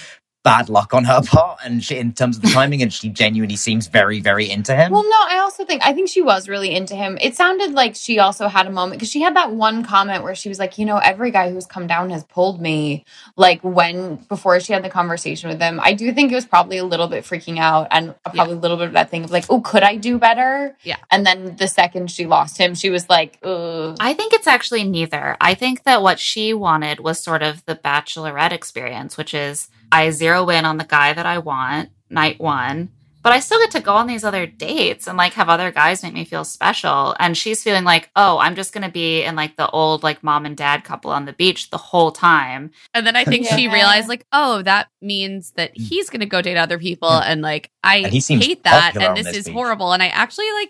bad 0.45 0.69
luck 0.69 0.93
on 0.93 1.03
her 1.03 1.21
part, 1.25 1.59
and 1.65 1.83
she, 1.83 1.97
in 1.97 2.13
terms 2.13 2.37
of 2.37 2.43
the 2.43 2.49
timing, 2.49 2.81
and 2.81 2.93
she 2.93 3.09
genuinely 3.09 3.57
seems 3.57 3.87
very, 3.87 4.21
very 4.21 4.49
into 4.49 4.73
him. 4.73 4.93
Well, 4.93 5.03
no, 5.03 5.17
I 5.27 5.39
also 5.39 5.65
think 5.65 5.81
I 5.83 5.91
think 5.91 6.07
she 6.07 6.21
was 6.21 6.47
really 6.47 6.73
into 6.73 6.95
him. 6.95 7.17
It 7.19 7.35
sounded 7.35 7.73
like 7.73 7.95
she 7.95 8.19
also 8.19 8.47
had 8.47 8.67
a 8.67 8.69
moment 8.69 8.99
because 8.99 9.11
she 9.11 9.21
had 9.21 9.35
that 9.35 9.51
one 9.51 9.83
comment 9.83 10.23
where 10.23 10.35
she 10.35 10.47
was 10.47 10.59
like, 10.59 10.77
you 10.77 10.85
know, 10.85 10.97
every 10.97 11.31
guy 11.31 11.51
who's 11.51 11.65
come 11.65 11.87
down 11.87 12.11
has 12.11 12.23
pulled 12.23 12.61
me. 12.61 13.03
Like 13.35 13.59
when 13.61 14.15
before 14.29 14.59
she 14.59 14.71
had 14.71 14.83
the 14.83 14.89
conversation 14.89 15.49
with 15.49 15.59
him, 15.59 15.79
I 15.81 15.93
do 15.93 16.13
think 16.13 16.31
it 16.31 16.35
was 16.35 16.45
probably 16.45 16.77
a 16.77 16.85
little 16.85 17.07
bit 17.07 17.23
freaking 17.25 17.57
out 17.57 17.87
and 17.91 18.13
probably 18.23 18.53
a 18.53 18.57
little 18.57 18.77
bit 18.77 18.87
of 18.87 18.93
that 18.93 19.09
thing 19.09 19.23
of 19.23 19.31
like, 19.31 19.45
oh, 19.49 19.59
could 19.61 19.83
I 19.83 19.95
do 19.95 20.19
better? 20.19 20.77
Yeah. 20.83 20.97
And 21.11 21.25
then 21.25 21.55
the 21.55 21.67
second 21.67 22.11
she 22.11 22.27
lost 22.27 22.57
him, 22.57 22.75
she 22.75 22.91
was 22.91 23.09
like, 23.09 23.39
Ugh. 23.43 23.97
I 23.99 24.13
think 24.13 24.33
it's 24.33 24.47
actually 24.47 24.83
neither. 24.83 25.35
I 25.41 25.55
think 25.55 25.83
that 25.83 26.03
what 26.03 26.19
she 26.19 26.53
wanted 26.53 26.99
was 26.99 27.19
sort 27.19 27.41
of 27.41 27.65
the 27.65 27.75
bachelorette 27.75 28.51
experience, 28.51 29.17
which 29.17 29.33
is 29.33 29.69
I 29.91 30.09
zero 30.11 30.49
in 30.49 30.65
on 30.65 30.77
the 30.77 30.83
guy 30.83 31.13
that 31.13 31.25
I 31.25 31.39
want 31.39 31.89
night 32.09 32.39
one, 32.39 32.89
but 33.25 33.33
I 33.33 33.39
still 33.39 33.57
get 33.57 33.71
to 33.71 33.79
go 33.79 33.95
on 33.95 34.05
these 34.05 34.23
other 34.23 34.45
dates 34.45 35.07
and 35.07 35.17
like 35.17 35.33
have 35.33 35.49
other 35.49 35.71
guys 35.71 36.03
make 36.03 36.13
me 36.13 36.25
feel 36.25 36.43
special. 36.43 37.15
And 37.19 37.35
she's 37.35 37.63
feeling 37.63 37.83
like, 37.83 38.11
oh, 38.15 38.37
I'm 38.37 38.55
just 38.55 38.71
going 38.71 38.83
to 38.83 38.91
be 38.91 39.23
in 39.23 39.35
like 39.35 39.55
the 39.55 39.67
old 39.67 40.03
like 40.03 40.23
mom 40.23 40.45
and 40.45 40.55
dad 40.55 40.83
couple 40.83 41.09
on 41.09 41.25
the 41.25 41.33
beach 41.33 41.71
the 41.71 41.77
whole 41.77 42.11
time. 42.11 42.69
And 42.93 43.07
then 43.07 43.15
I 43.15 43.25
think 43.25 43.47
she 43.47 43.67
realized, 43.67 44.07
like, 44.07 44.27
oh, 44.31 44.61
that 44.61 44.89
means 45.01 45.53
that 45.55 45.71
hmm. 45.75 45.81
he's 45.81 46.11
going 46.11 46.19
to 46.19 46.27
go 46.27 46.43
date 46.43 46.55
other 46.55 46.77
people. 46.77 47.09
And 47.09 47.41
like, 47.41 47.71
I 47.83 47.97
And 47.97 48.13
hate 48.13 48.63
that. 48.63 48.95
And 48.95 49.17
this 49.17 49.25
this 49.25 49.37
is 49.37 49.45
beach. 49.45 49.53
horrible. 49.53 49.91
And 49.91 50.03
I 50.03 50.09
actually 50.09 50.51
like, 50.53 50.69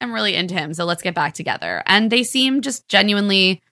I'm 0.00 0.12
really 0.12 0.34
into 0.34 0.54
him. 0.54 0.74
So 0.74 0.84
let's 0.84 1.02
get 1.02 1.14
back 1.14 1.34
together. 1.34 1.84
And 1.86 2.10
they 2.10 2.24
seem 2.24 2.62
just 2.62 2.88
genuinely 2.88 3.62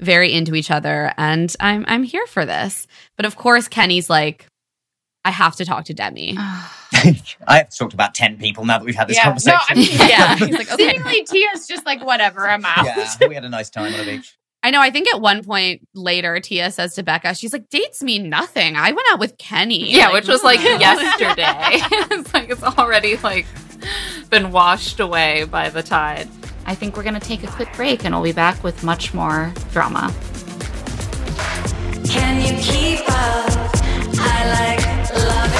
very 0.00 0.32
into 0.32 0.54
each 0.54 0.70
other. 0.70 1.12
And 1.16 1.54
I'm, 1.60 1.84
I'm 1.88 2.02
here 2.02 2.26
for 2.26 2.44
this. 2.44 2.86
But 3.16 3.26
of 3.26 3.36
course, 3.36 3.68
Kenny's 3.68 4.10
like, 4.10 4.46
I 5.24 5.30
have 5.30 5.56
to 5.56 5.64
talk 5.64 5.86
to 5.86 5.94
Demi. 5.94 6.36
I 6.38 7.58
have 7.58 7.70
to 7.70 7.76
talk 7.76 7.90
to 7.90 7.96
about 7.96 8.14
ten 8.14 8.38
people 8.38 8.64
now 8.64 8.78
that 8.78 8.84
we've 8.84 8.94
had 8.94 9.08
this 9.08 9.16
yeah. 9.16 9.24
No, 9.24 9.30
conversation. 9.30 9.58
I 9.70 9.74
mean, 9.74 10.10
Yeah. 10.10 10.36
He's 10.36 10.56
like, 10.58 10.72
okay. 10.72 10.88
Seemingly, 10.98 11.24
Tia's 11.24 11.66
just 11.66 11.86
like, 11.86 12.04
whatever, 12.04 12.48
I'm 12.48 12.64
out. 12.64 12.84
yeah, 12.84 13.28
we 13.28 13.34
had 13.34 13.44
a 13.44 13.48
nice 13.48 13.70
time 13.70 13.92
on 13.92 13.98
the 13.98 14.04
beach. 14.04 14.36
I 14.62 14.70
know. 14.70 14.80
I 14.80 14.90
think 14.90 15.12
at 15.12 15.20
one 15.20 15.44
point 15.44 15.86
later, 15.94 16.40
Tia 16.40 16.70
says 16.70 16.94
to 16.94 17.02
Becca, 17.02 17.34
she's 17.34 17.52
like, 17.52 17.68
dates 17.68 18.02
mean 18.02 18.30
nothing. 18.30 18.76
I 18.76 18.92
went 18.92 19.06
out 19.12 19.20
with 19.20 19.36
Kenny. 19.36 19.92
Yeah, 19.92 20.10
which 20.12 20.26
was 20.26 20.42
like 20.42 20.62
yesterday. 20.62 21.44
it's 22.14 22.32
like 22.32 22.48
it's 22.48 22.62
already 22.62 23.18
like 23.18 23.46
been 24.30 24.52
washed 24.52 25.00
away 25.00 25.44
by 25.44 25.68
the 25.68 25.82
tide. 25.82 26.28
I 26.66 26.74
think 26.74 26.96
we're 26.96 27.02
going 27.02 27.14
to 27.14 27.20
take 27.20 27.42
a 27.44 27.48
quick 27.48 27.72
break 27.74 28.04
and 28.04 28.14
we'll 28.14 28.24
be 28.24 28.32
back 28.32 28.62
with 28.62 28.82
much 28.82 29.12
more 29.14 29.52
drama. 29.72 30.12
Can 32.06 32.40
you 32.40 32.62
keep 32.62 33.00
up? 33.00 33.50
I 34.16 34.76
like 34.76 35.14
love 35.14 35.54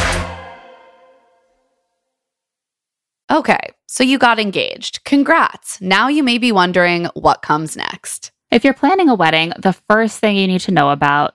it. 3.30 3.34
Okay, 3.34 3.70
so 3.86 4.04
you 4.04 4.18
got 4.18 4.38
engaged. 4.38 5.04
Congrats. 5.04 5.80
Now 5.80 6.08
you 6.08 6.22
may 6.22 6.38
be 6.38 6.52
wondering 6.52 7.06
what 7.14 7.42
comes 7.42 7.76
next. 7.76 8.30
If 8.50 8.64
you're 8.64 8.74
planning 8.74 9.08
a 9.08 9.14
wedding, 9.14 9.52
the 9.58 9.72
first 9.88 10.20
thing 10.20 10.36
you 10.36 10.46
need 10.46 10.60
to 10.60 10.70
know 10.70 10.90
about 10.90 11.34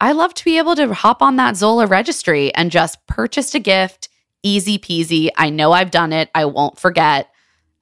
I 0.00 0.12
love 0.12 0.32
to 0.34 0.44
be 0.44 0.58
able 0.58 0.76
to 0.76 0.94
hop 0.94 1.20
on 1.20 1.36
that 1.36 1.56
Zola 1.56 1.86
registry 1.86 2.54
and 2.54 2.70
just 2.70 3.06
purchase 3.06 3.54
a 3.54 3.60
gift. 3.60 4.08
Easy 4.42 4.78
peasy. 4.78 5.28
I 5.36 5.50
know 5.50 5.72
I've 5.72 5.90
done 5.90 6.12
it. 6.12 6.30
I 6.34 6.46
won't 6.46 6.78
forget. 6.78 7.28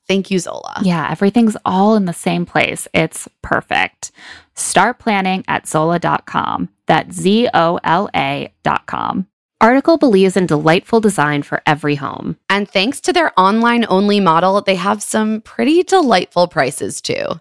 Thank 0.08 0.30
you, 0.30 0.38
Zola. 0.38 0.80
Yeah, 0.82 1.06
everything's 1.10 1.56
all 1.64 1.94
in 1.94 2.06
the 2.06 2.12
same 2.12 2.46
place. 2.46 2.88
It's 2.94 3.28
perfect. 3.42 4.10
Start 4.54 4.98
planning 4.98 5.44
at 5.46 5.68
Zola.com. 5.68 6.70
That's 6.86 7.14
Z 7.14 7.48
O 7.54 7.78
L 7.84 8.08
A.com. 8.14 9.28
Article 9.60 9.98
believes 9.98 10.36
in 10.36 10.46
delightful 10.46 11.00
design 11.00 11.42
for 11.42 11.62
every 11.66 11.96
home. 11.96 12.36
And 12.48 12.68
thanks 12.68 13.00
to 13.02 13.12
their 13.12 13.38
online 13.38 13.84
only 13.88 14.20
model, 14.20 14.60
they 14.60 14.76
have 14.76 15.02
some 15.02 15.40
pretty 15.40 15.82
delightful 15.82 16.48
prices 16.48 17.00
too. 17.00 17.40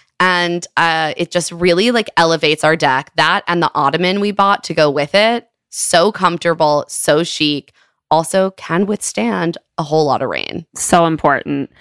And 0.21 0.67
uh, 0.77 1.15
it 1.17 1.31
just 1.31 1.51
really 1.51 1.89
like 1.89 2.07
elevates 2.15 2.63
our 2.63 2.75
deck. 2.75 3.11
That 3.15 3.43
and 3.47 3.61
the 3.61 3.71
ottoman 3.73 4.19
we 4.19 4.31
bought 4.31 4.63
to 4.65 4.75
go 4.75 4.89
with 4.89 5.15
it. 5.15 5.49
So 5.71 6.11
comfortable, 6.11 6.85
so 6.87 7.23
chic. 7.23 7.73
Also 8.11 8.51
can 8.51 8.85
withstand 8.85 9.57
a 9.77 9.83
whole 9.83 10.05
lot 10.05 10.21
of 10.21 10.29
rain. 10.29 10.65
So 10.75 11.05
important. 11.05 11.71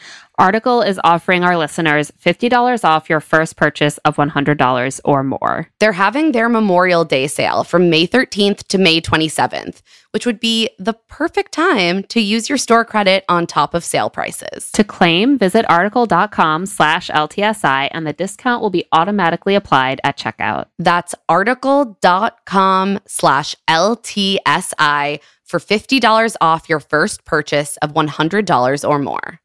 Article 0.41 0.81
is 0.81 0.99
offering 1.05 1.45
our 1.45 1.59
listeners 1.59 2.11
$50 2.25 2.83
off 2.83 3.11
your 3.11 3.21
first 3.21 3.57
purchase 3.57 3.99
of 4.07 4.17
$100 4.17 5.01
or 5.05 5.23
more. 5.23 5.69
They're 5.81 5.93
having 5.93 6.33
their 6.33 6.49
Memorial 6.49 7.05
Day 7.05 7.27
sale 7.27 7.63
from 7.63 7.91
May 7.91 8.07
13th 8.07 8.67
to 8.69 8.79
May 8.79 9.03
27th, 9.03 9.83
which 10.13 10.25
would 10.25 10.41
be 10.41 10.71
the 10.79 10.95
perfect 10.95 11.53
time 11.53 12.05
to 12.05 12.23
use 12.23 12.49
your 12.49 12.57
store 12.57 12.87
credit 12.87 13.23
on 13.29 13.47
top 13.47 13.75
of 13.75 13.85
sale 13.85 14.09
prices. 14.09 14.73
To 14.73 14.83
claim, 14.83 15.37
visit 15.37 15.67
article.com 15.69 16.65
slash 16.65 17.11
LTSI 17.11 17.91
and 17.91 18.07
the 18.07 18.15
discount 18.15 18.63
will 18.63 18.71
be 18.71 18.87
automatically 18.93 19.55
applied 19.55 20.01
at 20.05 20.17
checkout. 20.17 20.69
That's 20.79 21.15
article.com 21.29 23.01
slash 23.07 23.55
LTSI 23.69 25.21
for 25.51 25.59
$50 25.59 26.37
off 26.41 26.69
your 26.69 26.81
first 26.81 27.25
purchase 27.25 27.77
of 27.79 27.93
$100 27.93 28.89
or 28.89 28.99
more. 28.99 29.41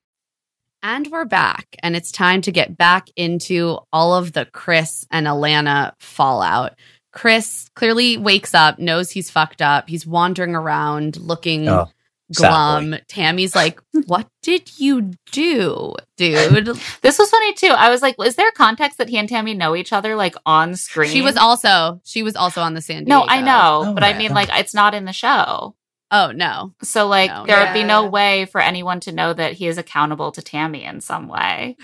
And 0.84 1.08
we're 1.12 1.26
back, 1.26 1.66
and 1.82 1.96
it's 1.96 2.12
time 2.12 2.42
to 2.44 2.52
get 2.52 2.78
back 2.78 3.08
into 3.16 3.80
all 3.92 4.14
of 4.14 4.34
the 4.34 4.46
Chris 4.46 5.08
and 5.10 5.26
Alana 5.26 5.94
fallout. 6.00 6.76
Chris 7.12 7.70
clearly 7.76 8.18
wakes 8.18 8.54
up, 8.54 8.78
knows 8.78 9.10
he's 9.10 9.32
fucked 9.32 9.64
up. 9.64 9.90
He's 9.90 10.06
wandering 10.06 10.54
around 10.54 11.18
looking 11.18 11.68
Oh. 11.68 11.88
glum. 12.36 12.96
Tammy's 13.08 13.56
like, 13.56 13.80
"What 14.06 14.28
did 14.44 14.78
you 14.80 15.12
do, 15.32 15.96
dude?" 16.18 16.68
This 17.02 17.18
was 17.18 17.30
funny 17.32 17.54
too. 17.54 17.74
I 17.76 17.90
was 17.90 18.04
like, 18.04 18.16
is 18.24 18.36
there 18.36 18.52
context 18.52 19.00
that 19.00 19.10
he 19.10 19.18
and 19.18 19.28
Tammy 19.30 19.54
know 19.56 19.76
each 19.76 19.92
other 19.94 20.16
like 20.16 20.36
on 20.46 20.76
screen? 20.76 21.10
She 21.10 21.22
was 21.24 21.38
also 21.38 22.00
she 22.04 22.22
was 22.22 22.36
also 22.36 22.62
on 22.62 22.76
the 22.76 22.82
San 22.82 23.06
No, 23.06 23.24
I 23.28 23.42
know, 23.42 23.86
Oh, 23.88 23.94
but 23.94 24.04
I 24.04 24.16
mean, 24.16 24.34
like, 24.34 24.50
it's 24.52 24.76
not 24.76 24.94
in 24.94 25.06
the 25.06 25.14
show. 25.14 25.74
Oh 26.18 26.32
no, 26.32 26.74
So, 26.82 27.08
like, 27.08 27.30
No. 27.30 27.46
there 27.46 27.60
would 27.60 27.74
be 27.74 27.84
no 27.84 28.06
way 28.06 28.46
for 28.46 28.62
anyone 28.62 29.02
to 29.02 29.12
know 29.12 29.34
that 29.34 29.52
he 29.52 29.68
is 29.68 29.78
accountable 29.78 30.32
to 30.32 30.42
Tammy 30.42 30.86
in 30.86 31.02
some 31.02 31.28
way. 31.28 31.76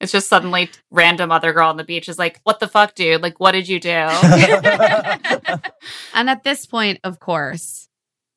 It's 0.00 0.12
just 0.12 0.28
suddenly 0.28 0.70
random 0.90 1.32
other 1.32 1.54
girl 1.54 1.70
on 1.70 1.78
the 1.78 1.84
beach 1.84 2.10
is 2.10 2.18
like, 2.18 2.40
"What 2.44 2.60
the 2.60 2.68
fuck, 2.68 2.94
dude? 2.94 3.22
Like, 3.22 3.40
what 3.40 3.52
did 3.52 3.66
you 3.66 3.80
do?" 3.80 3.90
And 6.14 6.28
at 6.28 6.44
this 6.44 6.66
point, 6.66 7.00
of 7.04 7.20
course, 7.20 7.88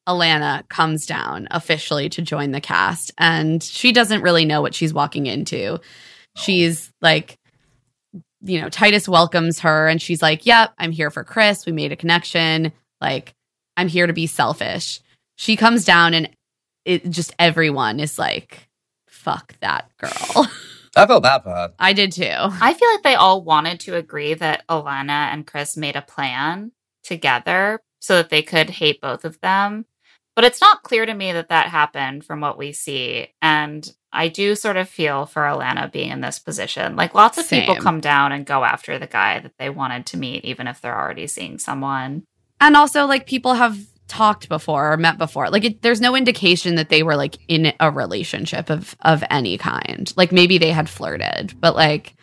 Alana 0.08 0.66
comes 0.70 1.06
down 1.06 1.50
officially 1.52 2.08
to 2.10 2.22
join 2.22 2.52
the 2.52 2.62
cast, 2.62 3.12
and 3.18 3.62
she 3.62 3.92
doesn't 3.92 4.22
really 4.22 4.46
know 4.46 4.62
what 4.62 4.76
she's 4.76 4.94
walking 4.94 5.26
into. 5.26 5.80
She's 6.38 6.90
like, 7.02 7.38
you 8.42 8.62
know, 8.62 8.68
Tituss 8.70 9.10
welcomes 9.10 9.60
her, 9.60 9.90
and 9.90 10.02
she's 10.02 10.22
like, 10.22 10.46
Yep, 10.46 10.74
I'm 10.78 10.92
here 10.92 11.12
for 11.12 11.26
Chris. 11.26 11.66
We 11.66 11.74
made 11.74 11.92
a 11.92 11.98
connection. 11.98 12.72
Like, 13.02 13.34
I'm 13.76 13.90
here 13.90 14.08
to 14.08 14.14
be 14.14 14.28
selfish. 14.28 15.02
She 15.38 15.56
comes 15.56 15.86
down, 15.86 16.14
and 16.14 16.30
it 16.84 17.10
just 17.10 17.34
everyone 17.40 18.00
is 18.00 18.20
like, 18.20 18.68
Fuck 19.08 19.58
that 19.62 19.90
girl. 19.98 20.48
I 20.96 21.06
felt 21.06 21.24
bad 21.24 21.44
for 21.44 21.50
her. 21.50 21.74
I 21.78 21.94
did 21.94 22.12
too. 22.12 22.32
I 22.32 22.74
feel 22.74 22.90
like 22.90 23.04
they 23.04 23.16
all 23.16 23.44
wanted 23.44 23.80
to 23.82 23.96
agree 23.96 24.34
that 24.34 24.66
Alana 24.68 25.32
and 25.32 25.46
Chris 25.46 25.78
made 25.78 25.96
a 25.96 26.02
plan 26.02 26.72
together 27.04 27.82
so 28.00 28.16
that 28.18 28.30
they 28.30 28.42
could 28.42 28.70
hate 28.70 29.02
both 29.02 29.26
of 29.26 29.40
them. 29.42 29.86
But 30.36 30.46
it's 30.46 30.62
not 30.62 30.84
clear 30.84 31.06
to 31.06 31.14
me 31.14 31.34
that 31.34 31.50
that 31.50 31.68
happened 31.68 32.24
from 32.24 32.42
what 32.42 32.58
we 32.58 32.72
see. 32.72 33.28
And 33.42 33.92
I 34.14 34.28
do 34.30 34.56
sort 34.56 34.78
of 34.78 34.88
feel 34.88 35.26
for 35.26 35.42
Alana 35.44 35.92
being 35.92 36.12
in 36.12 36.22
this 36.22 36.40
position. 36.40 36.96
Like 36.96 37.14
lots 37.14 37.38
of 37.38 37.50
people 37.50 37.76
come 37.76 38.00
down 38.00 38.32
and 38.32 38.46
go 38.46 38.64
after 38.64 38.98
the 38.98 39.08
guy 39.08 39.40
that 39.40 39.54
they 39.60 39.70
wanted 39.70 40.06
to 40.08 40.18
meet, 40.18 40.46
even 40.46 40.68
if 40.68 40.80
they're 40.80 40.98
already 40.98 41.28
seeing 41.28 41.60
someone. 41.60 42.24
And 42.60 42.76
also, 42.76 43.06
like, 43.06 43.28
people 43.28 43.54
have 43.56 43.78
talked 44.08 44.50
before 44.50 44.94
or 44.94 44.98
met 44.98 45.18
before. 45.18 45.50
Like, 45.50 45.64
it, 45.64 45.82
there's 45.82 46.02
no 46.02 46.16
indication 46.16 46.76
that 46.76 46.90
they 46.90 47.04
were 47.04 47.16
like 47.16 47.38
in 47.48 47.74
a 47.80 47.92
relationship 47.92 48.70
of 48.70 48.96
of 49.02 49.24
any 49.30 49.58
kind. 49.58 50.12
Like, 50.16 50.32
maybe 50.32 50.58
they 50.58 50.72
had 50.72 50.90
flirted, 50.90 51.54
but 51.60 51.76
like, 51.76 52.16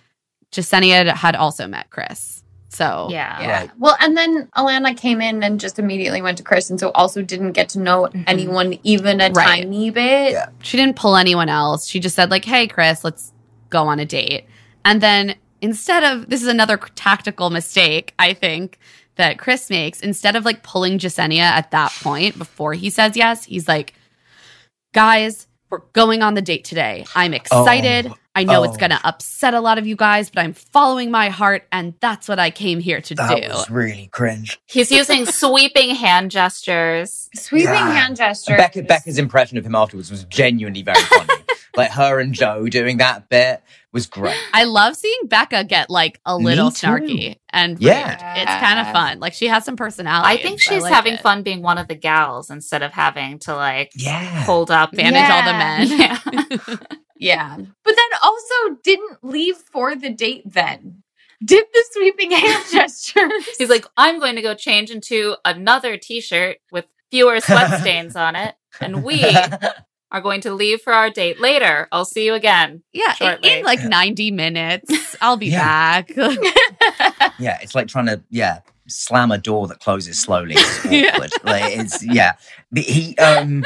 Jessenia 0.53 1.13
had 1.15 1.37
also 1.37 1.67
met 1.67 1.91
Chris. 1.91 2.43
So 2.75 3.07
Yeah. 3.11 3.41
Yeah. 3.41 3.61
Right. 3.61 3.71
Well, 3.79 3.97
and 4.01 4.17
then 4.17 4.49
Alana 4.57 4.97
came 4.97 5.21
in 5.21 5.43
and 5.45 5.61
just 5.61 5.79
immediately 5.79 6.21
went 6.21 6.39
to 6.39 6.45
Chris, 6.45 6.71
and 6.71 6.81
so 6.81 6.91
also 6.91 7.23
didn't 7.23 7.53
get 7.53 7.69
to 7.71 7.79
know 7.79 8.03
mm-hmm. 8.03 8.23
anyone 8.27 8.79
even 8.83 9.21
a 9.21 9.31
Right. 9.31 9.63
tiny 9.63 9.91
bit. 9.91 10.33
Yeah. 10.33 10.47
she 10.61 10.77
didn't 10.77 10.97
pull 10.97 11.17
anyone 11.17 11.49
else. 11.49 11.87
She 11.87 12.01
just 12.01 12.17
said 12.17 12.31
like, 12.31 12.45
"Hey, 12.45 12.67
Chris, 12.67 13.05
let's 13.05 13.33
go 13.71 13.87
on 13.87 14.01
a 14.01 14.05
date." 14.05 14.47
And 14.85 15.01
then 15.01 15.37
instead 15.61 16.03
of 16.03 16.29
this 16.29 16.43
is 16.43 16.49
another 16.49 16.77
tactical 16.77 17.49
mistake, 17.51 18.13
I 18.19 18.35
think 18.35 18.79
that 19.17 19.39
Chris 19.39 19.71
makes. 19.71 20.01
Instead 20.01 20.37
of 20.37 20.45
like 20.45 20.63
pulling 20.63 20.99
Jessenia 20.99 21.39
at 21.41 21.71
that 21.73 21.93
point 22.03 22.37
before 22.39 22.73
he 22.75 22.91
says 22.91 23.17
yes, 23.17 23.45
he's 23.45 23.69
like, 23.69 23.95
"Guys, 24.93 25.47
we're 25.71 25.79
going 25.93 26.23
on 26.23 26.35
the 26.35 26.43
date 26.43 26.65
today. 26.65 27.05
I'm 27.15 27.33
oh, 27.33 27.37
excited. 27.37 28.07
Oh. 28.07 28.17
I 28.37 28.43
know 28.43 28.65
it's 28.65 28.75
Oh. 28.75 28.79
going 28.79 28.91
to 28.91 29.01
upset 29.07 29.55
a 29.55 29.61
lot 29.61 29.79
of 29.79 29.87
you 29.87 29.95
guys, 29.95 30.29
but 30.29 30.41
I'm 30.41 30.55
following 30.55 31.13
my 31.13 31.29
heart, 31.29 31.69
and 31.71 31.95
that's 32.01 32.27
what 32.27 32.41
I 32.41 32.51
came 32.51 32.81
here 32.81 33.01
to 33.01 33.15
That 33.15 33.43
do." 33.43 33.49
was 33.49 33.71
really 33.71 34.09
cringe. 34.13 34.59
He's 34.67 34.91
using 34.91 35.25
sweeping 35.41 35.95
hand 35.95 36.33
gestures. 36.33 37.29
Sweeping 37.37 37.69
Yeah. 37.69 37.93
hand 37.93 38.17
gestures. 38.17 38.57
Becca, 38.57 38.83
Becca's 38.83 39.19
impression 39.19 39.57
of 39.57 39.65
him 39.65 39.77
afterwards 39.77 40.11
was 40.11 40.25
genuinely 40.25 40.83
very 40.83 41.01
funny. 41.01 41.44
Like 41.77 41.91
her 41.93 42.21
and 42.21 42.33
Joe 42.35 42.69
doing 42.69 42.99
that 42.99 43.29
bit 43.29 43.63
was 43.93 44.07
great. 44.07 44.37
I 44.53 44.65
love 44.65 44.97
seeing 44.97 45.21
Becca 45.27 45.65
get 45.65 45.89
like 45.91 46.21
a 46.27 46.37
little 46.37 46.71
snarky 46.71 47.37
and 47.51 47.79
Yeah. 47.81 48.11
rude. 48.11 48.43
It's 48.43 48.61
kind 48.61 48.81
of 48.81 48.93
fun. 48.93 49.21
Like 49.21 49.33
she 49.35 49.47
has 49.47 49.65
some 49.65 49.77
personality. 49.77 50.29
I 50.39 50.43
think 50.43 50.61
she's 50.61 50.83
like 50.83 50.93
having 50.93 51.15
it. 51.15 51.21
fun 51.21 51.43
being 51.43 51.63
one 51.63 51.79
of 51.79 51.87
the 51.89 51.95
gals 51.95 52.51
instead 52.51 52.83
of 52.83 52.93
having 52.93 53.39
to 53.41 53.55
like 53.55 53.93
Yeah. 53.95 54.45
hold 54.45 54.71
up 54.71 54.93
manage 54.93 55.31
all 55.31 55.43
the 55.45 55.53
men. 55.53 56.59
Yeah. 56.69 56.77
Yeah. 57.17 57.57
But 57.57 57.97
then 57.97 58.19
also 58.23 58.55
didn't 58.83 59.19
leave 59.23 59.57
for 59.57 59.95
the 59.95 60.11
date 60.11 60.43
then. 60.45 61.03
Did 61.43 61.65
the 61.73 61.85
sweeping 61.93 62.33
hand 62.33 62.65
gestures. 62.73 63.47
He's 63.57 63.71
like, 63.71 63.87
I'm 63.97 64.19
going 64.19 64.35
to 64.37 64.43
go 64.43 64.55
change 64.55 64.91
into 64.91 65.37
another 65.45 65.97
t 65.97 66.21
shirt 66.21 66.59
with 66.73 66.87
fewer 67.13 67.41
sweat 67.41 67.81
stains 67.81 68.17
on 68.17 68.35
it. 68.35 68.55
And 68.81 69.05
we 69.05 69.25
are 70.15 70.21
going 70.21 70.41
to 70.43 70.55
leave 70.55 70.81
for 70.81 70.93
our 70.93 71.11
date 71.11 71.41
later. 71.41 71.89
I'll 71.93 72.05
see 72.05 72.25
you 72.25 72.35
again. 72.35 72.83
yeah, 72.93 73.11
in, 73.11 73.17
Shortly. 73.17 73.53
in 73.59 73.65
like 73.65 73.83
90 73.83 74.31
minutes, 74.31 75.17
I'll 75.21 75.37
be 75.37 75.49
Yeah. 75.49 76.03
back. 76.03 76.11
yeah, 77.39 77.59
it's 77.61 77.75
like 77.75 77.89
trying 77.89 78.07
to 78.07 78.23
yeah 78.31 78.61
slam 78.87 79.31
a 79.33 79.39
door 79.39 79.67
that 79.69 79.81
closes 79.81 80.19
slowly. 80.21 80.55
It's 80.57 80.85
Yeah. 80.91 81.19
Like 81.43 81.75
it's 81.77 82.03
yeah. 82.05 82.35
But 82.71 82.85
he 82.85 83.17
um 83.19 83.65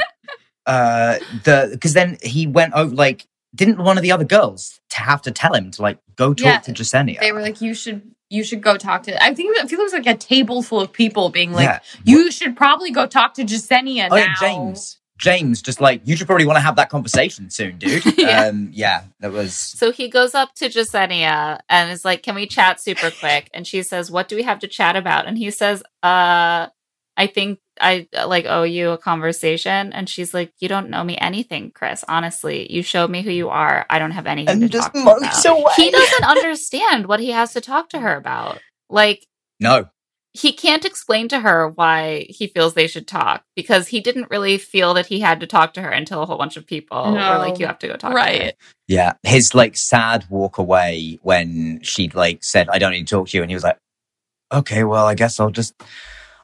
uh 0.65 1.19
the 1.43 1.69
because 1.71 1.93
then 1.93 2.17
he 2.23 2.47
went 2.47 2.73
over 2.73 2.93
like 2.95 3.27
didn't 3.55 3.77
one 3.77 3.97
of 3.97 4.03
the 4.03 4.11
other 4.11 4.25
girls 4.25 4.79
to 4.91 4.97
have 4.99 5.21
to 5.23 5.31
tell 5.31 5.53
him 5.53 5.71
to 5.71 5.81
like 5.81 5.99
go 6.15 6.33
talk 6.33 6.45
Yeah. 6.45 6.59
to 6.59 6.71
Jessenia? 6.73 7.19
they 7.19 7.31
were 7.31 7.41
like, 7.41 7.61
you 7.61 7.73
should 7.73 8.01
you 8.29 8.43
should 8.43 8.61
go 8.61 8.77
talk 8.77 9.03
to 9.03 9.23
I 9.23 9.33
think 9.33 9.57
I 9.59 9.67
feel 9.67 9.79
it 9.79 9.83
was 9.83 9.93
like 9.93 10.05
a 10.07 10.15
table 10.17 10.61
full 10.61 10.79
of 10.79 10.91
people 10.93 11.29
being 11.29 11.51
like, 11.51 11.65
Yeah. 11.65 11.79
you 12.03 12.31
should 12.31 12.55
probably 12.55 12.91
go 12.91 13.05
talk 13.07 13.33
to 13.35 13.43
Jessenia 13.43 14.07
Oh 14.09 14.15
now. 14.15 14.21
yeah, 14.23 14.35
James. 14.39 14.98
James, 15.19 15.61
just 15.61 15.81
like 15.81 16.01
you 16.05 16.15
should 16.15 16.25
probably 16.25 16.45
want 16.45 16.57
to 16.57 16.61
have 16.61 16.77
that 16.77 16.89
conversation 16.89 17.49
soon, 17.49 17.77
dude. 17.77 18.03
Yeah. 18.19 18.47
Um, 18.47 18.69
yeah, 18.73 19.03
that 19.19 19.31
was 19.31 19.53
So 19.53 19.91
he 19.91 20.09
goes 20.09 20.33
up 20.35 20.53
to 20.55 20.65
Jessenia 20.65 21.59
and 21.69 21.91
is 21.91 22.03
like, 22.03 22.23
Can 22.23 22.35
we 22.35 22.47
chat 22.47 22.81
super 22.81 23.11
quick? 23.11 23.49
And 23.53 23.67
she 23.67 23.83
says, 23.83 24.09
What 24.09 24.27
do 24.27 24.35
we 24.35 24.43
have 24.43 24.59
to 24.59 24.67
chat 24.67 24.95
about? 24.95 25.27
And 25.27 25.37
he 25.37 25.51
says, 25.51 25.83
Uh, 26.01 26.67
I 27.17 27.27
think 27.27 27.59
I 27.79 28.07
uh, 28.17 28.27
like 28.27 28.45
owe 28.45 28.63
you 28.63 28.91
a 28.91 28.97
conversation. 28.97 29.93
And 29.93 30.09
she's 30.09 30.33
like, 30.33 30.53
You 30.59 30.67
don't 30.67 30.89
know 30.89 31.03
me 31.03 31.17
anything, 31.17 31.71
Chris. 31.71 32.03
Honestly, 32.07 32.71
you 32.71 32.81
showed 32.81 33.09
me 33.09 33.21
who 33.21 33.31
you 33.31 33.49
are. 33.49 33.85
I 33.89 33.99
don't 33.99 34.11
have 34.11 34.27
anything 34.27 34.53
and 34.53 34.61
to 34.61 34.69
just 34.69 34.93
talk 34.93 35.19
about. 35.19 35.45
away. 35.45 35.73
He 35.75 35.91
doesn't 35.91 36.25
understand 36.25 37.07
what 37.07 37.19
he 37.19 37.31
has 37.31 37.53
to 37.53 37.61
talk 37.61 37.89
to 37.89 37.99
her 37.99 38.15
about. 38.15 38.59
Like, 38.89 39.25
no, 39.59 39.89
he 40.33 40.53
can't 40.53 40.85
explain 40.85 41.27
to 41.29 41.39
her 41.39 41.69
why 41.69 42.27
he 42.29 42.47
feels 42.47 42.73
they 42.73 42.87
should 42.87 43.07
talk 43.07 43.43
because 43.55 43.87
he 43.87 43.99
didn't 43.99 44.29
really 44.29 44.57
feel 44.57 44.93
that 44.93 45.07
he 45.07 45.19
had 45.19 45.39
to 45.39 45.47
talk 45.47 45.73
to 45.73 45.81
her 45.81 45.89
until 45.89 46.21
a 46.21 46.25
whole 46.25 46.37
bunch 46.37 46.55
of 46.55 46.67
people 46.67 47.13
were 47.13 47.37
like, 47.37 47.59
"You 47.59 47.65
have 47.65 47.79
to 47.79 47.87
go 47.87 47.93
talk." 47.93 48.01
To 48.01 48.07
her. 48.09 48.15
right. 48.15 48.55
Yeah, 48.87 49.13
his 49.23 49.55
like 49.55 49.75
sad 49.75 50.25
walk 50.29 50.57
away 50.57 51.19
when 51.23 51.79
she 51.81 52.09
like 52.09 52.43
said, 52.43 52.69
"I 52.69 52.77
don't 52.77 52.91
need 52.91 53.07
to 53.07 53.15
talk 53.15 53.29
to 53.29 53.37
you," 53.37 53.41
and 53.43 53.49
he 53.49 53.55
was 53.55 53.63
like, 53.63 53.77
"Okay, 54.51 54.83
well, 54.83 55.05
I 55.05 55.15
guess 55.15 55.39
I'll 55.39 55.51
just." 55.51 55.73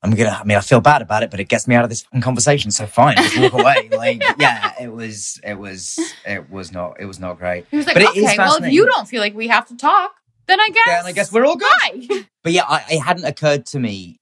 I'm 0.03 0.11
gonna. 0.11 0.37
I 0.39 0.43
mean, 0.43 0.57
I 0.57 0.61
feel 0.61 0.81
bad 0.81 1.01
about 1.01 1.23
it, 1.23 1.31
but 1.31 1.39
it 1.39 1.49
gets 1.49 1.67
me 1.67 1.73
out 1.73 1.83
of 1.83 1.89
this 1.89 2.05
conversation. 2.21 2.69
So 2.69 2.85
fine, 2.85 3.17
just 3.17 3.39
walk 3.39 3.53
away. 3.53 3.89
Like, 3.95 4.23
yeah, 4.37 4.73
it 4.79 4.91
was. 4.91 5.39
It 5.43 5.57
was. 5.57 5.97
It 6.25 6.49
was 6.51 6.71
not. 6.71 6.97
It 6.99 7.05
was 7.05 7.19
not 7.19 7.39
great. 7.39 7.65
He 7.71 7.77
was 7.77 7.87
like, 7.87 7.95
But 7.95 8.09
okay, 8.09 8.35
well, 8.37 8.63
if 8.63 8.71
you 8.71 8.85
don't 8.85 9.07
feel 9.07 9.19
like 9.19 9.33
we 9.33 9.47
have 9.47 9.67
to 9.67 9.75
talk, 9.75 10.15
then 10.47 10.59
I 10.59 10.69
guess. 10.69 10.83
Yeah, 10.87 10.99
and 10.99 11.07
I 11.07 11.11
guess 11.11 11.31
we're 11.31 11.45
all 11.45 11.57
good. 11.57 12.07
Bye. 12.09 12.25
But 12.43 12.53
yeah, 12.53 12.65
I, 12.67 12.85
it 12.91 12.99
hadn't 12.99 13.25
occurred 13.25 13.65
to 13.67 13.79
me, 13.79 14.19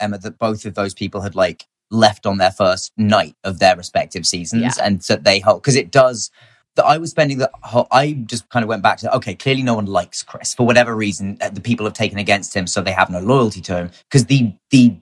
Emma, 0.00 0.18
that 0.18 0.36
both 0.36 0.64
of 0.64 0.74
those 0.74 0.94
people 0.94 1.20
had 1.20 1.36
like 1.36 1.64
left 1.92 2.26
on 2.26 2.38
their 2.38 2.50
first 2.50 2.90
night 2.96 3.36
of 3.44 3.60
their 3.60 3.76
respective 3.76 4.26
seasons, 4.26 4.76
and 4.78 5.00
that 5.02 5.22
they 5.22 5.38
hold 5.38 5.62
because 5.62 5.76
it 5.76 5.92
does. 5.92 6.30
That 6.74 6.84
I 6.84 6.98
was 6.98 7.10
spending 7.12 7.38
the 7.38 7.48
whole. 7.62 7.86
I 7.92 8.12
just 8.26 8.48
kind 8.48 8.64
of 8.64 8.68
went 8.68 8.82
back 8.82 8.98
to 8.98 9.14
okay. 9.14 9.36
Clearly, 9.36 9.62
no 9.62 9.74
one 9.74 9.86
likes 9.86 10.24
Chris 10.24 10.54
for 10.54 10.66
whatever 10.66 10.96
reason. 10.96 11.38
The 11.52 11.60
people 11.60 11.86
have 11.86 11.94
taken 11.94 12.18
against 12.18 12.54
him, 12.54 12.66
so 12.66 12.82
they 12.82 12.90
have 12.90 13.10
no 13.10 13.20
loyalty 13.20 13.60
to 13.62 13.76
him 13.76 13.90
because 14.10 14.26
the 14.26 14.52
the 14.70 14.96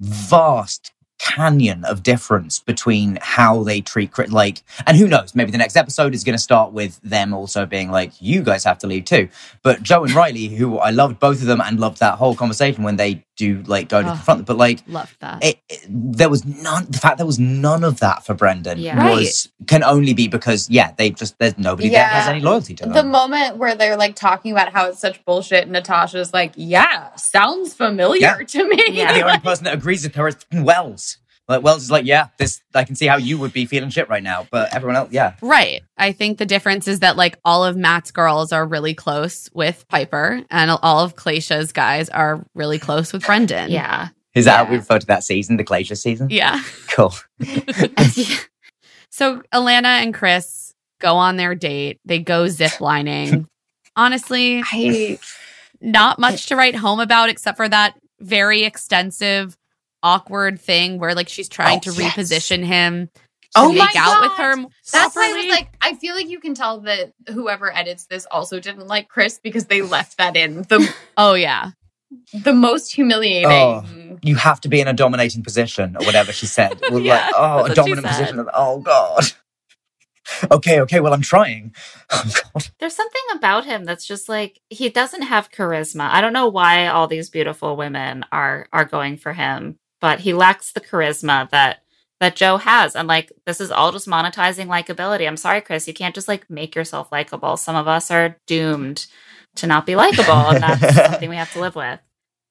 vast 0.00 0.92
canyon 1.20 1.84
of 1.84 2.02
difference 2.02 2.58
between 2.58 3.18
how 3.20 3.62
they 3.62 3.80
treat 3.80 4.10
Chris. 4.10 4.30
Like, 4.30 4.62
and 4.86 4.96
who 4.96 5.06
knows? 5.06 5.34
Maybe 5.34 5.50
the 5.50 5.58
next 5.58 5.76
episode 5.76 6.14
is 6.14 6.24
going 6.24 6.36
to 6.36 6.42
start 6.42 6.72
with 6.72 7.00
them 7.02 7.34
also 7.34 7.66
being 7.66 7.90
like, 7.90 8.12
"You 8.20 8.42
guys 8.42 8.64
have 8.64 8.78
to 8.78 8.86
leave 8.86 9.04
too." 9.04 9.28
But 9.62 9.82
Joe 9.82 10.04
and 10.04 10.14
Riley, 10.14 10.48
who 10.48 10.78
I 10.78 10.90
loved 10.90 11.20
both 11.20 11.40
of 11.40 11.46
them 11.46 11.60
and 11.60 11.78
loved 11.78 12.00
that 12.00 12.14
whole 12.14 12.34
conversation 12.34 12.82
when 12.82 12.96
they 12.96 13.24
do 13.40 13.62
like 13.66 13.88
go 13.88 14.02
to 14.02 14.08
the 14.08 14.14
front. 14.16 14.46
But 14.46 14.56
like, 14.56 14.80
Love 14.86 15.16
that. 15.20 15.42
it, 15.44 15.58
it- 15.68 15.86
there 15.88 16.28
was 16.28 16.44
none. 16.44 16.86
The 16.90 16.98
fact 16.98 17.16
there 17.16 17.26
was 17.26 17.38
none 17.38 17.82
of 17.84 18.00
that 18.00 18.24
for 18.26 18.34
Brendan 18.34 18.78
Yeah. 18.78 19.10
was 19.10 19.48
can 19.66 19.82
only 19.82 20.12
be 20.14 20.28
because 20.28 20.68
yeah, 20.68 20.92
they 20.98 21.10
just 21.10 21.38
there's 21.38 21.56
nobody 21.58 21.88
there 21.88 22.00
Yeah. 22.02 22.08
has 22.20 22.28
any 22.28 22.40
loyalty 22.40 22.74
to 22.76 22.84
them. 22.84 22.92
The 22.92 23.02
moment 23.02 23.56
where 23.56 23.74
they're 23.74 23.96
like 23.96 24.14
talking 24.16 24.52
about 24.52 24.72
how 24.72 24.88
it's 24.88 24.98
such 25.00 25.24
bullshit, 25.24 25.68
Natasha's 25.68 26.32
like, 26.32 26.52
"Yeah, 26.56 27.14
sounds 27.16 27.72
familiar 27.74 28.20
Yeah. 28.20 28.44
to 28.54 28.68
me." 28.68 28.84
Yeah. 28.90 29.12
the 29.14 29.22
only 29.26 29.38
person 29.48 29.64
that 29.64 29.74
agrees 29.74 30.02
with 30.04 30.14
her 30.16 30.28
is 30.28 30.36
Wells. 30.52 31.16
Like 31.50 31.62
Wells 31.62 31.82
is 31.82 31.90
like, 31.90 32.06
yeah, 32.06 32.28
this 32.38 32.62
I 32.74 32.84
can 32.84 32.94
see 32.96 33.06
how 33.06 33.16
you 33.18 33.36
would 33.38 33.52
be 33.52 33.66
feeling 33.66 33.90
shit 33.90 34.08
right 34.08 34.22
now, 34.22 34.46
but 34.50 34.74
everyone 34.74 34.96
else, 34.96 35.10
yeah, 35.12 35.34
Right. 35.42 35.82
I 35.98 36.12
think 36.12 36.38
the 36.38 36.46
difference 36.46 36.88
is 36.88 37.00
that 37.00 37.16
like 37.16 37.38
all 37.44 37.64
of 37.64 37.76
Matt's 37.76 38.10
girls 38.10 38.52
are 38.52 38.64
really 38.66 38.94
close 38.94 39.50
with 39.52 39.84
Pieper 39.88 40.42
and 40.50 40.70
all 40.70 41.00
of 41.04 41.16
Claysha's 41.16 41.72
guys 41.72 42.08
are 42.08 42.42
really 42.54 42.78
close 42.78 43.12
with 43.12 43.26
Brendan. 43.26 43.70
Yeah. 43.70 44.08
Is 44.34 44.44
that 44.46 44.56
how 44.58 44.64
we 44.64 44.76
Yeah. 44.76 44.78
refer 44.78 44.98
to 45.00 45.06
that 45.08 45.24
season, 45.24 45.56
the 45.56 45.64
glacier 45.64 45.96
season? 45.96 46.30
Yeah. 46.30 46.62
Cool. 46.92 47.12
So 49.12 49.42
Alana 49.52 50.02
and 50.02 50.14
Chris 50.14 50.72
go 51.00 51.16
on 51.16 51.36
their 51.36 51.54
date. 51.56 51.98
They 52.04 52.20
go 52.20 52.46
zip 52.46 52.80
lining. 52.80 53.48
Honestly, 53.96 54.62
I 54.64 55.18
not 55.80 56.18
much 56.20 56.46
to 56.46 56.56
write 56.56 56.76
home 56.76 57.00
about 57.00 57.28
except 57.28 57.56
for 57.56 57.68
that 57.68 57.98
very 58.20 58.62
extensive, 58.62 59.56
awkward 60.02 60.60
thing 60.60 60.98
where 60.98 61.14
like 61.14 61.28
she's 61.28 61.48
trying 61.48 61.78
Oh, 61.78 61.92
to 61.92 61.92
yes. 61.92 62.14
reposition 62.14 62.64
him 62.64 63.08
to 63.14 63.20
Oh 63.56 63.72
my 63.72 63.86
make 63.86 63.96
out 63.96 64.20
with 64.22 64.32
her. 64.38 64.54
That's 64.92 65.16
why 65.16 65.30
I 65.30 65.32
was 65.32 65.46
like, 65.50 65.68
I 65.82 65.94
feel 65.94 66.14
like 66.14 66.28
you 66.28 66.38
can 66.40 66.54
tell 66.54 66.80
that 66.82 67.12
whoever 67.28 67.74
edits 67.74 68.06
this 68.06 68.26
also 68.30 68.60
didn't 68.60 68.86
like 68.86 69.08
Chris 69.08 69.40
because 69.42 69.66
they 69.66 69.82
left 69.82 70.18
that 70.18 70.36
in 70.36 70.62
the 70.62 70.92
oh 71.16 71.34
yeah. 71.34 71.72
the 72.32 72.52
most 72.52 72.92
humiliating. 72.94 73.50
Oh. 73.50 73.84
You 74.22 74.36
have 74.36 74.60
to 74.62 74.68
be 74.68 74.80
in 74.80 74.86
a 74.88 74.92
dominating 74.92 75.42
position, 75.42 75.96
or 75.96 76.04
whatever 76.04 76.32
she 76.32 76.46
said. 76.46 76.78
Well, 76.90 77.00
Yeah, 77.00 77.14
like, 77.26 77.34
oh, 77.36 77.42
a 77.64 77.68
that's 77.68 77.68
what 77.68 77.68
she 77.68 77.74
dominant 77.94 78.06
position. 78.06 78.46
Oh, 78.54 78.80
God. 78.80 79.24
Okay, 80.52 80.80
okay, 80.82 81.00
well, 81.00 81.12
I'm 81.12 81.22
trying. 81.22 81.74
Oh, 82.10 82.22
God. 82.54 82.68
There's 82.78 82.94
something 82.94 83.22
about 83.34 83.64
him 83.64 83.84
that's 83.84 84.06
just 84.06 84.28
like 84.28 84.60
he 84.68 84.88
doesn't 84.88 85.22
have 85.22 85.50
charisma. 85.50 86.08
I 86.08 86.20
don't 86.20 86.32
know 86.32 86.46
why 86.48 86.86
all 86.86 87.08
these 87.08 87.30
beautiful 87.30 87.74
women 87.76 88.24
are 88.30 88.68
are 88.72 88.84
going 88.84 89.16
for 89.16 89.32
him, 89.32 89.79
but 90.00 90.20
he 90.20 90.32
lacks 90.32 90.72
the 90.72 90.80
charisma 90.80 91.48
that 91.50 91.82
that 92.20 92.36
Joe 92.36 92.58
has. 92.58 92.94
And 92.94 93.08
like 93.08 93.32
this 93.46 93.60
is 93.60 93.70
all 93.70 93.92
just 93.92 94.06
monetizing 94.06 94.66
likability. 94.66 95.26
I'm 95.26 95.36
sorry, 95.36 95.60
Chris, 95.60 95.88
you 95.88 95.94
can't 95.94 96.14
just 96.14 96.28
like 96.28 96.48
make 96.50 96.74
yourself 96.74 97.10
likable. 97.10 97.56
Some 97.56 97.76
of 97.76 97.88
us 97.88 98.10
are 98.10 98.36
doomed 98.46 99.06
to 99.56 99.66
not 99.66 99.86
be 99.86 99.96
likable, 99.96 100.32
and 100.32 100.62
that's 100.62 100.94
something 101.10 101.28
we 101.28 101.36
have 101.36 101.52
to 101.54 101.60
live 101.60 101.74
with. 101.74 102.00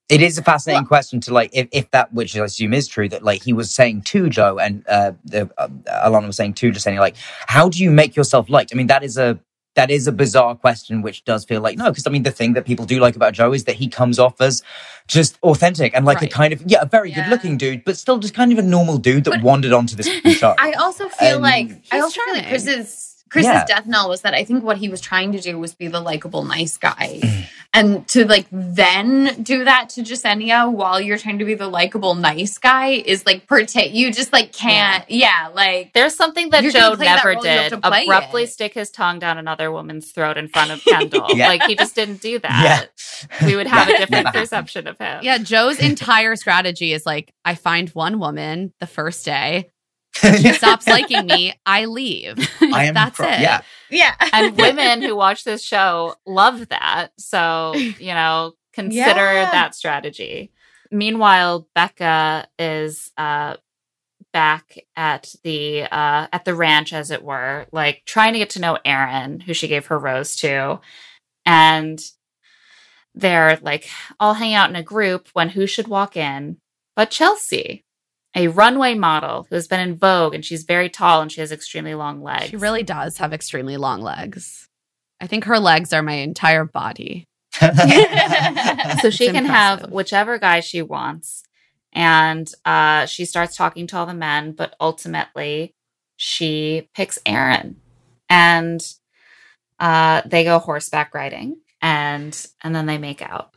It 0.10 0.24
is 0.24 0.40
a 0.40 0.44
fascinating 0.44 0.88
question 0.88 1.20
to 1.22 1.34
like, 1.34 1.52
if, 1.54 1.68
if 1.72 1.92
that, 1.92 2.12
which 2.12 2.36
I 2.36 2.44
assume 2.44 2.74
is 2.74 2.88
true, 2.88 3.08
that 3.10 3.24
like 3.24 3.44
he 3.44 3.54
was 3.54 3.74
saying 3.74 4.02
to 4.04 4.28
Joe 4.28 4.58
and 4.58 4.84
uh, 4.88 5.12
the, 5.24 5.52
uh, 5.56 5.68
Alana 5.88 6.26
was 6.26 6.36
saying 6.36 6.56
to 6.56 6.72
just 6.72 6.84
saying 6.84 6.98
like, 6.98 7.16
how 7.46 7.70
do 7.70 7.78
you 7.78 7.92
make 7.92 8.16
yourself 8.16 8.50
liked? 8.50 8.74
I 8.74 8.76
mean, 8.76 8.88
that 8.88 9.04
is 9.04 9.20
a 9.20 9.40
that 9.76 9.92
is 9.92 10.08
a 10.08 10.12
bizarre 10.12 10.56
question, 10.56 11.02
which 11.02 11.24
does 11.26 11.46
feel 11.46 11.62
like 11.62 11.78
no, 11.78 11.90
because 11.92 12.06
I 12.08 12.10
mean, 12.10 12.24
the 12.24 12.32
thing 12.32 12.54
that 12.54 12.66
people 12.66 12.86
do 12.86 13.00
like 13.00 13.16
about 13.16 13.34
Joe 13.34 13.54
is 13.54 13.64
that 13.66 13.76
he 13.76 13.88
comes 13.88 14.20
off 14.20 14.42
as 14.42 14.62
just 15.08 15.38
authentic 15.44 15.94
and 15.96 16.06
like 16.06 16.22
Right. 16.22 16.32
a 16.32 16.36
kind 16.36 16.54
of 16.54 16.62
yeah, 16.66 16.80
a 16.82 16.86
very 16.86 17.12
Yeah. 17.12 17.24
good 17.24 17.30
looking 17.30 17.58
dude, 17.58 17.84
but 17.86 17.98
still 17.98 18.18
just 18.18 18.34
kind 18.34 18.52
of 18.52 18.58
a 18.58 18.62
normal 18.64 18.98
dude 18.98 19.24
that 19.26 19.42
wandered 19.42 19.72
onto 19.74 19.96
this 19.96 20.08
show. 20.38 20.56
I 20.58 20.74
also 20.74 21.08
feel 21.10 21.36
Um, 21.38 21.42
like 21.42 21.70
I 21.92 21.96
He's 21.96 22.04
also 22.04 22.20
feel 22.22 22.34
like 22.34 22.44
charming. 22.44 22.50
Chris's 22.50 23.09
Chris's 23.30 23.48
Yeah. 23.52 23.66
death 23.66 23.86
knell 23.86 24.10
was 24.10 24.22
that 24.22 24.34
I 24.34 24.44
think 24.44 24.64
what 24.64 24.78
he 24.78 24.90
was 24.90 25.02
trying 25.02 25.32
to 25.34 25.40
do 25.40 25.58
was 25.60 25.74
be 25.74 25.88
the 25.88 26.00
likable 26.02 26.44
nice 26.44 26.78
guy. 26.78 27.20
and 27.74 28.08
to 28.10 28.26
like 28.26 28.48
then 28.52 29.44
do 29.44 29.64
that 29.64 29.90
to 29.90 30.02
Jessenia 30.02 30.72
while 30.72 31.00
you're 31.00 31.18
trying 31.20 31.38
to 31.40 31.46
be 31.46 31.54
the 31.54 31.68
likable 31.68 32.16
nice 32.16 32.58
guy 32.58 32.88
is 32.88 33.26
like 33.28 33.46
protect 33.48 33.92
you 33.92 34.12
just 34.12 34.34
like 34.34 34.52
can't 34.54 35.06
yeah, 35.10 35.50
like 35.54 35.94
There's 35.94 36.16
something 36.16 36.50
that 36.50 36.64
Joe 36.64 36.96
play 36.96 37.06
that 37.06 37.16
never 37.24 37.30
role, 37.36 37.44
you 37.46 37.50
have 37.52 37.70
did. 37.72 37.80
abruptly 37.84 38.44
it. 38.44 38.50
stick 38.52 38.74
his 38.74 38.90
tongue 38.90 39.20
down 39.20 39.38
another 39.38 39.72
woman's 39.72 40.12
throat 40.12 40.38
in 40.38 40.48
front 40.48 40.72
of 40.72 40.84
Kendall. 40.86 41.28
Yeah. 41.30 41.48
Like 41.48 41.64
he 41.64 41.76
just 41.76 41.94
didn't 41.96 42.22
do 42.22 42.40
that. 42.40 42.90
yeah, 43.32 43.46
We 43.46 43.56
would 43.56 43.68
have 43.68 43.88
a 43.88 43.98
different 43.98 44.28
perception 44.34 44.88
of 44.88 44.98
him. 44.98 45.20
Yeah, 45.24 45.38
Joe's 45.38 45.78
entire 45.80 46.36
strategy 46.36 46.94
is 46.94 47.06
like, 47.06 47.34
I 47.46 47.56
find 47.56 47.90
one 47.90 48.20
woman 48.20 48.74
the 48.80 48.88
first 48.88 49.26
day, 49.26 49.70
she 50.22 50.54
stops 50.54 50.88
liking 50.88 51.26
me, 51.26 51.54
I 51.66 51.86
leave. 51.86 52.36
I 52.62 52.86
am. 52.86 52.94
That's 52.94 53.16
pro- 53.18 53.28
it. 53.30 53.40
Yeah, 53.42 53.62
yeah. 53.90 54.16
and 54.34 54.58
women 54.58 55.02
who 55.02 55.16
watch 55.16 55.44
this 55.44 55.64
show 55.64 56.16
love 56.26 56.70
that. 56.70 57.10
So, 57.18 57.74
you 57.76 58.14
know, 58.14 58.54
consider 58.74 59.34
Yeah. 59.34 59.52
that 59.52 59.76
strategy. 59.76 60.52
Meanwhile, 60.92 61.68
Becca 61.76 62.48
is 62.58 63.12
uh 63.18 63.56
back 64.32 64.78
at 64.96 65.34
the 65.44 65.84
uh 65.84 66.28
at 66.32 66.46
the 66.46 66.56
ranch 66.56 66.94
as 66.94 67.12
it 67.12 67.24
were, 67.24 67.66
like 67.72 68.04
trying 68.06 68.34
to 68.34 68.40
get 68.40 68.52
to 68.52 68.62
know 68.62 68.78
Aaron, 68.86 69.40
who 69.40 69.54
she 69.54 69.68
gave 69.68 69.88
her 69.88 69.98
rose 70.00 70.36
to. 70.38 70.80
And 71.46 72.00
they're 73.16 73.58
like 73.62 73.90
all 74.20 74.36
hanging 74.36 74.56
out 74.56 74.70
in 74.70 74.76
a 74.76 74.84
group 74.84 75.30
when 75.34 75.50
who 75.50 75.66
should 75.66 75.88
walk 75.88 76.16
in 76.16 76.58
but 76.96 77.10
Chelsea, 77.12 77.86
a 78.40 78.48
runway 78.48 78.96
model 78.96 79.46
who 79.50 79.56
has 79.56 79.68
been 79.68 79.82
in 79.82 79.98
Vogue 79.98 80.34
and 80.34 80.46
she's 80.46 80.64
very 80.64 80.90
tall 80.90 81.22
and 81.22 81.30
she 81.30 81.42
has 81.42 81.52
extremely 81.52 81.94
long 81.94 82.24
legs. 82.24 82.48
She 82.48 82.56
really 82.56 82.84
does 82.84 83.18
have 83.18 83.34
extremely 83.34 83.76
long 83.76 84.02
legs. 84.02 84.70
I 85.20 85.28
think 85.28 85.44
her 85.44 85.60
legs 85.60 85.92
are 85.92 86.02
my 86.02 86.14
entire 86.14 86.64
body. 86.64 87.26
so 87.60 87.68
she 89.10 89.26
It's 89.26 89.34
can 89.34 89.46
have 89.46 89.92
whichever 89.92 90.38
guy 90.38 90.62
she 90.62 90.82
wants 90.82 91.44
and 91.92 92.50
uh, 92.64 93.06
she 93.08 93.26
starts 93.26 93.58
talking 93.58 93.88
to 93.88 93.98
all 93.98 94.06
the 94.06 94.14
men 94.14 94.54
but 94.54 94.76
ultimately 94.80 95.74
she 96.16 96.88
picks 96.94 97.20
aaron 97.26 97.76
and 98.30 98.94
uh, 99.80 100.22
they 100.26 100.44
go 100.44 100.60
horseback 100.60 101.14
riding 101.14 101.58
and 101.82 102.46
and 102.64 102.74
then 102.74 102.86
they 102.86 103.00
make 103.00 103.22
out 103.22 103.52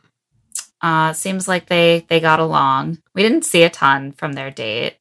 uh, 0.83 1.13
seems 1.13 1.47
like 1.47 1.65
they 1.67 2.05
they 2.09 2.19
got 2.19 2.39
along 2.39 2.99
we 3.15 3.23
didn't 3.23 3.45
see 3.45 3.63
a 3.63 3.69
ton 3.69 4.11
from 4.11 4.33
their 4.33 4.51
date 4.51 4.97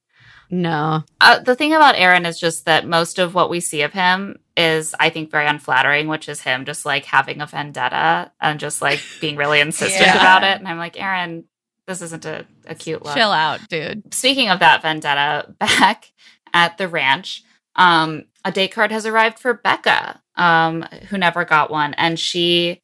No. 0.50 1.02
uh, 1.20 1.40
the 1.40 1.54
thing 1.56 1.74
about 1.74 1.96
Aaron 1.96 2.24
is 2.26 2.38
just 2.40 2.64
that 2.66 2.86
most 2.86 3.18
of 3.18 3.34
what 3.34 3.50
we 3.50 3.60
see 3.60 3.82
of 3.82 3.92
him 3.92 4.36
is, 4.54 4.94
I 5.00 5.09
think, 5.09 5.30
very 5.30 5.46
unflattering, 5.46 6.09
which 6.09 6.28
is 6.28 6.42
him 6.42 6.66
just 6.66 6.84
like 6.84 7.06
having 7.06 7.40
a 7.40 7.46
vendetta 7.46 8.30
and 8.38 8.60
just 8.60 8.82
like 8.82 9.00
being 9.20 9.36
really 9.36 9.60
insistent 9.66 10.02
Yeah. 10.06 10.14
about 10.20 10.44
it. 10.44 10.59
And 10.59 10.68
I'm 10.68 10.76
like, 10.76 11.00
Aaron, 11.00 11.44
this 11.86 12.02
isn't 12.02 12.26
a, 12.26 12.44
a 12.66 12.74
cute 12.74 13.02
look. 13.02 13.14
Chill 13.16 13.32
out, 13.32 13.60
dude. 13.70 14.12
Speaking 14.12 14.50
of 14.50 14.59
that 14.60 14.82
vendetta, 14.82 15.54
back 15.59 16.12
at 16.52 16.76
the 16.76 16.86
ranch, 16.86 17.42
um, 17.76 18.24
a 18.44 18.52
date 18.52 18.72
card 18.72 18.92
has 18.92 19.06
arrived 19.06 19.38
for 19.38 19.54
Becca, 19.54 20.20
um, 20.36 20.82
who 21.09 21.16
never 21.16 21.46
got 21.46 21.70
one. 21.70 21.94
And 21.94 22.20
she 22.20 22.81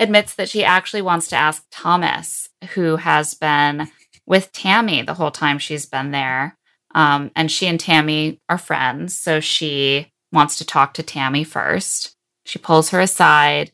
admits 0.00 0.34
that 0.34 0.48
she 0.48 0.64
actually 0.64 1.02
wants 1.02 1.28
to 1.28 1.36
ask 1.36 1.64
Thomas, 1.70 2.48
who 2.74 2.96
has 2.96 3.34
been 3.34 3.88
with 4.26 4.50
Tammy 4.52 5.02
the 5.02 5.14
whole 5.14 5.30
time 5.30 5.58
she's 5.58 5.86
been 5.86 6.10
there. 6.10 6.56
Um, 6.94 7.30
and 7.36 7.52
she 7.52 7.68
and 7.68 7.78
Tammy 7.78 8.40
are 8.48 8.58
friends. 8.58 9.16
So 9.16 9.38
she 9.38 10.10
wants 10.32 10.56
to 10.56 10.64
talk 10.64 10.94
to 10.94 11.02
Tammy 11.02 11.44
first. 11.44 12.16
She 12.44 12.58
pulls 12.58 12.90
her 12.90 13.00
aside 13.00 13.70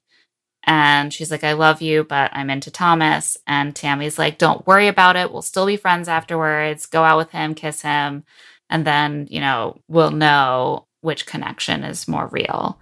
and 0.64 1.14
she's 1.14 1.30
like, 1.30 1.44
I 1.44 1.52
love 1.52 1.80
you, 1.80 2.02
but 2.02 2.30
I'm 2.34 2.50
into 2.50 2.72
Thomas. 2.72 3.36
And 3.46 3.74
Tammy's 3.74 4.18
like, 4.18 4.36
Don't 4.36 4.66
worry 4.66 4.88
about 4.88 5.16
it. 5.16 5.32
We'll 5.32 5.42
still 5.42 5.66
be 5.66 5.76
friends 5.76 6.08
afterwards. 6.08 6.86
Go 6.86 7.04
out 7.04 7.18
with 7.18 7.30
him, 7.30 7.54
kiss 7.54 7.82
him. 7.82 8.24
And 8.68 8.84
then, 8.84 9.28
you 9.30 9.40
know, 9.40 9.80
we'll 9.86 10.10
know 10.10 10.86
which 11.02 11.24
connection 11.24 11.84
is 11.84 12.08
more 12.08 12.26
real. 12.26 12.80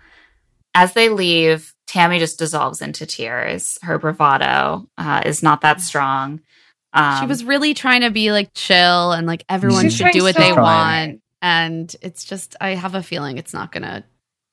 As 0.74 0.94
they 0.94 1.10
leave, 1.10 1.73
Tammy 1.86 2.19
just 2.19 2.39
dissolves 2.39 2.81
into 2.82 3.06
tears. 3.06 3.78
Her 3.82 3.98
bravado 3.98 4.89
uh, 4.98 5.23
is 5.24 5.43
not 5.43 5.61
that 5.62 5.81
strong. 5.81 6.40
Um, 6.93 7.20
she 7.20 7.27
was 7.27 7.44
really 7.44 7.74
trying 7.74 8.02
to 8.02 8.11
be 8.11 8.32
like 8.32 8.51
chill 8.55 9.12
and 9.12 9.27
like 9.27 9.44
everyone 9.48 9.90
should 9.90 10.12
do 10.12 10.23
what 10.23 10.35
so 10.35 10.40
they 10.40 10.51
hard. 10.51 10.62
want. 10.62 11.20
And 11.43 11.94
it's 12.01 12.24
just, 12.24 12.56
I 12.61 12.70
have 12.70 12.94
a 12.94 13.02
feeling 13.02 13.36
it's 13.36 13.52
not 13.52 13.70
going 13.73 13.82
to 13.82 14.05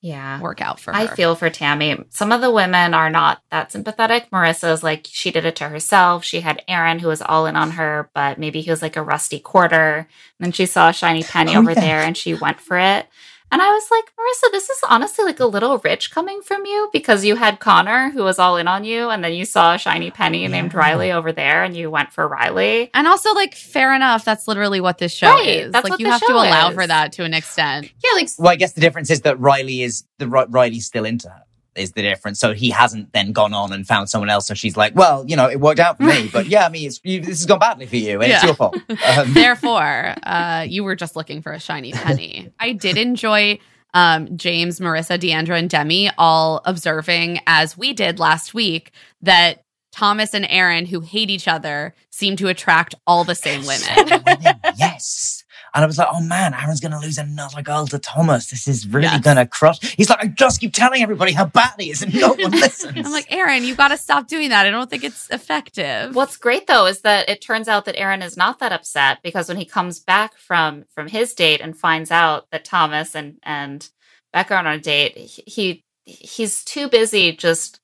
yeah. 0.01 0.41
work 0.41 0.59
out 0.59 0.79
for 0.79 0.91
her. 0.91 0.97
I 0.97 1.07
feel 1.07 1.35
for 1.35 1.49
Tammy. 1.51 2.03
Some 2.09 2.31
of 2.31 2.41
the 2.41 2.51
women 2.51 2.93
are 2.95 3.09
not 3.11 3.41
that 3.51 3.71
sympathetic. 3.71 4.27
Maurissa's 4.31 4.83
like 4.83 5.07
she 5.09 5.29
did 5.31 5.45
it 5.45 5.55
to 5.57 5.69
herself. 5.69 6.23
She 6.23 6.41
had 6.41 6.63
Aaron 6.67 6.99
who 6.99 7.07
was 7.07 7.21
all 7.21 7.45
in 7.45 7.55
on 7.55 7.71
her, 7.71 8.09
but 8.15 8.39
maybe 8.39 8.61
he 8.61 8.71
was 8.71 8.81
like 8.81 8.97
a 8.97 9.03
rusty 9.03 9.39
quarter. 9.39 10.07
And 10.39 10.45
then 10.45 10.51
she 10.51 10.65
saw 10.65 10.89
a 10.89 10.93
shiny 10.93 11.23
penny 11.23 11.55
Oh, 11.55 11.59
over 11.59 11.71
yeah. 11.71 11.79
there 11.79 11.99
and 12.01 12.17
she 12.17 12.33
went 12.33 12.59
for 12.59 12.77
it. 12.77 13.05
And 13.51 13.61
I 13.61 13.69
was 13.69 13.83
like, 13.91 14.05
Maurissa, 14.05 14.51
this 14.51 14.69
is 14.69 14.79
honestly 14.89 15.25
like 15.25 15.39
a 15.41 15.45
little 15.45 15.77
rich 15.79 16.09
coming 16.11 16.41
from 16.41 16.65
you 16.65 16.89
because 16.93 17.25
you 17.25 17.35
had 17.35 17.59
Connor 17.59 18.09
who 18.11 18.23
was 18.23 18.39
all 18.39 18.55
in 18.57 18.67
on 18.67 18.83
you, 18.85 19.09
and 19.09 19.23
then 19.23 19.33
you 19.33 19.43
saw 19.45 19.75
a 19.75 19.77
shiny 19.77 20.09
penny 20.09 20.47
named 20.47 20.73
Riley 20.73 21.11
over 21.11 21.31
there 21.31 21.63
and 21.63 21.75
you 21.75 21.91
went 21.91 22.13
for 22.13 22.27
Riley. 22.27 22.89
And 22.93 23.07
also, 23.07 23.33
like, 23.33 23.53
fair 23.55 23.93
enough. 23.93 24.23
That's 24.23 24.47
literally 24.47 24.79
what 24.79 24.97
this 24.99 25.11
show 25.13 25.29
Right, 25.29 25.47
is. 25.47 25.71
that's 25.73 25.83
like, 25.83 25.91
what 25.91 25.99
you 25.99 26.07
have 26.07 26.21
to 26.21 26.31
allow 26.33 26.69
is. 26.69 26.75
for 26.75 26.87
that 26.87 27.11
to 27.13 27.23
an 27.25 27.33
extent. 27.33 27.91
Yeah, 28.03 28.11
like 28.15 28.29
Well, 28.37 28.51
I 28.51 28.55
guess 28.55 28.73
the 28.73 28.81
difference 28.81 29.09
is 29.09 29.21
that 29.21 29.39
Riley 29.39 29.81
is 29.83 30.05
the 30.17 30.27
Ri- 30.27 30.45
Riley's 30.49 30.85
still 30.85 31.05
into 31.05 31.27
her. 31.29 31.43
Is 31.75 31.93
the 31.93 32.01
difference? 32.01 32.39
So 32.39 32.53
he 32.53 32.69
hasn't 32.69 33.13
then 33.13 33.31
gone 33.31 33.53
on 33.53 33.71
and 33.71 33.87
found 33.87 34.09
someone 34.09 34.29
else. 34.29 34.45
So 34.45 34.53
she's 34.53 34.75
like, 34.75 34.93
well, 34.93 35.23
you 35.25 35.37
know, 35.37 35.49
it 35.49 35.59
worked 35.59 35.79
out 35.79 35.97
for 35.97 36.03
me, 36.03 36.29
but 36.33 36.47
yeah, 36.47 36.65
I 36.65 36.69
mean, 36.69 36.87
it's 36.87 36.99
you, 37.03 37.21
this 37.21 37.39
has 37.39 37.45
gone 37.45 37.59
badly 37.59 37.85
for 37.85 37.95
you, 37.95 38.21
and 38.21 38.31
it's 38.31 38.43
your 38.43 38.55
fault. 38.55 38.77
Um, 39.17 39.33
Therefore, 39.33 40.13
uh, 40.23 40.65
you 40.67 40.83
were 40.83 40.95
just 40.95 41.15
looking 41.15 41.41
for 41.41 41.51
a 41.53 41.59
shiny 41.59 41.91
penny. 41.93 42.51
I 42.59 42.73
did 42.73 42.97
enjoy 42.97 43.59
um, 43.93 44.37
James, 44.37 44.79
Maurissa, 44.79 45.17
Deandra, 45.17 45.57
and 45.57 45.69
Demi 45.69 46.11
all 46.17 46.61
observing, 46.65 47.39
as 47.47 47.77
we 47.77 47.93
did 47.93 48.19
last 48.19 48.53
week, 48.53 48.91
that 49.21 49.63
Thomas 49.91 50.33
and 50.33 50.45
Aaron, 50.49 50.85
who 50.85 51.01
hate 51.01 51.29
each 51.29 51.47
other, 51.47 51.93
seem 52.09 52.35
to 52.37 52.47
attract 52.47 52.95
all 53.07 53.23
the 53.23 53.35
same 53.35 53.61
women, 53.61 54.59
yes. 54.77 55.40
And 55.73 55.83
I 55.83 55.87
was 55.87 55.97
like, 55.97 56.07
oh 56.11 56.21
man, 56.21 56.53
Aaron's 56.53 56.79
going 56.79 56.91
to 56.91 56.99
lose 56.99 57.17
another 57.17 57.61
girl 57.61 57.87
to 57.87 57.99
Thomas. 57.99 58.49
This 58.49 58.67
is 58.67 58.87
really 58.87 59.03
Yes. 59.05 59.21
going 59.21 59.37
to 59.37 59.45
crush. 59.45 59.79
He's 59.95 60.09
like, 60.09 60.23
I 60.23 60.27
just 60.27 60.61
keep 60.61 60.73
telling 60.73 61.01
everybody 61.01 61.31
how 61.33 61.45
bad 61.45 61.73
he 61.79 61.91
is 61.91 62.01
and 62.01 62.13
no 62.13 62.29
one 62.33 62.51
listens. 62.51 62.97
I'm 63.05 63.11
like, 63.11 63.31
Aaron, 63.31 63.63
you 63.63 63.75
got 63.75 63.89
to 63.89 63.97
stop 63.97 64.27
doing 64.27 64.49
that. 64.49 64.65
I 64.65 64.69
don't 64.69 64.89
think 64.89 65.03
it's 65.03 65.29
effective. 65.29 66.15
What's 66.15 66.37
great 66.37 66.67
though 66.67 66.85
is 66.85 67.01
that 67.01 67.27
it 67.29 67.41
turns 67.41 67.67
out 67.67 67.85
that 67.85 67.99
Aaron 67.99 68.21
is 68.21 68.37
not 68.37 68.59
that 68.59 68.71
upset 68.71 69.19
because 69.23 69.47
when 69.49 69.57
he 69.57 69.65
comes 69.65 69.99
back 69.99 70.37
from 70.37 70.85
from 70.93 71.07
his 71.07 71.33
date 71.33 71.61
and 71.61 71.77
finds 71.77 72.11
out 72.11 72.47
that 72.51 72.63
Thomas 72.65 73.15
and 73.15 73.37
and 73.43 73.89
Becca 74.33 74.53
are 74.55 74.59
on 74.59 74.67
a 74.67 74.79
date, 74.79 75.17
he 75.17 75.83
he's 76.05 76.63
too 76.63 76.87
busy 76.89 77.33
just 77.35 77.80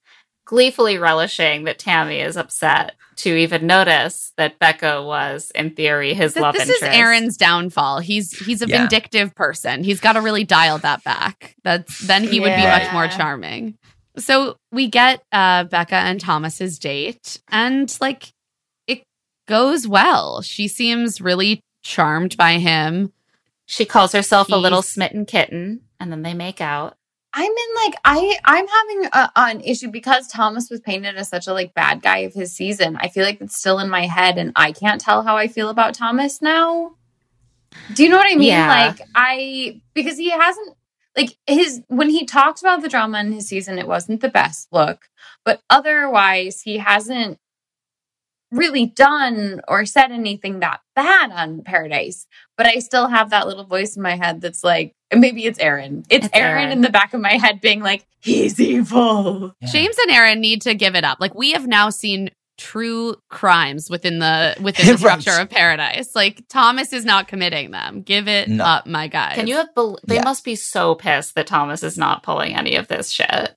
gleefully 0.48 0.98
relishing 0.98 1.66
that 1.66 1.78
Tammy 1.78 2.20
is 2.22 2.38
upset 2.38 2.96
to 3.18 3.36
even 3.36 3.68
notice 3.68 4.32
that 4.38 4.58
Becca 4.60 5.04
was 5.04 5.52
in 5.54 5.72
theory 5.72 6.14
his 6.14 6.34
Th- 6.34 6.42
love 6.42 6.54
this 6.56 6.64
interest. 6.70 6.84
is 6.84 6.90
Aaron's 6.90 7.36
downfall. 7.38 8.00
He's 8.00 8.32
he's 8.46 8.62
a 8.62 8.68
Yeah. 8.68 8.78
vindictive 8.80 9.36
person. 9.36 9.84
He's 9.84 10.00
got 10.00 10.14
to 10.14 10.22
really 10.22 10.44
dial 10.46 10.78
that 10.80 11.04
back. 11.04 11.56
That's 11.64 12.00
then 12.08 12.24
he 12.24 12.40
would 12.40 12.56
be 12.56 12.64
much 12.64 12.92
more 12.94 13.08
charming. 13.08 13.78
So 14.18 14.56
we 14.72 14.88
get 14.88 15.22
uh, 15.32 15.66
Becca 15.66 15.96
and 15.96 16.20
Thomas's 16.20 16.80
date, 16.80 17.40
and 17.50 17.96
like 18.00 18.30
it 18.88 19.04
goes 19.48 19.88
well. 19.88 20.42
She 20.42 20.68
seems 20.68 21.20
really 21.22 21.60
charmed 21.84 22.38
by 22.38 22.54
him. 22.60 23.12
She 23.66 23.84
calls 23.86 24.14
herself 24.14 24.50
a 24.50 24.56
little 24.56 24.82
smitten 24.82 25.26
kitten, 25.26 25.82
and 26.00 26.12
then 26.12 26.22
they 26.22 26.34
make 26.34 26.62
out. 26.62 26.96
I'm 27.40 27.52
in 27.52 27.86
like 27.86 27.94
I 28.04 28.40
I'm 28.46 28.68
having 28.68 29.10
a, 29.14 29.32
an 29.36 29.62
issue 29.62 29.92
because 29.92 30.28
Thomas 30.28 30.72
was 30.72 30.80
painted 30.80 31.18
as 31.18 31.30
such 31.30 31.46
a 31.46 31.54
like 31.54 31.76
bad 31.76 32.02
guy 32.02 32.20
of 32.20 32.34
his 32.34 32.52
season. 32.52 32.98
I 33.00 33.10
feel 33.10 33.24
like 33.24 33.40
it's 33.40 33.60
still 33.60 33.78
in 33.78 33.90
my 33.90 34.08
head, 34.08 34.40
and 34.40 34.52
I 34.56 34.72
can't 34.72 35.00
tell 35.00 35.22
how 35.22 35.38
I 35.38 35.48
feel 35.48 35.70
about 35.70 35.94
Thomas 35.94 36.42
now. 36.42 36.96
Do 37.94 38.02
you 38.02 38.10
know 38.10 38.18
what 38.18 38.26
I 38.26 38.36
mean? 38.36 38.48
Yeah. 38.48 38.88
Like 38.88 39.08
I 39.14 39.82
because 39.94 40.18
he 40.18 40.32
hasn't 40.32 40.76
like 41.16 41.38
his 41.46 41.84
when 41.90 42.10
he 42.10 42.26
talked 42.26 42.62
about 42.62 42.82
the 42.82 42.90
drama 42.90 43.20
in 43.20 43.32
his 43.32 43.48
season, 43.48 43.78
it 43.78 43.88
wasn't 43.88 44.22
the 44.22 44.30
best 44.30 44.70
look, 44.72 45.08
but 45.46 45.62
otherwise 45.70 46.62
he 46.62 46.80
hasn't 46.80 47.38
really 48.52 48.88
done 48.88 49.62
or 49.68 49.86
said 49.86 50.12
anything 50.12 50.60
that 50.62 50.82
bad 50.96 51.32
on 51.32 51.62
Paradise. 51.62 52.26
But 52.58 52.66
I 52.68 52.80
still 52.80 53.08
have 53.08 53.30
that 53.30 53.48
little 53.48 53.66
voice 53.66 53.96
in 53.96 54.02
my 54.02 54.16
head 54.16 54.42
that's 54.42 54.64
like, 54.64 54.94
and 55.12 55.22
maybe 55.22 55.46
it's 55.46 55.60
Aaron. 55.60 56.04
It's, 56.10 56.26
It's 56.26 56.36
Aaron, 56.36 56.64
Aaron. 56.64 56.72
in 56.72 56.82
the 56.82 56.90
back 56.90 57.14
of 57.14 57.22
my 57.22 57.34
head 57.34 57.62
being 57.62 57.82
like, 57.82 58.06
he's 58.20 58.60
evil. 58.60 59.54
Yeah. 59.62 59.70
James 59.72 59.96
and 60.00 60.12
Aaron 60.12 60.40
need 60.42 60.62
to 60.64 60.74
give 60.74 60.96
it 60.96 61.04
up. 61.04 61.20
Like 61.22 61.36
we 61.36 61.52
have 61.52 61.68
now 61.68 61.90
seen 61.92 62.32
true 62.58 63.16
crimes 63.30 63.88
within 63.88 64.18
the 64.18 64.56
within 64.60 64.88
the 64.88 64.94
Right. 65.06 65.22
structure 65.22 65.40
of 65.42 65.50
paradise. 65.50 66.16
Like 66.16 66.44
Thomas 66.50 66.92
is 66.92 67.06
not 67.06 67.28
committing 67.28 67.70
them. 67.70 68.02
Give 68.02 68.28
it 68.28 68.50
No. 68.50 68.64
up, 68.64 68.88
my 68.88 69.08
guys. 69.08 69.36
Can 69.36 69.46
you 69.46 69.58
have? 69.58 69.74
Bel- 69.76 70.00
they 70.08 70.16
Yeah. 70.16 70.24
must 70.24 70.44
be 70.44 70.56
so 70.56 70.96
pissed 70.96 71.36
that 71.36 71.46
Thomas 71.46 71.84
is 71.84 72.00
not 72.00 72.24
pulling 72.24 72.56
any 72.56 72.76
of 72.76 72.88
this 72.88 73.10
shit. 73.12 73.54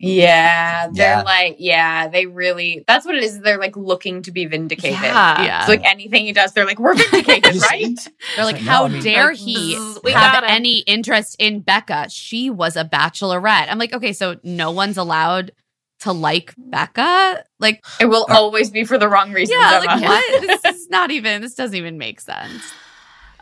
Yeah, 0.00 0.88
they're 0.92 1.18
Yeah. 1.18 1.22
like, 1.22 1.56
yeah, 1.58 2.08
they 2.08 2.26
really, 2.26 2.84
that's 2.86 3.06
what 3.06 3.14
it 3.14 3.22
is. 3.22 3.40
They're 3.40 3.58
like 3.58 3.76
looking 3.76 4.22
to 4.22 4.32
be 4.32 4.44
vindicated. 4.46 4.98
Yeah. 5.00 5.42
Yeah. 5.42 5.60
It's 5.60 5.68
like 5.68 5.84
anything 5.84 6.26
he 6.26 6.32
does, 6.32 6.52
they're 6.52 6.66
like, 6.66 6.78
we're 6.78 6.94
vindicated, 6.94 7.56
right? 7.62 7.96
They're 8.36 8.44
like, 8.44 8.56
like, 8.56 8.62
how 8.62 8.80
no, 8.80 8.86
I 8.86 8.88
mean- 8.88 9.02
dare 9.02 9.28
Like, 9.28 9.36
he 9.38 9.78
we 10.02 10.12
have 10.12 10.32
got 10.32 10.44
him. 10.44 10.50
any 10.50 10.78
interest 10.80 11.36
in 11.38 11.60
Becca? 11.60 12.10
She 12.10 12.50
was 12.50 12.76
a 12.76 12.84
bachelorette. 12.84 13.66
I'm 13.70 13.78
like, 13.78 13.92
okay, 13.94 14.12
so 14.12 14.36
no 14.42 14.72
one's 14.72 14.96
allowed 14.98 15.52
to 16.00 16.12
like 16.12 16.52
Becca? 16.58 17.44
Like, 17.60 17.84
It 18.00 18.06
will 18.06 18.26
uh, 18.28 18.34
always 18.34 18.70
be 18.70 18.84
for 18.84 18.98
the 18.98 19.08
wrong 19.08 19.32
reasons. 19.32 19.56
yeah, 19.58 19.78
Emma. 19.80 19.86
like 19.86 20.02
what? 20.02 20.62
this 20.62 20.74
is 20.76 20.88
not 20.90 21.10
even, 21.12 21.40
this 21.40 21.54
doesn't 21.54 21.76
even 21.76 21.96
make 21.98 22.20
sense. 22.20 22.62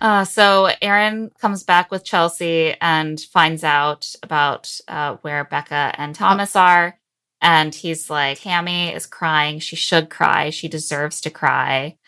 Uh, 0.02 0.26
so 0.26 0.70
Aaron 0.82 1.32
comes 1.40 1.64
back 1.64 1.92
with 1.92 2.04
Chelsea 2.04 2.74
and 2.82 3.20
finds 3.20 3.64
out 3.64 4.14
about 4.24 4.70
uh, 4.88 5.18
where 5.22 5.44
Becca 5.44 5.94
and 5.98 6.16
Thomas 6.16 6.56
are. 6.56 6.98
And 7.42 7.74
he's 7.74 8.10
like, 8.10 8.42
Tammy 8.42 8.90
is 8.94 9.06
crying. 9.06 9.60
She 9.60 9.76
should 9.76 10.10
cry. 10.10 10.50
She 10.50 10.68
deserves 10.68 11.22
to 11.22 11.30
cry. 11.30 11.98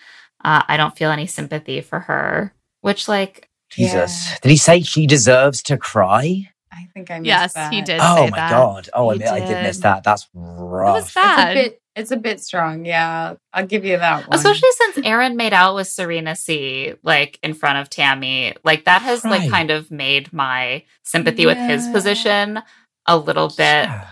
Uh, 0.45 0.63
I 0.69 0.79
don't 0.79 0.97
feel 0.99 1.11
any 1.13 1.29
sympathy 1.29 1.83
for 1.83 2.01
her. 2.01 2.55
Which, 2.83 3.09
like, 3.09 3.51
Jesus. 3.71 4.39
Did 4.43 4.51
he 4.51 4.59
say 4.59 4.83
she 4.83 5.07
deserves 5.09 5.63
to 5.65 5.79
cry? 5.79 6.51
I 6.73 6.89
think 6.95 7.11
I 7.11 7.21
missed 7.21 7.29
Yes, 7.29 7.55
that. 7.55 7.71
he 7.71 7.83
did 7.83 8.01
Oh 8.01 8.17
say 8.17 8.31
my 8.31 8.39
that. 8.39 8.51
god. 8.51 8.91
Oh, 8.95 9.11
I, 9.11 9.15
He 9.15 9.19
mi- 9.19 9.27
I 9.27 9.41
did 9.41 9.61
miss 9.63 9.81
that. 9.81 10.05
That's 10.05 10.29
It 10.85 10.93
was 10.93 11.05
rough. 11.05 11.15
It's 11.23 11.39
a 11.39 11.47
bad. 11.47 11.55
bit, 11.55 11.81
it's 11.97 12.11
a 12.11 12.17
bit 12.17 12.41
strong. 12.41 12.85
Yeah, 12.85 13.35
I'll 13.53 13.67
give 13.67 13.85
you 13.85 13.97
that 13.99 14.29
one. 14.29 14.37
especially 14.37 14.69
since 14.79 15.07
Aaron 15.07 15.37
made 15.37 15.53
out 15.53 15.75
with 15.75 15.87
Serena 15.89 16.35
C, 16.37 16.95
like 17.03 17.39
in 17.43 17.55
front 17.55 17.79
of 17.79 17.89
Tammy, 17.91 18.55
like 18.65 18.85
that 18.85 19.03
has 19.03 19.25
like 19.25 19.49
kind 19.51 19.71
of 19.71 19.91
made 19.91 20.33
my 20.33 20.85
sympathy 21.05 21.47
with 21.47 21.59
his 21.59 21.87
position 21.89 22.61
a 23.07 23.17
little 23.17 23.49
bit 23.49 23.57
Yeah. 23.87 24.07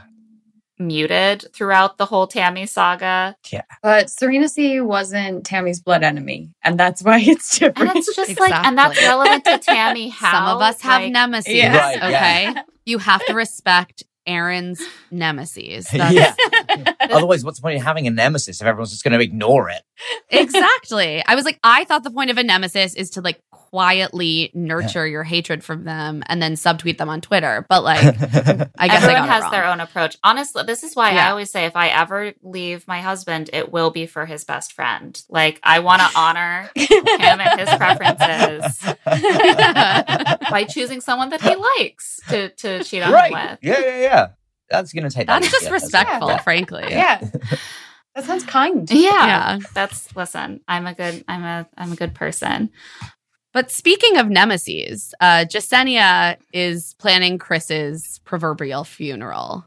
muted 0.78 1.44
throughout 1.54 1.96
the 1.98 2.06
whole 2.06 2.26
Tammy 2.26 2.66
saga. 2.66 3.36
Yeah. 3.50 3.62
But 3.82 4.10
Serena 4.10 4.48
C 4.48 4.80
wasn't 4.80 5.44
Tammy's 5.44 5.80
blood 5.80 6.02
enemy, 6.02 6.50
and 6.62 6.78
that's 6.78 7.02
why 7.02 7.18
it's 7.22 7.60
And 7.60 7.74
different. 7.74 7.96
it's 7.96 8.14
just 8.16 8.38
like, 8.40 8.52
and 8.54 8.76
that's 8.76 9.00
relevant 9.00 9.44
to 9.44 9.58
Tammy. 9.58 10.08
How 10.08 10.32
Some 10.32 10.56
of 10.56 10.62
us 10.62 10.80
have 10.82 11.02
like, 11.02 11.12
nemesis, 11.12 11.52
Yeah. 11.54 11.76
Right, 11.76 11.96
okay? 11.96 12.42
yeah. 12.54 12.62
You 12.84 12.98
have 12.98 13.24
to 13.26 13.34
respect 13.34 14.02
Aaron's 14.26 14.82
nemesis. 15.10 15.90
That's- 15.92 16.36
yeah. 16.68 16.92
Otherwise, 17.00 17.44
what's 17.44 17.58
the 17.58 17.62
point 17.62 17.76
of 17.76 17.82
having 17.82 18.06
a 18.06 18.10
nemesis 18.10 18.60
if 18.60 18.66
everyone's 18.66 18.90
just 18.90 19.04
going 19.04 19.18
to 19.18 19.24
ignore 19.24 19.68
it? 19.70 19.82
exactly. 20.30 21.22
I 21.26 21.34
was 21.34 21.44
like, 21.44 21.58
I 21.62 21.84
thought 21.84 22.02
the 22.02 22.10
point 22.10 22.30
of 22.30 22.38
a 22.38 22.42
nemesis 22.42 22.94
is 22.94 23.10
to 23.10 23.20
like 23.20 23.40
quietly 23.72 24.50
nurture 24.52 25.06
your 25.06 25.24
hatred 25.24 25.64
from 25.64 25.84
them 25.84 26.22
and 26.26 26.42
then 26.42 26.54
subtweet 26.54 26.98
them 26.98 27.08
on 27.08 27.22
Twitter. 27.22 27.64
But 27.70 27.82
like, 27.82 28.04
I 28.04 28.12
guess 28.12 28.68
I 28.76 28.86
Everyone 28.96 29.14
got 29.14 29.24
it 29.24 29.30
has 29.30 29.42
wrong. 29.44 29.50
their 29.52 29.64
own 29.64 29.80
approach. 29.80 30.18
Honestly, 30.22 30.62
this 30.64 30.82
is 30.82 30.94
why 30.94 31.12
I 31.12 31.30
always 31.30 31.50
say 31.50 31.64
if 31.64 31.74
I 31.74 31.88
ever 31.88 32.34
leave 32.42 32.86
my 32.86 33.00
husband, 33.00 33.48
it 33.54 33.72
will 33.72 33.90
be 33.90 34.04
for 34.04 34.26
his 34.26 34.44
best 34.44 34.74
friend. 34.74 35.20
Like 35.30 35.58
I 35.62 35.78
want 35.78 36.02
to 36.02 36.10
honor 36.14 36.70
him 36.74 37.40
and 37.40 37.60
his 37.60 37.70
preferences 37.76 38.94
by 40.50 40.66
choosing 40.68 41.00
someone 41.00 41.30
that 41.30 41.40
he 41.40 41.56
likes 41.56 42.20
to 42.28 42.50
to 42.50 42.84
cheat 42.84 43.02
on 43.02 43.10
right. 43.12 43.32
him 43.32 43.50
with. 43.50 43.58
Yeah, 43.62 43.80
yeah, 43.80 44.00
yeah. 44.00 44.28
That's 44.68 44.92
going 44.92 45.04
to 45.04 45.10
take 45.10 45.26
That's 45.28 45.46
easy, 45.46 45.52
just 45.52 45.66
I 45.66 45.70
guess. 45.70 45.82
respectful, 45.82 46.28
Yeah. 46.28 46.38
frankly. 46.42 46.84
yeah, 46.90 47.20
that 48.14 48.24
sounds 48.24 48.44
kind. 48.44 48.90
Yeah. 48.90 49.10
Yeah. 49.26 49.58
That's 49.74 50.14
listen, 50.14 50.60
I'm 50.68 50.86
a 50.86 50.92
good 50.94 51.24
I'm 51.26 51.42
a 51.42 51.66
I'm 51.78 51.92
a 51.92 51.96
good 51.96 52.14
person. 52.14 52.70
But 53.52 53.70
speaking 53.70 54.16
of 54.16 54.28
nemesis, 54.30 55.12
uh, 55.20 55.44
Jessenia 55.48 56.36
is 56.52 56.94
planning 56.98 57.38
Chris's 57.38 58.20
proverbial 58.24 58.84
funeral. 58.84 59.66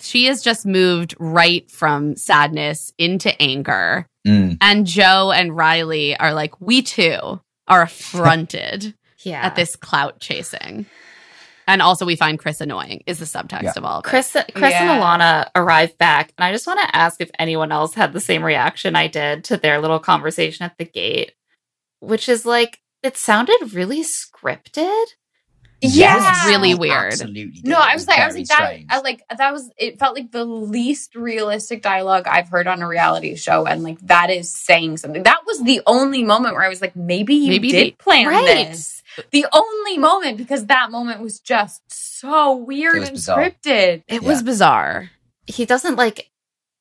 She 0.00 0.24
has 0.26 0.42
just 0.42 0.64
moved 0.66 1.14
right 1.18 1.70
from 1.70 2.16
sadness 2.16 2.92
into 2.98 3.30
anger. 3.40 4.06
Mm. 4.26 4.58
And 4.60 4.86
Joe 4.86 5.32
and 5.32 5.54
Riley 5.56 6.16
are 6.16 6.32
like, 6.32 6.60
we 6.60 6.82
too 6.82 7.40
are 7.68 7.82
affronted 7.82 8.94
Yeah. 9.24 9.44
at 9.44 9.56
this 9.56 9.76
clout 9.76 10.20
chasing. 10.20 10.86
And 11.68 11.82
also, 11.82 12.06
we 12.06 12.14
find 12.14 12.38
Chris 12.38 12.60
annoying, 12.60 13.02
is 13.06 13.18
the 13.18 13.24
subtext 13.24 13.62
Yeah. 13.64 13.72
of 13.76 13.84
all 13.84 13.98
of. 13.98 14.04
Chris, 14.04 14.30
Chris 14.54 14.70
Yeah. 14.70 14.92
and 14.92 15.02
Alana 15.02 15.50
arrive 15.56 15.98
back, 15.98 16.32
and 16.38 16.44
I 16.44 16.52
just 16.52 16.66
want 16.66 16.78
to 16.78 16.94
ask 16.94 17.20
if 17.20 17.30
anyone 17.40 17.72
else 17.72 17.94
had 17.94 18.12
the 18.12 18.20
same 18.20 18.44
reaction 18.44 18.94
I 18.94 19.08
did 19.08 19.42
to 19.44 19.56
their 19.56 19.80
little 19.80 19.98
conversation 19.98 20.64
at 20.64 20.78
the 20.78 20.84
gate, 20.84 21.32
which 21.98 22.28
is 22.28 22.46
like 22.46 22.78
it 23.06 23.16
sounded 23.16 23.72
really 23.72 24.02
scripted. 24.02 25.04
Yeah. 25.82 26.16
It 26.16 26.20
was 26.20 26.46
really 26.46 26.74
weird. 26.74 27.12
Absolutely. 27.12 27.60
No. 27.64 27.78
I 27.78 27.92
was 27.94 28.08
like, 28.08 28.18
I 28.18 28.26
was 28.26 28.34
very 28.34 28.44
like 28.44 28.48
that. 28.48 28.84
I 28.88 29.00
like 29.00 29.22
that 29.36 29.52
was. 29.52 29.70
It 29.76 29.98
felt 29.98 30.14
like 30.16 30.32
the 30.32 30.44
least 30.44 31.14
realistic 31.14 31.82
dialogue 31.82 32.26
I've 32.26 32.48
heard 32.48 32.66
on 32.66 32.80
a 32.82 32.88
reality 32.88 33.36
show, 33.36 33.66
and 33.66 33.82
like 33.82 33.98
that 34.06 34.30
is 34.30 34.50
saying 34.52 34.96
something. 34.96 35.22
That 35.24 35.42
was 35.46 35.62
the 35.62 35.82
only 35.86 36.24
moment 36.24 36.54
where 36.54 36.64
I 36.64 36.68
was 36.68 36.80
like, 36.80 36.96
maybe 36.96 37.34
you 37.34 37.48
Maybe 37.50 37.70
did 37.70 37.86
they- 37.86 37.90
plan 37.92 38.26
Right. 38.26 38.68
this. 38.68 39.02
The 39.30 39.46
only 39.52 39.98
moment 39.98 40.36
because 40.38 40.66
that 40.66 40.90
moment 40.90 41.20
was 41.20 41.40
just 41.40 41.82
so 41.88 42.56
weird 42.56 42.96
and 43.02 43.12
bizarre. 43.12 43.50
scripted. 43.50 44.02
It 44.08 44.22
was 44.22 44.42
bizarre. 44.42 45.10
He 45.46 45.64
doesn't 45.66 45.96
like 45.96 46.30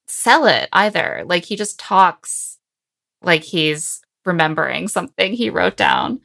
sell 0.07 0.45
it 0.45 0.69
either. 0.73 1.23
Like 1.25 1.43
he 1.45 1.55
just 1.57 1.79
talks 1.79 2.57
like 3.21 3.43
he's 3.43 4.01
remembering 4.25 4.87
something 4.87 5.33
he 5.33 5.49
wrote 5.49 5.77
down. 5.77 6.19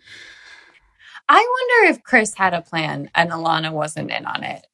I 1.29 1.35
wonder 1.79 1.93
if 1.93 2.03
Chris 2.03 2.35
had 2.35 2.55
a 2.55 2.63
plan 2.63 3.11
and 3.15 3.31
Alana 3.31 3.73
wasn't 3.73 4.11
in 4.11 4.27
on 4.27 4.43
it. 4.43 4.67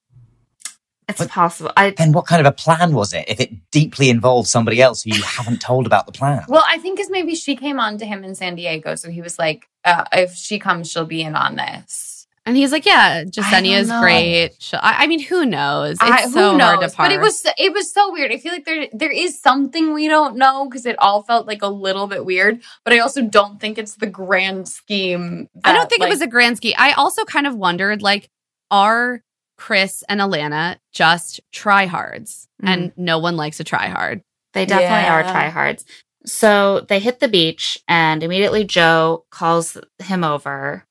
It's 1.09 1.19
But- 1.19 1.29
possible. 1.29 1.71
I 1.77 1.91
Then 1.91 2.13
what 2.13 2.27
kind 2.27 2.41
of 2.41 2.47
a 2.47 2.53
plan 2.53 2.93
was 2.95 3.13
it 3.13 3.27
if 3.29 3.39
it 3.41 3.71
deeply 3.71 4.09
involved 4.09 4.49
somebody 4.49 4.81
else 4.81 5.03
who 5.03 5.11
you 5.15 5.23
haven't 5.23 5.61
told 5.61 5.87
about 5.87 6.07
the 6.07 6.13
plan? 6.13 6.45
Well, 6.49 6.65
I 6.67 6.79
think 6.79 6.97
because 6.97 7.11
maybe 7.11 7.35
she 7.35 7.55
came 7.57 7.79
on 7.79 7.99
to 7.99 8.07
him 8.07 8.25
in 8.25 8.35
San 8.35 8.57
Diego, 8.57 8.95
so 8.97 9.11
he 9.11 9.21
was 9.21 9.39
like, 9.39 9.69
uh, 9.85 10.05
"If 10.13 10.35
she 10.35 10.59
comes, 10.59 10.91
she'll 10.91 11.05
be 11.05 11.23
in 11.23 11.37
on 11.37 11.55
this." 11.57 12.16
And 12.47 12.57
he's 12.57 12.71
like, 12.71 12.87
yeah, 12.87 13.25
Jessenia's 13.25 13.89
know. 13.89 14.01
great. 14.01 14.57
I, 14.73 15.05
I 15.05 15.07
mean, 15.09 15.19
who 15.21 15.45
knows? 15.45 15.95
It's 15.95 16.03
I- 16.03 16.27
so 16.29 16.53
who 16.53 16.59
knows? 16.59 16.61
hard 16.61 16.81
to 16.91 16.97
parse. 16.97 17.09
But 17.09 17.13
it 17.13 17.21
was 17.21 17.45
it 17.59 17.73
was 17.75 17.93
so 17.93 18.13
weird. 18.13 18.31
I 18.31 18.39
feel 18.39 18.53
like 18.53 18.65
there 18.65 18.87
there 18.93 19.11
is 19.11 19.41
something 19.41 19.93
we 19.93 20.07
don't 20.07 20.37
know 20.37 20.67
because 20.69 20.87
it 20.87 20.95
all 21.01 21.23
felt 21.25 21.47
like 21.49 21.63
a 21.63 21.69
little 21.69 22.07
bit 22.07 22.25
weird. 22.25 22.63
But 22.85 22.93
I 22.95 23.01
also 23.01 23.23
don't 23.23 23.61
think 23.61 23.79
it's 23.79 23.97
the 23.97 24.07
grand 24.07 24.69
scheme. 24.69 25.49
I 25.65 25.73
don't 25.73 25.89
think 25.91 26.01
like- 26.03 26.09
it 26.09 26.13
was 26.13 26.23
a 26.23 26.29
grand 26.29 26.57
scheme. 26.59 26.75
I 26.79 26.93
also 26.93 27.25
kind 27.25 27.47
of 27.49 27.57
wondered, 27.57 28.01
like, 28.01 28.31
are 28.71 29.23
Chris 29.59 30.05
and 30.09 30.21
Alana 30.21 30.77
just 30.93 31.41
tryhards? 31.53 32.47
Mm-hmm. 32.63 32.69
And 32.69 32.93
no 32.97 33.19
one 33.19 33.37
likes 33.37 33.59
a 33.61 33.65
tryhard. 33.65 34.23
They 34.55 34.65
definitely 34.67 35.05
Yeah. 35.05 35.15
are 35.15 35.25
tryhards. 35.25 35.85
So 36.25 36.81
they 36.89 36.99
hit 37.01 37.21
the 37.21 37.29
beach, 37.29 37.79
and 37.87 38.23
immediately 38.23 38.65
Joe 38.65 39.25
calls 39.31 39.77
him 39.99 40.25
over 40.25 40.85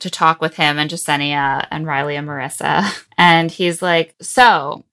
to 0.00 0.10
talk 0.10 0.40
with 0.40 0.56
him 0.56 0.78
and 0.78 0.90
Jessenia 0.90 1.66
and 1.70 1.86
Riley 1.86 2.16
and 2.16 2.28
Maurissa. 2.28 3.04
And 3.20 3.50
he's 3.50 3.82
like, 3.82 4.14
So 4.22 4.84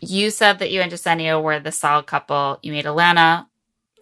you 0.00 0.30
said 0.30 0.58
that 0.58 0.72
you 0.72 0.80
and 0.80 0.90
Jessenia 0.90 1.40
were 1.40 1.60
the 1.60 1.70
solid 1.70 2.06
couple. 2.06 2.58
You 2.62 2.72
made 2.72 2.84
Alana. 2.84 3.46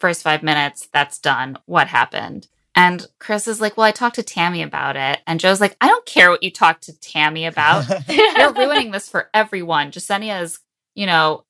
First 0.01 0.23
five 0.23 0.43
minutes, 0.43 0.89
that's 0.91 1.19
done. 1.19 1.59
What 1.67 1.89
happened? 1.89 2.49
And 2.75 3.07
Chris 3.19 3.47
is 3.47 3.61
like, 3.61 3.77
Well, 3.77 3.85
I 3.85 3.91
talked 3.91 4.15
to 4.17 4.23
Tammy 4.23 4.63
about 4.63 4.97
it. 4.97 5.21
And 5.27 5.39
Joe's 5.39 5.61
like, 5.61 5.77
I 5.83 5.89
don't 5.89 6.07
care 6.07 6.31
what 6.31 6.43
you 6.43 6.51
talked 6.51 6.85
to 6.85 6.99
Tammy 6.99 7.45
about. 7.45 7.85
You're 8.09 8.55
ruining 8.55 8.91
this 8.91 9.09
for 9.09 9.29
everyone. 9.35 9.91
Jessenia 9.91 10.41
is, 10.43 10.61
you 10.95 11.05
know, 11.05 11.45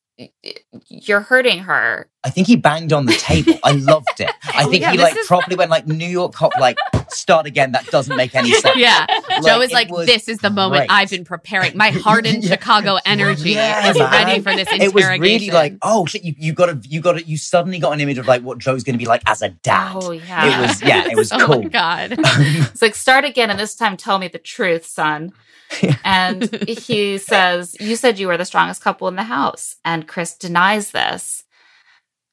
you're 0.88 1.20
hurting 1.20 1.60
her. 1.60 2.08
I 2.24 2.30
think 2.30 2.46
he 2.48 2.56
banged 2.56 2.92
on 2.92 3.06
the 3.06 3.12
table. 3.12 3.54
I 3.62 3.72
loved 3.72 4.18
it. 4.20 4.30
I 4.44 4.64
oh 4.64 4.70
think 4.70 4.82
Yeah, 4.82 4.92
he 4.92 4.98
like 4.98 5.16
is- 5.16 5.26
properly 5.26 5.56
went 5.56 5.70
like 5.70 5.86
New 5.86 6.06
York 6.06 6.34
cop, 6.34 6.52
like 6.58 6.76
start 7.08 7.46
again. 7.46 7.72
That 7.72 7.86
doesn't 7.86 8.16
make 8.16 8.34
any 8.34 8.52
sense. 8.52 8.76
Yeah. 8.78 9.06
Joe 9.44 9.60
is 9.60 9.70
like, 9.72 9.88
this 10.06 10.28
is 10.28 10.38
the 10.38 10.50
moment 10.50 10.80
great. 10.88 10.90
I've 10.90 11.10
been 11.10 11.24
preparing. 11.24 11.76
My 11.76 11.90
hardened 11.90 12.44
Chicago 12.46 12.98
energy 13.06 13.50
Yeah, 13.52 13.90
is 13.90 13.98
man. 13.98 14.10
ready 14.10 14.40
for 14.40 14.54
this 14.54 14.68
interrogation. 14.72 14.82
It 14.82 14.94
was 14.94 15.20
really 15.20 15.50
like, 15.50 15.74
oh 15.82 16.06
shit, 16.06 16.24
you, 16.24 16.34
you 16.36 16.52
got 16.52 16.66
to, 16.66 16.88
you 16.88 17.00
got 17.00 17.12
to, 17.12 17.22
you 17.24 17.36
suddenly 17.36 17.78
got 17.78 17.92
an 17.92 18.00
image 18.00 18.18
of 18.18 18.26
like 18.26 18.42
what 18.42 18.58
Joe's 18.58 18.82
going 18.84 18.94
to 18.94 18.98
be 18.98 19.06
like 19.06 19.22
as 19.26 19.40
a 19.42 19.50
dad. 19.50 19.92
Oh, 19.96 20.10
yeah. 20.10 20.58
It 20.58 20.66
was, 20.66 20.82
yeah, 20.82 21.08
it 21.08 21.16
was 21.16 21.30
oh 21.32 21.38
cool. 21.46 21.62
my 21.62 21.68
God. 21.68 22.14
It's 22.18 22.82
like, 22.82 22.94
start 22.96 23.24
again, 23.24 23.50
and 23.50 23.58
this 23.58 23.74
time 23.76 23.96
tell 23.96 24.18
me 24.18 24.28
the 24.28 24.38
truth, 24.38 24.84
son. 24.84 25.32
And 26.04 26.50
he 26.66 27.18
says, 27.18 27.76
You 27.80 27.96
said 27.96 28.18
you 28.18 28.28
were 28.28 28.36
the 28.36 28.44
strongest 28.44 28.82
couple 28.82 29.08
in 29.08 29.16
the 29.16 29.24
house. 29.24 29.76
And 29.84 30.08
Chris 30.08 30.36
denies 30.36 30.90
this. 30.90 31.44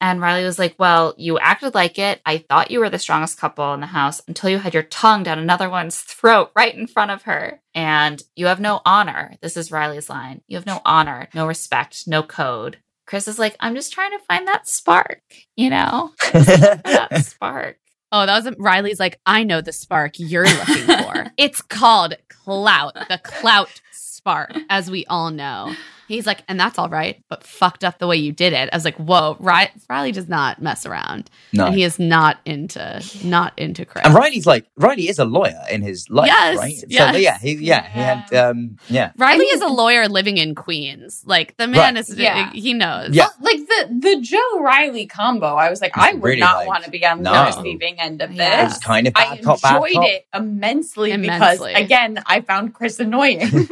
And 0.00 0.20
Riley 0.20 0.44
was 0.44 0.58
like, 0.58 0.74
Well, 0.78 1.14
you 1.16 1.38
acted 1.38 1.74
like 1.74 1.98
it. 1.98 2.20
I 2.24 2.38
thought 2.38 2.70
you 2.70 2.80
were 2.80 2.90
the 2.90 2.98
strongest 2.98 3.38
couple 3.38 3.72
in 3.74 3.80
the 3.80 3.86
house 3.86 4.20
until 4.26 4.50
you 4.50 4.58
had 4.58 4.74
your 4.74 4.82
tongue 4.82 5.22
down 5.22 5.38
another 5.38 5.68
one's 5.68 6.00
throat 6.00 6.50
right 6.56 6.74
in 6.74 6.86
front 6.86 7.10
of 7.10 7.22
her. 7.22 7.60
And 7.74 8.22
you 8.34 8.46
have 8.46 8.60
no 8.60 8.80
honor. 8.84 9.36
This 9.40 9.56
is 9.56 9.72
Riley's 9.72 10.10
line. 10.10 10.42
You 10.48 10.56
have 10.56 10.66
no 10.66 10.80
honor, 10.84 11.28
no 11.34 11.46
respect, 11.46 12.06
no 12.06 12.22
code. 12.22 12.78
Chris 13.06 13.28
is 13.28 13.38
like, 13.38 13.56
I'm 13.60 13.74
just 13.74 13.92
trying 13.92 14.10
to 14.18 14.24
find 14.24 14.48
that 14.48 14.68
spark, 14.68 15.22
you 15.54 15.70
know? 15.70 16.12
that 16.32 17.24
spark. 17.24 17.78
Oh, 18.12 18.24
that 18.24 18.44
was 18.44 18.54
Riley's 18.58 19.00
like, 19.00 19.18
I 19.26 19.42
know 19.42 19.60
the 19.60 19.72
spark 19.72 20.18
you're 20.18 20.44
looking 20.44 20.86
for. 20.86 21.26
it's 21.36 21.60
called 21.60 22.14
clout, 22.28 22.94
the 23.08 23.20
clout 23.22 23.80
spark, 23.90 24.52
as 24.70 24.90
we 24.90 25.04
all 25.06 25.30
know. 25.30 25.74
He's 26.08 26.26
like, 26.26 26.42
and 26.48 26.58
that's 26.58 26.78
all 26.78 26.88
right, 26.88 27.22
but 27.28 27.42
fucked 27.44 27.82
up 27.84 27.98
the 27.98 28.06
way 28.06 28.16
you 28.16 28.32
did 28.32 28.52
it. 28.52 28.68
I 28.72 28.76
was 28.76 28.84
like, 28.84 28.96
whoa, 28.96 29.36
Ri- 29.40 29.70
Riley 29.90 30.12
does 30.12 30.28
not 30.28 30.62
mess 30.62 30.86
around. 30.86 31.28
No. 31.52 31.66
And 31.66 31.74
he 31.74 31.82
is 31.82 31.98
not 31.98 32.38
into, 32.44 33.02
not 33.24 33.52
into 33.58 33.84
Chris. 33.84 34.04
And 34.06 34.14
Riley's 34.14 34.46
like, 34.46 34.66
Riley 34.76 35.08
is 35.08 35.18
a 35.18 35.24
lawyer 35.24 35.60
in 35.70 35.82
his 35.82 36.08
life, 36.08 36.28
Yes, 36.28 36.58
right? 36.58 36.76
So 36.76 36.86
yes. 36.88 37.18
yeah, 37.20 37.38
he, 37.38 37.52
yeah, 37.54 37.88
he 37.88 37.98
had, 38.00 38.34
um, 38.34 38.76
yeah. 38.88 39.10
Riley 39.16 39.46
is 39.46 39.60
a 39.62 39.68
lawyer 39.68 40.08
living 40.08 40.36
in 40.38 40.54
Queens. 40.54 41.22
Like 41.26 41.56
the 41.56 41.66
man 41.66 41.94
Right. 41.94 42.08
is, 42.08 42.16
Yeah. 42.16 42.50
he 42.52 42.72
knows. 42.72 43.10
Yeah. 43.14 43.26
like 43.40 43.58
the 43.58 43.88
the 44.00 44.20
Joe 44.20 44.60
Riley 44.60 45.06
combo. 45.06 45.46
I 45.54 45.70
was 45.70 45.80
like, 45.80 45.96
I 45.98 46.12
would 46.14 46.22
really 46.22 46.40
not 46.40 46.56
like- 46.58 46.68
want 46.68 46.84
to 46.84 46.90
be 46.90 47.04
on 47.04 47.22
No. 47.22 47.32
the 47.32 47.56
receiving 47.56 47.98
end 48.00 48.22
of 48.22 48.30
Yeah. 48.32 48.60
It 48.60 48.64
was 48.64 48.74
this. 48.74 48.84
kind 48.84 49.06
of 49.08 49.12
I 49.16 49.34
bad 49.36 49.44
cop, 49.44 49.60
bad 49.62 49.76
enjoyed 49.76 49.92
cop. 49.94 50.04
it 50.06 50.26
immensely, 50.34 51.10
Immensely. 51.12 51.72
because 51.72 51.82
again, 51.84 52.22
I 52.26 52.40
found 52.42 52.74
Chris 52.74 53.00
annoying. 53.00 53.40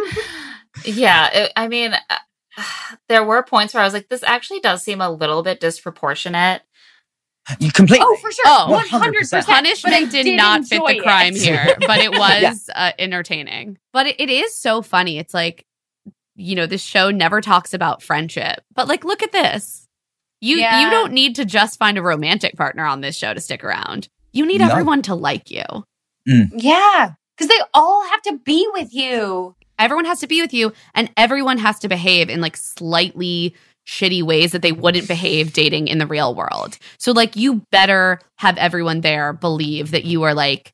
Yeah, 0.84 1.30
it, 1.32 1.52
I 1.56 1.68
mean, 1.68 1.94
uh, 1.94 2.18
there 3.08 3.24
were 3.24 3.42
points 3.42 3.74
where 3.74 3.82
I 3.82 3.86
was 3.86 3.94
like, 3.94 4.08
this 4.08 4.22
actually 4.22 4.60
does 4.60 4.82
seem 4.82 5.00
a 5.00 5.10
little 5.10 5.42
bit 5.42 5.60
disproportionate. 5.60 6.62
You 7.60 7.70
completely. 7.70 8.06
oh, 8.08 8.16
for 8.22 8.32
sure, 8.32 8.44
Oh, 8.46 8.70
one 8.70 8.86
hundred 8.86 9.24
100%. 9.24 9.44
Punishment 9.44 10.10
did, 10.10 10.34
not 10.34 10.64
fit 10.64 10.80
the 10.86 10.98
crime 11.00 11.34
here, 11.34 11.76
but 11.86 11.98
it 11.98 12.10
was 12.18 12.70
uh, 12.74 12.92
entertaining. 12.98 13.76
But 13.92 14.06
it, 14.06 14.16
it 14.18 14.30
is 14.30 14.54
so 14.54 14.80
funny. 14.80 15.18
It's 15.18 15.34
like, 15.34 15.66
you 16.36 16.54
know, 16.54 16.64
this 16.66 16.82
show 16.82 17.10
never 17.10 17.42
talks 17.42 17.74
about 17.74 18.02
friendship, 18.02 18.62
but 18.74 18.88
like, 18.88 19.04
look 19.04 19.22
at 19.22 19.30
this. 19.32 19.86
You 20.40 20.56
Yeah. 20.56 20.84
you 20.84 20.90
don't 20.90 21.12
need 21.12 21.36
to 21.36 21.44
just 21.44 21.78
find 21.78 21.98
a 21.98 22.02
romantic 22.02 22.56
partner 22.56 22.84
on 22.86 23.02
this 23.02 23.14
show 23.14 23.34
to 23.34 23.40
stick 23.40 23.62
around. 23.62 24.08
You 24.32 24.46
need 24.46 24.62
No. 24.62 24.68
everyone 24.70 25.02
to 25.02 25.14
like 25.14 25.50
you. 25.50 25.64
Yeah, 26.26 27.12
because 27.36 27.48
they 27.48 27.60
all 27.74 28.04
have 28.08 28.22
to 28.22 28.38
be 28.38 28.66
with 28.72 28.92
you. 28.94 29.54
Everyone 29.78 30.04
has 30.04 30.20
to 30.20 30.26
be 30.26 30.40
with 30.40 30.54
you, 30.54 30.72
and 30.94 31.10
everyone 31.16 31.58
has 31.58 31.78
to 31.80 31.88
behave 31.88 32.28
in 32.30 32.40
like 32.40 32.56
slightly 32.56 33.54
shitty 33.86 34.22
ways 34.22 34.52
that 34.52 34.62
they 34.62 34.72
wouldn't 34.72 35.08
behave 35.08 35.52
dating 35.52 35.88
in 35.88 35.98
the 35.98 36.06
real 36.06 36.34
world. 36.34 36.78
So 36.98 37.12
like 37.12 37.36
you 37.36 37.62
better 37.70 38.18
have 38.38 38.56
everyone 38.56 39.02
there 39.02 39.32
believe 39.32 39.90
that 39.90 40.04
you 40.04 40.22
are 40.22 40.34
like 40.34 40.72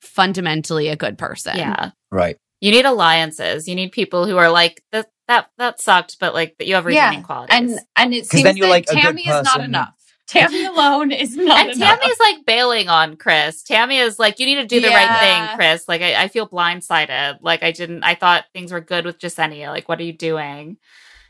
fundamentally 0.00 0.88
a 0.88 0.96
good 0.96 1.18
person. 1.18 1.56
Yeah. 1.56 1.90
Right. 2.10 2.36
You 2.60 2.70
need 2.70 2.84
alliances. 2.84 3.68
You 3.68 3.74
need 3.74 3.92
people 3.92 4.26
who 4.26 4.38
are 4.38 4.50
like, 4.50 4.82
that, 4.90 5.08
that, 5.28 5.50
that 5.58 5.80
sucked, 5.80 6.18
but 6.18 6.34
like, 6.34 6.56
that 6.58 6.66
you 6.66 6.74
have 6.74 6.86
redeeming 6.86 7.22
qualities. 7.22 7.54
and 7.54 7.80
and 7.96 8.14
it 8.14 8.26
seems 8.26 8.44
then 8.44 8.56
you're 8.56 8.66
that 8.66 8.72
like 8.72 8.86
Tammy 8.86 9.22
is 9.22 9.44
not 9.44 9.60
enough. 9.60 9.95
Tammy 10.26 10.64
alone 10.64 11.12
is 11.12 11.36
not 11.36 11.58
And 11.66 11.76
enough. 11.76 12.00
Tammy's 12.00 12.18
like 12.20 12.44
bailing 12.46 12.88
on 12.88 13.16
Chris. 13.16 13.62
Tammy 13.62 13.98
is 13.98 14.18
like, 14.18 14.38
you 14.38 14.46
need 14.46 14.56
to 14.56 14.66
do 14.66 14.80
the 14.80 14.88
right 14.88 15.20
thing, 15.20 15.56
Chris. 15.56 15.86
Like, 15.88 16.02
I, 16.02 16.24
I 16.24 16.28
feel 16.28 16.48
blindsided. 16.48 17.38
Like, 17.42 17.62
I 17.62 17.70
didn't, 17.70 18.02
I 18.02 18.14
thought 18.16 18.44
things 18.52 18.72
were 18.72 18.80
good 18.80 19.04
with 19.04 19.18
Jessenia. 19.18 19.68
Like, 19.68 19.88
what 19.88 20.00
are 20.00 20.04
you 20.04 20.12
doing? 20.12 20.78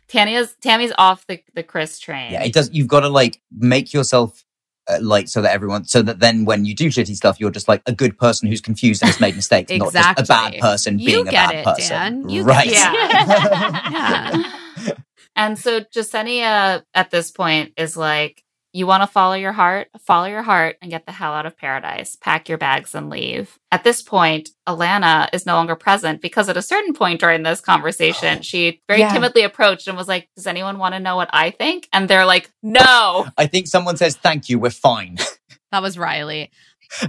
Tammy's, 0.08 0.54
Tammy's 0.62 0.92
off 0.96 1.26
the, 1.26 1.42
the 1.54 1.62
Chris 1.62 1.98
train. 1.98 2.32
Yeah, 2.32 2.44
it 2.44 2.52
does. 2.52 2.70
You've 2.72 2.88
got 2.88 3.00
to 3.00 3.08
like 3.08 3.40
make 3.52 3.92
yourself 3.92 4.44
uh, 4.88 4.98
like 5.02 5.28
so 5.28 5.42
that 5.42 5.52
everyone, 5.52 5.84
so 5.84 6.00
that 6.00 6.20
then 6.20 6.44
when 6.44 6.64
you 6.64 6.74
do 6.74 6.86
shitty 6.88 7.16
stuff, 7.16 7.38
you're 7.40 7.50
just 7.50 7.68
like 7.68 7.82
a 7.86 7.92
good 7.92 8.16
person 8.16 8.48
who's 8.48 8.60
confused 8.60 9.02
and 9.02 9.10
has 9.10 9.20
made 9.20 9.34
mistakes, 9.36 9.70
not 9.72 9.92
just 9.92 10.20
a 10.20 10.24
bad 10.24 10.54
person 10.60 10.98
You 10.98 11.06
being 11.06 11.28
a 11.28 11.32
bad 11.32 11.54
it, 11.56 11.64
person. 11.64 11.90
Dan. 12.22 12.28
You 12.30 12.44
get 12.44 12.48
right. 12.48 12.66
it. 12.68 12.72
Yeah. 12.72 13.90
Yeah. 13.90 14.52
And 15.38 15.58
so 15.58 15.80
Jessenia 15.80 16.82
at 16.94 17.10
this 17.10 17.30
point 17.30 17.74
is 17.76 17.94
like, 17.94 18.42
you 18.76 18.86
want 18.86 19.02
to 19.02 19.06
follow 19.06 19.34
your 19.34 19.52
heart? 19.52 19.88
Follow 20.00 20.26
your 20.26 20.42
heart 20.42 20.76
and 20.82 20.90
get 20.90 21.06
the 21.06 21.12
hell 21.12 21.32
out 21.32 21.46
of 21.46 21.56
paradise. 21.56 22.16
Pack 22.16 22.48
your 22.48 22.58
bags 22.58 22.94
and 22.94 23.08
leave. 23.08 23.58
At 23.72 23.84
this 23.84 24.02
point, 24.02 24.50
Alana 24.68 25.28
is 25.32 25.46
no 25.46 25.54
longer 25.54 25.76
present 25.76 26.20
because 26.20 26.48
at 26.48 26.56
a 26.56 26.62
certain 26.62 26.92
point 26.92 27.20
during 27.20 27.42
this 27.42 27.60
conversation, 27.60 28.42
she 28.42 28.82
very 28.88 29.00
Yeah. 29.00 29.12
timidly 29.12 29.42
approached 29.42 29.88
and 29.88 29.96
was 29.96 30.08
like, 30.08 30.28
Does 30.36 30.46
anyone 30.46 30.78
want 30.78 30.94
to 30.94 31.00
know 31.00 31.16
what 31.16 31.30
I 31.32 31.50
think? 31.50 31.88
And 31.92 32.08
they're 32.08 32.26
like, 32.26 32.50
No. 32.62 33.26
I 33.38 33.46
think 33.46 33.66
someone 33.66 33.96
says 33.96 34.16
thank 34.16 34.48
you. 34.48 34.58
We're 34.58 34.70
fine. 34.70 35.18
That 35.72 35.82
was 35.82 35.98
Riley. 35.98 36.52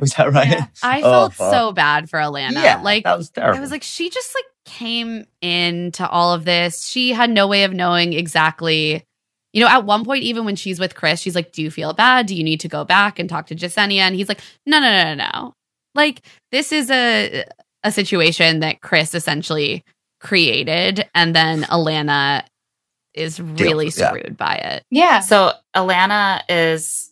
Was 0.02 0.12
that 0.16 0.34
right? 0.34 0.62
I 0.82 1.00
Oh, 1.02 1.12
felt 1.12 1.34
fuck. 1.36 1.52
so 1.54 1.72
bad 1.72 2.10
for 2.10 2.18
Alana. 2.18 2.54
Yeah, 2.54 2.82
like 2.82 3.04
that 3.04 3.16
was 3.18 3.30
terrible. 3.30 3.58
I 3.60 3.62
was 3.62 3.70
like, 3.70 3.84
she 3.84 4.10
just 4.10 4.34
like 4.36 4.46
came 4.66 5.26
into 5.42 6.06
all 6.10 6.34
of 6.34 6.44
this. 6.44 6.84
She 6.86 7.14
had 7.14 7.30
no 7.30 7.48
way 7.48 7.64
of 7.66 7.74
knowing 7.74 8.14
exactly. 8.14 9.06
You 9.58 9.64
know, 9.64 9.70
at 9.70 9.86
one 9.86 10.06
point, 10.06 10.22
even 10.22 10.46
when 10.46 10.56
she's 10.56 10.80
with 10.80 10.94
Chris, 10.94 11.20
she's 11.20 11.34
like, 11.34 11.52
"Do 11.52 11.64
you 11.64 11.72
feel 11.72 11.92
bad? 11.92 12.28
Do 12.28 12.36
you 12.36 12.44
need 12.44 12.60
to 12.60 12.68
go 12.68 12.86
back 12.86 13.18
and 13.18 13.28
talk 13.28 13.48
to 13.48 13.56
Jessenia?" 13.56 14.02
And 14.02 14.14
he's 14.14 14.30
like, 14.30 14.40
"No, 14.68 14.80
no, 14.80 14.92
no, 14.92 15.16
no, 15.16 15.32
no. 15.32 15.54
Like 15.96 16.22
this 16.52 16.72
is 16.72 16.92
a 16.92 17.44
a 17.84 17.92
situation 17.92 18.60
that 18.60 18.82
Chris 18.82 19.16
essentially 19.16 19.84
created, 20.20 21.10
and 21.16 21.36
then 21.36 21.64
Alana 21.64 22.44
is 23.16 23.40
really 23.40 23.86
yeah. 23.86 24.10
screwed 24.10 24.38
by 24.38 24.58
it. 24.58 24.84
yeah. 24.92 25.22
So 25.22 25.54
Alana 25.76 26.44
is 26.48 27.12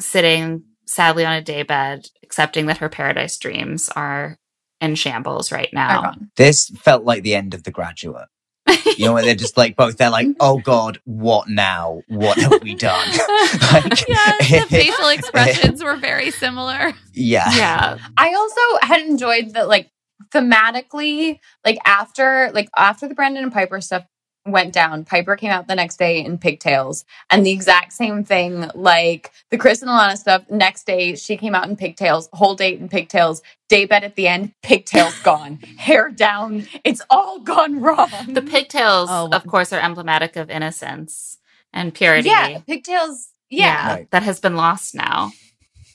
sitting 0.00 0.64
sadly 0.86 1.26
on 1.26 1.34
a 1.34 1.42
daybed, 1.42 2.08
accepting 2.22 2.64
that 2.66 2.78
her 2.78 2.88
paradise 2.88 3.36
dreams 3.36 3.90
are 3.90 4.38
in 4.80 4.94
shambles 4.94 5.52
right 5.52 5.68
now. 5.74 6.14
This 6.38 6.70
felt 6.70 7.04
like 7.04 7.22
the 7.22 7.34
end 7.34 7.52
of 7.52 7.64
The 7.64 7.70
Graduate. 7.70 8.28
You 8.98 9.06
know, 9.06 9.14
where 9.14 9.22
they're 9.24 9.34
just 9.34 9.56
like 9.56 9.74
both. 9.74 9.96
They're 9.96 10.10
like, 10.10 10.28
"Oh 10.38 10.58
God, 10.58 11.00
what 11.04 11.48
now? 11.48 12.02
What 12.08 12.38
have 12.38 12.62
we 12.62 12.74
done?" 12.74 13.08
like, 13.72 14.08
yes, 14.08 14.50
the 14.50 14.66
facial 14.68 15.08
expressions 15.08 15.82
were 15.82 15.96
very 15.96 16.30
similar. 16.30 16.92
Yeah, 17.12 17.50
Yeah. 17.56 17.98
I 18.16 18.34
also 18.34 18.60
had 18.86 19.00
enjoyed 19.02 19.54
that, 19.54 19.66
like 19.68 19.90
thematically, 20.32 21.38
like 21.64 21.78
after 21.84 22.50
like 22.54 22.68
after 22.76 23.08
the 23.08 23.14
Brendan 23.14 23.44
and 23.44 23.52
Pieper 23.52 23.80
stuff 23.80 24.04
went 24.46 24.72
down, 24.72 25.04
Pieper 25.04 25.36
came 25.36 25.50
out 25.50 25.68
the 25.68 25.74
next 25.74 25.98
day 25.98 26.24
in 26.24 26.38
pigtails, 26.38 27.04
and 27.30 27.46
the 27.46 27.52
exact 27.52 27.92
same 27.92 28.24
thing, 28.24 28.70
like 28.74 29.30
the 29.50 29.58
Chris 29.58 29.82
and 29.82 29.90
Alana 29.90 30.16
stuff. 30.16 30.44
Next 30.50 30.84
day, 30.86 31.14
she 31.16 31.36
came 31.36 31.54
out 31.54 31.68
in 31.68 31.76
pigtails, 31.76 32.28
whole 32.32 32.54
date 32.54 32.80
in 32.80 32.88
pigtails, 32.88 33.42
day 33.68 33.84
bed 33.84 34.04
at 34.04 34.16
the 34.16 34.28
end, 34.28 34.52
pigtails 34.62 35.18
gone, 35.24 35.56
hair 35.78 36.10
down. 36.10 36.66
It's 36.84 37.02
all 37.10 37.40
gone 37.40 37.80
wrong. 37.80 38.08
The 38.28 38.42
pigtails, 38.42 39.08
Oh, 39.10 39.28
of 39.32 39.46
course, 39.46 39.72
are 39.72 39.80
emblematic 39.80 40.36
of 40.36 40.50
innocence 40.50 41.38
and 41.72 41.94
purity. 41.94 42.28
yeah, 42.28 42.58
pigtails. 42.66 43.28
Yeah, 43.50 43.94
Right. 43.94 44.10
that 44.10 44.22
has 44.24 44.40
been 44.40 44.56
lost 44.56 44.94
now 44.94 45.32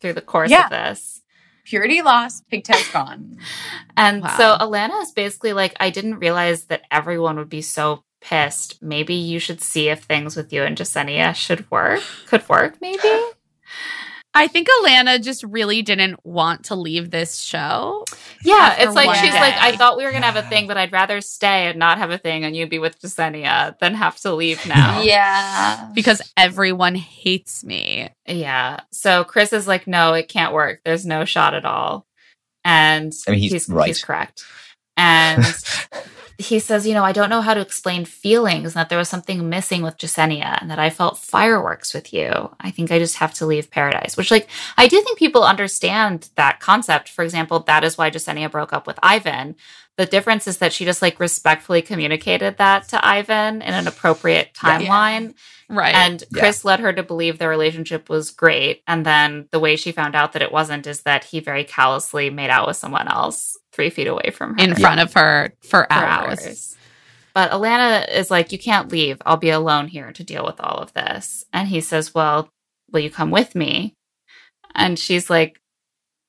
through 0.02 0.14
the 0.14 0.22
course 0.22 0.52
Yeah. 0.52 0.66
of 0.66 0.70
this. 0.72 1.22
purity 1.66 2.02
lost, 2.02 2.48
pigtails 2.50 2.88
gone. 2.90 3.38
And 3.98 4.24
Wow. 4.24 4.38
so 4.38 4.58
Alana 4.60 5.02
is 5.04 5.12
basically 5.12 5.54
like, 5.54 5.76
I 5.80 5.90
didn't 5.90 6.20
realize 6.20 6.66
that 6.66 6.84
everyone 6.92 7.38
would 7.38 7.50
be 7.50 7.62
so 7.62 8.04
pissed. 8.22 8.82
Maybe 8.82 9.14
you 9.14 9.40
should 9.40 9.62
see 9.62 9.90
if 9.90 10.04
things 10.04 10.36
with 10.36 10.52
you 10.52 10.64
and 10.64 10.78
Jessenia 10.78 11.36
should 11.36 11.70
work. 11.72 12.02
Could 12.28 12.48
work, 12.50 12.78
maybe. 12.82 13.10
I 14.38 14.48
think 14.48 14.68
Alana 14.68 15.24
just 15.24 15.44
really 15.44 15.82
didn't 15.82 16.24
want 16.24 16.66
to 16.66 16.76
leave 16.76 17.10
this 17.10 17.40
show. 17.40 18.06
Yeah, 18.44 18.76
it's 18.78 18.94
like 18.94 19.16
she's 19.16 19.32
day. 19.34 19.40
like, 19.40 19.56
I 19.56 19.76
thought 19.76 19.98
we 19.98 20.04
were 20.04 20.12
gonna 20.12 20.28
have 20.28 20.36
a 20.36 20.48
thing, 20.48 20.68
but 20.68 20.78
I'd 20.78 20.92
rather 20.92 21.22
stay 21.22 21.70
and 21.70 21.80
not 21.80 21.98
have 21.98 22.12
a 22.12 22.20
thing 22.20 22.44
and 22.44 22.56
you'd 22.56 22.70
be 22.70 22.78
with 22.78 23.02
Jessenia 23.02 23.80
than 23.80 23.96
have 23.96 24.18
to 24.18 24.34
leave 24.34 24.64
now. 24.68 25.02
Yeah, 25.08 25.90
because 25.96 26.22
everyone 26.36 26.94
hates 26.94 27.64
me. 27.64 28.10
Yeah. 28.28 28.82
So 28.92 29.24
Chris 29.24 29.54
is 29.54 29.68
like, 29.68 29.88
no, 29.88 30.14
it 30.14 30.28
can't 30.28 30.54
work. 30.54 30.82
There's 30.86 31.06
no 31.06 31.26
shot 31.26 31.54
at 31.54 31.66
all. 31.66 32.06
And 32.64 33.14
I 33.28 33.32
mean, 33.32 33.40
he's 33.40 33.68
right. 33.70 33.88
he's 33.88 34.04
correct. 34.04 34.44
And 34.98 35.44
he 36.40 36.60
says, 36.60 36.86
you 36.86 36.94
know, 36.94 37.04
I 37.04 37.14
don't 37.14 37.32
know 37.32 37.42
how 37.42 37.56
to 37.56 37.62
explain 37.62 38.06
feelings 38.06 38.68
and 38.68 38.76
that 38.76 38.90
there 38.90 38.98
was 38.98 39.10
something 39.10 39.50
missing 39.50 39.82
with 39.82 39.98
Jessenia 39.98 40.62
and 40.62 40.70
that 40.70 40.78
I 40.78 40.92
felt 40.92 41.18
fireworks 41.18 41.94
with 41.94 42.14
you. 42.14 42.56
I 42.60 42.70
think 42.70 42.92
I 42.92 43.00
just 43.00 43.18
have 43.18 43.34
to 43.36 43.46
leave 43.46 43.72
paradise, 43.72 44.16
which 44.16 44.30
like 44.30 44.48
I 44.78 44.88
do 44.88 45.02
think 45.02 45.18
people 45.18 45.44
understand 45.44 46.30
that 46.36 46.60
concept. 46.60 47.10
For 47.10 47.24
example, 47.24 47.62
that 47.62 47.84
is 47.84 47.98
why 47.98 48.12
Jessenia 48.12 48.52
broke 48.52 48.72
up 48.72 48.86
with 48.86 49.00
Ivan. 49.02 49.56
The 49.96 50.06
difference 50.06 50.48
is 50.48 50.60
that 50.60 50.74
she 50.74 50.86
just 50.86 51.02
like 51.02 51.20
respectfully 51.20 51.82
communicated 51.82 52.58
that 52.58 52.88
to 52.90 53.04
Ivan 53.04 53.64
in 53.64 53.74
an 53.74 53.88
appropriate 53.88 54.54
timeline. 54.54 55.34
Right. 55.70 55.96
And 55.96 56.24
Chris 56.34 56.64
led 56.64 56.80
her 56.82 56.94
to 56.94 57.02
believe 57.02 57.40
their 57.40 57.50
relationship 57.50 58.10
was 58.10 58.30
great. 58.30 58.84
And 58.88 59.04
then 59.04 59.48
the 59.52 59.60
way 59.60 59.76
she 59.76 59.92
found 59.92 60.16
out 60.16 60.34
that 60.34 60.44
it 60.44 60.52
wasn't 60.52 60.86
is 60.86 61.02
that 61.02 61.24
he 61.24 61.40
very 61.40 61.64
callously 61.64 62.30
made 62.30 62.52
out 62.52 62.68
with 62.68 62.78
someone 62.78 63.08
else 63.08 63.58
three 63.78 63.92
feet 63.92 64.08
away 64.08 64.32
from 64.34 64.58
her 64.58 64.64
in 64.64 64.76
front 64.76 65.00
of 65.00 65.14
her 65.14 65.54
for, 65.62 65.84
for 65.84 65.94
hours. 65.94 66.46
hours. 66.46 66.78
But 67.36 67.52
Alana 67.52 68.12
is 68.12 68.32
like, 68.32 68.52
You 68.52 68.58
can't 68.58 68.92
leave. 68.92 69.22
I'll 69.24 69.38
be 69.38 69.52
alone 69.52 69.88
here 69.88 70.12
to 70.12 70.24
deal 70.24 70.44
with 70.44 70.60
all 70.60 70.80
of 70.80 70.92
this. 70.94 71.46
And 71.54 71.68
he 71.68 71.80
says, 71.80 72.16
Well, 72.16 72.50
will 72.92 73.02
you 73.02 73.12
come 73.12 73.30
with 73.30 73.54
me? 73.54 73.94
And 74.74 74.98
she's 74.98 75.30
like, 75.30 75.62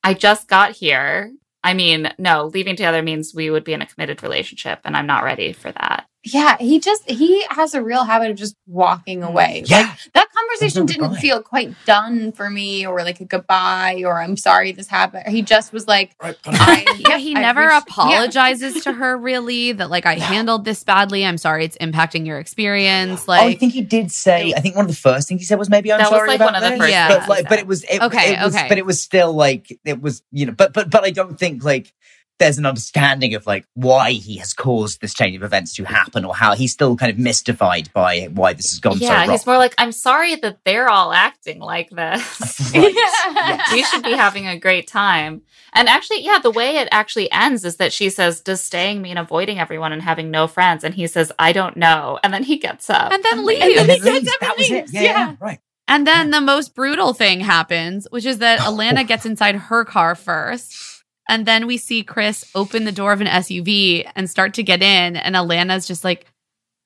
I 0.04 0.12
just 0.12 0.48
got 0.48 0.72
here. 0.72 1.32
I 1.64 1.72
mean, 1.72 2.12
no, 2.18 2.44
leaving 2.46 2.76
together 2.76 3.02
means 3.02 3.34
we 3.34 3.48
would 3.48 3.64
be 3.64 3.72
in 3.72 3.82
a 3.82 3.86
committed 3.86 4.22
relationship, 4.22 4.80
and 4.84 4.96
I'm 4.96 5.06
not 5.06 5.24
ready 5.24 5.52
for 5.52 5.72
that. 5.72 6.06
Yeah. 6.32 6.56
He 6.58 6.80
just 6.80 7.08
he 7.08 7.44
has 7.50 7.74
a 7.74 7.82
real 7.82 8.04
habit 8.04 8.30
of 8.30 8.36
just 8.36 8.56
walking 8.66 9.20
mm. 9.20 9.28
away. 9.28 9.64
Yeah. 9.66 9.80
Like 9.80 10.12
that 10.14 10.28
conversation 10.32 10.86
didn't 10.86 11.02
goodbye. 11.02 11.20
feel 11.20 11.42
quite 11.42 11.74
done 11.86 12.32
for 12.32 12.48
me, 12.50 12.86
or 12.86 13.02
like 13.02 13.20
a 13.20 13.24
goodbye, 13.24 14.02
or 14.04 14.20
I'm 14.20 14.36
sorry 14.36 14.72
this 14.72 14.88
happened. 14.88 15.28
He 15.28 15.42
just 15.42 15.72
was 15.72 15.86
like, 15.86 16.14
I, 16.20 16.84
Yeah, 17.08 17.18
he 17.18 17.36
I 17.36 17.40
never 17.40 17.60
reached- 17.60 17.72
yeah. 17.72 17.78
apologizes 17.78 18.84
to 18.84 18.92
her 18.92 19.16
really 19.16 19.72
that 19.72 19.90
like 19.90 20.06
I 20.06 20.14
handled 20.14 20.64
this 20.64 20.84
badly. 20.84 21.24
I'm 21.24 21.38
sorry 21.38 21.64
it's 21.64 21.76
impacting 21.78 22.26
your 22.26 22.38
experience. 22.38 23.24
oh, 23.28 23.32
I 23.32 23.54
think 23.54 23.72
he 23.72 23.82
did 23.82 24.12
say. 24.12 24.52
I 24.54 24.60
think 24.60 24.76
one 24.76 24.84
of 24.84 24.90
the 24.90 24.96
first 24.96 25.28
things 25.28 25.40
he 25.40 25.44
said 25.46 25.58
was 25.58 25.68
maybe 25.68 25.92
I'm 25.92 25.98
That 25.98 26.10
was, 26.10 26.18
sorry 26.18 26.28
like, 26.28 26.36
about 26.36 26.54
one 26.54 26.62
of 26.62 26.70
the 26.70 26.76
first 26.78 26.90
Yeah. 26.92 27.18
but 27.18 27.28
like, 27.28 27.48
but 27.48 27.58
it 27.58 27.66
was 27.66 27.84
it, 27.84 28.02
Okay, 28.02 28.34
it 28.34 28.44
was, 28.44 28.54
okay. 28.54 28.66
but 28.68 28.78
it 28.78 28.86
was 28.86 29.02
still 29.02 29.32
like 29.32 29.76
it 29.84 30.00
was 30.00 30.22
you 30.30 30.46
know. 30.46 30.52
But 30.52 30.72
but 30.72 30.90
but 30.90 31.04
I 31.04 31.10
don't 31.10 31.38
think 31.38 31.64
like 31.64 31.92
there's 32.38 32.58
an 32.58 32.66
understanding 32.66 33.34
of 33.34 33.46
like 33.46 33.64
why 33.74 34.12
he 34.12 34.36
has 34.36 34.52
caused 34.54 35.00
this 35.00 35.12
change 35.14 35.36
of 35.36 35.42
events 35.42 35.74
to 35.74 35.84
happen 35.84 36.24
or 36.24 36.34
how 36.34 36.54
he's 36.54 36.72
still 36.72 36.96
kind 36.96 37.10
of 37.10 37.18
mystified 37.18 37.92
by 37.92 38.28
why 38.32 38.52
this 38.52 38.70
has 38.70 38.80
gone 38.80 38.98
so 38.98 39.08
wrong. 39.08 39.26
yeah, 39.26 39.30
he's 39.32 39.44
more 39.46 39.58
like, 39.58 39.74
I'm 39.78 39.92
sorry 39.92 40.36
that 40.36 40.58
they're 40.64 40.88
all 40.88 41.12
acting 41.12 41.58
like 41.60 41.90
this. 41.90 42.72
Right. 42.74 42.94
Yeah. 43.34 43.62
we 43.72 43.82
should 43.84 44.02
be 44.02 44.12
having 44.12 44.46
a 44.46 44.58
great 44.58 44.86
time. 44.88 45.42
And 45.72 45.88
actually, 45.88 46.22
yeah, 46.24 46.38
the 46.42 46.50
way 46.50 46.76
it 46.78 46.88
actually 46.92 47.30
ends 47.30 47.64
is 47.64 47.76
that 47.76 47.92
she 47.92 48.08
says, 48.10 48.40
Does 48.40 48.60
staying 48.62 49.02
mean 49.02 49.16
avoiding 49.18 49.58
everyone 49.58 49.92
and 49.92 50.02
having 50.02 50.30
no 50.30 50.46
friends? 50.46 50.82
And 50.84 50.94
he 50.94 51.06
says, 51.06 51.30
I 51.38 51.52
don't 51.52 51.76
know. 51.76 52.18
And 52.22 52.32
then 52.32 52.42
he 52.42 52.56
gets 52.56 52.88
up. 52.90 53.12
and 53.12 53.22
then 53.22 53.38
And 53.38 53.44
leaves. 53.46 53.62
And 53.62 53.76
then 53.76 53.86
then 53.86 53.96
he 53.96 54.02
leaves. 54.02 54.24
gets 54.24 54.34
up 54.34 54.40
that 54.40 54.50
and 54.50 54.58
was 54.58 54.70
it. 54.70 54.72
leaves, 54.74 54.92
Yeah, 54.94 55.02
yeah, 55.02 55.10
yeah. 55.10 55.28
yeah, 55.30 55.36
right. 55.40 55.58
And 55.86 56.06
then 56.06 56.30
the 56.30 56.40
most 56.40 56.74
brutal 56.74 57.12
thing 57.14 57.40
happens, 57.40 58.06
which 58.10 58.24
is 58.26 58.38
that 58.38 58.60
oh. 58.66 58.72
Alana 58.72 59.06
gets 59.06 59.24
inside 59.26 59.54
her 59.56 59.84
car 59.84 60.14
first. 60.14 60.97
And 61.28 61.44
then 61.46 61.66
we 61.66 61.76
see 61.76 62.02
Chris 62.04 62.50
open 62.54 62.84
the 62.84 62.92
door 62.92 63.12
of 63.12 63.20
an 63.20 63.26
SUV 63.26 64.10
and 64.16 64.30
start 64.30 64.54
to 64.54 64.62
get 64.62 64.82
in. 64.82 65.16
And 65.16 65.34
Alana's 65.36 65.86
just 65.86 66.02
like, 66.04 66.26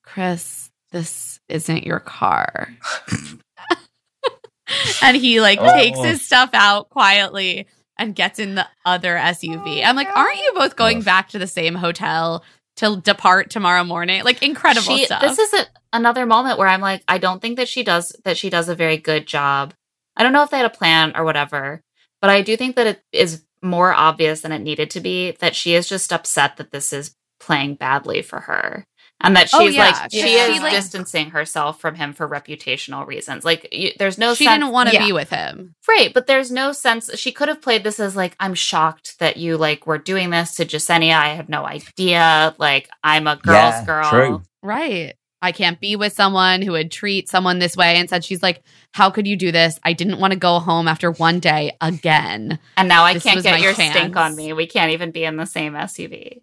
Chris, 0.03 0.71
this 0.91 1.39
isn't 1.49 1.85
your 1.87 2.01
car. 2.01 2.69
and 5.03 5.17
he 5.17 5.41
like 5.41 5.59
Oh. 5.61 5.73
takes 5.73 5.99
his 6.01 6.25
stuff 6.25 6.51
out 6.53 6.89
quietly 6.91 7.67
and 7.99 8.15
gets 8.15 8.39
in 8.39 8.55
the 8.55 8.67
other 8.85 9.15
SUV. 9.17 9.81
Oh, 9.81 9.83
I'm 9.85 9.97
like, 9.97 10.09
aren't 10.17 10.39
you 10.39 10.53
both 10.55 10.77
going 10.77 11.03
back 11.03 11.29
to 11.31 11.39
the 11.39 11.47
same 11.47 11.75
hotel 11.75 12.43
to 12.77 12.97
depart 13.01 13.51
tomorrow 13.51 13.85
morning? 13.85 14.25
Like 14.25 14.43
incredible 14.43 14.97
She- 14.97 15.05
stuff. 15.05 15.21
This 15.23 15.39
is 15.39 15.53
a, 15.55 15.67
another 15.93 16.27
moment 16.27 16.59
where 16.59 16.69
I'm 16.69 16.81
like, 16.81 17.03
I 17.07 17.19
don't 17.19 17.41
think 17.41 17.59
that 17.59 17.69
she 17.69 17.83
does 17.85 18.15
that 18.25 18.37
she 18.37 18.51
does 18.51 18.69
a 18.69 18.75
very 18.75 18.97
good 18.97 19.27
job. 19.27 19.75
I 20.17 20.23
don't 20.23 20.33
know 20.33 20.43
if 20.43 20.51
they 20.51 20.57
had 20.59 20.67
a 20.67 20.71
plan 20.71 21.13
or 21.17 21.25
whatever, 21.25 21.83
but 22.21 22.31
I 22.31 22.43
do 22.43 22.57
think 22.57 22.77
that 22.77 22.87
it 22.87 23.03
is 23.13 23.45
more 23.63 23.93
obvious 23.95 24.41
than 24.43 24.53
it 24.53 24.59
needed 24.61 24.91
to 24.91 25.01
be 25.01 25.33
that 25.41 25.55
she 25.57 25.75
is 25.75 25.89
just 25.89 26.13
upset 26.13 26.57
that 26.57 26.71
this 26.73 26.93
is 26.93 27.15
playing 27.41 27.75
badly 27.77 28.23
for 28.23 28.41
her. 28.41 28.85
And 29.25 29.37
that 29.37 29.51
oh, 29.55 29.61
she's 29.61 29.79
Oh, 29.79 29.83
yeah. 29.85 29.85
like, 30.03 30.11
she 30.11 30.19
Yeah. 30.35 30.47
is 30.49 30.55
She, 30.57 30.61
like- 30.61 30.73
distancing 30.73 31.31
herself 31.31 31.81
from 31.81 31.95
him 31.95 32.13
for 32.13 32.29
reputational 32.29 33.07
reasons. 33.07 33.45
Like, 33.45 33.69
you, 33.71 33.93
there's 33.97 34.19
no 34.19 34.35
she 34.35 34.45
sense- 34.47 34.59
didn't 34.61 34.73
want 34.73 34.89
to 34.89 34.97
Yeah. 34.97 35.07
be 35.07 35.13
with 35.13 35.31
him. 35.31 35.75
Right, 35.89 36.13
but 36.13 36.27
there's 36.27 36.51
no 36.51 36.73
sense 36.73 37.09
she 37.19 37.31
could 37.31 37.47
have 37.49 37.63
played 37.63 37.85
this 37.85 38.01
as 38.01 38.17
like 38.17 38.35
I'm 38.41 38.55
shocked 38.55 39.19
that 39.21 39.37
you 39.37 39.57
like 39.57 39.87
were 39.87 39.99
doing 39.99 40.31
this 40.31 40.57
to 40.57 40.65
Jessenia. 40.65 41.15
I 41.15 41.29
have 41.35 41.49
no 41.49 41.65
idea. 41.65 42.55
Like 42.59 42.89
I'm 43.05 43.29
a 43.29 43.37
girl's 43.37 43.57
Yeah, 43.75 43.85
girl. 43.85 44.11
true. 44.11 44.43
Right. 44.63 45.15
I 45.43 45.53
can't 45.53 45.81
be 45.81 45.97
with 45.97 46.13
someone 46.13 46.63
who 46.63 46.73
would 46.73 46.91
treat 46.93 47.29
someone 47.29 47.59
this 47.59 47.77
way. 47.77 47.97
And 47.97 48.09
said, 48.09 48.25
she's 48.25 48.43
like, 48.43 48.63
How 48.95 49.11
could 49.11 49.27
you 49.27 49.37
do 49.37 49.51
this? 49.53 49.79
I 49.85 49.93
didn't 49.93 50.19
want 50.21 50.33
to 50.33 50.39
go 50.39 50.61
home 50.61 50.87
after 50.89 51.11
one 51.11 51.41
day 51.41 51.77
again. 51.81 52.59
And 52.77 52.89
now 52.89 53.03
I 53.05 53.15
This 53.15 53.25
can't 53.25 53.43
get 53.43 53.61
your 53.61 53.75
chance. 53.75 53.95
stink 53.97 54.17
on 54.17 54.37
me. 54.37 54.53
We 54.53 54.67
can't 54.67 54.93
even 54.93 55.11
be 55.11 55.25
in 55.25 55.37
the 55.37 55.45
same 55.47 55.75
SUV. 55.75 56.41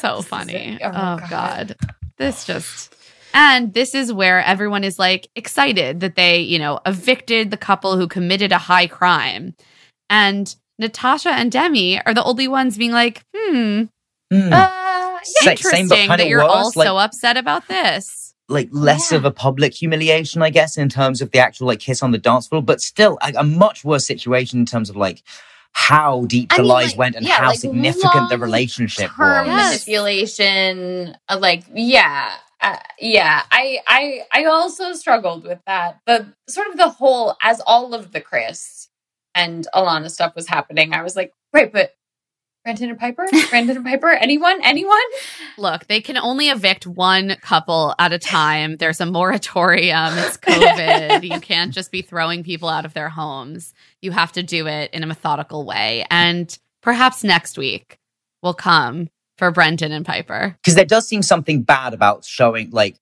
So 0.00 0.22
funny. 0.22 0.78
Oh, 0.82 0.88
Oh, 0.88 0.92
God. 0.92 1.28
God. 1.28 1.76
This 2.16 2.44
just. 2.44 2.94
And 3.34 3.74
this 3.74 3.94
is 3.94 4.12
where 4.12 4.42
everyone 4.42 4.84
is 4.84 4.98
like 4.98 5.28
excited 5.36 6.00
that 6.00 6.14
they, 6.16 6.38
you 6.40 6.58
know, 6.58 6.80
evicted 6.86 7.50
the 7.50 7.56
couple 7.58 7.96
who 7.96 8.08
committed 8.08 8.52
a 8.52 8.58
high 8.58 8.86
crime. 8.86 9.54
And 10.08 10.54
Natasha 10.78 11.30
and 11.30 11.52
Demi 11.52 12.00
are 12.06 12.14
the 12.14 12.24
only 12.24 12.48
ones 12.48 12.78
being 12.78 12.92
like, 12.92 13.24
hmm, 13.36 13.84
Hmm. 14.30 14.52
Uh, 14.52 14.70
Sa- 15.24 15.50
interesting 15.50 15.88
same, 15.88 15.88
but 15.88 15.96
that 15.96 16.18
kinda 16.18 16.28
you're 16.30 16.42
worse, 16.44 16.52
all 16.52 16.72
like- 16.76 16.86
so 16.86 16.96
upset 16.98 17.36
about 17.36 17.68
this. 17.68 18.34
like 18.48 18.68
less 18.72 19.12
of 19.12 19.24
a 19.26 19.30
public 19.30 19.74
humiliation, 19.74 20.40
I 20.42 20.50
guess, 20.50 20.78
in 20.78 20.88
terms 20.88 21.20
of 21.20 21.30
the 21.32 21.38
actual 21.38 21.66
like 21.66 21.80
kiss 21.80 22.02
on 22.02 22.12
the 22.12 22.18
dance 22.18 22.46
floor, 22.48 22.62
but 22.62 22.80
still 22.80 23.18
a, 23.22 23.32
a 23.38 23.44
much 23.44 23.84
worse 23.84 24.06
situation 24.06 24.58
in 24.60 24.66
terms 24.66 24.88
of 24.90 24.96
like 24.96 25.22
how 25.72 26.24
deep 26.24 26.50
I 26.52 26.56
the 26.56 26.62
mean, 26.62 26.68
lies 26.70 26.88
like, 26.92 26.98
went 26.98 27.16
and 27.16 27.26
yeah, 27.26 27.34
how 27.34 27.48
like, 27.48 27.58
significant 27.58 28.30
the 28.30 28.38
relationship 28.38 29.10
was. 29.18 29.46
manipulation 29.46 31.14
uh, 31.28 31.38
like 31.38 31.64
yeah 31.74 32.32
uh, 32.60 32.76
yeah 32.98 33.42
i 33.52 33.78
i 33.86 34.22
i 34.32 34.44
also 34.46 34.92
struggled 34.94 35.44
with 35.44 35.60
that 35.66 35.98
the 36.06 36.32
sort 36.48 36.68
of 36.68 36.76
the 36.78 36.88
whole 36.88 37.36
as 37.42 37.60
all 37.66 37.94
of 37.94 38.12
the 38.12 38.20
chris 38.20 38.88
and 39.34 39.68
alana 39.74 40.10
stuff 40.10 40.34
was 40.34 40.48
happening 40.48 40.92
i 40.94 41.02
was 41.02 41.14
like 41.14 41.32
right 41.52 41.72
but 41.72 41.92
brendan 42.68 42.90
and 42.90 42.98
pieper 43.00 43.26
brendan 43.50 43.76
and 43.76 43.86
pieper 43.86 44.10
anyone 44.10 44.60
anyone 44.62 44.98
Look, 45.56 45.86
they 45.88 46.00
can 46.00 46.16
only 46.16 46.48
evict 46.48 46.86
one 46.86 47.36
couple 47.40 47.94
at 47.98 48.12
a 48.12 48.18
time. 48.18 48.76
There's 48.76 49.00
a 49.00 49.06
moratorium. 49.06 50.16
It's 50.18 50.36
COVID. 50.36 51.22
you 51.28 51.40
can't 51.40 51.72
just 51.72 51.90
be 51.90 52.02
throwing 52.02 52.44
people 52.44 52.68
out 52.68 52.84
of 52.84 52.94
their 52.94 53.08
homes. 53.08 53.74
You 54.00 54.12
have 54.12 54.32
to 54.32 54.42
do 54.42 54.66
it 54.66 54.92
in 54.92 55.02
a 55.02 55.06
methodical 55.06 55.64
way. 55.64 56.06
And 56.10 56.56
perhaps 56.80 57.24
next 57.24 57.58
week 57.58 57.98
will 58.42 58.54
come 58.54 59.08
for 59.36 59.50
Brendan 59.50 59.92
and 59.92 60.06
Pieper. 60.06 60.56
because 60.62 60.74
there 60.74 60.84
does 60.84 61.08
seem 61.08 61.22
something 61.22 61.62
bad 61.62 61.94
about 61.94 62.24
showing 62.24 62.70
like 62.70 62.96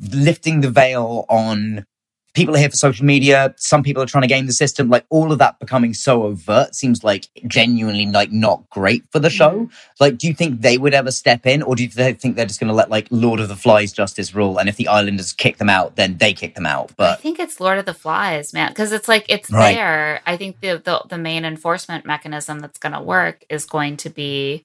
lifting 0.00 0.60
the 0.60 0.70
veil 0.70 1.26
on 1.28 1.86
people 2.34 2.54
are 2.54 2.58
here 2.58 2.68
for 2.68 2.76
social 2.76 3.06
media. 3.06 3.54
Some 3.56 3.82
people 3.82 4.02
are 4.02 4.06
trying 4.06 4.22
to 4.22 4.28
game 4.28 4.46
the 4.46 4.52
system. 4.52 4.90
Like 4.90 5.06
all 5.08 5.30
of 5.32 5.38
that 5.38 5.58
becoming 5.60 5.94
so 5.94 6.24
overt 6.24 6.74
seems 6.74 7.04
like 7.04 7.28
genuinely 7.46 8.06
like 8.06 8.32
not 8.32 8.68
great 8.70 9.04
for 9.12 9.20
the 9.20 9.30
show. 9.30 9.50
Mm-hmm. 9.50 9.74
Like, 10.00 10.18
do 10.18 10.26
you 10.26 10.34
think 10.34 10.60
they 10.60 10.76
would 10.76 10.94
ever 10.94 11.12
step 11.12 11.46
in, 11.46 11.62
or 11.62 11.76
do 11.76 11.84
you 11.84 11.88
think 11.88 12.34
they're 12.36 12.44
just 12.44 12.58
going 12.60 12.68
to 12.68 12.74
let 12.74 12.90
like 12.90 13.06
Lord 13.10 13.38
of 13.40 13.48
the 13.48 13.56
Flies 13.56 13.92
justice 13.92 14.34
rule? 14.34 14.58
And 14.58 14.68
if 14.68 14.76
the 14.76 14.88
Islanders 14.88 15.32
kick 15.32 15.58
them 15.58 15.70
out, 15.70 15.96
then 15.96 16.18
they 16.18 16.32
kick 16.32 16.54
them 16.56 16.66
out. 16.66 16.92
But 16.96 17.18
I 17.18 17.22
think 17.22 17.38
it's 17.38 17.60
Lord 17.60 17.78
of 17.78 17.84
the 17.86 17.94
Flies, 17.94 18.52
man, 18.52 18.70
because 18.70 18.90
it's 18.92 19.08
like 19.08 19.26
it's 19.28 19.50
Right. 19.50 19.74
there. 19.74 20.20
I 20.26 20.36
think 20.36 20.60
the, 20.60 20.82
the 20.84 21.04
the 21.08 21.18
main 21.18 21.44
enforcement 21.44 22.04
mechanism 22.04 22.58
that's 22.58 22.78
going 22.78 22.92
to 22.94 23.00
work 23.00 23.44
is 23.48 23.64
going 23.64 23.96
to 23.98 24.10
be 24.10 24.64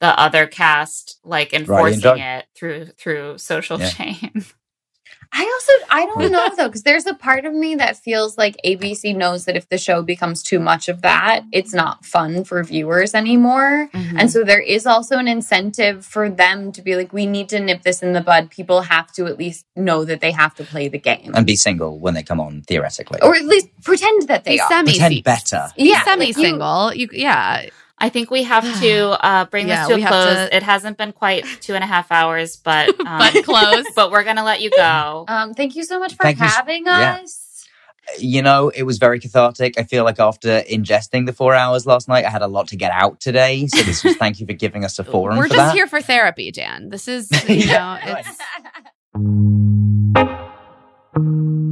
the 0.00 0.18
other 0.18 0.46
cast 0.46 1.18
like 1.24 1.52
enforcing 1.54 2.00
Joe. 2.00 2.14
it 2.18 2.46
through 2.56 2.86
through 2.98 3.38
social 3.38 3.78
Yeah. 3.80 3.88
chain. 3.98 4.44
I 5.36 5.42
also 5.42 5.86
I 5.90 6.06
don't 6.06 6.30
know 6.30 6.48
though 6.56 6.68
because 6.68 6.84
there's 6.84 7.06
a 7.06 7.14
part 7.14 7.44
of 7.44 7.52
me 7.52 7.74
that 7.74 7.96
feels 7.96 8.38
like 8.38 8.54
ABC 8.64 9.16
knows 9.16 9.46
that 9.46 9.56
if 9.56 9.68
the 9.68 9.78
show 9.78 10.00
becomes 10.00 10.44
too 10.44 10.60
much 10.60 10.88
of 10.88 11.02
that, 11.02 11.42
it's 11.50 11.74
not 11.74 12.04
fun 12.04 12.44
for 12.44 12.62
viewers 12.62 13.14
anymore. 13.14 13.88
Mm-hmm. 13.92 14.16
And 14.18 14.30
so 14.30 14.44
there 14.44 14.60
is 14.60 14.86
also 14.86 15.18
an 15.18 15.26
incentive 15.26 16.06
for 16.06 16.30
them 16.30 16.70
to 16.72 16.82
be 16.82 16.94
like, 16.94 17.12
we 17.12 17.26
need 17.26 17.48
to 17.48 17.58
nip 17.58 17.82
this 17.82 18.00
in 18.00 18.12
the 18.12 18.20
bud. 18.20 18.50
People 18.50 18.82
have 18.82 19.10
to 19.14 19.26
at 19.26 19.36
least 19.36 19.66
know 19.74 20.04
that 20.04 20.20
they 20.20 20.30
have 20.30 20.54
to 20.54 20.64
play 20.64 20.86
the 20.88 20.98
game, 20.98 21.32
and 21.34 21.44
be 21.46 21.56
single 21.56 21.98
when 21.98 22.14
they 22.14 22.22
come 22.22 22.40
on 22.40 22.62
theoretically. 22.62 23.18
or 23.20 23.34
at 23.34 23.44
least 23.44 23.66
pretend 23.82 24.28
that 24.28 24.44
they 24.44 24.52
Be 24.56 24.60
are. 24.60 24.68
semi 24.68 24.92
Pretend 24.92 25.24
better. 25.24 25.68
yeah, 25.76 26.04
semi 26.04 26.26
like 26.26 26.28
you- 26.36 26.44
single. 26.44 26.94
You, 26.94 27.08
yeah. 27.12 27.66
I 27.98 28.08
think 28.08 28.30
we 28.30 28.42
have 28.42 28.64
to 28.80 29.02
uh, 29.24 29.44
bring 29.46 29.68
Yeah, 29.68 29.86
this 29.88 29.96
to 29.96 30.04
a 30.04 30.06
close. 30.08 30.48
to- 30.48 30.56
It 30.56 30.62
hasn't 30.62 30.98
been 30.98 31.12
quite 31.12 31.44
two 31.60 31.74
and 31.74 31.84
a 31.84 31.86
half 31.86 32.10
hours, 32.10 32.56
but 32.64 32.88
um, 33.00 33.18
But 33.18 33.44
close. 33.44 33.84
but 33.96 34.10
we're 34.10 34.24
gonna 34.24 34.44
let 34.44 34.60
you 34.60 34.70
go. 34.70 35.24
Um, 35.28 35.54
thank 35.54 35.76
you 35.76 35.84
so 35.84 35.98
much 35.98 36.14
for 36.16 36.22
Thank 36.24 36.38
you 36.38 36.44
s- 36.46 36.54
having 36.56 36.84
yeah. 36.86 37.20
us. 37.22 37.66
you 38.18 38.42
know, 38.42 38.68
it 38.68 38.82
was 38.82 38.98
very 38.98 39.18
cathartic. 39.20 39.78
I 39.78 39.84
feel 39.84 40.04
like 40.04 40.18
after 40.20 40.60
ingesting 40.62 41.24
the 41.24 41.32
four 41.32 41.54
hours 41.54 41.86
last 41.86 42.06
night, 42.08 42.24
I 42.26 42.30
had 42.30 42.42
a 42.42 42.46
lot 42.48 42.68
to 42.68 42.76
get 42.76 42.92
out 42.92 43.18
today. 43.20 43.66
So 43.68 43.82
this 43.82 44.04
was 44.04 44.16
thank 44.16 44.40
you 44.40 44.46
for 44.46 44.52
giving 44.52 44.84
us 44.84 44.98
a 44.98 45.04
forum 45.12 45.38
We're 45.38 45.44
for 45.44 45.54
just 45.54 45.68
that. 45.68 45.74
here 45.74 45.86
for 45.86 46.02
therapy, 46.02 46.50
Dan. 46.50 46.90
This 46.90 47.08
is, 47.08 47.30
you 47.48 47.66
know, 47.68 47.98
Right. 48.02 48.26
it's. 51.16 51.63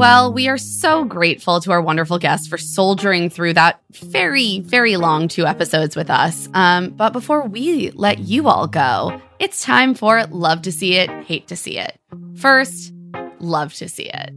Well, 0.00 0.32
we 0.32 0.48
are 0.48 0.56
so 0.56 1.04
grateful 1.04 1.60
to 1.60 1.72
our 1.72 1.82
wonderful 1.82 2.18
guests 2.18 2.48
for 2.48 2.56
soldiering 2.56 3.28
through 3.28 3.52
that 3.52 3.82
very, 3.92 4.60
very 4.60 4.96
long 4.96 5.28
two 5.28 5.44
episodes 5.44 5.94
with 5.94 6.08
us. 6.08 6.48
Um, 6.54 6.88
but 6.88 7.12
before 7.12 7.46
we 7.46 7.90
let 7.90 8.18
you 8.18 8.48
all 8.48 8.66
go, 8.66 9.20
it's 9.38 9.62
time 9.62 9.94
for 9.94 10.24
Love 10.28 10.62
to 10.62 10.72
See 10.72 10.94
It, 10.94 11.10
Hate 11.24 11.48
to 11.48 11.56
See 11.56 11.76
It. 11.76 12.00
First, 12.36 12.94
love 13.40 13.74
to 13.74 13.90
see 13.90 14.04
it. 14.04 14.32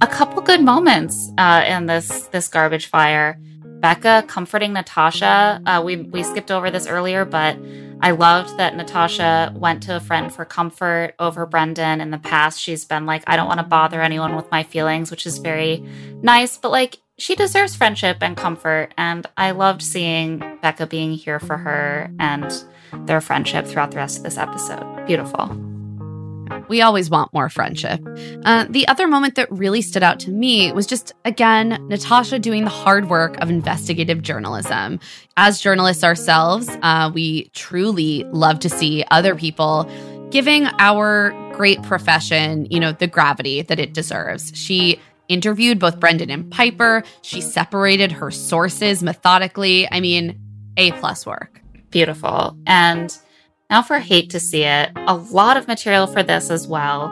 a 0.00 0.06
couple 0.06 0.40
good 0.40 0.62
moments 0.62 1.32
uh, 1.36 1.64
in 1.66 1.84
this 1.84 2.22
this 2.28 2.48
garbage 2.48 2.86
fire. 2.86 3.38
Becca 3.80 4.24
comforting 4.26 4.72
Natasha. 4.72 5.60
Uh, 5.66 5.82
we 5.84 5.96
we 5.96 6.22
skipped 6.22 6.50
over 6.50 6.70
this 6.70 6.86
earlier, 6.86 7.26
but 7.26 7.58
I 8.00 8.12
loved 8.12 8.56
that 8.58 8.76
Natasha 8.76 9.52
went 9.56 9.82
to 9.84 9.96
a 9.96 10.00
friend 10.00 10.32
for 10.32 10.44
comfort 10.44 11.14
over 11.18 11.46
Brendan. 11.46 12.00
In 12.00 12.10
the 12.10 12.18
past, 12.18 12.60
she's 12.60 12.84
been 12.84 13.06
like, 13.06 13.24
I 13.26 13.36
don't 13.36 13.48
want 13.48 13.58
to 13.58 13.66
bother 13.66 14.00
anyone 14.00 14.36
with 14.36 14.50
my 14.50 14.62
feelings, 14.62 15.10
which 15.10 15.26
is 15.26 15.38
very 15.38 15.84
nice. 16.22 16.56
But 16.56 16.70
like, 16.70 16.98
she 17.18 17.34
deserves 17.34 17.74
friendship 17.74 18.18
and 18.20 18.36
comfort, 18.36 18.94
and 18.96 19.26
I 19.36 19.50
loved 19.50 19.82
seeing 19.82 20.38
Becca 20.62 20.86
being 20.86 21.12
here 21.12 21.40
for 21.40 21.56
her 21.56 22.12
and 22.20 22.64
their 23.06 23.20
friendship 23.20 23.66
throughout 23.66 23.90
the 23.90 23.96
rest 23.96 24.18
of 24.18 24.22
this 24.22 24.38
episode. 24.38 25.04
Beautiful. 25.06 25.67
We 26.68 26.82
always 26.82 27.10
want 27.10 27.32
more 27.32 27.48
friendship. 27.48 28.00
Uh, 28.44 28.66
the 28.68 28.86
other 28.88 29.06
moment 29.06 29.34
that 29.36 29.50
really 29.50 29.82
stood 29.82 30.02
out 30.02 30.20
to 30.20 30.30
me 30.30 30.70
was 30.72 30.86
just, 30.86 31.12
again, 31.24 31.78
Natasha 31.88 32.38
doing 32.38 32.64
the 32.64 32.70
hard 32.70 33.08
work 33.08 33.36
of 33.38 33.50
investigative 33.50 34.22
journalism. 34.22 35.00
As 35.36 35.60
journalists 35.60 36.04
ourselves, 36.04 36.68
uh, 36.82 37.10
we 37.12 37.48
truly 37.54 38.24
love 38.24 38.60
to 38.60 38.68
see 38.68 39.04
other 39.10 39.34
people 39.34 39.90
giving 40.30 40.66
our 40.78 41.32
great 41.54 41.82
profession, 41.82 42.66
you 42.70 42.78
know, 42.78 42.92
the 42.92 43.06
gravity 43.06 43.62
that 43.62 43.78
it 43.78 43.94
deserves. 43.94 44.52
She 44.54 45.00
interviewed 45.28 45.78
both 45.78 45.98
Brendan 45.98 46.30
and 46.30 46.50
Pieper. 46.50 47.02
She 47.22 47.40
separated 47.40 48.12
her 48.12 48.30
sources 48.30 49.02
methodically. 49.02 49.88
I 49.90 50.00
mean, 50.00 50.38
A 50.76 50.92
plus 50.92 51.26
work. 51.26 51.60
Beautiful. 51.90 52.56
And 52.66 53.16
now 53.70 53.82
for 53.82 53.98
hate 53.98 54.30
to 54.30 54.40
see 54.40 54.64
it, 54.64 54.90
a 54.96 55.14
lot 55.14 55.56
of 55.56 55.68
material 55.68 56.06
for 56.06 56.22
this 56.22 56.50
as 56.50 56.66
well. 56.66 57.10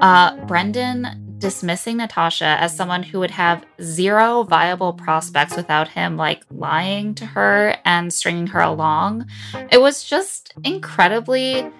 Uh, 0.00 0.36
Brendan 0.46 1.36
dismissing 1.38 1.98
Natasha 1.98 2.56
as 2.58 2.74
someone 2.74 3.02
who 3.02 3.18
would 3.20 3.30
have 3.30 3.64
zero 3.82 4.44
viable 4.44 4.92
prospects 4.92 5.56
without 5.56 5.88
him 5.88 6.16
like 6.16 6.42
lying 6.50 7.14
to 7.14 7.26
her 7.26 7.76
and 7.84 8.12
stringing 8.12 8.46
her 8.46 8.60
along. 8.60 9.26
It 9.70 9.80
was 9.80 10.04
just 10.04 10.54
incredibly 10.64 11.70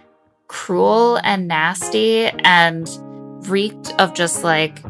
cruel 0.49 1.19
and 1.25 1.49
nasty 1.49 2.27
and 2.27 2.89
reeked 3.49 3.95
of 3.99 4.15
just 4.15 4.45
like 4.45 4.83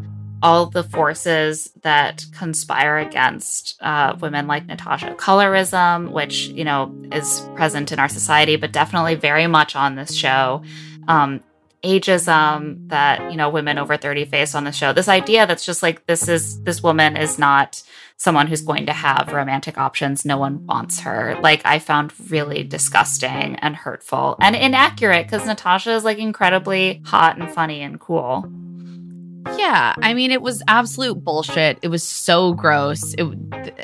all 0.44 0.66
the 0.66 0.84
forces 0.84 1.72
that 1.80 2.26
conspire 2.36 2.98
against 2.98 3.80
uh, 3.80 4.14
women 4.20 4.46
like 4.46 4.66
Natasha. 4.66 5.14
Colorism, 5.14 6.12
which, 6.12 6.48
you 6.48 6.64
know, 6.64 6.94
is 7.10 7.40
present 7.54 7.90
in 7.92 7.98
our 7.98 8.10
society, 8.10 8.56
but 8.56 8.70
definitely 8.70 9.14
very 9.14 9.46
much 9.46 9.74
on 9.74 9.94
this 9.94 10.14
show. 10.14 10.62
Um, 11.08 11.40
ageism 11.82 12.90
that, 12.90 13.30
you 13.30 13.38
know, 13.38 13.48
women 13.48 13.78
over 13.78 13.96
30 13.96 14.26
face 14.26 14.54
on 14.54 14.64
the 14.64 14.72
show. 14.72 14.92
This 14.92 15.08
idea 15.08 15.46
that's 15.46 15.64
just 15.64 15.82
like, 15.82 16.06
this 16.06 16.28
is, 16.28 16.62
this 16.62 16.82
woman 16.82 17.16
is 17.16 17.38
not 17.38 17.82
someone 18.18 18.46
who's 18.46 18.60
going 18.60 18.84
to 18.84 18.92
have 18.92 19.32
romantic 19.32 19.78
options. 19.78 20.26
No 20.26 20.36
one 20.36 20.66
wants 20.66 21.00
her. 21.00 21.38
Like, 21.40 21.62
I 21.64 21.78
found 21.78 22.12
really 22.30 22.64
disgusting 22.64 23.56
and 23.56 23.74
hurtful 23.74 24.36
and 24.40 24.54
inaccurate 24.54 25.24
because 25.24 25.46
Natasha 25.46 25.92
is 25.92 26.04
like 26.04 26.18
incredibly 26.18 27.00
hot 27.06 27.38
and 27.38 27.50
funny 27.50 27.80
and 27.80 27.98
cool. 27.98 28.46
Yeah, 29.58 29.94
I 29.98 30.14
mean, 30.14 30.30
it 30.30 30.42
was 30.42 30.62
absolute 30.68 31.22
bullshit. 31.22 31.78
It 31.82 31.88
was 31.88 32.02
so 32.02 32.54
gross. 32.54 33.14
It, 33.14 33.26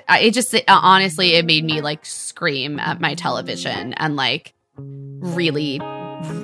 it 0.08 0.32
just, 0.32 0.54
it, 0.54 0.64
honestly, 0.68 1.34
it 1.34 1.44
made 1.44 1.64
me 1.64 1.80
like 1.80 2.04
scream 2.06 2.78
at 2.78 3.00
my 3.00 3.14
television 3.14 3.92
and 3.94 4.16
like 4.16 4.54
really, 4.76 5.80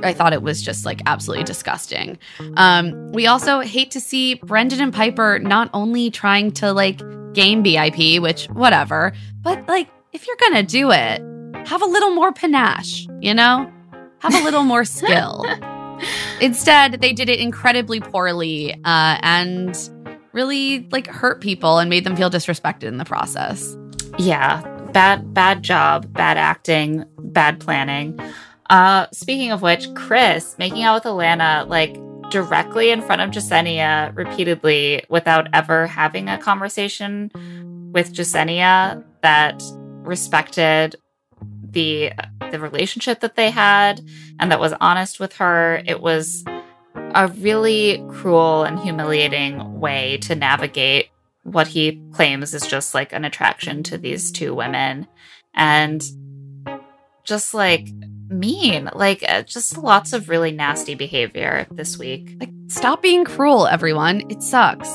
I 0.02 0.12
thought 0.12 0.32
it 0.32 0.42
was 0.42 0.62
just 0.62 0.84
like 0.84 1.00
absolutely 1.06 1.44
disgusting. 1.44 2.18
Um, 2.56 3.12
we 3.12 3.26
also 3.26 3.60
hate 3.60 3.90
to 3.92 4.00
see 4.00 4.34
Brendan 4.34 4.80
and 4.80 4.94
Pieper 4.94 5.38
not 5.38 5.70
only 5.72 6.10
trying 6.10 6.50
to 6.52 6.72
like 6.72 6.98
game 7.32 7.62
BIP, 7.62 8.20
which 8.20 8.46
whatever, 8.46 9.12
but 9.42 9.66
like 9.68 9.88
if 10.12 10.26
you're 10.26 10.36
gonna 10.40 10.62
do 10.62 10.90
it, 10.90 11.22
have 11.66 11.82
a 11.82 11.86
little 11.86 12.10
more 12.14 12.32
panache, 12.32 13.06
you 13.20 13.34
know? 13.34 13.70
Have 14.20 14.34
a 14.34 14.44
little 14.44 14.62
more 14.62 14.84
skill. 14.86 15.44
Instead, 16.40 17.00
they 17.00 17.12
did 17.12 17.28
it 17.28 17.40
incredibly 17.40 18.00
poorly 18.00 18.74
uh, 18.84 19.18
and 19.22 19.90
really 20.32 20.86
like 20.92 21.06
hurt 21.06 21.40
people 21.40 21.78
and 21.78 21.88
made 21.88 22.04
them 22.04 22.14
feel 22.14 22.30
disrespected 22.30 22.84
in 22.84 22.98
the 22.98 23.04
process. 23.04 23.76
Yeah, 24.18 24.60
bad 24.92 25.34
bad 25.34 25.62
job, 25.62 26.12
bad 26.12 26.36
acting, 26.36 27.04
bad 27.18 27.58
planning. 27.58 28.20
Uh 28.68 29.06
speaking 29.12 29.50
of 29.50 29.62
which, 29.62 29.92
Chris 29.94 30.54
making 30.58 30.82
out 30.82 30.94
with 30.94 31.04
Alana 31.04 31.66
like 31.68 31.96
directly 32.30 32.90
in 32.90 33.00
front 33.00 33.22
of 33.22 33.30
Jessenia 33.30 34.14
repeatedly 34.14 35.04
without 35.08 35.48
ever 35.52 35.86
having 35.86 36.28
a 36.28 36.38
conversation 36.38 37.30
with 37.92 38.12
Jessenia 38.12 39.02
that 39.22 39.62
respected 40.02 40.96
the 41.76 42.10
the 42.50 42.58
relationship 42.58 43.20
that 43.20 43.36
they 43.36 43.50
had 43.50 44.00
and 44.40 44.50
that 44.50 44.58
was 44.58 44.72
honest 44.80 45.20
with 45.20 45.34
her. 45.34 45.82
It 45.84 46.00
was 46.00 46.42
a 46.94 47.28
really 47.28 48.02
cruel 48.08 48.64
and 48.64 48.78
humiliating 48.78 49.78
way 49.78 50.16
to 50.22 50.34
navigate 50.34 51.10
what 51.42 51.66
he 51.66 52.00
claims 52.12 52.54
is 52.54 52.66
just 52.66 52.94
like 52.94 53.12
an 53.12 53.26
attraction 53.26 53.82
to 53.82 53.98
these 53.98 54.32
two 54.32 54.54
women 54.54 55.06
and 55.54 56.02
just 57.24 57.52
like 57.52 57.88
mean 58.28 58.88
like 58.94 59.22
uh, 59.28 59.42
just 59.42 59.76
lots 59.76 60.14
of 60.14 60.30
really 60.30 60.52
nasty 60.52 60.94
behavior 60.94 61.66
this 61.70 61.98
week 61.98 62.36
Like, 62.40 62.50
stop 62.68 63.02
being 63.02 63.24
cruel, 63.24 63.66
everyone. 63.66 64.22
It 64.30 64.42
sucks. 64.42 64.88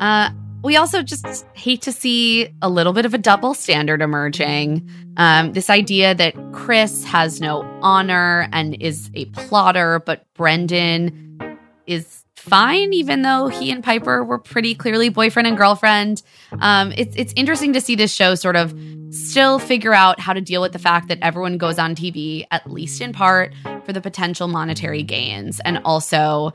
Uh, 0.00 0.30
we 0.62 0.76
also 0.76 1.02
just 1.02 1.46
hate 1.54 1.82
to 1.82 1.92
see 1.92 2.48
a 2.62 2.68
little 2.68 2.92
bit 2.92 3.04
of 3.04 3.14
a 3.14 3.18
double 3.18 3.54
standard 3.54 4.00
emerging. 4.00 4.88
Um, 5.16 5.52
this 5.52 5.68
idea 5.68 6.14
that 6.14 6.34
Chris 6.52 7.04
has 7.04 7.40
no 7.40 7.62
honor 7.82 8.48
and 8.52 8.80
is 8.80 9.10
a 9.14 9.26
plotter, 9.26 10.00
but 10.00 10.26
Brendan 10.34 11.58
is 11.86 12.24
fine, 12.36 12.92
even 12.92 13.22
though 13.22 13.48
he 13.48 13.70
and 13.70 13.84
Pieper 13.84 14.24
were 14.24 14.38
pretty 14.38 14.74
clearly 14.74 15.08
boyfriend 15.08 15.46
and 15.46 15.56
girlfriend. 15.56 16.22
Um, 16.60 16.92
it's 16.96 17.14
it's 17.16 17.32
interesting 17.36 17.72
to 17.74 17.80
see 17.80 17.94
this 17.94 18.12
show 18.12 18.34
sort 18.34 18.56
of 18.56 18.74
still 19.10 19.58
figure 19.58 19.92
out 19.92 20.18
how 20.18 20.32
to 20.32 20.40
deal 20.40 20.60
with 20.60 20.72
the 20.72 20.78
fact 20.78 21.08
that 21.08 21.18
everyone 21.22 21.58
goes 21.58 21.78
on 21.78 21.94
TV, 21.94 22.46
at 22.50 22.70
least 22.70 23.00
in 23.00 23.12
part, 23.12 23.52
for 23.84 23.92
the 23.92 24.00
potential 24.00 24.48
monetary 24.48 25.02
gains, 25.02 25.60
and 25.60 25.78
also, 25.84 26.52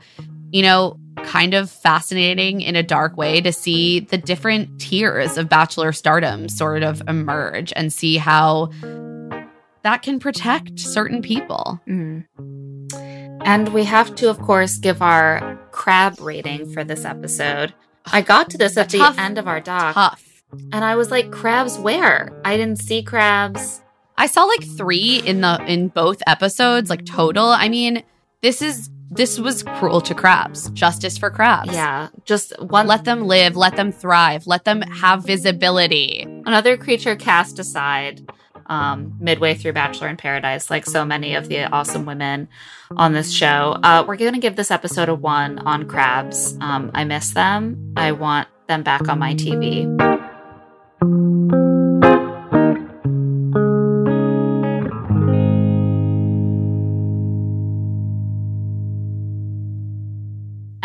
you 0.50 0.62
know, 0.62 0.98
kind 1.24 1.54
of 1.54 1.70
fascinating 1.70 2.60
in 2.60 2.76
a 2.76 2.82
dark 2.82 3.16
way 3.16 3.40
to 3.40 3.52
see 3.52 4.00
the 4.00 4.18
different 4.18 4.80
tiers 4.80 5.36
of 5.36 5.48
bachelor 5.48 5.92
stardom 5.92 6.48
sort 6.48 6.82
of 6.82 7.02
emerge 7.08 7.72
and 7.76 7.92
see 7.92 8.16
how 8.16 8.70
that 9.82 10.02
can 10.02 10.18
protect 10.18 10.78
certain 10.78 11.22
people. 11.22 11.80
Mm. 11.88 12.24
And 13.44 13.72
we 13.72 13.84
have 13.84 14.14
to, 14.16 14.28
of 14.28 14.38
course, 14.38 14.78
give 14.78 15.00
our 15.00 15.58
crab 15.70 16.20
rating 16.20 16.70
for 16.72 16.84
this 16.84 17.04
episode. 17.04 17.72
I 18.06 18.22
got 18.22 18.50
to 18.50 18.58
this 18.58 18.76
at 18.76 18.90
Tough. 18.90 19.16
the 19.16 19.22
end 19.22 19.38
of 19.38 19.46
our 19.46 19.60
doc. 19.60 19.94
Tough. 19.94 20.42
And 20.72 20.84
I 20.84 20.96
was 20.96 21.10
like, 21.10 21.30
crabs 21.30 21.78
where? 21.78 22.30
I 22.44 22.56
didn't 22.56 22.80
see 22.80 23.02
crabs. 23.02 23.82
I 24.16 24.26
saw 24.26 24.44
like 24.44 24.64
three 24.76 25.22
in 25.24 25.42
the 25.42 25.62
in 25.66 25.88
both 25.88 26.22
episodes, 26.26 26.90
like 26.90 27.04
total. 27.04 27.46
I 27.46 27.68
mean, 27.68 28.02
this 28.42 28.62
is 28.62 28.90
this 29.10 29.38
was 29.38 29.62
cruel 29.62 30.00
to 30.02 30.14
crabs. 30.14 30.70
Justice 30.70 31.16
for 31.16 31.30
crabs. 31.30 31.72
Yeah, 31.72 32.08
just 32.24 32.52
one. 32.60 32.86
Let 32.86 33.04
them 33.04 33.26
live, 33.26 33.56
let 33.56 33.76
them 33.76 33.92
thrive, 33.92 34.46
let 34.46 34.64
them 34.64 34.82
have 34.82 35.24
visibility. 35.24 36.22
Another 36.22 36.76
creature 36.76 37.16
cast 37.16 37.58
aside 37.58 38.28
um, 38.66 39.16
midway 39.20 39.54
through 39.54 39.72
Bachelor 39.72 40.08
in 40.08 40.16
Paradise, 40.16 40.70
like 40.70 40.86
so 40.86 41.04
many 41.04 41.34
of 41.34 41.48
the 41.48 41.64
awesome 41.64 42.04
women 42.04 42.48
on 42.96 43.12
this 43.12 43.32
show. 43.32 43.78
Uh, 43.82 44.04
we're 44.06 44.16
going 44.16 44.34
to 44.34 44.40
give 44.40 44.56
this 44.56 44.70
episode 44.70 45.08
a 45.08 45.14
one 45.14 45.58
on 45.60 45.88
crabs. 45.88 46.56
Um, 46.60 46.90
I 46.94 47.04
miss 47.04 47.32
them. 47.32 47.94
I 47.96 48.12
want 48.12 48.48
them 48.66 48.82
back 48.82 49.08
on 49.08 49.18
my 49.18 49.34
TV. 49.34 50.17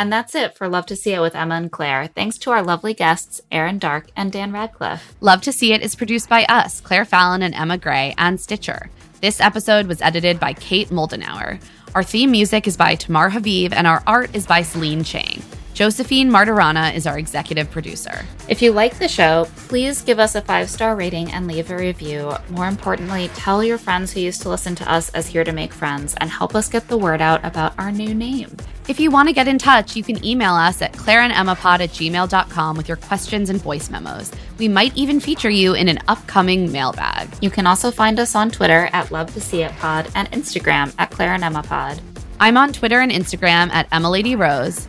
And 0.04 0.12
that's 0.12 0.36
it 0.36 0.58
for 0.58 0.68
Love 0.68 0.86
to 0.88 0.98
See 0.98 1.14
It 1.14 1.22
with 1.22 1.34
Emma 1.34 1.56
and 1.56 1.72
Claire. 1.72 2.08
Thanks 2.08 2.38
to 2.40 2.52
our 2.52 2.62
lovely 2.62 2.94
guests, 2.94 3.40
Erin 3.50 3.80
Darke 3.80 4.10
and 4.18 4.34
Dan 4.34 4.52
Radcliffe. 4.52 5.16
Love 5.22 5.42
to 5.44 5.54
See 5.54 5.72
It 5.72 5.82
is 5.82 5.96
produced 5.96 6.28
by 6.28 6.44
us, 6.50 6.82
Claire 6.82 7.06
Fallon 7.06 7.42
and 7.42 7.56
Emma 7.56 7.78
Gray, 7.78 8.14
and 8.18 8.38
Stitcher. 8.38 8.90
This 9.22 9.40
episode 9.40 9.88
was 9.88 10.02
edited 10.02 10.42
by 10.42 10.52
Kate 10.52 10.90
Moldenauer. 10.90 11.62
Our 11.96 12.04
theme 12.04 12.32
music 12.32 12.68
is 12.68 12.76
by 12.76 12.96
Tamar 12.96 13.30
Haviv, 13.30 13.72
and 13.72 13.88
our 13.88 14.04
art 14.06 14.36
is 14.36 14.46
by 14.46 14.64
Celine 14.64 15.06
Chang. 15.06 15.42
Josephine 15.74 16.30
Martirana 16.30 16.94
is 16.94 17.08
our 17.08 17.18
executive 17.18 17.72
producer. 17.72 18.24
If 18.48 18.62
you 18.62 18.72
like 18.72 19.00
the 19.00 19.08
show, 19.08 19.48
please 19.68 20.04
give 20.04 20.20
us 20.20 20.36
a 20.36 20.42
five 20.42 20.70
star 20.70 20.96
rating 20.96 21.32
and 21.32 21.48
leave 21.48 21.72
a 21.72 21.76
review. 21.76 22.32
More 22.50 22.68
importantly, 22.68 23.30
tell 23.30 23.64
your 23.64 23.80
friends 23.80 24.14
who 24.14 24.20
used 24.20 24.44
to 24.44 24.50
listen 24.50 24.76
to 24.76 24.92
us 24.92 25.10
as 25.10 25.26
Here 25.26 25.44
to 25.44 25.52
Make 25.52 25.74
Friends 25.74 26.14
and 26.18 26.30
help 26.30 26.54
us 26.54 26.70
get 26.70 26.88
the 26.88 26.98
word 26.98 27.22
out 27.22 27.44
about 27.44 27.74
our 27.80 27.92
new 27.92 28.14
name. 28.14 28.56
If 28.88 29.00
you 29.00 29.10
want 29.10 29.30
to 29.30 29.34
get 29.34 29.48
in 29.48 29.58
touch, 29.58 29.96
you 29.96 30.04
can 30.04 30.24
email 30.24 30.54
us 30.54 30.80
at 30.84 30.94
claireandemmapod 30.94 31.80
at 31.80 31.90
gmail.com 31.90 32.78
with 32.78 32.88
your 32.88 32.98
questions 32.98 33.50
and 33.50 33.60
voice 33.60 33.90
memos. 33.90 34.32
We 34.60 34.68
might 34.68 34.96
even 34.96 35.20
feature 35.20 35.50
you 35.50 35.74
in 35.74 35.90
an 35.90 36.00
upcoming 36.08 36.72
mailbag. 36.72 37.30
You 37.42 37.50
can 37.50 37.66
also 37.66 37.90
find 37.90 38.20
us 38.20 38.36
on 38.36 38.52
Twitter 38.52 38.90
at 38.94 39.12
Love 39.12 39.34
to 39.34 39.42
See 39.42 39.64
It 39.64 39.72
Pod 39.78 40.08
and 40.14 40.30
Instagram 40.32 40.94
at 41.00 41.10
Claire 41.10 41.34
and 41.34 41.44
Emma 41.44 41.64
Pod. 41.64 42.00
I'm 42.40 42.58
on 42.58 42.74
Twitter 42.74 43.00
and 43.00 43.12
Instagram 43.12 43.72
at 43.72 43.90
Emmalady 43.90 44.38
Rose. 44.38 44.88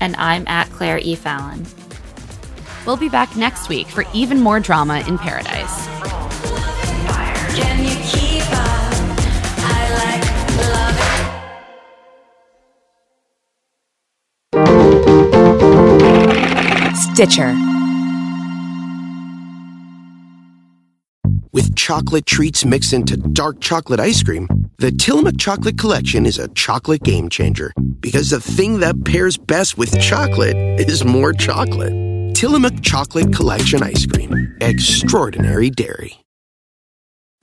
And 0.00 0.16
I'm 0.16 0.46
at 0.48 0.68
Claire 0.70 0.98
E. 0.98 1.14
Fallon. 1.14 1.66
We'll 2.86 2.96
be 2.96 3.08
back 3.08 3.36
next 3.36 3.68
week 3.68 3.88
for 3.88 4.04
even 4.14 4.40
more 4.40 4.60
drama 4.60 5.04
in 5.06 5.18
paradise. 5.18 5.86
Stitcher. 17.12 17.75
With 21.56 21.74
chocolate 21.74 22.26
treats 22.26 22.66
mixed 22.66 22.92
into 22.92 23.16
dark 23.16 23.62
chocolate 23.62 23.98
ice 23.98 24.22
cream, 24.22 24.46
the 24.76 24.90
Tillamook 24.92 25.38
Chocolate 25.38 25.78
Collection 25.78 26.26
is 26.26 26.38
a 26.38 26.48
chocolate 26.48 27.02
game 27.02 27.30
changer 27.30 27.72
because 28.00 28.28
the 28.28 28.42
thing 28.42 28.80
that 28.80 29.06
pairs 29.06 29.38
best 29.38 29.78
with 29.78 29.98
chocolate 29.98 30.54
is 30.78 31.02
more 31.02 31.32
chocolate. 31.32 31.94
Tillamook 32.34 32.82
Chocolate 32.82 33.32
Collection 33.32 33.82
Ice 33.82 34.04
Cream. 34.04 34.54
Extraordinary 34.60 35.70
Dairy. 35.70 36.20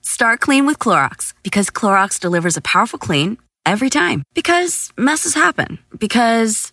Start 0.00 0.38
clean 0.38 0.64
with 0.64 0.78
Clorox 0.78 1.34
because 1.42 1.68
Clorox 1.68 2.20
delivers 2.20 2.56
a 2.56 2.60
powerful 2.60 3.00
clean 3.00 3.36
every 3.66 3.90
time. 3.90 4.22
Because 4.32 4.92
messes 4.96 5.34
happen. 5.34 5.80
Because. 5.98 6.72